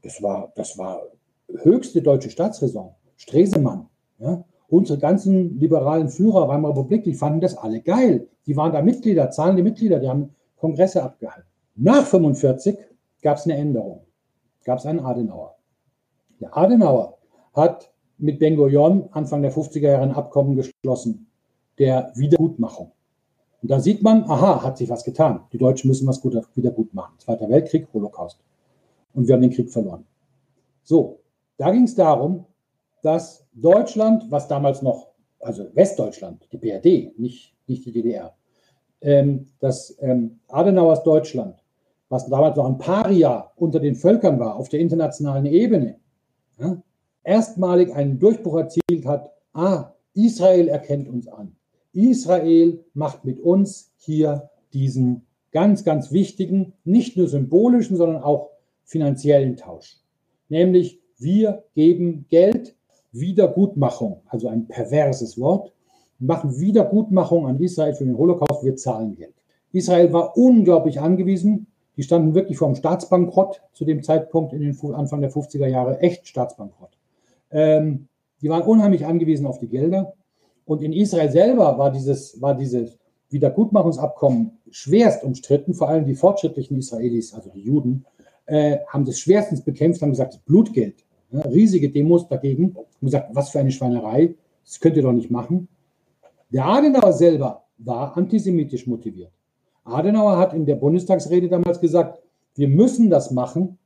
Das 0.01 0.21
war, 0.21 0.51
das 0.55 0.77
war 0.77 1.01
höchste 1.63 2.01
deutsche 2.01 2.29
Staatsräson. 2.29 2.91
Stresemann, 3.17 3.87
ja, 4.19 4.43
unsere 4.67 4.99
ganzen 4.99 5.59
liberalen 5.59 6.09
Führer 6.09 6.47
Weimarer 6.47 6.73
Republik, 6.73 7.03
die 7.03 7.13
fanden 7.13 7.41
das 7.41 7.57
alle 7.57 7.81
geil. 7.81 8.27
Die 8.45 8.55
waren 8.55 8.71
da 8.71 8.81
Mitglieder, 8.81 9.31
zahlende 9.31 9.63
Mitglieder, 9.63 9.99
die 9.99 10.09
haben 10.09 10.31
Kongresse 10.57 11.03
abgehalten. 11.03 11.49
Nach 11.75 12.05
45 12.05 12.77
gab 13.21 13.37
es 13.37 13.45
eine 13.45 13.55
Änderung. 13.55 14.01
Gab 14.63 14.79
es 14.79 14.85
einen 14.85 14.99
Adenauer. 14.99 15.55
Der 16.39 16.55
Adenauer 16.55 17.17
hat 17.53 17.91
mit 18.17 18.39
Ben 18.39 18.55
Gurion 18.55 19.09
Anfang 19.11 19.41
der 19.41 19.51
50er 19.51 19.89
Jahre 19.89 20.03
ein 20.03 20.11
Abkommen 20.11 20.55
geschlossen, 20.55 21.27
der 21.77 22.11
Wiedergutmachung. 22.15 22.91
Und 23.61 23.71
da 23.71 23.79
sieht 23.79 24.03
man, 24.03 24.23
aha, 24.25 24.63
hat 24.63 24.77
sich 24.77 24.89
was 24.89 25.03
getan. 25.03 25.41
Die 25.51 25.57
Deutschen 25.57 25.87
müssen 25.87 26.07
was 26.07 26.23
wieder 26.23 26.71
gut 26.71 26.93
machen. 26.93 27.15
Zweiter 27.17 27.49
Weltkrieg, 27.49 27.87
Holocaust. 27.93 28.39
Und 29.13 29.27
wir 29.27 29.33
haben 29.33 29.41
den 29.41 29.51
Krieg 29.51 29.71
verloren. 29.71 30.05
So, 30.83 31.19
da 31.57 31.71
ging 31.71 31.83
es 31.83 31.95
darum, 31.95 32.45
dass 33.05 33.45
Deutschland, 33.53 34.31
was 34.31 34.47
damals 34.47 34.81
noch, 34.81 35.11
also 35.39 35.67
Westdeutschland, 35.75 36.47
die 36.51 36.57
BRD, 36.57 37.19
nicht, 37.19 37.53
nicht 37.67 37.85
die 37.85 37.91
DDR, 37.91 38.35
ähm, 39.01 39.51
dass 39.59 39.95
ähm, 39.99 40.39
Adenauers 40.47 41.03
Deutschland, 41.03 41.63
was 42.09 42.27
damals 42.27 42.57
noch 42.57 42.65
ein 42.65 42.79
Paria 42.79 43.51
unter 43.57 43.79
den 43.79 43.93
Völkern 43.93 44.39
war, 44.39 44.55
auf 44.55 44.69
der 44.69 44.79
internationalen 44.79 45.45
Ebene, 45.45 45.99
ja, 46.57 46.81
erstmalig 47.23 47.93
einen 47.93 48.17
Durchbruch 48.17 48.57
erzielt 48.57 49.05
hat, 49.05 49.31
ah, 49.53 49.93
Israel 50.15 50.67
erkennt 50.67 51.07
uns 51.07 51.27
an. 51.27 51.55
Israel 51.93 52.83
macht 52.95 53.23
mit 53.23 53.39
uns 53.39 53.91
hier 53.97 54.49
diesen 54.73 55.27
ganz, 55.51 55.83
ganz 55.83 56.11
wichtigen, 56.11 56.73
nicht 56.83 57.17
nur 57.17 57.27
symbolischen, 57.27 57.97
sondern 57.97 58.23
auch 58.23 58.49
finanziellen 58.83 59.57
Tausch. 59.57 59.97
Nämlich 60.49 60.99
wir 61.17 61.65
geben 61.75 62.25
Geld 62.29 62.75
Wiedergutmachung, 63.19 64.21
also 64.27 64.47
ein 64.47 64.67
perverses 64.67 65.39
Wort, 65.39 65.71
machen 66.19 66.59
Wiedergutmachung 66.59 67.47
an 67.47 67.59
Israel 67.59 67.93
für 67.93 68.05
den 68.05 68.17
Holocaust, 68.17 68.63
wir 68.63 68.75
zahlen 68.75 69.15
Geld. 69.15 69.33
Israel 69.71 70.13
war 70.13 70.37
unglaublich 70.37 71.01
angewiesen. 71.01 71.67
Die 71.97 72.03
standen 72.03 72.33
wirklich 72.33 72.57
vor 72.57 72.69
dem 72.69 72.75
Staatsbankrott 72.75 73.61
zu 73.73 73.85
dem 73.85 74.03
Zeitpunkt 74.03 74.53
in 74.53 74.61
den 74.61 74.93
Anfang 74.93 75.21
der 75.21 75.31
50er 75.31 75.67
Jahre, 75.67 75.99
echt 75.99 76.27
Staatsbankrott. 76.27 76.97
Ähm, 77.51 78.07
die 78.41 78.49
waren 78.49 78.63
unheimlich 78.63 79.05
angewiesen 79.05 79.45
auf 79.45 79.59
die 79.59 79.67
Gelder. 79.67 80.13
Und 80.65 80.81
in 80.81 80.93
Israel 80.93 81.29
selber 81.31 81.77
war 81.77 81.91
dieses, 81.91 82.41
war 82.41 82.55
dieses 82.55 82.97
Wiedergutmachungsabkommen 83.29 84.57
schwerst 84.69 85.23
umstritten. 85.23 85.73
Vor 85.73 85.89
allem 85.89 86.05
die 86.05 86.15
fortschrittlichen 86.15 86.77
Israelis, 86.77 87.33
also 87.33 87.49
die 87.49 87.61
Juden, 87.61 88.05
äh, 88.45 88.77
haben 88.87 89.05
das 89.05 89.19
schwerstens 89.19 89.61
bekämpft, 89.61 90.01
haben 90.01 90.11
gesagt, 90.11 90.41
Blutgeld. 90.45 91.04
Riesige 91.39 91.89
Demos 91.89 92.27
dagegen 92.27 92.75
und 92.75 92.85
gesagt, 93.01 93.29
was 93.33 93.49
für 93.49 93.59
eine 93.59 93.71
Schweinerei, 93.71 94.35
das 94.63 94.79
könnt 94.79 94.97
ihr 94.97 95.03
doch 95.03 95.11
nicht 95.11 95.31
machen. 95.31 95.67
Der 96.51 96.65
Adenauer 96.65 97.13
selber 97.13 97.63
war 97.77 98.15
antisemitisch 98.17 98.87
motiviert. 98.87 99.31
Adenauer 99.83 100.37
hat 100.37 100.53
in 100.53 100.65
der 100.65 100.75
Bundestagsrede 100.75 101.47
damals 101.49 101.79
gesagt, 101.79 102.19
wir 102.55 102.67
müssen 102.67 103.09
das 103.09 103.31
machen, 103.31 103.77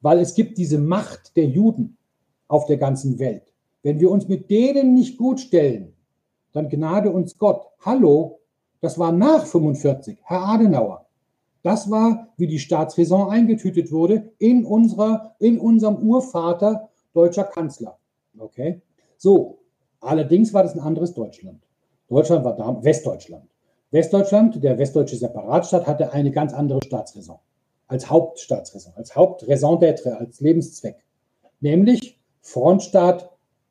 weil 0.00 0.18
es 0.18 0.34
gibt 0.34 0.58
diese 0.58 0.78
Macht 0.78 1.36
der 1.36 1.44
Juden 1.44 1.96
auf 2.48 2.66
der 2.66 2.76
ganzen 2.76 3.18
Welt. 3.18 3.52
Wenn 3.82 4.00
wir 4.00 4.10
uns 4.10 4.26
mit 4.28 4.50
denen 4.50 4.94
nicht 4.94 5.18
gut 5.18 5.40
stellen, 5.40 5.92
dann 6.52 6.68
gnade 6.68 7.10
uns 7.10 7.36
Gott. 7.38 7.66
Hallo, 7.80 8.40
das 8.80 8.98
war 8.98 9.12
nach 9.12 9.46
45, 9.46 10.18
Herr 10.22 10.42
Adenauer. 10.42 11.07
Das 11.62 11.90
war, 11.90 12.28
wie 12.36 12.46
die 12.46 12.58
Staatsräson 12.58 13.30
eingetütet 13.30 13.90
wurde 13.90 14.30
in, 14.38 14.64
unserer, 14.64 15.34
in 15.38 15.58
unserem 15.58 15.96
Urvater 15.96 16.88
deutscher 17.14 17.44
Kanzler. 17.44 17.98
Okay? 18.38 18.80
So, 19.16 19.58
allerdings 20.00 20.54
war 20.54 20.62
das 20.62 20.74
ein 20.74 20.80
anderes 20.80 21.14
Deutschland. 21.14 21.62
Deutschland 22.08 22.44
war 22.44 22.56
da, 22.56 22.82
Westdeutschland. 22.82 23.44
Westdeutschland, 23.90 24.62
der 24.62 24.78
westdeutsche 24.78 25.16
Separatstaat, 25.16 25.86
hatte 25.86 26.12
eine 26.12 26.30
ganz 26.30 26.52
andere 26.52 26.80
Staatsräson 26.84 27.38
als 27.88 28.08
Hauptstaatsräson, 28.08 28.92
als 28.96 29.16
Hauptraison 29.16 29.80
d'être, 29.80 30.12
als 30.12 30.40
Lebenszweck. 30.40 30.96
Nämlich 31.60 32.18
Frontstaat 32.42 33.30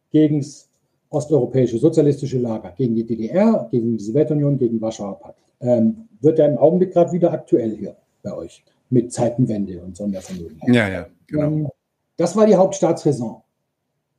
gegen 0.10 0.40
das 0.40 0.70
osteuropäische 1.10 1.78
sozialistische 1.78 2.40
Lager, 2.40 2.72
gegen 2.72 2.96
die 2.96 3.06
DDR, 3.06 3.68
gegen 3.72 3.98
die 3.98 4.04
Sowjetunion, 4.04 4.58
gegen 4.58 4.82
Warschauer 4.82 5.20
Pakt. 5.20 5.47
Ähm, 5.60 6.08
wird 6.22 6.40
er 6.40 6.48
im 6.50 6.58
Augenblick 6.58 6.94
gerade 6.94 7.12
wieder 7.12 7.32
aktuell 7.32 7.76
hier 7.76 7.96
bei 8.24 8.34
euch 8.34 8.64
mit 8.90 9.12
Zeitenwende 9.12 9.82
und 9.82 9.98
Sondervermögen. 9.98 10.60
Ja, 10.68 10.88
ja, 10.88 11.08
genau. 11.28 11.48
Ähm, 11.48 11.70
das 12.16 12.36
war 12.36 12.46
die 12.46 12.56
Hauptstaatsräson. 12.56 13.42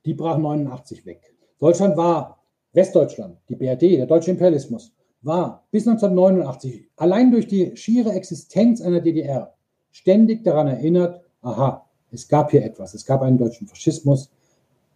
Die 0.05 0.13
brach 0.13 0.37
89 0.37 1.05
weg. 1.05 1.21
Deutschland 1.59 1.97
war 1.97 2.39
Westdeutschland, 2.73 3.37
die 3.49 3.55
BRD, 3.55 3.97
der 3.97 4.05
deutsche 4.05 4.31
Imperialismus, 4.31 4.93
war 5.21 5.65
bis 5.71 5.87
1989 5.87 6.89
allein 6.95 7.31
durch 7.31 7.47
die 7.47 7.75
schiere 7.75 8.13
Existenz 8.13 8.81
einer 8.81 9.01
DDR 9.01 9.53
ständig 9.91 10.43
daran 10.43 10.67
erinnert, 10.67 11.21
aha, 11.41 11.85
es 12.11 12.27
gab 12.27 12.51
hier 12.51 12.63
etwas, 12.63 12.93
es 12.93 13.05
gab 13.05 13.21
einen 13.21 13.37
deutschen 13.37 13.67
Faschismus, 13.67 14.31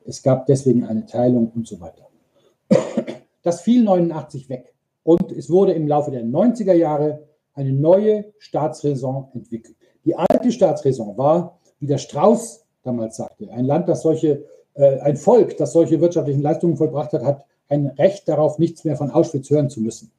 es 0.05 0.23
gab 0.23 0.45
deswegen 0.45 0.85
eine 0.85 1.05
Teilung 1.05 1.51
und 1.53 1.67
so 1.67 1.79
weiter. 1.79 2.07
Das 3.41 3.61
fiel 3.61 3.83
89 3.83 4.47
weg 4.47 4.72
und 5.03 5.31
es 5.31 5.49
wurde 5.49 5.73
im 5.73 5.87
Laufe 5.87 6.11
der 6.11 6.23
90er 6.23 6.73
Jahre 6.73 7.27
eine 7.53 7.73
neue 7.73 8.33
Staatsräson 8.39 9.27
entwickelt. 9.33 9.75
Die 10.05 10.15
alte 10.15 10.51
Staatsräson 10.51 11.17
war, 11.17 11.59
wie 11.79 11.87
der 11.87 11.97
Strauß 11.97 12.65
damals 12.83 13.17
sagte, 13.17 13.49
ein 13.51 13.65
Land, 13.65 13.87
das 13.87 14.01
solche, 14.01 14.45
äh, 14.73 14.99
ein 14.99 15.17
Volk, 15.17 15.57
das 15.57 15.73
solche 15.73 16.01
wirtschaftlichen 16.01 16.41
Leistungen 16.41 16.77
vollbracht 16.77 17.13
hat, 17.13 17.23
hat 17.23 17.45
ein 17.69 17.87
Recht 17.87 18.27
darauf, 18.27 18.59
nichts 18.59 18.83
mehr 18.83 18.97
von 18.97 19.11
Auschwitz 19.11 19.49
hören 19.49 19.69
zu 19.69 19.81
müssen. 19.81 20.11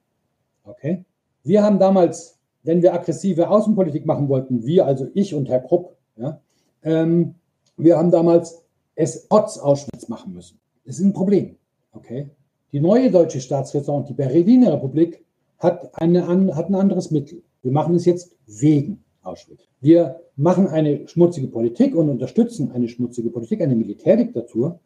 Okay? 0.65 1.05
Wir 1.43 1.63
haben 1.63 1.79
damals, 1.79 2.39
wenn 2.63 2.83
wir 2.83 2.95
aggressive 2.95 3.49
Außenpolitik 3.49 4.07
machen 4.07 4.29
wollten, 4.29 4.65
wir, 4.65 4.87
also 4.87 5.09
ich 5.15 5.35
und 5.35 5.49
Herr 5.49 5.61
Krupp, 5.61 5.97
ja, 6.17 6.41
ähm, 6.83 7.35
wir 7.77 7.99
haben 7.99 8.11
damals 8.11 8.63
es 8.95 9.27
trotz 9.29 9.59
Auschwitz 9.59 10.09
machen 10.09 10.33
müssen. 10.33 10.61
Das 10.85 10.99
ist 10.99 11.05
ein 11.05 11.13
Problem. 11.13 11.57
Okay? 11.93 12.31
Die 12.75 12.81
neue 12.81 13.09
deutsche 13.09 13.41
Staatsräson, 13.41 14.05
die 14.05 14.15
Berliner 14.15 14.73
Republik, 14.73 15.25
hat, 15.61 15.95
eine, 15.95 16.27
hat 16.27 16.69
ein 16.69 16.75
anderes 16.75 17.13
Mittel. 17.13 17.41
Wir 17.63 17.71
machen 17.71 17.95
es 17.95 18.05
jetzt 18.05 18.35
wegen 18.49 19.05
Auschwitz. 19.23 19.61
Wir 19.81 20.21
machen 20.35 20.67
eine 20.67 21.07
schmutzige 21.07 21.47
Politik 21.47 21.95
und 21.95 22.09
unterstützen 22.09 22.73
eine 22.73 22.89
schmutzige 22.89 23.31
Politik, 23.31 23.61
eine 23.61 23.77
Militärdiktatur, 23.77 24.81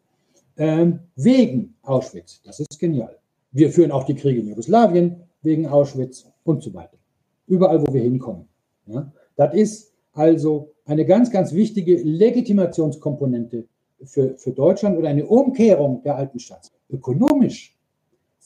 ähm, 0.57 0.99
wegen 1.15 1.73
Auschwitz. 1.81 2.43
Das 2.43 2.59
ist 2.59 2.77
genial. 2.77 3.17
Wir 3.53 3.71
führen 3.71 3.89
auch 3.89 4.03
die 4.03 4.13
Kriege 4.13 4.39
in 4.39 4.49
Jugoslawien 4.49 5.23
wegen 5.41 5.65
Auschwitz 5.65 6.31
und 6.43 6.61
so 6.61 6.71
weiter. 6.75 6.99
Überall, 7.47 7.81
wo 7.81 7.91
wir 7.91 8.01
hinkommen. 8.03 8.47
Ja? 8.85 9.11
Das 9.35 9.55
ist 9.55 9.93
also 10.13 10.73
eine 10.85 11.05
ganz, 11.05 11.31
ganz 11.31 11.53
wichtige 11.53 11.95
Legitimationskomponente 12.03 13.65
für, 14.03 14.37
für 14.37 14.51
Deutschland 14.51 14.95
oder 14.95 15.09
eine 15.09 15.25
Umkehrung 15.25 16.03
der 16.03 16.17
alten 16.17 16.37
Staats. 16.37 16.71
Ökonomisch 16.91 17.78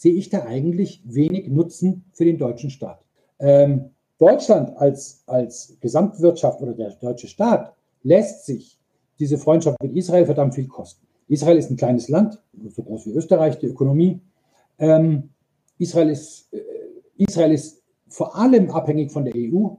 sehe 0.03 0.15
ich 0.15 0.29
da 0.29 0.43
eigentlich 0.43 1.01
wenig 1.05 1.47
Nutzen 1.47 2.03
für 2.11 2.25
den 2.25 2.37
deutschen 2.37 2.69
Staat. 2.69 3.05
Ähm, 3.39 3.91
Deutschland 4.17 4.75
als, 4.75 5.23
als 5.27 5.77
Gesamtwirtschaft 5.79 6.61
oder 6.61 6.73
der 6.73 6.89
deutsche 6.95 7.29
Staat 7.29 7.73
lässt 8.03 8.45
sich 8.45 8.77
diese 9.17 9.37
Freundschaft 9.37 9.81
mit 9.81 9.95
Israel 9.95 10.25
verdammt 10.25 10.55
viel 10.55 10.67
kosten. 10.67 11.07
Israel 11.29 11.55
ist 11.55 11.71
ein 11.71 11.77
kleines 11.77 12.09
Land, 12.09 12.37
so 12.67 12.83
groß 12.83 13.05
wie 13.05 13.11
Österreich, 13.11 13.57
die 13.59 13.67
Ökonomie. 13.67 14.19
Ähm, 14.77 15.29
Israel, 15.77 16.09
ist, 16.09 16.53
äh, 16.53 16.59
Israel 17.15 17.53
ist 17.53 17.81
vor 18.09 18.35
allem 18.35 18.71
abhängig 18.71 19.09
von 19.09 19.23
der 19.23 19.33
EU, 19.37 19.69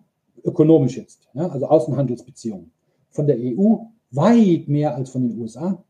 ökonomisch 0.43 0.97
jetzt, 0.97 1.29
ja, 1.35 1.49
also 1.49 1.67
Außenhandelsbeziehungen, 1.67 2.73
von 3.11 3.27
der 3.27 3.37
EU 3.39 3.77
weit 4.11 4.69
mehr 4.69 4.95
als 4.95 5.11
von 5.11 5.29
den 5.29 5.39
USA. 5.39 5.85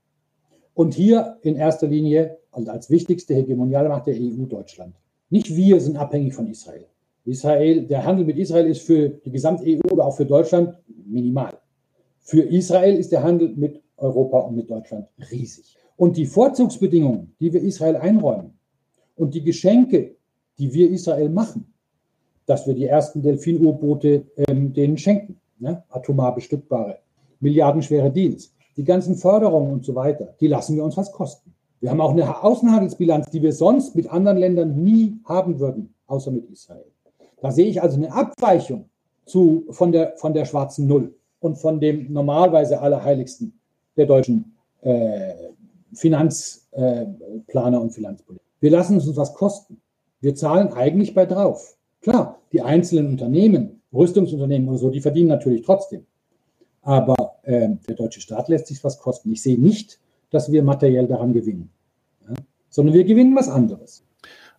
Und 0.74 0.94
hier 0.94 1.38
in 1.42 1.56
erster 1.56 1.86
Linie 1.86 2.38
und 2.50 2.68
als 2.68 2.90
wichtigste 2.90 3.34
hegemoniale 3.34 3.88
Macht 3.88 4.06
der 4.06 4.14
EU 4.14 4.44
Deutschland. 4.46 4.94
Nicht 5.30 5.54
wir 5.54 5.80
sind 5.80 5.96
abhängig 5.96 6.34
von 6.34 6.46
Israel. 6.46 6.86
Israel, 7.24 7.86
der 7.86 8.04
Handel 8.04 8.26
mit 8.26 8.36
Israel 8.36 8.66
ist 8.66 8.82
für 8.82 9.08
die 9.08 9.30
gesamte 9.30 9.64
EU 9.64 9.80
oder 9.90 10.04
auch 10.04 10.16
für 10.16 10.26
Deutschland 10.26 10.76
minimal. 11.06 11.58
Für 12.20 12.42
Israel 12.42 12.96
ist 12.96 13.12
der 13.12 13.22
Handel 13.22 13.54
mit 13.56 13.82
Europa 13.96 14.40
und 14.40 14.56
mit 14.56 14.70
Deutschland 14.70 15.06
riesig. 15.30 15.76
Und 15.96 16.16
die 16.16 16.26
Vorzugsbedingungen, 16.26 17.34
die 17.40 17.52
wir 17.52 17.62
Israel 17.62 17.96
einräumen 17.96 18.58
und 19.16 19.34
die 19.34 19.42
Geschenke, 19.42 20.16
die 20.58 20.72
wir 20.72 20.90
Israel 20.90 21.28
machen, 21.28 21.72
dass 22.46 22.66
wir 22.66 22.74
die 22.74 22.86
ersten 22.86 23.22
Delfin-U-Boote 23.22 24.26
ähm, 24.48 24.72
denen 24.72 24.98
schenken, 24.98 25.40
ne? 25.58 25.82
atomar 25.88 26.34
bestückbare, 26.34 26.98
milliardenschwere 27.40 28.10
Deals, 28.10 28.54
die 28.76 28.84
ganzen 28.84 29.16
Förderungen 29.16 29.72
und 29.72 29.84
so 29.84 29.94
weiter, 29.94 30.34
die 30.40 30.48
lassen 30.48 30.76
wir 30.76 30.84
uns 30.84 30.96
was 30.96 31.12
kosten. 31.12 31.54
Wir 31.80 31.90
haben 31.90 32.00
auch 32.00 32.12
eine 32.12 32.42
Außenhandelsbilanz, 32.42 33.30
die 33.30 33.42
wir 33.42 33.52
sonst 33.52 33.94
mit 33.94 34.10
anderen 34.10 34.38
Ländern 34.38 34.82
nie 34.82 35.18
haben 35.24 35.60
würden, 35.60 35.94
außer 36.06 36.30
mit 36.30 36.50
Israel. 36.50 36.86
Da 37.40 37.50
sehe 37.50 37.66
ich 37.66 37.82
also 37.82 37.96
eine 37.96 38.12
Abweichung 38.12 38.88
zu, 39.26 39.66
von, 39.70 39.92
der, 39.92 40.14
von 40.16 40.32
der 40.32 40.46
schwarzen 40.46 40.86
Null 40.86 41.14
und 41.40 41.56
von 41.56 41.80
dem 41.80 42.10
normalerweise 42.12 42.80
Allerheiligsten 42.80 43.58
der 43.96 44.06
deutschen 44.06 44.54
äh, 44.80 45.34
Finanzplaner 45.92 47.76
äh, 47.78 47.80
und 47.80 47.90
Finanzpolitiker. 47.90 48.44
Wir 48.60 48.70
lassen 48.70 48.94
uns 48.94 49.16
was 49.16 49.34
kosten. 49.34 49.80
Wir 50.20 50.34
zahlen 50.34 50.72
eigentlich 50.72 51.12
bei 51.14 51.26
drauf. 51.26 51.76
Klar, 52.00 52.38
die 52.52 52.62
einzelnen 52.62 53.08
Unternehmen, 53.08 53.82
Rüstungsunternehmen 53.92 54.68
oder 54.68 54.78
so, 54.78 54.90
die 54.90 55.00
verdienen 55.00 55.28
natürlich 55.28 55.62
trotzdem. 55.62 56.06
Aber 56.84 57.36
äh, 57.42 57.68
der 57.88 57.96
deutsche 57.96 58.20
Staat 58.20 58.48
lässt 58.48 58.68
sich 58.68 58.84
was 58.84 58.98
kosten. 58.98 59.32
Ich 59.32 59.42
sehe 59.42 59.58
nicht, 59.58 59.98
dass 60.30 60.52
wir 60.52 60.62
materiell 60.62 61.06
daran 61.06 61.32
gewinnen, 61.32 61.70
ja? 62.28 62.34
sondern 62.70 62.94
wir 62.94 63.04
gewinnen 63.04 63.34
was 63.34 63.48
anderes. 63.48 64.04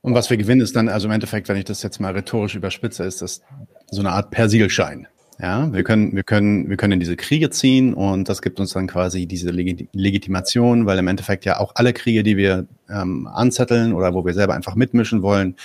Und 0.01 0.13
was 0.13 0.29
wir 0.29 0.37
gewinnen, 0.37 0.61
ist 0.61 0.75
dann, 0.75 0.89
also 0.89 1.07
im 1.07 1.13
Endeffekt, 1.13 1.49
wenn 1.49 1.57
ich 1.57 1.65
das 1.65 1.81
jetzt 1.81 1.99
mal 1.99 2.13
rhetorisch 2.13 2.55
überspitze, 2.55 3.03
ist 3.03 3.21
das 3.21 3.41
so 3.89 4.01
eine 4.01 4.11
Art 4.11 4.29
Persilschein. 4.31 5.07
Ja, 5.39 5.71
wir 5.73 5.83
können, 5.83 6.15
wir 6.15 6.23
können, 6.23 6.69
wir 6.69 6.77
können 6.77 6.93
in 6.93 6.99
diese 6.99 7.17
Kriege 7.17 7.49
ziehen 7.49 7.93
und 7.93 8.29
das 8.29 8.41
gibt 8.41 8.59
uns 8.59 8.71
dann 8.71 8.87
quasi 8.87 9.25
diese 9.25 9.49
Legitimation, 9.49 10.85
weil 10.85 10.97
im 10.97 11.07
Endeffekt 11.07 11.43
ja 11.43 11.59
auch 11.59 11.73
alle 11.75 11.91
Kriege, 11.91 12.23
die 12.23 12.37
wir 12.37 12.67
ähm, 12.89 13.27
anzetteln 13.27 13.93
oder 13.93 14.13
wo 14.13 14.23
wir 14.23 14.33
selber 14.33 14.53
einfach 14.53 14.75
mitmischen 14.75 15.23
wollen, 15.23 15.55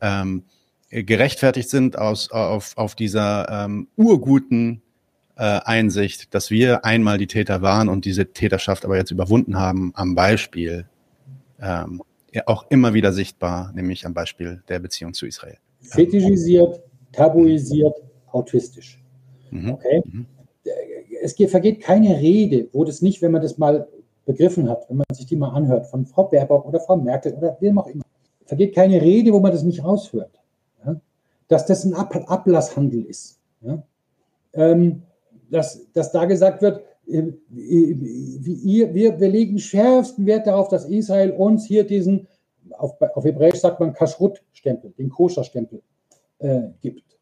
ähm, 0.00 0.44
gerechtfertigt 0.90 1.68
sind 1.68 1.98
aus, 1.98 2.30
auf, 2.30 2.72
auf 2.76 2.94
dieser 2.94 3.64
ähm, 3.64 3.88
urguten 3.96 4.81
äh, 5.42 5.60
Einsicht, 5.64 6.32
dass 6.34 6.52
wir 6.52 6.84
einmal 6.84 7.18
die 7.18 7.26
Täter 7.26 7.62
waren 7.62 7.88
und 7.88 8.04
diese 8.04 8.26
Täterschaft 8.26 8.84
aber 8.84 8.96
jetzt 8.96 9.10
überwunden 9.10 9.58
haben, 9.58 9.90
am 9.96 10.14
Beispiel 10.14 10.86
ähm, 11.60 12.00
ja 12.32 12.44
auch 12.46 12.66
immer 12.70 12.94
wieder 12.94 13.12
sichtbar, 13.12 13.72
nämlich 13.74 14.06
am 14.06 14.14
Beispiel 14.14 14.62
der 14.68 14.78
Beziehung 14.78 15.14
zu 15.14 15.26
Israel. 15.26 15.56
Fetischisiert, 15.80 16.80
tabuisiert, 17.10 17.96
autistisch. 18.30 19.02
Mhm. 19.50 19.72
Okay? 19.72 20.02
Mhm. 20.04 20.26
Es 21.20 21.34
vergeht 21.34 21.80
keine 21.80 22.20
Rede, 22.20 22.68
wo 22.72 22.84
das 22.84 23.02
nicht, 23.02 23.20
wenn 23.20 23.32
man 23.32 23.42
das 23.42 23.58
mal 23.58 23.88
begriffen 24.24 24.70
hat, 24.70 24.88
wenn 24.88 24.98
man 24.98 25.06
sich 25.12 25.26
die 25.26 25.34
mal 25.34 25.50
anhört, 25.50 25.88
von 25.88 26.06
Frau 26.06 26.22
Baerbock 26.22 26.66
oder 26.66 26.78
Frau 26.78 26.96
Merkel 26.96 27.34
oder 27.34 27.56
wem 27.58 27.78
auch 27.78 27.88
immer, 27.88 28.04
vergeht 28.44 28.76
keine 28.76 29.02
Rede, 29.02 29.32
wo 29.32 29.40
man 29.40 29.50
das 29.50 29.64
nicht 29.64 29.82
raushört. 29.82 30.38
Ja? 30.86 31.00
Dass 31.48 31.66
das 31.66 31.84
ein 31.84 31.94
Ab 31.94 32.14
Ablasshandel 32.28 33.06
ist. 33.06 33.40
Ja? 33.60 33.82
Ähm, 34.52 35.02
dass, 35.52 35.92
dass 35.92 36.12
da 36.12 36.24
gesagt 36.24 36.62
wird, 36.62 36.82
äh, 37.06 37.24
wir, 37.48 38.94
wir, 38.94 39.28
legen 39.28 39.58
schärfsten 39.58 40.26
Wert 40.26 40.46
darauf, 40.46 40.68
dass 40.68 40.86
Israel 40.86 41.32
uns 41.32 41.66
hier 41.66 41.84
diesen, 41.84 42.26
auf, 42.78 43.00
auf 43.00 43.24
Hebräisch 43.24 43.60
sagt 43.60 43.80
man 43.80 43.92
Kashrut-Stempel, 43.92 44.92
den 44.96 45.10
Koscher-Stempel 45.10 45.82
äh, 46.38 46.62
gibt. 46.80 47.18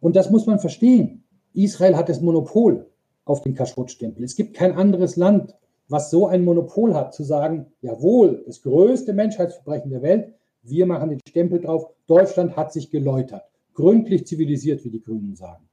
Und 0.00 0.16
das 0.16 0.30
muss 0.30 0.46
man 0.46 0.58
verstehen. 0.58 1.24
Israel 1.52 1.96
hat 1.96 2.08
das 2.08 2.20
Monopol 2.20 2.86
auf 3.24 3.42
den 3.42 3.54
Kashrut-Stempel. 3.54 4.24
Es 4.24 4.34
gibt 4.34 4.54
kein 4.54 4.72
anderes 4.72 5.16
Land, 5.16 5.54
was 5.88 6.10
so 6.10 6.26
ein 6.26 6.44
Monopol 6.44 6.94
hat, 6.94 7.14
zu 7.14 7.22
sagen, 7.22 7.66
jawohl, 7.82 8.42
das 8.46 8.62
größte 8.62 9.12
Menschheitsverbrechen 9.12 9.90
der 9.90 10.02
Welt, 10.02 10.32
wir 10.62 10.86
machen 10.86 11.10
den 11.10 11.20
Stempel 11.28 11.60
drauf, 11.60 11.90
Deutschland 12.06 12.56
hat 12.56 12.72
sich 12.72 12.90
geläutert, 12.90 13.44
gründlich 13.74 14.26
zivilisiert, 14.26 14.82
wie 14.84 14.90
die 14.90 15.02
Grünen 15.02 15.36
sagen. 15.36 15.68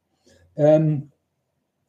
Ähm, 0.58 1.12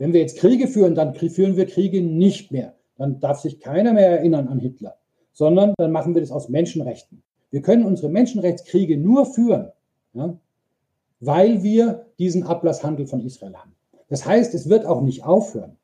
wenn 0.03 0.13
wir 0.13 0.21
jetzt 0.21 0.39
Kriege 0.39 0.67
führen, 0.67 0.97
dann 0.97 1.15
führen 1.15 1.57
wir 1.57 1.65
Kriege 1.65 2.03
nicht 2.03 2.51
mehr. 2.51 2.75
Dann 2.99 3.21
darf 3.21 3.39
sich 3.39 3.61
keiner 3.61 3.93
mehr 3.93 4.09
erinnern 4.11 4.49
an 4.49 4.59
Hitler, 4.59 4.97
sondern 5.33 5.75
dann 5.79 5.93
machen 5.93 6.17
wir 6.17 6.21
das 6.21 6.33
aus 6.33 6.49
Menschenrechten. 6.49 7.23
Wir 7.53 7.63
können 7.63 7.87
unsere 7.87 8.09
Menschenrechtskriege 8.09 8.97
nur 8.97 9.27
führen, 9.27 9.71
ja, 10.15 10.37
weil 11.21 11.63
wir 11.63 12.07
diesen 12.19 12.43
Ablasshandel 12.43 13.07
von 13.07 13.25
Israel 13.25 13.55
haben. 13.55 13.77
Das 14.09 14.27
heißt, 14.27 14.55
es 14.55 14.69
wird 14.69 14.87
auch 14.87 15.03
nicht 15.03 15.23
aufhören. 15.23 15.77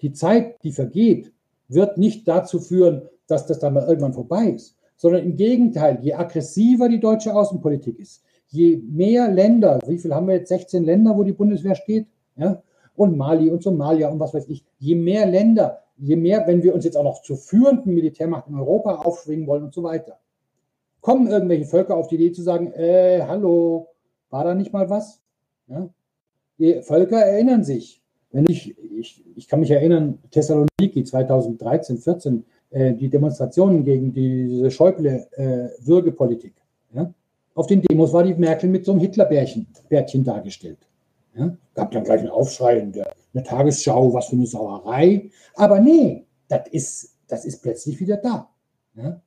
Die 0.00 0.12
Zeit, 0.12 0.56
die 0.62 0.72
vergeht, 0.72 1.34
wird 1.68 1.98
nicht 1.98 2.26
dazu 2.26 2.60
führen, 2.60 3.02
dass 3.26 3.44
das 3.44 3.58
dann 3.58 3.74
mal 3.74 3.86
irgendwann 3.86 4.14
vorbei 4.14 4.46
ist, 4.46 4.78
sondern 4.96 5.22
im 5.22 5.36
Gegenteil, 5.36 5.98
je 6.00 6.14
aggressiver 6.14 6.88
die 6.88 7.00
deutsche 7.00 7.34
Außenpolitik 7.34 7.98
ist, 7.98 8.22
je 8.48 8.78
mehr 8.78 9.30
Länder, 9.30 9.80
wie 9.86 9.98
viel 9.98 10.14
haben 10.14 10.28
wir 10.28 10.36
jetzt? 10.36 10.48
16 10.48 10.82
Länder, 10.82 11.14
wo 11.14 11.24
die 11.24 11.34
Bundeswehr 11.34 11.74
steht, 11.74 12.06
ja, 12.38 12.62
und 12.96 13.16
Mali 13.16 13.50
und 13.50 13.62
Somalia 13.62 14.08
und 14.08 14.20
was 14.20 14.34
weiß 14.34 14.48
ich, 14.48 14.64
je 14.78 14.94
mehr 14.94 15.26
Länder, 15.26 15.82
je 15.98 16.16
mehr, 16.16 16.46
wenn 16.46 16.62
wir 16.62 16.74
uns 16.74 16.84
jetzt 16.84 16.96
auch 16.96 17.04
noch 17.04 17.22
zur 17.22 17.36
führenden 17.36 17.94
Militärmacht 17.94 18.48
in 18.48 18.54
Europa 18.54 18.96
aufschwingen 18.96 19.46
wollen 19.46 19.64
und 19.64 19.74
so 19.74 19.82
weiter, 19.82 20.18
kommen 21.00 21.28
irgendwelche 21.28 21.66
Völker 21.66 21.96
auf 21.96 22.08
die 22.08 22.16
Idee 22.16 22.32
zu 22.32 22.42
sagen, 22.42 22.72
äh, 22.72 23.22
hallo, 23.26 23.88
war 24.30 24.44
da 24.44 24.54
nicht 24.54 24.72
mal 24.72 24.90
was? 24.90 25.20
Ja? 25.68 25.88
Die 26.58 26.82
Völker 26.82 27.18
erinnern 27.18 27.64
sich. 27.64 28.02
Wenn 28.32 28.46
ich, 28.48 28.76
ich, 28.98 29.24
ich 29.36 29.48
kann 29.48 29.60
mich 29.60 29.70
erinnern, 29.70 30.18
Thessaloniki 30.30 31.04
2013, 31.04 31.98
14, 31.98 32.44
äh, 32.70 32.92
die 32.94 33.08
Demonstrationen 33.08 33.84
gegen 33.84 34.12
diese 34.12 34.70
Schäuble-Würgepolitik. 34.70 36.54
Äh, 36.92 36.96
ja? 36.96 37.14
Auf 37.54 37.66
den 37.66 37.80
Demos 37.82 38.12
war 38.12 38.24
die 38.24 38.34
Merkel 38.34 38.68
mit 38.68 38.84
so 38.84 38.92
einem 38.92 39.00
Hitlerbärchen 39.00 39.66
Bärtchen 39.88 40.24
dargestellt. 40.24 40.85
Ja? 41.36 41.56
Gab 41.74 41.90
dann 41.92 42.04
gleich 42.04 42.20
einen 42.20 42.30
Aufschrei 42.30 42.78
in 42.78 42.92
der, 42.92 43.06
in 43.06 43.42
der 43.42 43.44
Tagesschau, 43.44 44.12
was 44.12 44.26
für 44.26 44.36
eine 44.36 44.46
Sauerei. 44.46 45.30
Aber 45.54 45.80
nee, 45.80 46.26
das 46.48 46.68
ist, 46.70 47.16
das 47.28 47.44
ist 47.44 47.62
plötzlich 47.62 48.00
wieder 48.00 48.16
da. 48.16 48.48
Ja? 48.94 49.20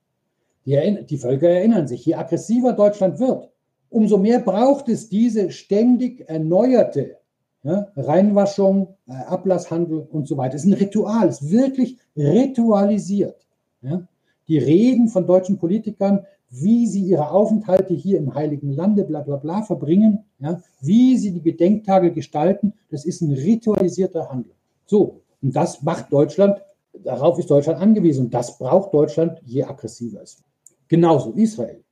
Die, 0.66 1.06
die 1.06 1.18
Völker 1.18 1.48
erinnern 1.48 1.88
sich, 1.88 2.04
je 2.04 2.14
aggressiver 2.14 2.72
Deutschland 2.72 3.18
wird, 3.18 3.50
umso 3.88 4.18
mehr 4.18 4.40
braucht 4.40 4.88
es 4.88 5.08
diese 5.08 5.50
ständig 5.50 6.28
erneuerte 6.28 7.18
ja, 7.62 7.88
Reinwaschung, 7.96 8.96
äh, 9.06 9.12
Ablasshandel 9.12 10.06
und 10.10 10.26
so 10.26 10.36
weiter. 10.36 10.56
Es 10.56 10.64
ist 10.64 10.70
ein 10.70 10.74
Ritual, 10.74 11.28
es 11.28 11.42
ist 11.42 11.50
wirklich 11.50 11.98
ritualisiert. 12.16 13.46
Ja. 13.82 14.06
Die 14.48 14.58
Reden 14.58 15.08
von 15.08 15.26
deutschen 15.26 15.58
Politikern, 15.58 16.26
wie 16.50 16.86
sie 16.86 17.04
ihre 17.04 17.30
Aufenthalte 17.30 17.94
hier 17.94 18.18
im 18.18 18.34
Heiligen 18.34 18.72
Lande, 18.72 19.04
bla 19.04 19.20
bla 19.20 19.36
bla, 19.36 19.62
verbringen, 19.62 20.24
ja, 20.40 20.60
wie 20.80 21.16
sie 21.16 21.30
die 21.32 21.42
Gedenktage 21.42 22.12
gestalten, 22.12 22.74
das 22.90 23.04
ist 23.04 23.22
ein 23.22 23.32
ritualisierter 23.32 24.30
Handel. 24.30 24.52
So, 24.86 25.22
und 25.40 25.54
das 25.54 25.82
macht 25.82 26.12
Deutschland, 26.12 26.60
darauf 26.92 27.38
ist 27.38 27.50
Deutschland 27.50 27.80
angewiesen. 27.80 28.26
Und 28.26 28.34
das 28.34 28.58
braucht 28.58 28.92
Deutschland, 28.92 29.40
je 29.44 29.62
aggressiver 29.62 30.22
es 30.22 30.38
wird. 30.38 30.46
Genauso 30.88 31.30
Israel. 31.32 31.84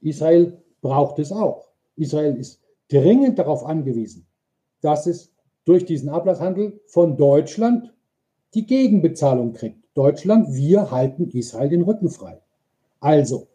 Israel 0.00 0.56
braucht 0.80 1.18
es 1.18 1.32
auch. 1.32 1.68
Israel 1.96 2.36
ist 2.36 2.60
dringend 2.88 3.38
darauf 3.38 3.64
angewiesen, 3.66 4.26
dass 4.80 5.06
es 5.06 5.32
durch 5.64 5.84
diesen 5.84 6.08
Ablasshandel 6.08 6.80
von 6.86 7.16
Deutschland 7.16 7.92
die 8.54 8.64
Gegenbezahlung 8.64 9.52
kriegt. 9.52 9.84
Deutschland, 9.94 10.54
wir 10.54 10.92
halten 10.92 11.28
Israel 11.30 11.68
den 11.68 11.82
Rücken 11.82 12.08
frei. 12.08 12.40
Also, 13.00 13.48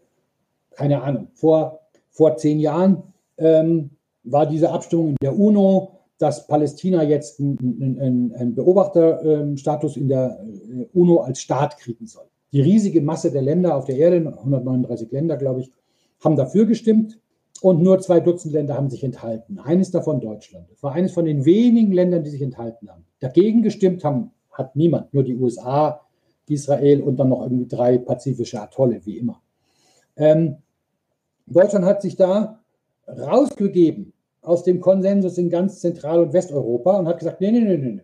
keine 0.76 1.02
Ahnung, 1.02 1.28
vor, 1.34 1.80
vor 2.10 2.38
zehn 2.38 2.60
Jahren 2.60 3.04
ähm, 3.38 3.92
war 4.24 4.46
diese 4.46 4.72
Abstimmung 4.72 5.10
in 5.10 5.16
der 5.22 5.38
UNO, 5.38 6.00
dass 6.18 6.48
Palästina 6.48 7.04
jetzt 7.04 7.40
einen, 7.40 8.54
Beobachterstatus 8.56 9.98
in 9.98 10.08
der 10.08 10.40
äh, 10.44 10.86
UNO 10.94 11.22
als 11.22 11.42
Staat 11.42 11.78
kriegen 11.78 12.08
soll. 12.08 12.26
Die 12.54 12.62
riesige 12.62 13.02
Masse 13.02 13.32
der 13.32 13.42
Länder 13.42 13.76
auf 13.76 13.86
der 13.86 13.98
Erde, 13.98 14.18
139 14.18 15.12
Länder, 15.12 15.38
glaube 15.38 15.62
ich, 15.62 15.72
haben 16.24 16.36
dafür 16.36 16.66
gestimmt 16.66 17.20
und 17.62 17.82
nur 17.82 18.00
zwei 18.00 18.20
Dutzend 18.20 18.54
Länder 18.54 18.76
haben 18.76 18.90
sich 18.90 19.04
enthalten. 19.04 19.60
Eines 19.60 19.92
davon 19.92 20.22
Deutschland. 20.22 20.68
Es 20.72 20.84
war 20.84 20.94
eines 20.94 21.14
von 21.14 21.26
den 21.26 21.46
wenigen 21.46 21.92
Ländern, 21.92 22.24
die 22.24 22.30
sich 22.30 22.42
enthalten 22.42 22.90
haben. 22.90 23.06
Dagegen 23.20 23.64
gestimmt 23.64 24.04
haben, 24.04 24.32
hat 24.52 24.76
niemand, 24.76 25.14
nur 25.14 25.24
die 25.24 25.36
USA, 25.36 26.02
Israel 26.48 27.02
und 27.02 27.18
dann 27.18 27.30
noch 27.30 27.42
irgendwie 27.42 27.68
drei 27.68 27.98
pazifische 27.98 28.62
Atolle, 28.62 29.02
wie 29.06 29.18
immer. 29.18 29.42
Ähm, 30.16 30.58
Deutschland 31.46 31.86
hat 31.86 32.02
sich 32.02 32.16
da 32.16 32.60
rausgegeben 33.08 34.14
aus 34.42 34.64
dem 34.64 34.80
Konsensus 34.80 35.38
in 35.38 35.50
ganz 35.50 35.80
Zentral- 35.80 36.22
und 36.22 36.34
Westeuropa 36.34 36.98
und 36.98 37.08
hat 37.08 37.20
gesagt, 37.20 37.42
nee, 37.42 37.52
nee, 37.52 37.62
nee, 37.62 37.78
nee, 37.78 38.02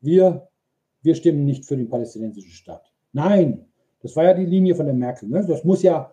wir, 0.00 0.48
wir 1.02 1.14
stimmen 1.14 1.44
nicht 1.44 1.64
für 1.64 1.76
den 1.76 1.88
palästinensischen 1.88 2.52
Staat. 2.52 2.92
Nein, 3.12 3.66
das 4.02 4.16
war 4.16 4.24
ja 4.24 4.34
die 4.34 4.46
Linie 4.46 4.74
von 4.74 4.86
der 4.86 4.94
Merkel. 4.94 5.28
Ne? 5.28 5.44
Das 5.46 5.64
muss 5.64 5.82
ja 5.82 6.12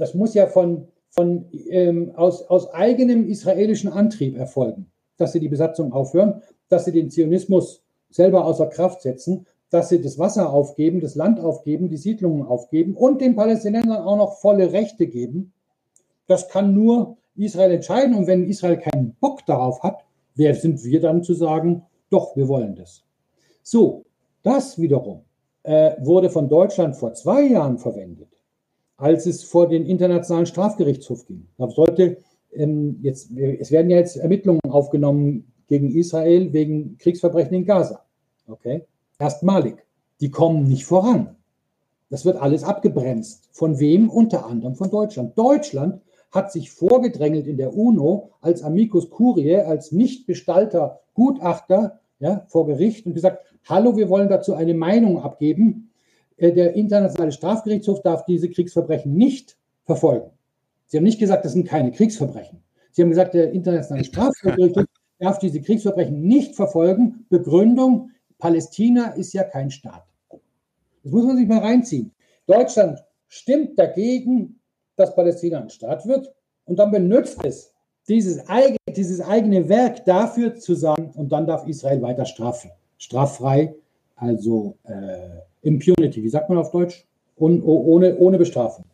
das 0.00 0.14
muss 0.14 0.32
ja 0.32 0.46
von, 0.46 0.88
von, 1.10 1.44
ähm, 1.68 2.12
aus, 2.16 2.42
aus 2.48 2.72
eigenem 2.72 3.28
israelischen 3.28 3.92
Antrieb 3.92 4.34
erfolgen, 4.34 4.90
dass 5.18 5.32
sie 5.32 5.40
die 5.40 5.50
Besatzung 5.50 5.92
aufhören, 5.92 6.42
dass 6.70 6.86
sie 6.86 6.92
den 6.92 7.10
Zionismus 7.10 7.82
selber 8.08 8.46
außer 8.46 8.66
Kraft 8.68 9.02
setzen, 9.02 9.46
dass 9.68 9.90
sie 9.90 10.00
das 10.00 10.18
Wasser 10.18 10.50
aufgeben, 10.50 11.00
das 11.00 11.16
Land 11.16 11.38
aufgeben, 11.38 11.90
die 11.90 11.98
Siedlungen 11.98 12.46
aufgeben 12.46 12.96
und 12.96 13.20
den 13.20 13.36
Palästinensern 13.36 14.02
auch 14.02 14.16
noch 14.16 14.38
volle 14.38 14.72
Rechte 14.72 15.06
geben. 15.06 15.52
Das 16.30 16.48
kann 16.48 16.74
nur 16.74 17.16
Israel 17.34 17.72
entscheiden. 17.72 18.14
Und 18.14 18.28
wenn 18.28 18.48
Israel 18.48 18.76
keinen 18.76 19.16
Bock 19.16 19.44
darauf 19.46 19.82
hat, 19.82 20.04
wer 20.36 20.54
sind 20.54 20.84
wir 20.84 21.00
dann 21.00 21.24
zu 21.24 21.34
sagen, 21.34 21.82
doch, 22.08 22.36
wir 22.36 22.46
wollen 22.46 22.76
das. 22.76 23.02
So, 23.64 24.04
das 24.44 24.80
wiederum 24.80 25.22
äh, 25.64 25.96
wurde 25.98 26.30
von 26.30 26.48
Deutschland 26.48 26.94
vor 26.94 27.14
zwei 27.14 27.42
Jahren 27.42 27.78
verwendet, 27.78 28.28
als 28.96 29.26
es 29.26 29.42
vor 29.42 29.68
den 29.68 29.84
Internationalen 29.86 30.46
Strafgerichtshof 30.46 31.26
ging. 31.26 31.48
Da 31.58 31.68
sollte 31.68 32.18
ähm, 32.52 33.00
jetzt, 33.02 33.32
es 33.36 33.72
werden 33.72 33.90
ja 33.90 33.96
jetzt 33.96 34.16
Ermittlungen 34.16 34.60
aufgenommen 34.68 35.52
gegen 35.66 35.90
Israel 35.90 36.52
wegen 36.52 36.96
Kriegsverbrechen 36.98 37.54
in 37.54 37.64
Gaza. 37.64 38.04
Okay? 38.46 38.84
Erstmalig. 39.18 39.84
Die 40.20 40.30
kommen 40.30 40.62
nicht 40.62 40.84
voran. 40.84 41.34
Das 42.08 42.24
wird 42.24 42.36
alles 42.36 42.62
abgebremst. 42.62 43.48
Von 43.50 43.80
wem? 43.80 44.08
Unter 44.08 44.46
anderem 44.46 44.76
von 44.76 44.92
Deutschland. 44.92 45.36
Deutschland 45.36 46.02
hat 46.30 46.52
sich 46.52 46.70
vorgedrängelt 46.70 47.46
in 47.46 47.56
der 47.56 47.74
UNO 47.76 48.30
als 48.40 48.62
Amicus 48.62 49.10
Curiae, 49.10 49.66
als 49.66 49.92
Nichtbestalter 49.92 51.00
Gutachter 51.14 52.00
ja, 52.20 52.44
vor 52.48 52.66
Gericht 52.66 53.06
und 53.06 53.14
gesagt, 53.14 53.44
hallo, 53.64 53.96
wir 53.96 54.08
wollen 54.08 54.28
dazu 54.28 54.54
eine 54.54 54.74
Meinung 54.74 55.22
abgeben. 55.22 55.90
Äh, 56.36 56.52
der 56.52 56.74
Internationale 56.74 57.32
Strafgerichtshof 57.32 58.02
darf 58.02 58.24
diese 58.26 58.48
Kriegsverbrechen 58.48 59.14
nicht 59.14 59.56
verfolgen. 59.84 60.30
Sie 60.86 60.96
haben 60.96 61.04
nicht 61.04 61.18
gesagt, 61.18 61.44
das 61.44 61.52
sind 61.52 61.66
keine 61.66 61.92
Kriegsverbrechen. 61.92 62.62
Sie 62.92 63.02
haben 63.02 63.10
gesagt, 63.10 63.34
der 63.34 63.52
Internationale 63.52 64.04
Strafgerichtshof 64.04 64.84
darf 65.18 65.38
diese 65.38 65.60
Kriegsverbrechen 65.60 66.20
nicht 66.20 66.56
verfolgen. 66.56 67.26
Begründung, 67.28 68.10
Palästina 68.38 69.10
ist 69.10 69.32
ja 69.32 69.44
kein 69.44 69.70
Staat. 69.70 70.04
Das 71.02 71.12
muss 71.12 71.24
man 71.24 71.36
sich 71.36 71.48
mal 71.48 71.58
reinziehen. 71.58 72.12
Deutschland 72.46 73.02
stimmt 73.28 73.78
dagegen, 73.78 74.59
dass 75.00 75.14
Palästina 75.14 75.60
ein 75.60 75.70
Staat 75.70 76.06
wird 76.06 76.32
und 76.66 76.78
dann 76.78 76.90
benutzt 76.90 77.38
es 77.44 77.72
dieses, 78.08 78.48
eigene, 78.48 78.78
dieses 78.94 79.20
eigene 79.20 79.68
Werk 79.68 80.04
dafür 80.04 80.54
zu 80.56 80.74
sagen, 80.74 81.10
und 81.14 81.30
dann 81.30 81.46
darf 81.46 81.66
Israel 81.66 82.02
weiter 82.02 82.24
strafen. 82.24 82.70
Straffrei, 82.98 83.74
also 84.16 84.76
äh, 84.84 85.40
Impunity, 85.62 86.22
wie 86.22 86.28
sagt 86.28 86.48
man 86.48 86.58
auf 86.58 86.70
Deutsch? 86.70 87.06
Un, 87.38 87.62
ohne, 87.62 88.16
ohne 88.18 88.36
Bestrafung. 88.36 88.84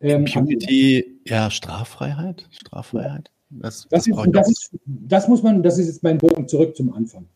Ähm, 0.00 0.26
Impunity, 0.26 1.18
ja, 1.26 1.50
Straffreiheit? 1.50 2.46
Straffreiheit? 2.50 3.30
Das, 3.50 3.86
das, 3.90 4.04
das, 4.04 4.06
ist, 4.06 4.34
das, 4.34 4.48
ist, 4.48 4.70
das, 4.86 5.28
muss 5.28 5.42
man, 5.42 5.62
das 5.62 5.78
ist 5.78 5.86
jetzt 5.86 6.02
mein 6.02 6.18
Bogen 6.18 6.46
zurück 6.46 6.76
zum 6.76 6.92
Anfang. 6.92 7.26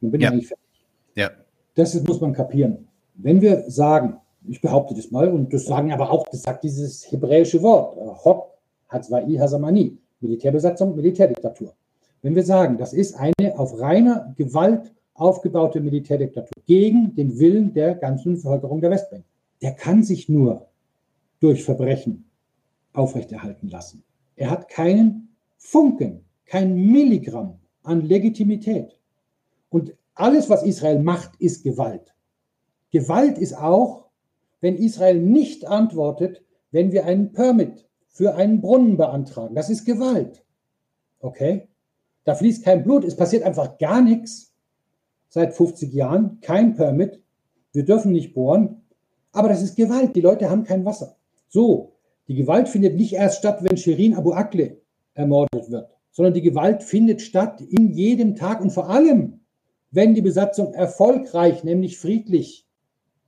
Dann 0.00 0.10
bin 0.10 0.20
ja. 0.20 0.32
ich 0.32 0.48
fertig. 0.48 0.64
Ja. 1.14 1.30
Das 1.74 1.94
ist, 1.94 2.06
muss 2.06 2.20
man 2.20 2.32
kapieren. 2.32 2.88
Wenn 3.14 3.40
wir 3.40 3.64
sagen, 3.70 4.16
ich 4.46 4.60
behaupte 4.60 4.94
das 4.94 5.10
mal, 5.10 5.28
und 5.28 5.52
das 5.52 5.64
sagen 5.64 5.92
aber 5.92 6.10
auch, 6.10 6.26
das 6.30 6.42
sagt 6.42 6.64
dieses 6.64 7.10
hebräische 7.10 7.62
Wort, 7.62 7.96
Hok, 8.24 8.48
Hazwai, 8.88 9.36
Hazamani, 9.38 9.98
Militärbesatzung, 10.20 10.96
Militärdiktatur. 10.96 11.74
Wenn 12.22 12.34
wir 12.34 12.42
sagen, 12.42 12.78
das 12.78 12.92
ist 12.92 13.14
eine 13.14 13.58
auf 13.58 13.78
reiner 13.80 14.34
Gewalt 14.36 14.92
aufgebaute 15.14 15.80
Militärdiktatur 15.80 16.62
gegen 16.66 17.14
den 17.14 17.38
Willen 17.38 17.72
der 17.74 17.94
ganzen 17.94 18.34
Bevölkerung 18.34 18.80
der 18.80 18.90
Westbank. 18.90 19.24
Der 19.62 19.72
kann 19.72 20.02
sich 20.02 20.28
nur 20.28 20.66
durch 21.40 21.64
Verbrechen 21.64 22.24
aufrechterhalten 22.92 23.68
lassen. 23.68 24.02
Er 24.36 24.50
hat 24.50 24.68
keinen 24.68 25.36
Funken, 25.58 26.24
kein 26.46 26.74
Milligramm 26.74 27.58
an 27.82 28.02
Legitimität. 28.02 28.98
Und 29.68 29.94
alles, 30.14 30.48
was 30.48 30.62
Israel 30.62 31.00
macht, 31.00 31.32
ist 31.38 31.62
Gewalt. 31.62 32.14
Gewalt 32.90 33.38
ist 33.38 33.56
auch, 33.56 34.09
wenn 34.60 34.76
Israel 34.76 35.18
nicht 35.20 35.66
antwortet, 35.66 36.42
wenn 36.70 36.92
wir 36.92 37.04
einen 37.04 37.32
Permit 37.32 37.88
für 38.08 38.34
einen 38.34 38.60
Brunnen 38.60 38.96
beantragen. 38.96 39.54
Das 39.54 39.70
ist 39.70 39.84
Gewalt. 39.84 40.44
Okay? 41.20 41.68
Da 42.24 42.34
fließt 42.34 42.64
kein 42.64 42.84
Blut, 42.84 43.04
es 43.04 43.16
passiert 43.16 43.42
einfach 43.42 43.78
gar 43.78 44.02
nichts 44.02 44.54
seit 45.28 45.54
50 45.54 45.92
Jahren, 45.92 46.40
kein 46.40 46.74
Permit, 46.74 47.22
wir 47.72 47.84
dürfen 47.84 48.12
nicht 48.12 48.34
bohren, 48.34 48.82
aber 49.32 49.48
das 49.48 49.62
ist 49.62 49.76
Gewalt, 49.76 50.16
die 50.16 50.20
Leute 50.20 50.50
haben 50.50 50.64
kein 50.64 50.84
Wasser. 50.84 51.16
So, 51.48 51.92
die 52.26 52.34
Gewalt 52.34 52.68
findet 52.68 52.96
nicht 52.96 53.12
erst 53.12 53.38
statt, 53.38 53.62
wenn 53.62 53.76
Shirin 53.76 54.14
Abu 54.14 54.32
Akle 54.32 54.80
ermordet 55.14 55.70
wird, 55.70 55.90
sondern 56.10 56.34
die 56.34 56.42
Gewalt 56.42 56.82
findet 56.82 57.22
statt 57.22 57.60
in 57.60 57.92
jedem 57.92 58.34
Tag 58.34 58.60
und 58.60 58.70
vor 58.70 58.88
allem, 58.88 59.40
wenn 59.92 60.14
die 60.14 60.22
Besatzung 60.22 60.74
erfolgreich, 60.74 61.64
nämlich 61.64 61.98
friedlich 61.98 62.68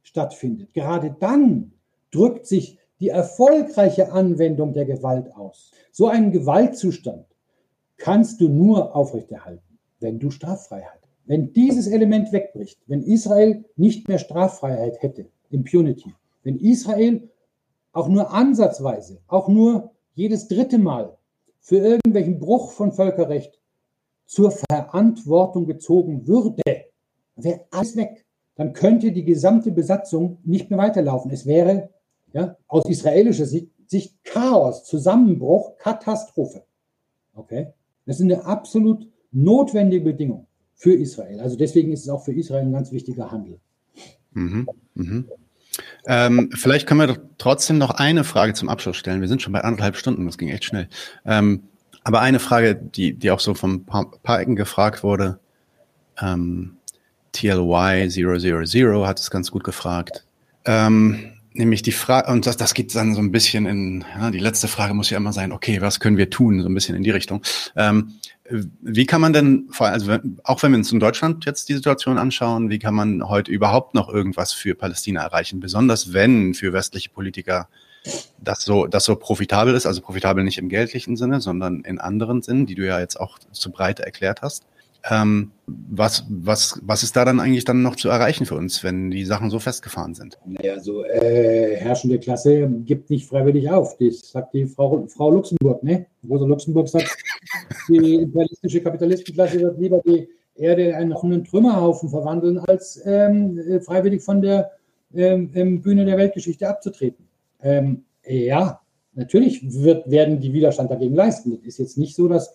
stattfindet. 0.02 0.74
Gerade 0.74 1.16
dann 1.18 1.72
drückt 2.10 2.46
sich 2.46 2.78
die 3.00 3.08
erfolgreiche 3.08 4.12
Anwendung 4.12 4.72
der 4.72 4.84
Gewalt 4.84 5.34
aus. 5.34 5.72
So 5.90 6.06
einen 6.06 6.30
Gewaltzustand 6.30 7.26
kannst 7.96 8.40
du 8.40 8.48
nur 8.48 8.94
aufrechterhalten, 8.94 9.78
wenn 10.00 10.18
du 10.18 10.30
Straffreiheit. 10.30 11.00
Wenn 11.24 11.52
dieses 11.52 11.86
Element 11.86 12.32
wegbricht, 12.32 12.80
wenn 12.86 13.02
Israel 13.02 13.64
nicht 13.76 14.08
mehr 14.08 14.18
Straffreiheit 14.18 15.02
hätte, 15.02 15.26
Impunity, 15.50 16.14
wenn 16.42 16.58
Israel 16.58 17.28
auch 17.92 18.08
nur 18.08 18.32
ansatzweise, 18.32 19.20
auch 19.28 19.48
nur 19.48 19.92
jedes 20.14 20.48
dritte 20.48 20.78
Mal 20.78 21.16
für 21.60 21.78
irgendwelchen 21.78 22.38
Bruch 22.38 22.72
von 22.72 22.92
Völkerrecht 22.92 23.60
zur 24.26 24.50
Verantwortung 24.50 25.66
gezogen 25.66 26.26
würde, 26.26 26.62
wäre 27.36 27.66
alles 27.70 27.96
weg. 27.96 28.24
Dann 28.54 28.72
könnte 28.72 29.12
die 29.12 29.24
gesamte 29.24 29.70
Besatzung 29.70 30.38
nicht 30.44 30.70
mehr 30.70 30.78
weiterlaufen. 30.78 31.30
Es 31.30 31.46
wäre 31.46 31.90
ja, 32.32 32.56
aus 32.68 32.84
israelischer 32.86 33.46
Sicht, 33.46 33.70
Chaos, 34.24 34.84
Zusammenbruch, 34.84 35.76
Katastrophe. 35.78 36.64
Okay? 37.34 37.68
Das 38.06 38.16
ist 38.16 38.22
eine 38.22 38.44
absolut 38.44 39.06
notwendige 39.32 40.04
Bedingung 40.04 40.46
für 40.74 40.94
Israel. 40.94 41.40
Also 41.40 41.56
deswegen 41.56 41.92
ist 41.92 42.02
es 42.02 42.08
auch 42.08 42.24
für 42.24 42.32
Israel 42.32 42.62
ein 42.62 42.72
ganz 42.72 42.90
wichtiger 42.92 43.30
Handel. 43.30 43.60
Mhm, 44.32 44.66
mhm. 44.94 45.28
Ähm, 46.06 46.50
vielleicht 46.54 46.86
können 46.86 47.00
wir 47.00 47.06
doch 47.06 47.18
trotzdem 47.38 47.78
noch 47.78 47.90
eine 47.90 48.24
Frage 48.24 48.54
zum 48.54 48.68
Abschluss 48.68 48.96
stellen. 48.96 49.20
Wir 49.20 49.28
sind 49.28 49.42
schon 49.42 49.52
bei 49.52 49.60
anderthalb 49.60 49.96
Stunden, 49.96 50.26
das 50.26 50.38
ging 50.38 50.48
echt 50.48 50.64
schnell. 50.64 50.88
Ähm, 51.24 51.64
aber 52.04 52.20
eine 52.20 52.40
Frage, 52.40 52.74
die, 52.74 53.14
die 53.14 53.30
auch 53.30 53.40
so 53.40 53.54
von 53.54 53.84
paar, 53.84 54.10
paar 54.10 54.40
Ecken 54.40 54.56
gefragt 54.56 55.02
wurde, 55.02 55.38
ähm, 56.20 56.76
TLY 57.32 58.08
000 58.08 59.06
hat 59.06 59.20
es 59.20 59.30
ganz 59.30 59.50
gut 59.50 59.64
gefragt. 59.64 60.24
Ähm, 60.64 61.32
nämlich 61.54 61.82
die 61.82 61.92
Frage, 61.92 62.30
und 62.30 62.46
das, 62.46 62.56
das 62.56 62.74
geht 62.74 62.94
dann 62.94 63.14
so 63.14 63.20
ein 63.20 63.32
bisschen 63.32 63.66
in, 63.66 64.04
ja, 64.16 64.30
die 64.30 64.38
letzte 64.38 64.68
Frage 64.68 64.94
muss 64.94 65.10
ja 65.10 65.16
immer 65.16 65.32
sein, 65.32 65.52
okay, 65.52 65.80
was 65.80 66.00
können 66.00 66.16
wir 66.16 66.30
tun, 66.30 66.60
so 66.60 66.68
ein 66.68 66.74
bisschen 66.74 66.96
in 66.96 67.02
die 67.02 67.10
Richtung. 67.10 67.42
Ähm, 67.76 68.14
wie 68.80 69.06
kann 69.06 69.20
man 69.20 69.32
denn, 69.32 69.68
also 69.78 70.18
auch 70.44 70.62
wenn 70.62 70.72
wir 70.72 70.78
uns 70.78 70.92
in 70.92 71.00
Deutschland 71.00 71.44
jetzt 71.46 71.68
die 71.68 71.74
Situation 71.74 72.18
anschauen, 72.18 72.70
wie 72.70 72.78
kann 72.78 72.94
man 72.94 73.28
heute 73.28 73.50
überhaupt 73.50 73.94
noch 73.94 74.08
irgendwas 74.08 74.52
für 74.52 74.74
Palästina 74.74 75.22
erreichen? 75.22 75.60
Besonders 75.60 76.12
wenn 76.12 76.54
für 76.54 76.72
westliche 76.72 77.10
Politiker 77.10 77.68
das 78.38 78.64
so, 78.64 78.86
das 78.86 79.04
so 79.04 79.16
profitabel 79.16 79.74
ist, 79.74 79.86
also 79.86 80.00
profitabel 80.00 80.44
nicht 80.44 80.58
im 80.58 80.68
geldlichen 80.68 81.16
Sinne, 81.16 81.40
sondern 81.40 81.82
in 81.82 81.98
anderen 81.98 82.42
Sinnen, 82.42 82.66
die 82.66 82.74
du 82.74 82.84
ja 82.84 82.98
jetzt 82.98 83.18
auch 83.18 83.38
zu 83.52 83.70
Breite 83.70 84.04
erklärt 84.04 84.42
hast. 84.42 84.64
Ähm, 85.10 85.50
was, 85.66 86.24
was, 86.28 86.80
was 86.84 87.02
ist 87.02 87.16
da 87.16 87.24
dann 87.24 87.40
eigentlich 87.40 87.64
dann 87.64 87.82
noch 87.82 87.96
zu 87.96 88.08
erreichen 88.08 88.46
für 88.46 88.54
uns, 88.54 88.84
wenn 88.84 89.10
die 89.10 89.24
Sachen 89.24 89.50
so 89.50 89.58
festgefahren 89.58 90.14
sind? 90.14 90.38
Naja, 90.44 90.78
so 90.78 91.04
äh, 91.04 91.76
herrschende 91.76 92.18
Klasse 92.18 92.68
gibt 92.84 93.10
nicht 93.10 93.26
freiwillig 93.26 93.68
auf. 93.70 93.96
Das 93.98 94.30
sagt 94.30 94.54
die 94.54 94.66
Frau, 94.66 95.06
Frau 95.08 95.30
Luxemburg, 95.30 95.82
ne? 95.82 96.06
Rosa 96.28 96.46
Luxemburg 96.46 96.88
sagt, 96.88 97.16
die 97.88 98.14
imperialistische 98.14 98.80
Kapitalistenklasse 98.80 99.60
wird 99.60 99.78
lieber 99.78 100.00
die 100.06 100.28
Erde 100.54 100.90
in 100.90 101.12
einen 101.12 101.44
Trümmerhaufen 101.44 102.08
verwandeln, 102.08 102.58
als 102.58 103.00
ähm, 103.04 103.58
äh, 103.58 103.80
freiwillig 103.80 104.22
von 104.22 104.42
der 104.42 104.70
ähm, 105.14 105.50
ähm, 105.54 105.82
Bühne 105.82 106.04
der 106.04 106.18
Weltgeschichte 106.18 106.68
abzutreten. 106.68 107.26
Ähm, 107.62 108.04
ja, 108.26 108.80
natürlich 109.14 109.60
wird, 109.82 110.10
werden 110.10 110.40
die 110.40 110.52
Widerstand 110.52 110.90
dagegen 110.90 111.14
leisten. 111.14 111.58
Es 111.62 111.74
ist 111.74 111.78
jetzt 111.78 111.98
nicht 111.98 112.14
so, 112.14 112.28
dass 112.28 112.54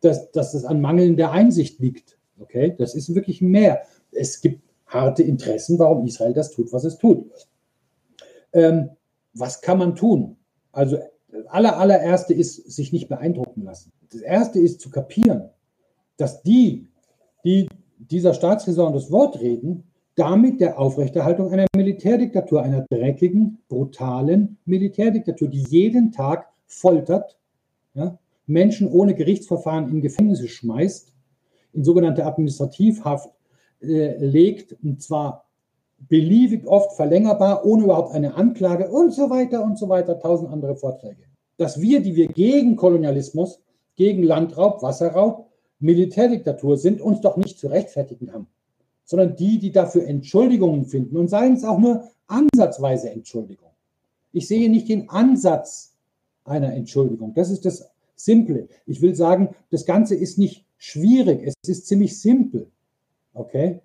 dass, 0.00 0.30
dass 0.32 0.54
es 0.54 0.64
an 0.64 0.80
mangelnder 0.80 1.30
Einsicht 1.32 1.78
liegt. 1.80 2.18
Okay, 2.38 2.74
das 2.78 2.94
ist 2.94 3.14
wirklich 3.14 3.42
mehr. 3.42 3.82
Es 4.12 4.40
gibt 4.40 4.62
harte 4.86 5.22
Interessen, 5.22 5.78
warum 5.78 6.06
Israel 6.06 6.32
das 6.32 6.50
tut, 6.50 6.72
was 6.72 6.84
es 6.84 6.98
tut. 6.98 7.30
Ähm, 8.52 8.90
was 9.34 9.60
kann 9.60 9.78
man 9.78 9.94
tun? 9.94 10.36
Also, 10.72 10.98
das 11.28 11.46
aller, 11.46 11.78
allererste 11.78 12.34
ist, 12.34 12.70
sich 12.70 12.92
nicht 12.92 13.08
beeindrucken 13.08 13.62
lassen. 13.62 13.92
Das 14.10 14.20
erste 14.20 14.58
ist 14.58 14.80
zu 14.80 14.90
kapieren, 14.90 15.50
dass 16.16 16.42
die, 16.42 16.88
die 17.44 17.68
dieser 17.98 18.34
Staatsräson 18.34 18.92
das 18.92 19.10
Wort 19.10 19.40
reden, 19.40 19.84
damit 20.16 20.60
der 20.60 20.78
Aufrechterhaltung 20.78 21.52
einer 21.52 21.66
Militärdiktatur, 21.76 22.62
einer 22.62 22.84
dreckigen, 22.90 23.58
brutalen 23.68 24.58
Militärdiktatur, 24.64 25.48
die 25.48 25.64
jeden 25.68 26.10
Tag 26.12 26.48
foltert, 26.66 27.38
ja, 27.94 28.18
Menschen 28.50 28.88
ohne 28.88 29.14
Gerichtsverfahren 29.14 29.88
in 29.88 30.00
Gefängnisse 30.00 30.48
schmeißt, 30.48 31.12
in 31.72 31.84
sogenannte 31.84 32.26
Administrativhaft 32.26 33.30
äh, 33.80 34.16
legt, 34.18 34.76
und 34.82 35.00
zwar 35.02 35.46
beliebig 36.08 36.66
oft 36.66 36.96
verlängerbar, 36.96 37.64
ohne 37.64 37.84
überhaupt 37.84 38.14
eine 38.14 38.34
Anklage 38.34 38.90
und 38.90 39.12
so 39.12 39.30
weiter 39.30 39.62
und 39.62 39.78
so 39.78 39.88
weiter, 39.88 40.18
tausend 40.18 40.50
andere 40.50 40.76
Vorträge. 40.76 41.24
Dass 41.56 41.80
wir, 41.80 42.00
die 42.00 42.16
wir 42.16 42.28
gegen 42.28 42.76
Kolonialismus, 42.76 43.60
gegen 43.96 44.22
Landraub, 44.22 44.82
Wasserraub, 44.82 45.46
Militärdiktatur 45.78 46.76
sind, 46.76 47.00
uns 47.00 47.20
doch 47.20 47.36
nicht 47.36 47.58
zu 47.58 47.68
rechtfertigen 47.68 48.32
haben, 48.32 48.46
sondern 49.04 49.36
die, 49.36 49.58
die 49.58 49.72
dafür 49.72 50.06
Entschuldigungen 50.06 50.84
finden 50.86 51.16
und 51.16 51.28
seien 51.28 51.54
es 51.54 51.64
auch 51.64 51.78
nur 51.78 52.04
ansatzweise 52.26 53.10
Entschuldigung. 53.10 53.70
Ich 54.32 54.46
sehe 54.46 54.70
nicht 54.70 54.88
den 54.88 55.08
Ansatz 55.10 55.94
einer 56.44 56.72
Entschuldigung. 56.74 57.34
Das 57.34 57.50
ist 57.50 57.64
das 57.64 57.89
Simple. 58.24 58.68
Ich 58.86 59.02
will 59.02 59.14
sagen, 59.14 59.54
das 59.70 59.86
Ganze 59.86 60.14
ist 60.14 60.38
nicht 60.38 60.66
schwierig, 60.76 61.42
es 61.44 61.54
ist 61.68 61.86
ziemlich 61.86 62.20
simpel. 62.20 62.70
Okay? 63.34 63.80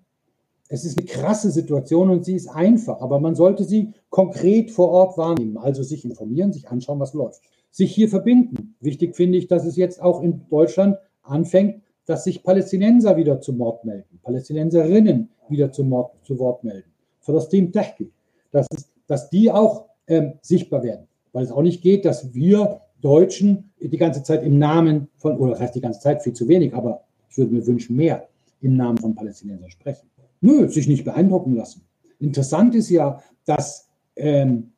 Es 0.68 0.84
ist 0.84 0.98
eine 0.98 1.06
krasse 1.06 1.50
Situation 1.50 2.10
und 2.10 2.24
sie 2.24 2.34
ist 2.34 2.48
einfach, 2.48 3.00
aber 3.00 3.20
man 3.20 3.34
sollte 3.36 3.64
sie 3.64 3.92
konkret 4.10 4.70
vor 4.70 4.90
Ort 4.90 5.16
wahrnehmen, 5.16 5.56
also 5.56 5.82
sich 5.82 6.04
informieren, 6.04 6.52
sich 6.52 6.68
anschauen, 6.68 6.98
was 6.98 7.14
läuft. 7.14 7.40
Sich 7.70 7.94
hier 7.94 8.08
verbinden. 8.08 8.74
Wichtig 8.80 9.14
finde 9.14 9.38
ich, 9.38 9.46
dass 9.46 9.64
es 9.64 9.76
jetzt 9.76 10.02
auch 10.02 10.22
in 10.22 10.48
Deutschland 10.48 10.96
anfängt, 11.22 11.82
dass 12.04 12.24
sich 12.24 12.42
Palästinenser 12.42 13.16
wieder 13.16 13.40
zu 13.40 13.52
Mord 13.52 13.84
melden, 13.84 14.18
Palästinenserinnen 14.22 15.30
wieder 15.48 15.70
zu, 15.70 15.84
Mord, 15.84 16.12
zu 16.24 16.38
Wort 16.38 16.64
melden. 16.64 16.90
Für 17.20 17.32
das 17.32 17.48
Team 17.48 17.72
Tehki, 17.72 18.10
dass, 18.50 18.66
dass 19.06 19.30
die 19.30 19.50
auch 19.52 19.86
ähm, 20.06 20.34
sichtbar 20.40 20.82
werden. 20.82 21.06
Weil 21.32 21.44
es 21.44 21.52
auch 21.52 21.62
nicht 21.62 21.82
geht, 21.82 22.04
dass 22.04 22.32
wir 22.34 22.80
Deutschen 23.00 23.70
die 23.80 23.96
ganze 23.96 24.22
Zeit 24.22 24.42
im 24.42 24.58
Namen 24.58 25.08
von, 25.16 25.36
oder 25.36 25.52
das 25.52 25.60
heißt 25.60 25.74
die 25.74 25.80
ganze 25.80 26.00
Zeit 26.00 26.22
viel 26.22 26.32
zu 26.32 26.48
wenig, 26.48 26.74
aber 26.74 27.04
ich 27.30 27.38
würde 27.38 27.52
mir 27.52 27.66
wünschen, 27.66 27.96
mehr 27.96 28.28
im 28.60 28.76
Namen 28.76 28.98
von 28.98 29.14
Palästinensern 29.14 29.70
sprechen. 29.70 30.08
Nö, 30.40 30.68
sich 30.68 30.88
nicht 30.88 31.04
beeindrucken 31.04 31.54
lassen. 31.54 31.82
Interessant 32.18 32.74
ist 32.74 32.90
ja, 32.90 33.22
dass 33.44 33.88
ähm, 34.16 34.72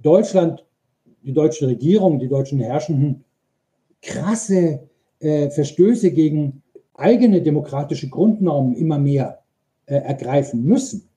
Deutschland, 0.00 0.64
die 1.22 1.32
deutsche 1.32 1.66
Regierung, 1.66 2.18
die 2.18 2.28
deutschen 2.28 2.58
Herrschenden 2.58 3.24
krasse 4.00 4.88
äh, 5.20 5.50
Verstöße 5.50 6.10
gegen 6.10 6.62
eigene 6.94 7.42
demokratische 7.42 8.08
Grundnormen 8.08 8.74
immer 8.74 8.98
mehr 8.98 9.42
äh, 9.86 9.96
ergreifen 9.96 10.64
müssen. 10.64 11.08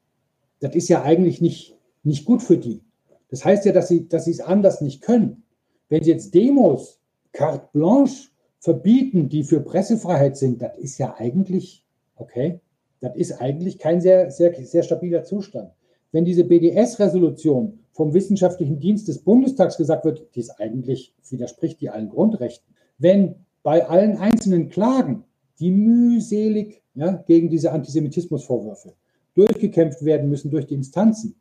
Das 0.60 0.76
ist 0.76 0.90
ja 0.90 1.04
eigentlich 1.04 1.42
nicht, 1.42 1.76
nicht 2.04 2.26
gut 2.26 2.42
für 2.42 2.58
die. 2.58 2.82
Das 3.30 3.44
heißt 3.44 3.66
ja, 3.66 3.72
dass 3.72 3.88
sie 3.88 4.08
dass 4.08 4.26
sie 4.26 4.32
es 4.32 4.40
anders 4.40 4.82
nicht 4.82 5.02
können. 5.02 5.44
Wenn 5.90 6.04
Sie 6.04 6.12
jetzt 6.12 6.34
Demos 6.34 7.00
carte 7.32 7.70
blanche 7.74 8.30
verbieten, 8.60 9.30
die 9.30 9.44
für 9.44 9.60
Pressefreiheit 9.60 10.38
sind, 10.38 10.62
das 10.62 10.78
ist 10.78 10.98
ja 10.98 11.16
eigentlich, 11.18 11.84
okay, 12.16 12.60
das 13.00 13.16
ist 13.16 13.34
eigentlich 13.34 13.78
kein 13.78 14.02
sehr, 14.02 14.32
sehr, 14.32 14.54
sehr 14.66 14.84
stabiler 14.84 15.24
Zustand. 15.24 15.72
Wenn 16.12 16.26
diese 16.26 16.44
BDS-Resolution 16.44 17.80
vom 17.92 18.14
Wissenschaftlichen 18.14 18.80
Dienst 18.80 19.08
des 19.08 19.20
Bundestags 19.20 19.78
gesagt 19.78 20.06
wird, 20.06 20.28
die 20.34 20.40
ist 20.40 20.60
eigentlich, 20.60 21.14
widerspricht 21.30 21.82
die 21.82 21.90
allen 21.90 22.10
Grundrechten. 22.10 22.74
Wenn 22.98 23.36
bei 23.64 23.86
allen 23.86 24.18
einzelnen 24.18 24.70
Klagen, 24.70 25.26
die 25.60 25.72
mühselig 25.72 26.82
ja, 26.96 27.12
gegen 27.28 27.50
diese 27.50 27.72
Antisemitismusvorwürfe 27.72 28.94
durchgekämpft 29.36 30.04
werden 30.04 30.30
müssen 30.30 30.50
durch 30.50 30.66
die 30.66 30.76
Instanzen, 30.76 31.36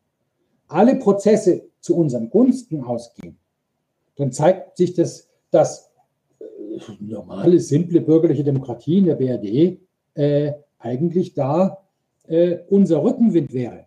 alle 0.66 0.96
Prozesse 0.96 1.62
zu 1.80 1.96
unseren 1.96 2.28
Gunsten 2.28 2.82
ausgehen, 2.82 3.38
dann 4.16 4.32
zeigt 4.32 4.76
sich 4.76 4.94
das, 4.94 5.28
dass 5.50 5.90
äh, 6.40 6.44
normale, 7.00 7.60
simple 7.60 8.00
bürgerliche 8.00 8.44
Demokratie 8.44 8.98
in 8.98 9.06
der 9.06 9.16
BRD 9.16 9.80
äh, 10.14 10.52
eigentlich 10.78 11.34
da 11.34 11.78
äh, 12.26 12.58
unser 12.68 13.02
Rückenwind 13.02 13.52
wäre. 13.52 13.86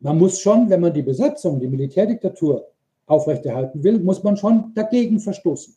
Man 0.00 0.18
muss 0.18 0.38
schon, 0.38 0.70
wenn 0.70 0.80
man 0.80 0.94
die 0.94 1.02
Besatzung, 1.02 1.58
die 1.58 1.66
Militärdiktatur 1.66 2.68
aufrechterhalten 3.06 3.82
will, 3.82 3.98
muss 3.98 4.22
man 4.22 4.36
schon 4.36 4.72
dagegen 4.74 5.18
verstoßen. 5.18 5.74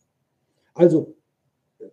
Also 0.75 1.15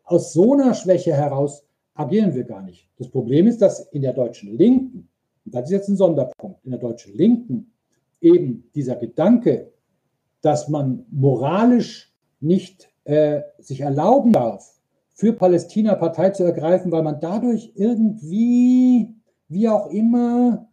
aus 0.05 0.32
so 0.32 0.52
einer 0.52 0.74
Schwäche 0.74 1.14
heraus 1.14 1.64
agieren 1.94 2.34
wir 2.34 2.44
gar 2.44 2.62
nicht. 2.62 2.88
Das 2.98 3.09
Problem 3.09 3.46
ist, 3.46 3.62
dass 3.62 3.80
in 3.92 4.02
der 4.02 4.12
deutschen 4.12 4.56
Linken, 4.56 5.09
und 5.44 5.55
das 5.55 5.64
ist 5.64 5.70
jetzt 5.70 5.88
ein 5.88 5.96
Sonderpunkt, 5.96 6.64
in 6.64 6.72
der 6.72 6.80
deutschen 6.80 7.16
Linken 7.16 7.72
eben 8.20 8.68
dieser 8.74 8.96
Gedanke 8.96 9.72
dass 10.40 10.69
man 10.69 11.05
moralisch 11.10 12.12
nicht 12.40 12.89
äh, 13.05 13.43
sich 13.59 13.81
erlauben 13.81 14.32
darf, 14.32 14.78
für 15.15 15.32
Palästina 15.32 15.97
Partei 15.97 16.31
zu 16.31 16.44
ergreifen, 16.44 16.93
weil 16.93 17.02
man 17.02 17.19
dadurch 17.20 17.73
irgendwie, 17.74 19.09
wie 19.48 19.69
auch 19.69 19.90
immer, 19.90 20.69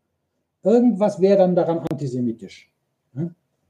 irgendwas 0.62 1.20
wäre 1.20 1.40
dann 1.40 1.56
daran 1.56 1.80
antisemitisch. 1.80 2.72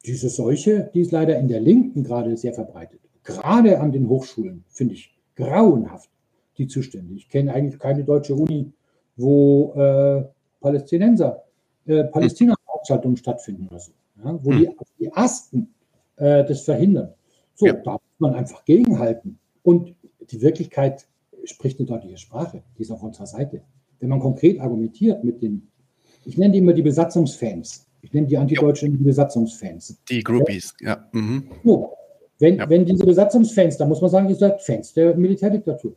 diese 0.06 0.30
Seuche, 0.30 0.90
die 0.94 1.02
ist 1.02 1.12
leider 1.12 1.40
in 1.40 1.48
der 1.48 1.60
Linken 1.60 2.04
gerade 2.04 2.36
sehr 2.38 2.54
verbreitet. 2.54 3.00
Gerade 3.24 3.80
an 3.80 3.92
den 3.92 4.08
Hochschulen 4.08 4.64
finde 4.68 4.96
ich 4.96 5.16
grauenhaft 5.36 6.10
die 6.58 6.68
Zustände. 6.68 7.14
Ich 7.14 7.30
kenne 7.30 7.54
eigentlich 7.54 7.80
keine 7.80 8.04
deutsche 8.04 8.36
Uni, 8.36 8.72
wo 9.18 9.74
äh, 9.76 10.26
Palästinenser, 10.62 11.44
äh, 11.86 12.04
Palästina-Veranstaltungen 12.06 13.18
stattfinden 13.18 13.68
oder 13.68 13.80
so, 13.80 13.92
ja, 14.24 14.44
wo 14.44 14.52
hm. 14.52 14.60
die, 14.60 14.70
die 15.00 15.14
Asten 15.14 15.74
äh, 16.18 16.44
das 16.46 16.62
verhindern. 16.62 17.14
So, 17.56 17.68
ja. 17.68 17.74
da 17.74 17.94
muss 17.94 18.02
man 18.20 18.36
einfach 18.36 18.66
gegenhalten. 18.66 19.40
Und 19.64 19.96
die 20.32 20.42
Wirklichkeit 20.42 21.06
spricht 21.46 21.80
eine 21.80 21.88
deutliche 21.88 22.18
Sprache, 22.18 22.64
die 22.78 22.82
ist 22.82 22.92
auf 22.92 23.04
unserer 23.04 23.28
Seite. 23.28 23.62
Wenn 24.00 24.10
man 24.10 24.20
konkret 24.20 24.60
argumentiert 24.60 25.24
mit 25.24 25.42
den, 25.42 25.68
ich 26.26 26.38
nenne 26.38 26.54
die 26.54 26.60
immer 26.60 26.74
die 26.74 26.82
Besatzungsfans, 26.82 27.88
ich 28.02 28.14
nenne 28.14 28.28
die 28.28 28.38
Antideutschen 28.38 28.98
die 28.98 29.04
Besatzungsfans. 29.04 29.98
Die 30.10 30.22
Groupies, 30.22 30.74
ja. 30.82 31.08
Mhm. 31.12 31.50
So, 31.64 31.94
wenn, 32.40 32.58
ja. 32.58 32.70
wenn 32.70 32.86
diese 32.86 33.06
Besatzungsfans, 33.06 33.78
da 33.78 33.86
muss 33.86 34.02
man 34.02 34.10
sagen, 34.10 34.30
ihr 34.30 34.36
seid 34.36 34.62
Fans 34.62 34.94
der 34.94 35.16
Militärdiktatur. 35.16 35.96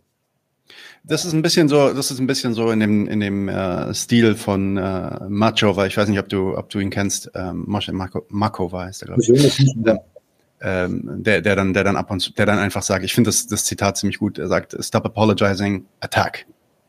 Das 1.04 1.24
ist 1.24 1.32
ein 1.32 1.42
bisschen 1.42 1.68
so, 1.68 1.92
das 1.92 2.10
ist 2.10 2.18
ein 2.18 2.26
bisschen 2.26 2.54
so 2.54 2.70
in 2.70 2.80
dem 2.80 3.06
in 3.08 3.20
dem 3.20 3.48
äh, 3.48 3.92
Stil 3.94 4.34
von 4.34 4.76
äh, 4.76 5.28
Macho, 5.28 5.76
weil 5.76 5.88
ich 5.88 5.96
weiß 5.96 6.08
nicht, 6.08 6.18
ob 6.18 6.28
du 6.28 6.56
ob 6.56 6.68
du 6.68 6.78
ihn 6.78 6.90
kennst. 6.90 7.30
Ähm, 7.34 7.64
Moshe 7.66 7.92
Mako, 7.92 8.24
Mako 8.28 8.72
war 8.72 8.86
heißt 8.86 9.02
er, 9.02 9.06
glaube 9.06 9.22
ich. 9.22 9.74
Ähm, 10.60 11.22
der, 11.22 11.40
der 11.40 11.54
dann, 11.54 11.72
der 11.72 11.84
dann 11.84 11.96
ab 11.96 12.10
und 12.10 12.18
zu, 12.18 12.32
der 12.32 12.44
dann 12.44 12.58
einfach 12.58 12.82
sagt, 12.82 13.04
ich 13.04 13.14
finde 13.14 13.28
das, 13.28 13.46
das 13.46 13.64
Zitat 13.64 13.96
ziemlich 13.96 14.18
gut. 14.18 14.38
Er 14.38 14.48
sagt, 14.48 14.76
stop 14.80 15.06
apologizing, 15.06 15.86
attack. 16.00 16.46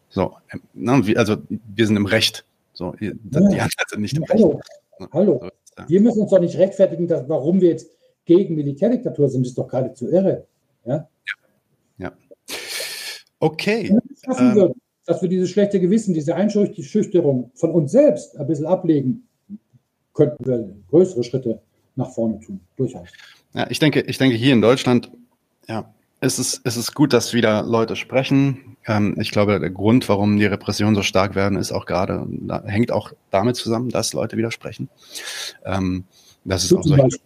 So, 0.10 0.36
ähm, 0.52 0.62
ne, 0.74 1.16
also 1.18 1.38
wir 1.48 1.86
sind 1.86 1.96
im 1.96 2.08
Recht. 2.08 2.46
So, 2.74 2.94
die, 3.00 3.06
ja. 3.06 3.14
die 3.32 3.60
anderen 3.60 3.70
sind 3.88 4.02
nicht 4.02 4.18
im 4.18 4.26
Hallo. 4.28 4.60
Recht. 5.00 5.14
Hallo. 5.14 5.40
So, 5.42 5.50
ja. 5.78 5.90
Wir 5.90 6.02
müssen 6.02 6.22
uns 6.22 6.32
doch 6.32 6.40
nicht 6.40 6.58
rechtfertigen, 6.58 7.08
dass, 7.08 7.30
warum 7.30 7.62
wir 7.62 7.70
jetzt 7.70 7.92
gegen 8.26 8.56
Militärdiktatur 8.56 9.30
sind. 9.30 9.44
Das 9.44 9.52
ist 9.52 9.58
doch 9.58 9.68
geradezu 9.68 10.10
irre. 10.10 10.48
Ja. 10.86 10.96
ja. 10.96 11.08
Okay. 13.40 13.98
Ähm, 14.38 14.56
würden, 14.56 14.82
dass 15.06 15.22
wir 15.22 15.30
dieses 15.30 15.50
schlechte 15.50 15.80
Gewissen, 15.80 16.14
diese 16.14 16.36
Einschüchterung 16.36 17.52
von 17.56 17.72
uns 17.72 17.92
selbst 17.92 18.38
ein 18.38 18.48
bisschen 18.48 18.66
ablegen, 18.66 19.28
könnten 20.14 20.46
wir 20.46 20.70
größere 20.90 21.24
Schritte 21.24 21.62
nach 21.96 22.12
vorne 22.12 22.40
tun. 22.40 22.60
Durchaus. 22.76 23.08
Ja, 23.54 23.68
ich 23.70 23.80
denke, 23.80 24.02
ich 24.02 24.18
denke 24.18 24.36
hier 24.36 24.54
in 24.54 24.62
Deutschland, 24.62 25.12
ja, 25.68 25.94
es 26.22 26.38
ist, 26.38 26.62
es 26.66 26.76
ist 26.78 26.94
gut, 26.94 27.14
dass 27.14 27.34
wieder 27.34 27.64
Leute 27.64 27.96
sprechen. 27.96 28.78
Ähm, 28.86 29.16
ich 29.20 29.32
glaube, 29.32 29.60
der 29.60 29.70
Grund, 29.70 30.10
warum 30.10 30.38
die 30.38 30.46
Repressionen 30.46 30.96
so 30.96 31.02
stark 31.02 31.36
werden, 31.36 31.58
ist 31.58 31.72
auch 31.72 31.86
gerade, 31.86 32.28
da 32.30 32.64
hängt 32.66 32.92
auch 32.92 33.14
damit 33.32 33.56
zusammen, 33.56 33.90
dass 33.90 34.14
Leute 34.14 34.38
widersprechen. 34.38 34.90
Ähm, 35.66 36.04
das 36.44 36.66
ist 36.66 36.74
auch 36.74 36.84
solche, 36.84 37.18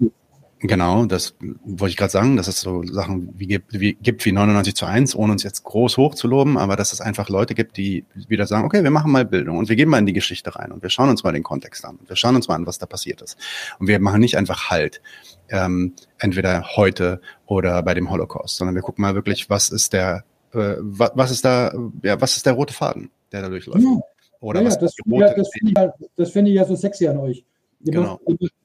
Genau, 0.65 1.05
das 1.05 1.35
wollte 1.65 1.91
ich 1.91 1.97
gerade 1.97 2.11
sagen, 2.11 2.37
dass 2.37 2.47
es 2.47 2.61
so 2.61 2.83
Sachen 2.85 3.33
wie 3.37 3.47
gibt, 3.47 3.77
wie 3.77 3.95
gibt 3.95 4.23
wie 4.23 4.31
99 4.31 4.73
zu 4.73 4.85
1, 4.85 5.13
ohne 5.13 5.33
uns 5.33 5.43
jetzt 5.43 5.65
groß 5.65 5.97
hochzuloben, 5.97 6.57
aber 6.57 6.77
dass 6.77 6.93
es 6.93 7.01
einfach 7.01 7.27
Leute 7.27 7.53
gibt, 7.53 7.75
die 7.75 8.05
wieder 8.29 8.47
sagen, 8.47 8.63
okay, 8.63 8.81
wir 8.81 8.89
machen 8.89 9.11
mal 9.11 9.25
Bildung 9.25 9.57
und 9.57 9.67
wir 9.67 9.75
gehen 9.75 9.89
mal 9.89 9.97
in 9.97 10.05
die 10.05 10.13
Geschichte 10.13 10.55
rein 10.55 10.71
und 10.71 10.81
wir 10.81 10.89
schauen 10.89 11.09
uns 11.09 11.21
mal 11.25 11.33
den 11.33 11.43
Kontext 11.43 11.83
an 11.83 11.97
und 11.97 12.07
wir 12.07 12.15
schauen 12.15 12.37
uns 12.37 12.47
mal 12.47 12.55
an, 12.55 12.65
was 12.65 12.77
da 12.77 12.85
passiert 12.85 13.21
ist. 13.21 13.37
Und 13.77 13.87
wir 13.87 13.99
machen 13.99 14.21
nicht 14.21 14.37
einfach 14.37 14.69
Halt, 14.69 15.01
ähm, 15.49 15.95
entweder 16.17 16.77
heute 16.77 17.19
oder 17.45 17.83
bei 17.83 17.93
dem 17.93 18.09
Holocaust, 18.09 18.55
sondern 18.55 18.73
wir 18.75 18.83
gucken 18.83 19.01
mal 19.01 19.15
wirklich, 19.15 19.49
was 19.49 19.69
ist 19.69 19.91
der, 19.91 20.23
äh, 20.53 20.75
was, 20.79 21.11
was 21.13 21.31
ist 21.31 21.43
da, 21.43 21.73
ja, 22.03 22.21
was 22.21 22.37
ist 22.37 22.45
der 22.45 22.53
rote 22.53 22.73
Faden, 22.73 23.11
der 23.33 23.41
da 23.41 23.49
durchläuft. 23.49 23.83
Ja. 23.83 23.99
Oder 24.39 24.61
ja, 24.61 24.67
was 24.67 24.79
das, 24.79 24.95
ja, 25.05 25.33
das 25.33 25.49
finde 25.49 25.71
ich, 25.71 25.77
ja, 25.77 25.93
das 26.15 26.31
find 26.31 26.47
ich 26.47 26.53
ja 26.55 26.63
so 26.63 26.75
sexy 26.75 27.07
an 27.07 27.17
euch. 27.17 27.43
Ihr 27.83 27.91
genau. 27.91 28.19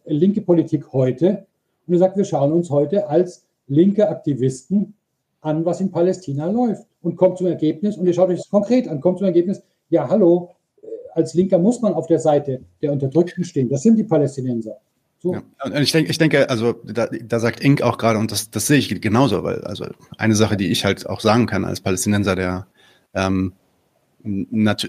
linke 0.05 0.43
Politik 0.43 0.93
heute 0.93 1.49
und 1.89 1.95
er 1.95 1.99
sagt, 1.99 2.17
wir 2.17 2.25
schauen 2.25 2.53
uns 2.53 2.71
heute 2.71 3.09
als 3.09 3.45
linke 3.67 4.09
Aktivisten 4.09 4.95
an, 5.41 5.65
was 5.65 5.81
in 5.81 5.91
Palästina 5.91 6.51
läuft 6.51 6.87
und 7.01 7.17
kommt 7.17 7.39
zum 7.39 7.47
Ergebnis, 7.47 7.97
und 7.97 8.07
ihr 8.07 8.13
schaut 8.13 8.29
euch 8.29 8.39
das 8.39 8.51
konkret 8.51 8.87
an, 8.89 9.01
kommt 9.01 9.19
zum 9.19 9.27
Ergebnis, 9.27 9.63
ja, 9.89 10.09
hallo, 10.09 10.51
äh, 10.83 10.87
als 11.15 11.35
Linker 11.35 11.59
muss 11.59 11.81
man 11.81 11.95
auf 11.95 12.07
der 12.07 12.19
Seite 12.19 12.61
der 12.83 12.93
Unterdrückten 12.93 13.43
stehen. 13.43 13.69
Das 13.69 13.83
sind 13.83 13.97
die 13.97 14.05
Palästinenser. 14.05 14.77
So. 15.21 15.33
Ja, 15.33 15.43
und 15.65 15.77
ich 15.79 15.91
denke, 15.91 16.11
ich 16.11 16.19
denke, 16.19 16.49
also 16.49 16.75
da, 16.85 17.07
da 17.07 17.41
sagt 17.41 17.65
Ink 17.65 17.83
auch 17.83 17.99
gerade, 17.99 18.19
und 18.19 18.31
das, 18.31 18.51
das 18.51 18.67
sehe 18.67 18.79
ich 18.79 19.01
genauso, 19.01 19.43
weil 19.43 19.63
also 19.63 19.87
eine 20.17 20.35
Sache, 20.35 20.57
die 20.57 20.69
ich 20.69 20.85
halt 20.85 21.09
auch 21.09 21.21
sagen 21.21 21.47
kann 21.47 21.65
als 21.65 21.81
Palästinenser, 21.81 22.37
der 22.37 22.67
ähm, 23.15 23.53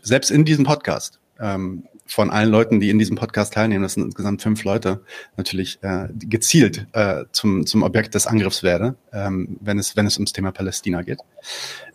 selbst 0.03 0.31
in 0.31 0.45
diesem 0.45 0.65
Podcast 0.65 1.19
ähm, 1.39 1.83
von 2.09 2.31
allen 2.31 2.49
Leuten, 2.49 2.79
die 2.79 2.89
in 2.89 2.97
diesem 2.97 3.15
Podcast 3.15 3.53
teilnehmen, 3.53 3.83
das 3.83 3.93
sind 3.93 4.03
insgesamt 4.03 4.41
fünf 4.41 4.63
Leute, 4.63 5.01
natürlich 5.37 5.77
äh, 5.83 6.07
gezielt 6.13 6.87
äh, 6.93 7.25
zum, 7.31 7.65
zum 7.67 7.83
Objekt 7.83 8.15
des 8.15 8.25
Angriffs 8.25 8.63
werde, 8.63 8.95
ähm, 9.13 9.57
wenn, 9.61 9.77
es, 9.77 9.95
wenn 9.95 10.07
es 10.07 10.17
ums 10.17 10.33
Thema 10.33 10.51
Palästina 10.51 11.03
geht. 11.03 11.19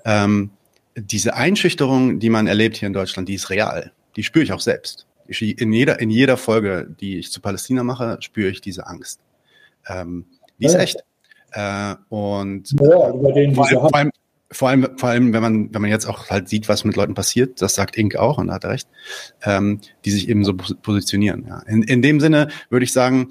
Ähm, 0.05 0.51
diese 0.97 1.35
Einschüchterung, 1.35 2.21
die 2.21 2.31
man 2.31 2.47
erlebt 2.47 2.77
hier 2.77 2.87
in 2.87 2.93
Deutschland, 2.93 3.29
die 3.29 3.35
ist 3.35 3.51
real. 3.51 3.93
Die 4.15 4.23
spüre 4.23 4.45
ich 4.45 4.53
auch 4.53 4.61
selbst. 4.61 5.07
Ich, 5.27 5.43
in, 5.43 5.73
jeder, 5.73 5.99
in 6.01 6.11
jeder 6.11 6.37
Folge, 6.37 6.89
die 7.01 7.19
ich 7.19 7.33
zu 7.33 7.41
Palästina 7.41 7.83
mache, 7.83 8.19
spüre 8.21 8.51
ich 8.51 8.61
diese 8.61 8.87
Angst. 8.87 9.21
Ähm, 9.89 10.27
die 10.59 10.67
ist 10.67 10.75
echt. 10.75 11.05
Äh, 11.51 11.97
und 12.09 12.71
ja, 12.81 13.11
über 13.11 13.33
den 13.33 13.55
vor, 13.55 13.67
allem, 13.67 13.81
vor, 13.81 13.95
allem, 13.95 14.11
vor 14.55 14.69
allem, 14.69 14.89
vor 14.97 15.09
allem, 15.09 15.33
wenn 15.33 15.43
man, 15.43 15.75
wenn 15.75 15.83
man 15.83 15.91
jetzt 15.91 16.07
auch 16.07 16.31
halt 16.31 16.49
sieht, 16.49 16.69
was 16.69 16.85
mit 16.85 16.97
Leuten 16.97 17.15
passiert, 17.15 17.61
das 17.61 17.75
sagt 17.75 17.97
Ink 17.97 18.17
auch, 18.17 18.39
und 18.39 18.49
da 18.49 18.55
hat 18.55 18.65
er 18.65 18.71
recht, 18.71 18.89
ähm, 19.43 19.81
die 20.05 20.11
sich 20.11 20.29
eben 20.29 20.45
so 20.45 20.55
positionieren. 20.55 21.45
Ja. 21.47 21.61
In, 21.67 21.83
in 21.83 22.03
dem 22.03 22.21
Sinne 22.21 22.49
würde 22.71 22.85
ich 22.85 22.93
sagen, 22.93 23.31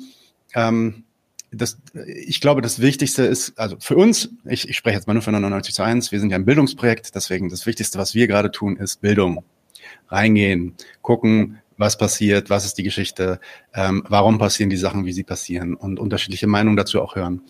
ähm, 0.54 1.04
das, 1.52 1.78
ich 2.26 2.42
glaube, 2.42 2.62
das 2.62 2.82
Wichtigste 2.82 3.24
ist, 3.24 3.58
also 3.60 3.78
für 3.80 3.96
uns, 3.96 4.30
ich, 4.46 4.68
ich 4.68 4.76
spreche 4.76 4.96
jetzt 4.96 5.08
mal 5.08 5.14
nur 5.14 5.22
von 5.22 5.34
99 5.34 5.74
zu 5.74 5.84
1, 5.84 6.12
wir 6.12 6.20
sind 6.20 6.32
ja 6.32 6.38
ein 6.38 6.46
Bildungsprojekt, 6.46 7.14
deswegen 7.16 7.50
das 7.50 7.66
Wichtigste, 7.66 8.00
was 8.00 8.16
wir 8.16 8.28
gerade 8.28 8.52
tun, 8.52 8.78
ist 8.78 9.02
Bildung. 9.02 9.44
Reingehen, 10.10 10.76
gucken, 11.02 11.60
was 11.78 11.98
passiert, 11.98 12.50
was 12.50 12.66
ist 12.66 12.78
die 12.78 12.84
Geschichte, 12.84 13.40
ähm, 13.74 14.04
warum 14.08 14.38
passieren 14.38 14.70
die 14.70 14.78
Sachen, 14.78 15.06
wie 15.06 15.14
sie 15.14 15.24
passieren 15.24 15.76
und 15.76 16.00
unterschiedliche 16.00 16.48
Meinungen 16.48 16.78
dazu 16.78 17.02
auch 17.02 17.16
hören. 17.16 17.42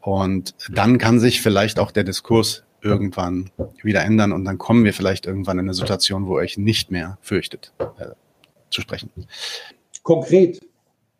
Und 0.00 0.54
dann 0.68 0.98
kann 0.98 1.20
sich 1.20 1.40
vielleicht 1.40 1.78
auch 1.78 1.90
der 1.90 2.04
Diskurs 2.04 2.64
irgendwann 2.82 3.50
wieder 3.82 4.02
ändern 4.02 4.32
und 4.32 4.44
dann 4.44 4.58
kommen 4.58 4.84
wir 4.84 4.92
vielleicht 4.92 5.26
irgendwann 5.26 5.58
in 5.58 5.66
eine 5.66 5.74
Situation, 5.74 6.26
wo 6.26 6.34
euch 6.34 6.58
nicht 6.58 6.90
mehr 6.90 7.18
fürchtet, 7.20 7.72
äh, 7.78 8.06
zu 8.70 8.80
sprechen. 8.80 9.10
Konkret. 10.02 10.60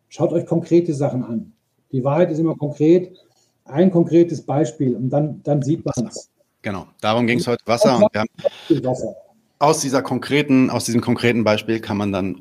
Schaut 0.08 0.32
euch 0.32 0.46
konkrete 0.46 0.94
Sachen 0.94 1.22
an. 1.24 1.52
Die 1.92 2.02
Wahrheit 2.02 2.30
ist 2.30 2.38
immer 2.38 2.56
konkret. 2.56 3.16
Ein 3.64 3.90
konkretes 3.90 4.42
Beispiel 4.42 4.96
und 4.96 5.10
dann, 5.10 5.42
dann 5.44 5.62
sieht 5.62 5.84
man 5.84 6.08
es. 6.08 6.28
Genau, 6.62 6.86
darum 7.00 7.26
ging 7.26 7.38
es 7.38 7.46
heute 7.46 7.64
Wasser 7.66 7.96
und 7.96 8.12
wir 8.12 8.20
haben 8.20 8.84
Wasser. 8.84 9.14
aus 9.58 9.80
dieser 9.80 10.02
konkreten, 10.02 10.70
aus 10.70 10.84
diesem 10.84 11.00
konkreten 11.00 11.44
Beispiel 11.44 11.80
kann 11.80 11.96
man 11.96 12.12
dann 12.12 12.40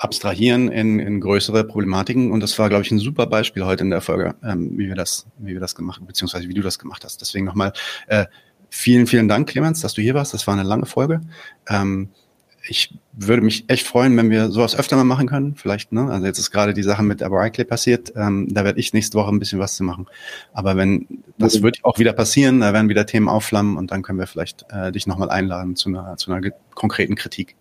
abstrahieren 0.00 0.68
in, 0.68 0.98
in 0.98 1.20
größere 1.20 1.64
Problematiken. 1.64 2.32
Und 2.32 2.40
das 2.40 2.58
war, 2.58 2.68
glaube 2.68 2.84
ich, 2.84 2.90
ein 2.90 2.98
super 2.98 3.26
Beispiel 3.26 3.64
heute 3.64 3.84
in 3.84 3.90
der 3.90 4.00
Folge, 4.00 4.34
ähm, 4.42 4.78
wie 4.78 4.88
wir 4.88 4.94
das, 4.94 5.26
wie 5.38 5.52
wir 5.52 5.60
das 5.60 5.74
gemacht, 5.74 6.00
beziehungsweise 6.06 6.48
wie 6.48 6.54
du 6.54 6.62
das 6.62 6.78
gemacht 6.78 7.04
hast. 7.04 7.20
Deswegen 7.20 7.44
nochmal 7.44 7.72
äh, 8.08 8.24
vielen, 8.70 9.06
vielen 9.06 9.28
Dank, 9.28 9.48
Clemens, 9.48 9.82
dass 9.82 9.92
du 9.92 10.00
hier 10.00 10.14
warst. 10.14 10.32
Das 10.32 10.46
war 10.46 10.54
eine 10.54 10.62
lange 10.62 10.86
Folge. 10.86 11.20
Ähm, 11.68 12.08
ich 12.66 12.94
würde 13.12 13.42
mich 13.42 13.64
echt 13.68 13.86
freuen, 13.86 14.16
wenn 14.16 14.30
wir 14.30 14.50
sowas 14.50 14.74
öfter 14.74 14.96
mal 14.96 15.04
machen 15.04 15.28
können. 15.28 15.54
Vielleicht, 15.54 15.92
ne? 15.92 16.10
Also 16.10 16.26
jetzt 16.26 16.38
ist 16.38 16.50
gerade 16.50 16.72
die 16.72 16.82
Sache 16.82 17.02
mit 17.02 17.22
Aberically 17.22 17.64
passiert. 17.64 18.12
Ähm, 18.16 18.48
da 18.50 18.64
werde 18.64 18.80
ich 18.80 18.92
nächste 18.92 19.18
Woche 19.18 19.30
ein 19.30 19.38
bisschen 19.38 19.58
was 19.58 19.76
zu 19.76 19.84
machen. 19.84 20.06
Aber 20.52 20.76
wenn 20.76 21.06
das 21.38 21.56
okay. 21.56 21.62
wird 21.62 21.78
auch 21.82 21.98
wieder 21.98 22.12
passieren, 22.12 22.60
da 22.60 22.72
werden 22.72 22.88
wieder 22.88 23.06
Themen 23.06 23.28
aufflammen 23.28 23.76
und 23.76 23.90
dann 23.90 24.02
können 24.02 24.18
wir 24.18 24.26
vielleicht 24.26 24.64
äh, 24.70 24.92
dich 24.92 25.06
nochmal 25.06 25.30
einladen 25.30 25.76
zu 25.76 25.88
einer, 25.90 26.16
zu 26.16 26.32
einer 26.32 26.50
konkreten 26.74 27.16
Kritik. 27.16 27.54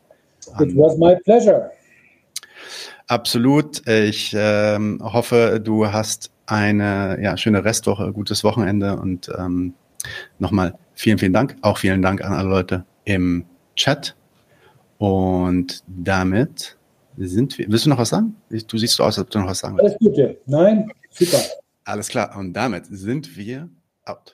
It 0.60 0.76
was 0.76 0.98
my 0.98 1.16
pleasure. 1.24 1.72
Absolut. 3.08 3.88
Ich 3.88 4.34
ähm, 4.38 5.00
hoffe, 5.02 5.62
du 5.64 5.91
hast 5.91 6.32
eine 6.46 7.20
ja, 7.22 7.38
schöne 7.38 7.64
Restwoche, 7.64 8.12
gutes 8.12 8.44
Wochenende 8.44 8.98
und 8.98 9.30
ähm, 9.38 9.74
nochmal 10.40 10.76
vielen, 10.94 11.18
vielen 11.18 11.34
Dank. 11.34 11.56
Auch 11.62 11.78
vielen 11.78 12.02
Dank 12.02 12.24
an 12.24 12.34
alle 12.34 12.50
Leute 12.50 12.86
im 13.06 13.46
Chat. 13.76 14.16
Und 14.98 15.84
damit 15.88 16.78
sind 17.18 17.58
wir. 17.58 17.70
Willst 17.70 17.86
du 17.86 17.90
noch 17.90 17.98
was 17.98 18.10
sagen? 18.10 18.36
Du 18.50 18.78
siehst 18.78 18.96
so 18.96 19.04
aus, 19.04 19.18
als 19.18 19.26
ob 19.26 19.32
du 19.32 19.40
noch 19.40 19.48
was 19.48 19.60
sagen 19.60 19.78
willst. 19.78 19.98
Alles 20.02 20.12
Gute. 20.12 20.38
Nein, 20.46 20.91
super. 21.10 21.40
Alles 21.86 22.08
klar. 22.08 22.38
Und 22.38 22.54
damit 22.54 22.86
sind 22.88 23.36
wir 23.38 23.70
out. 24.06 24.34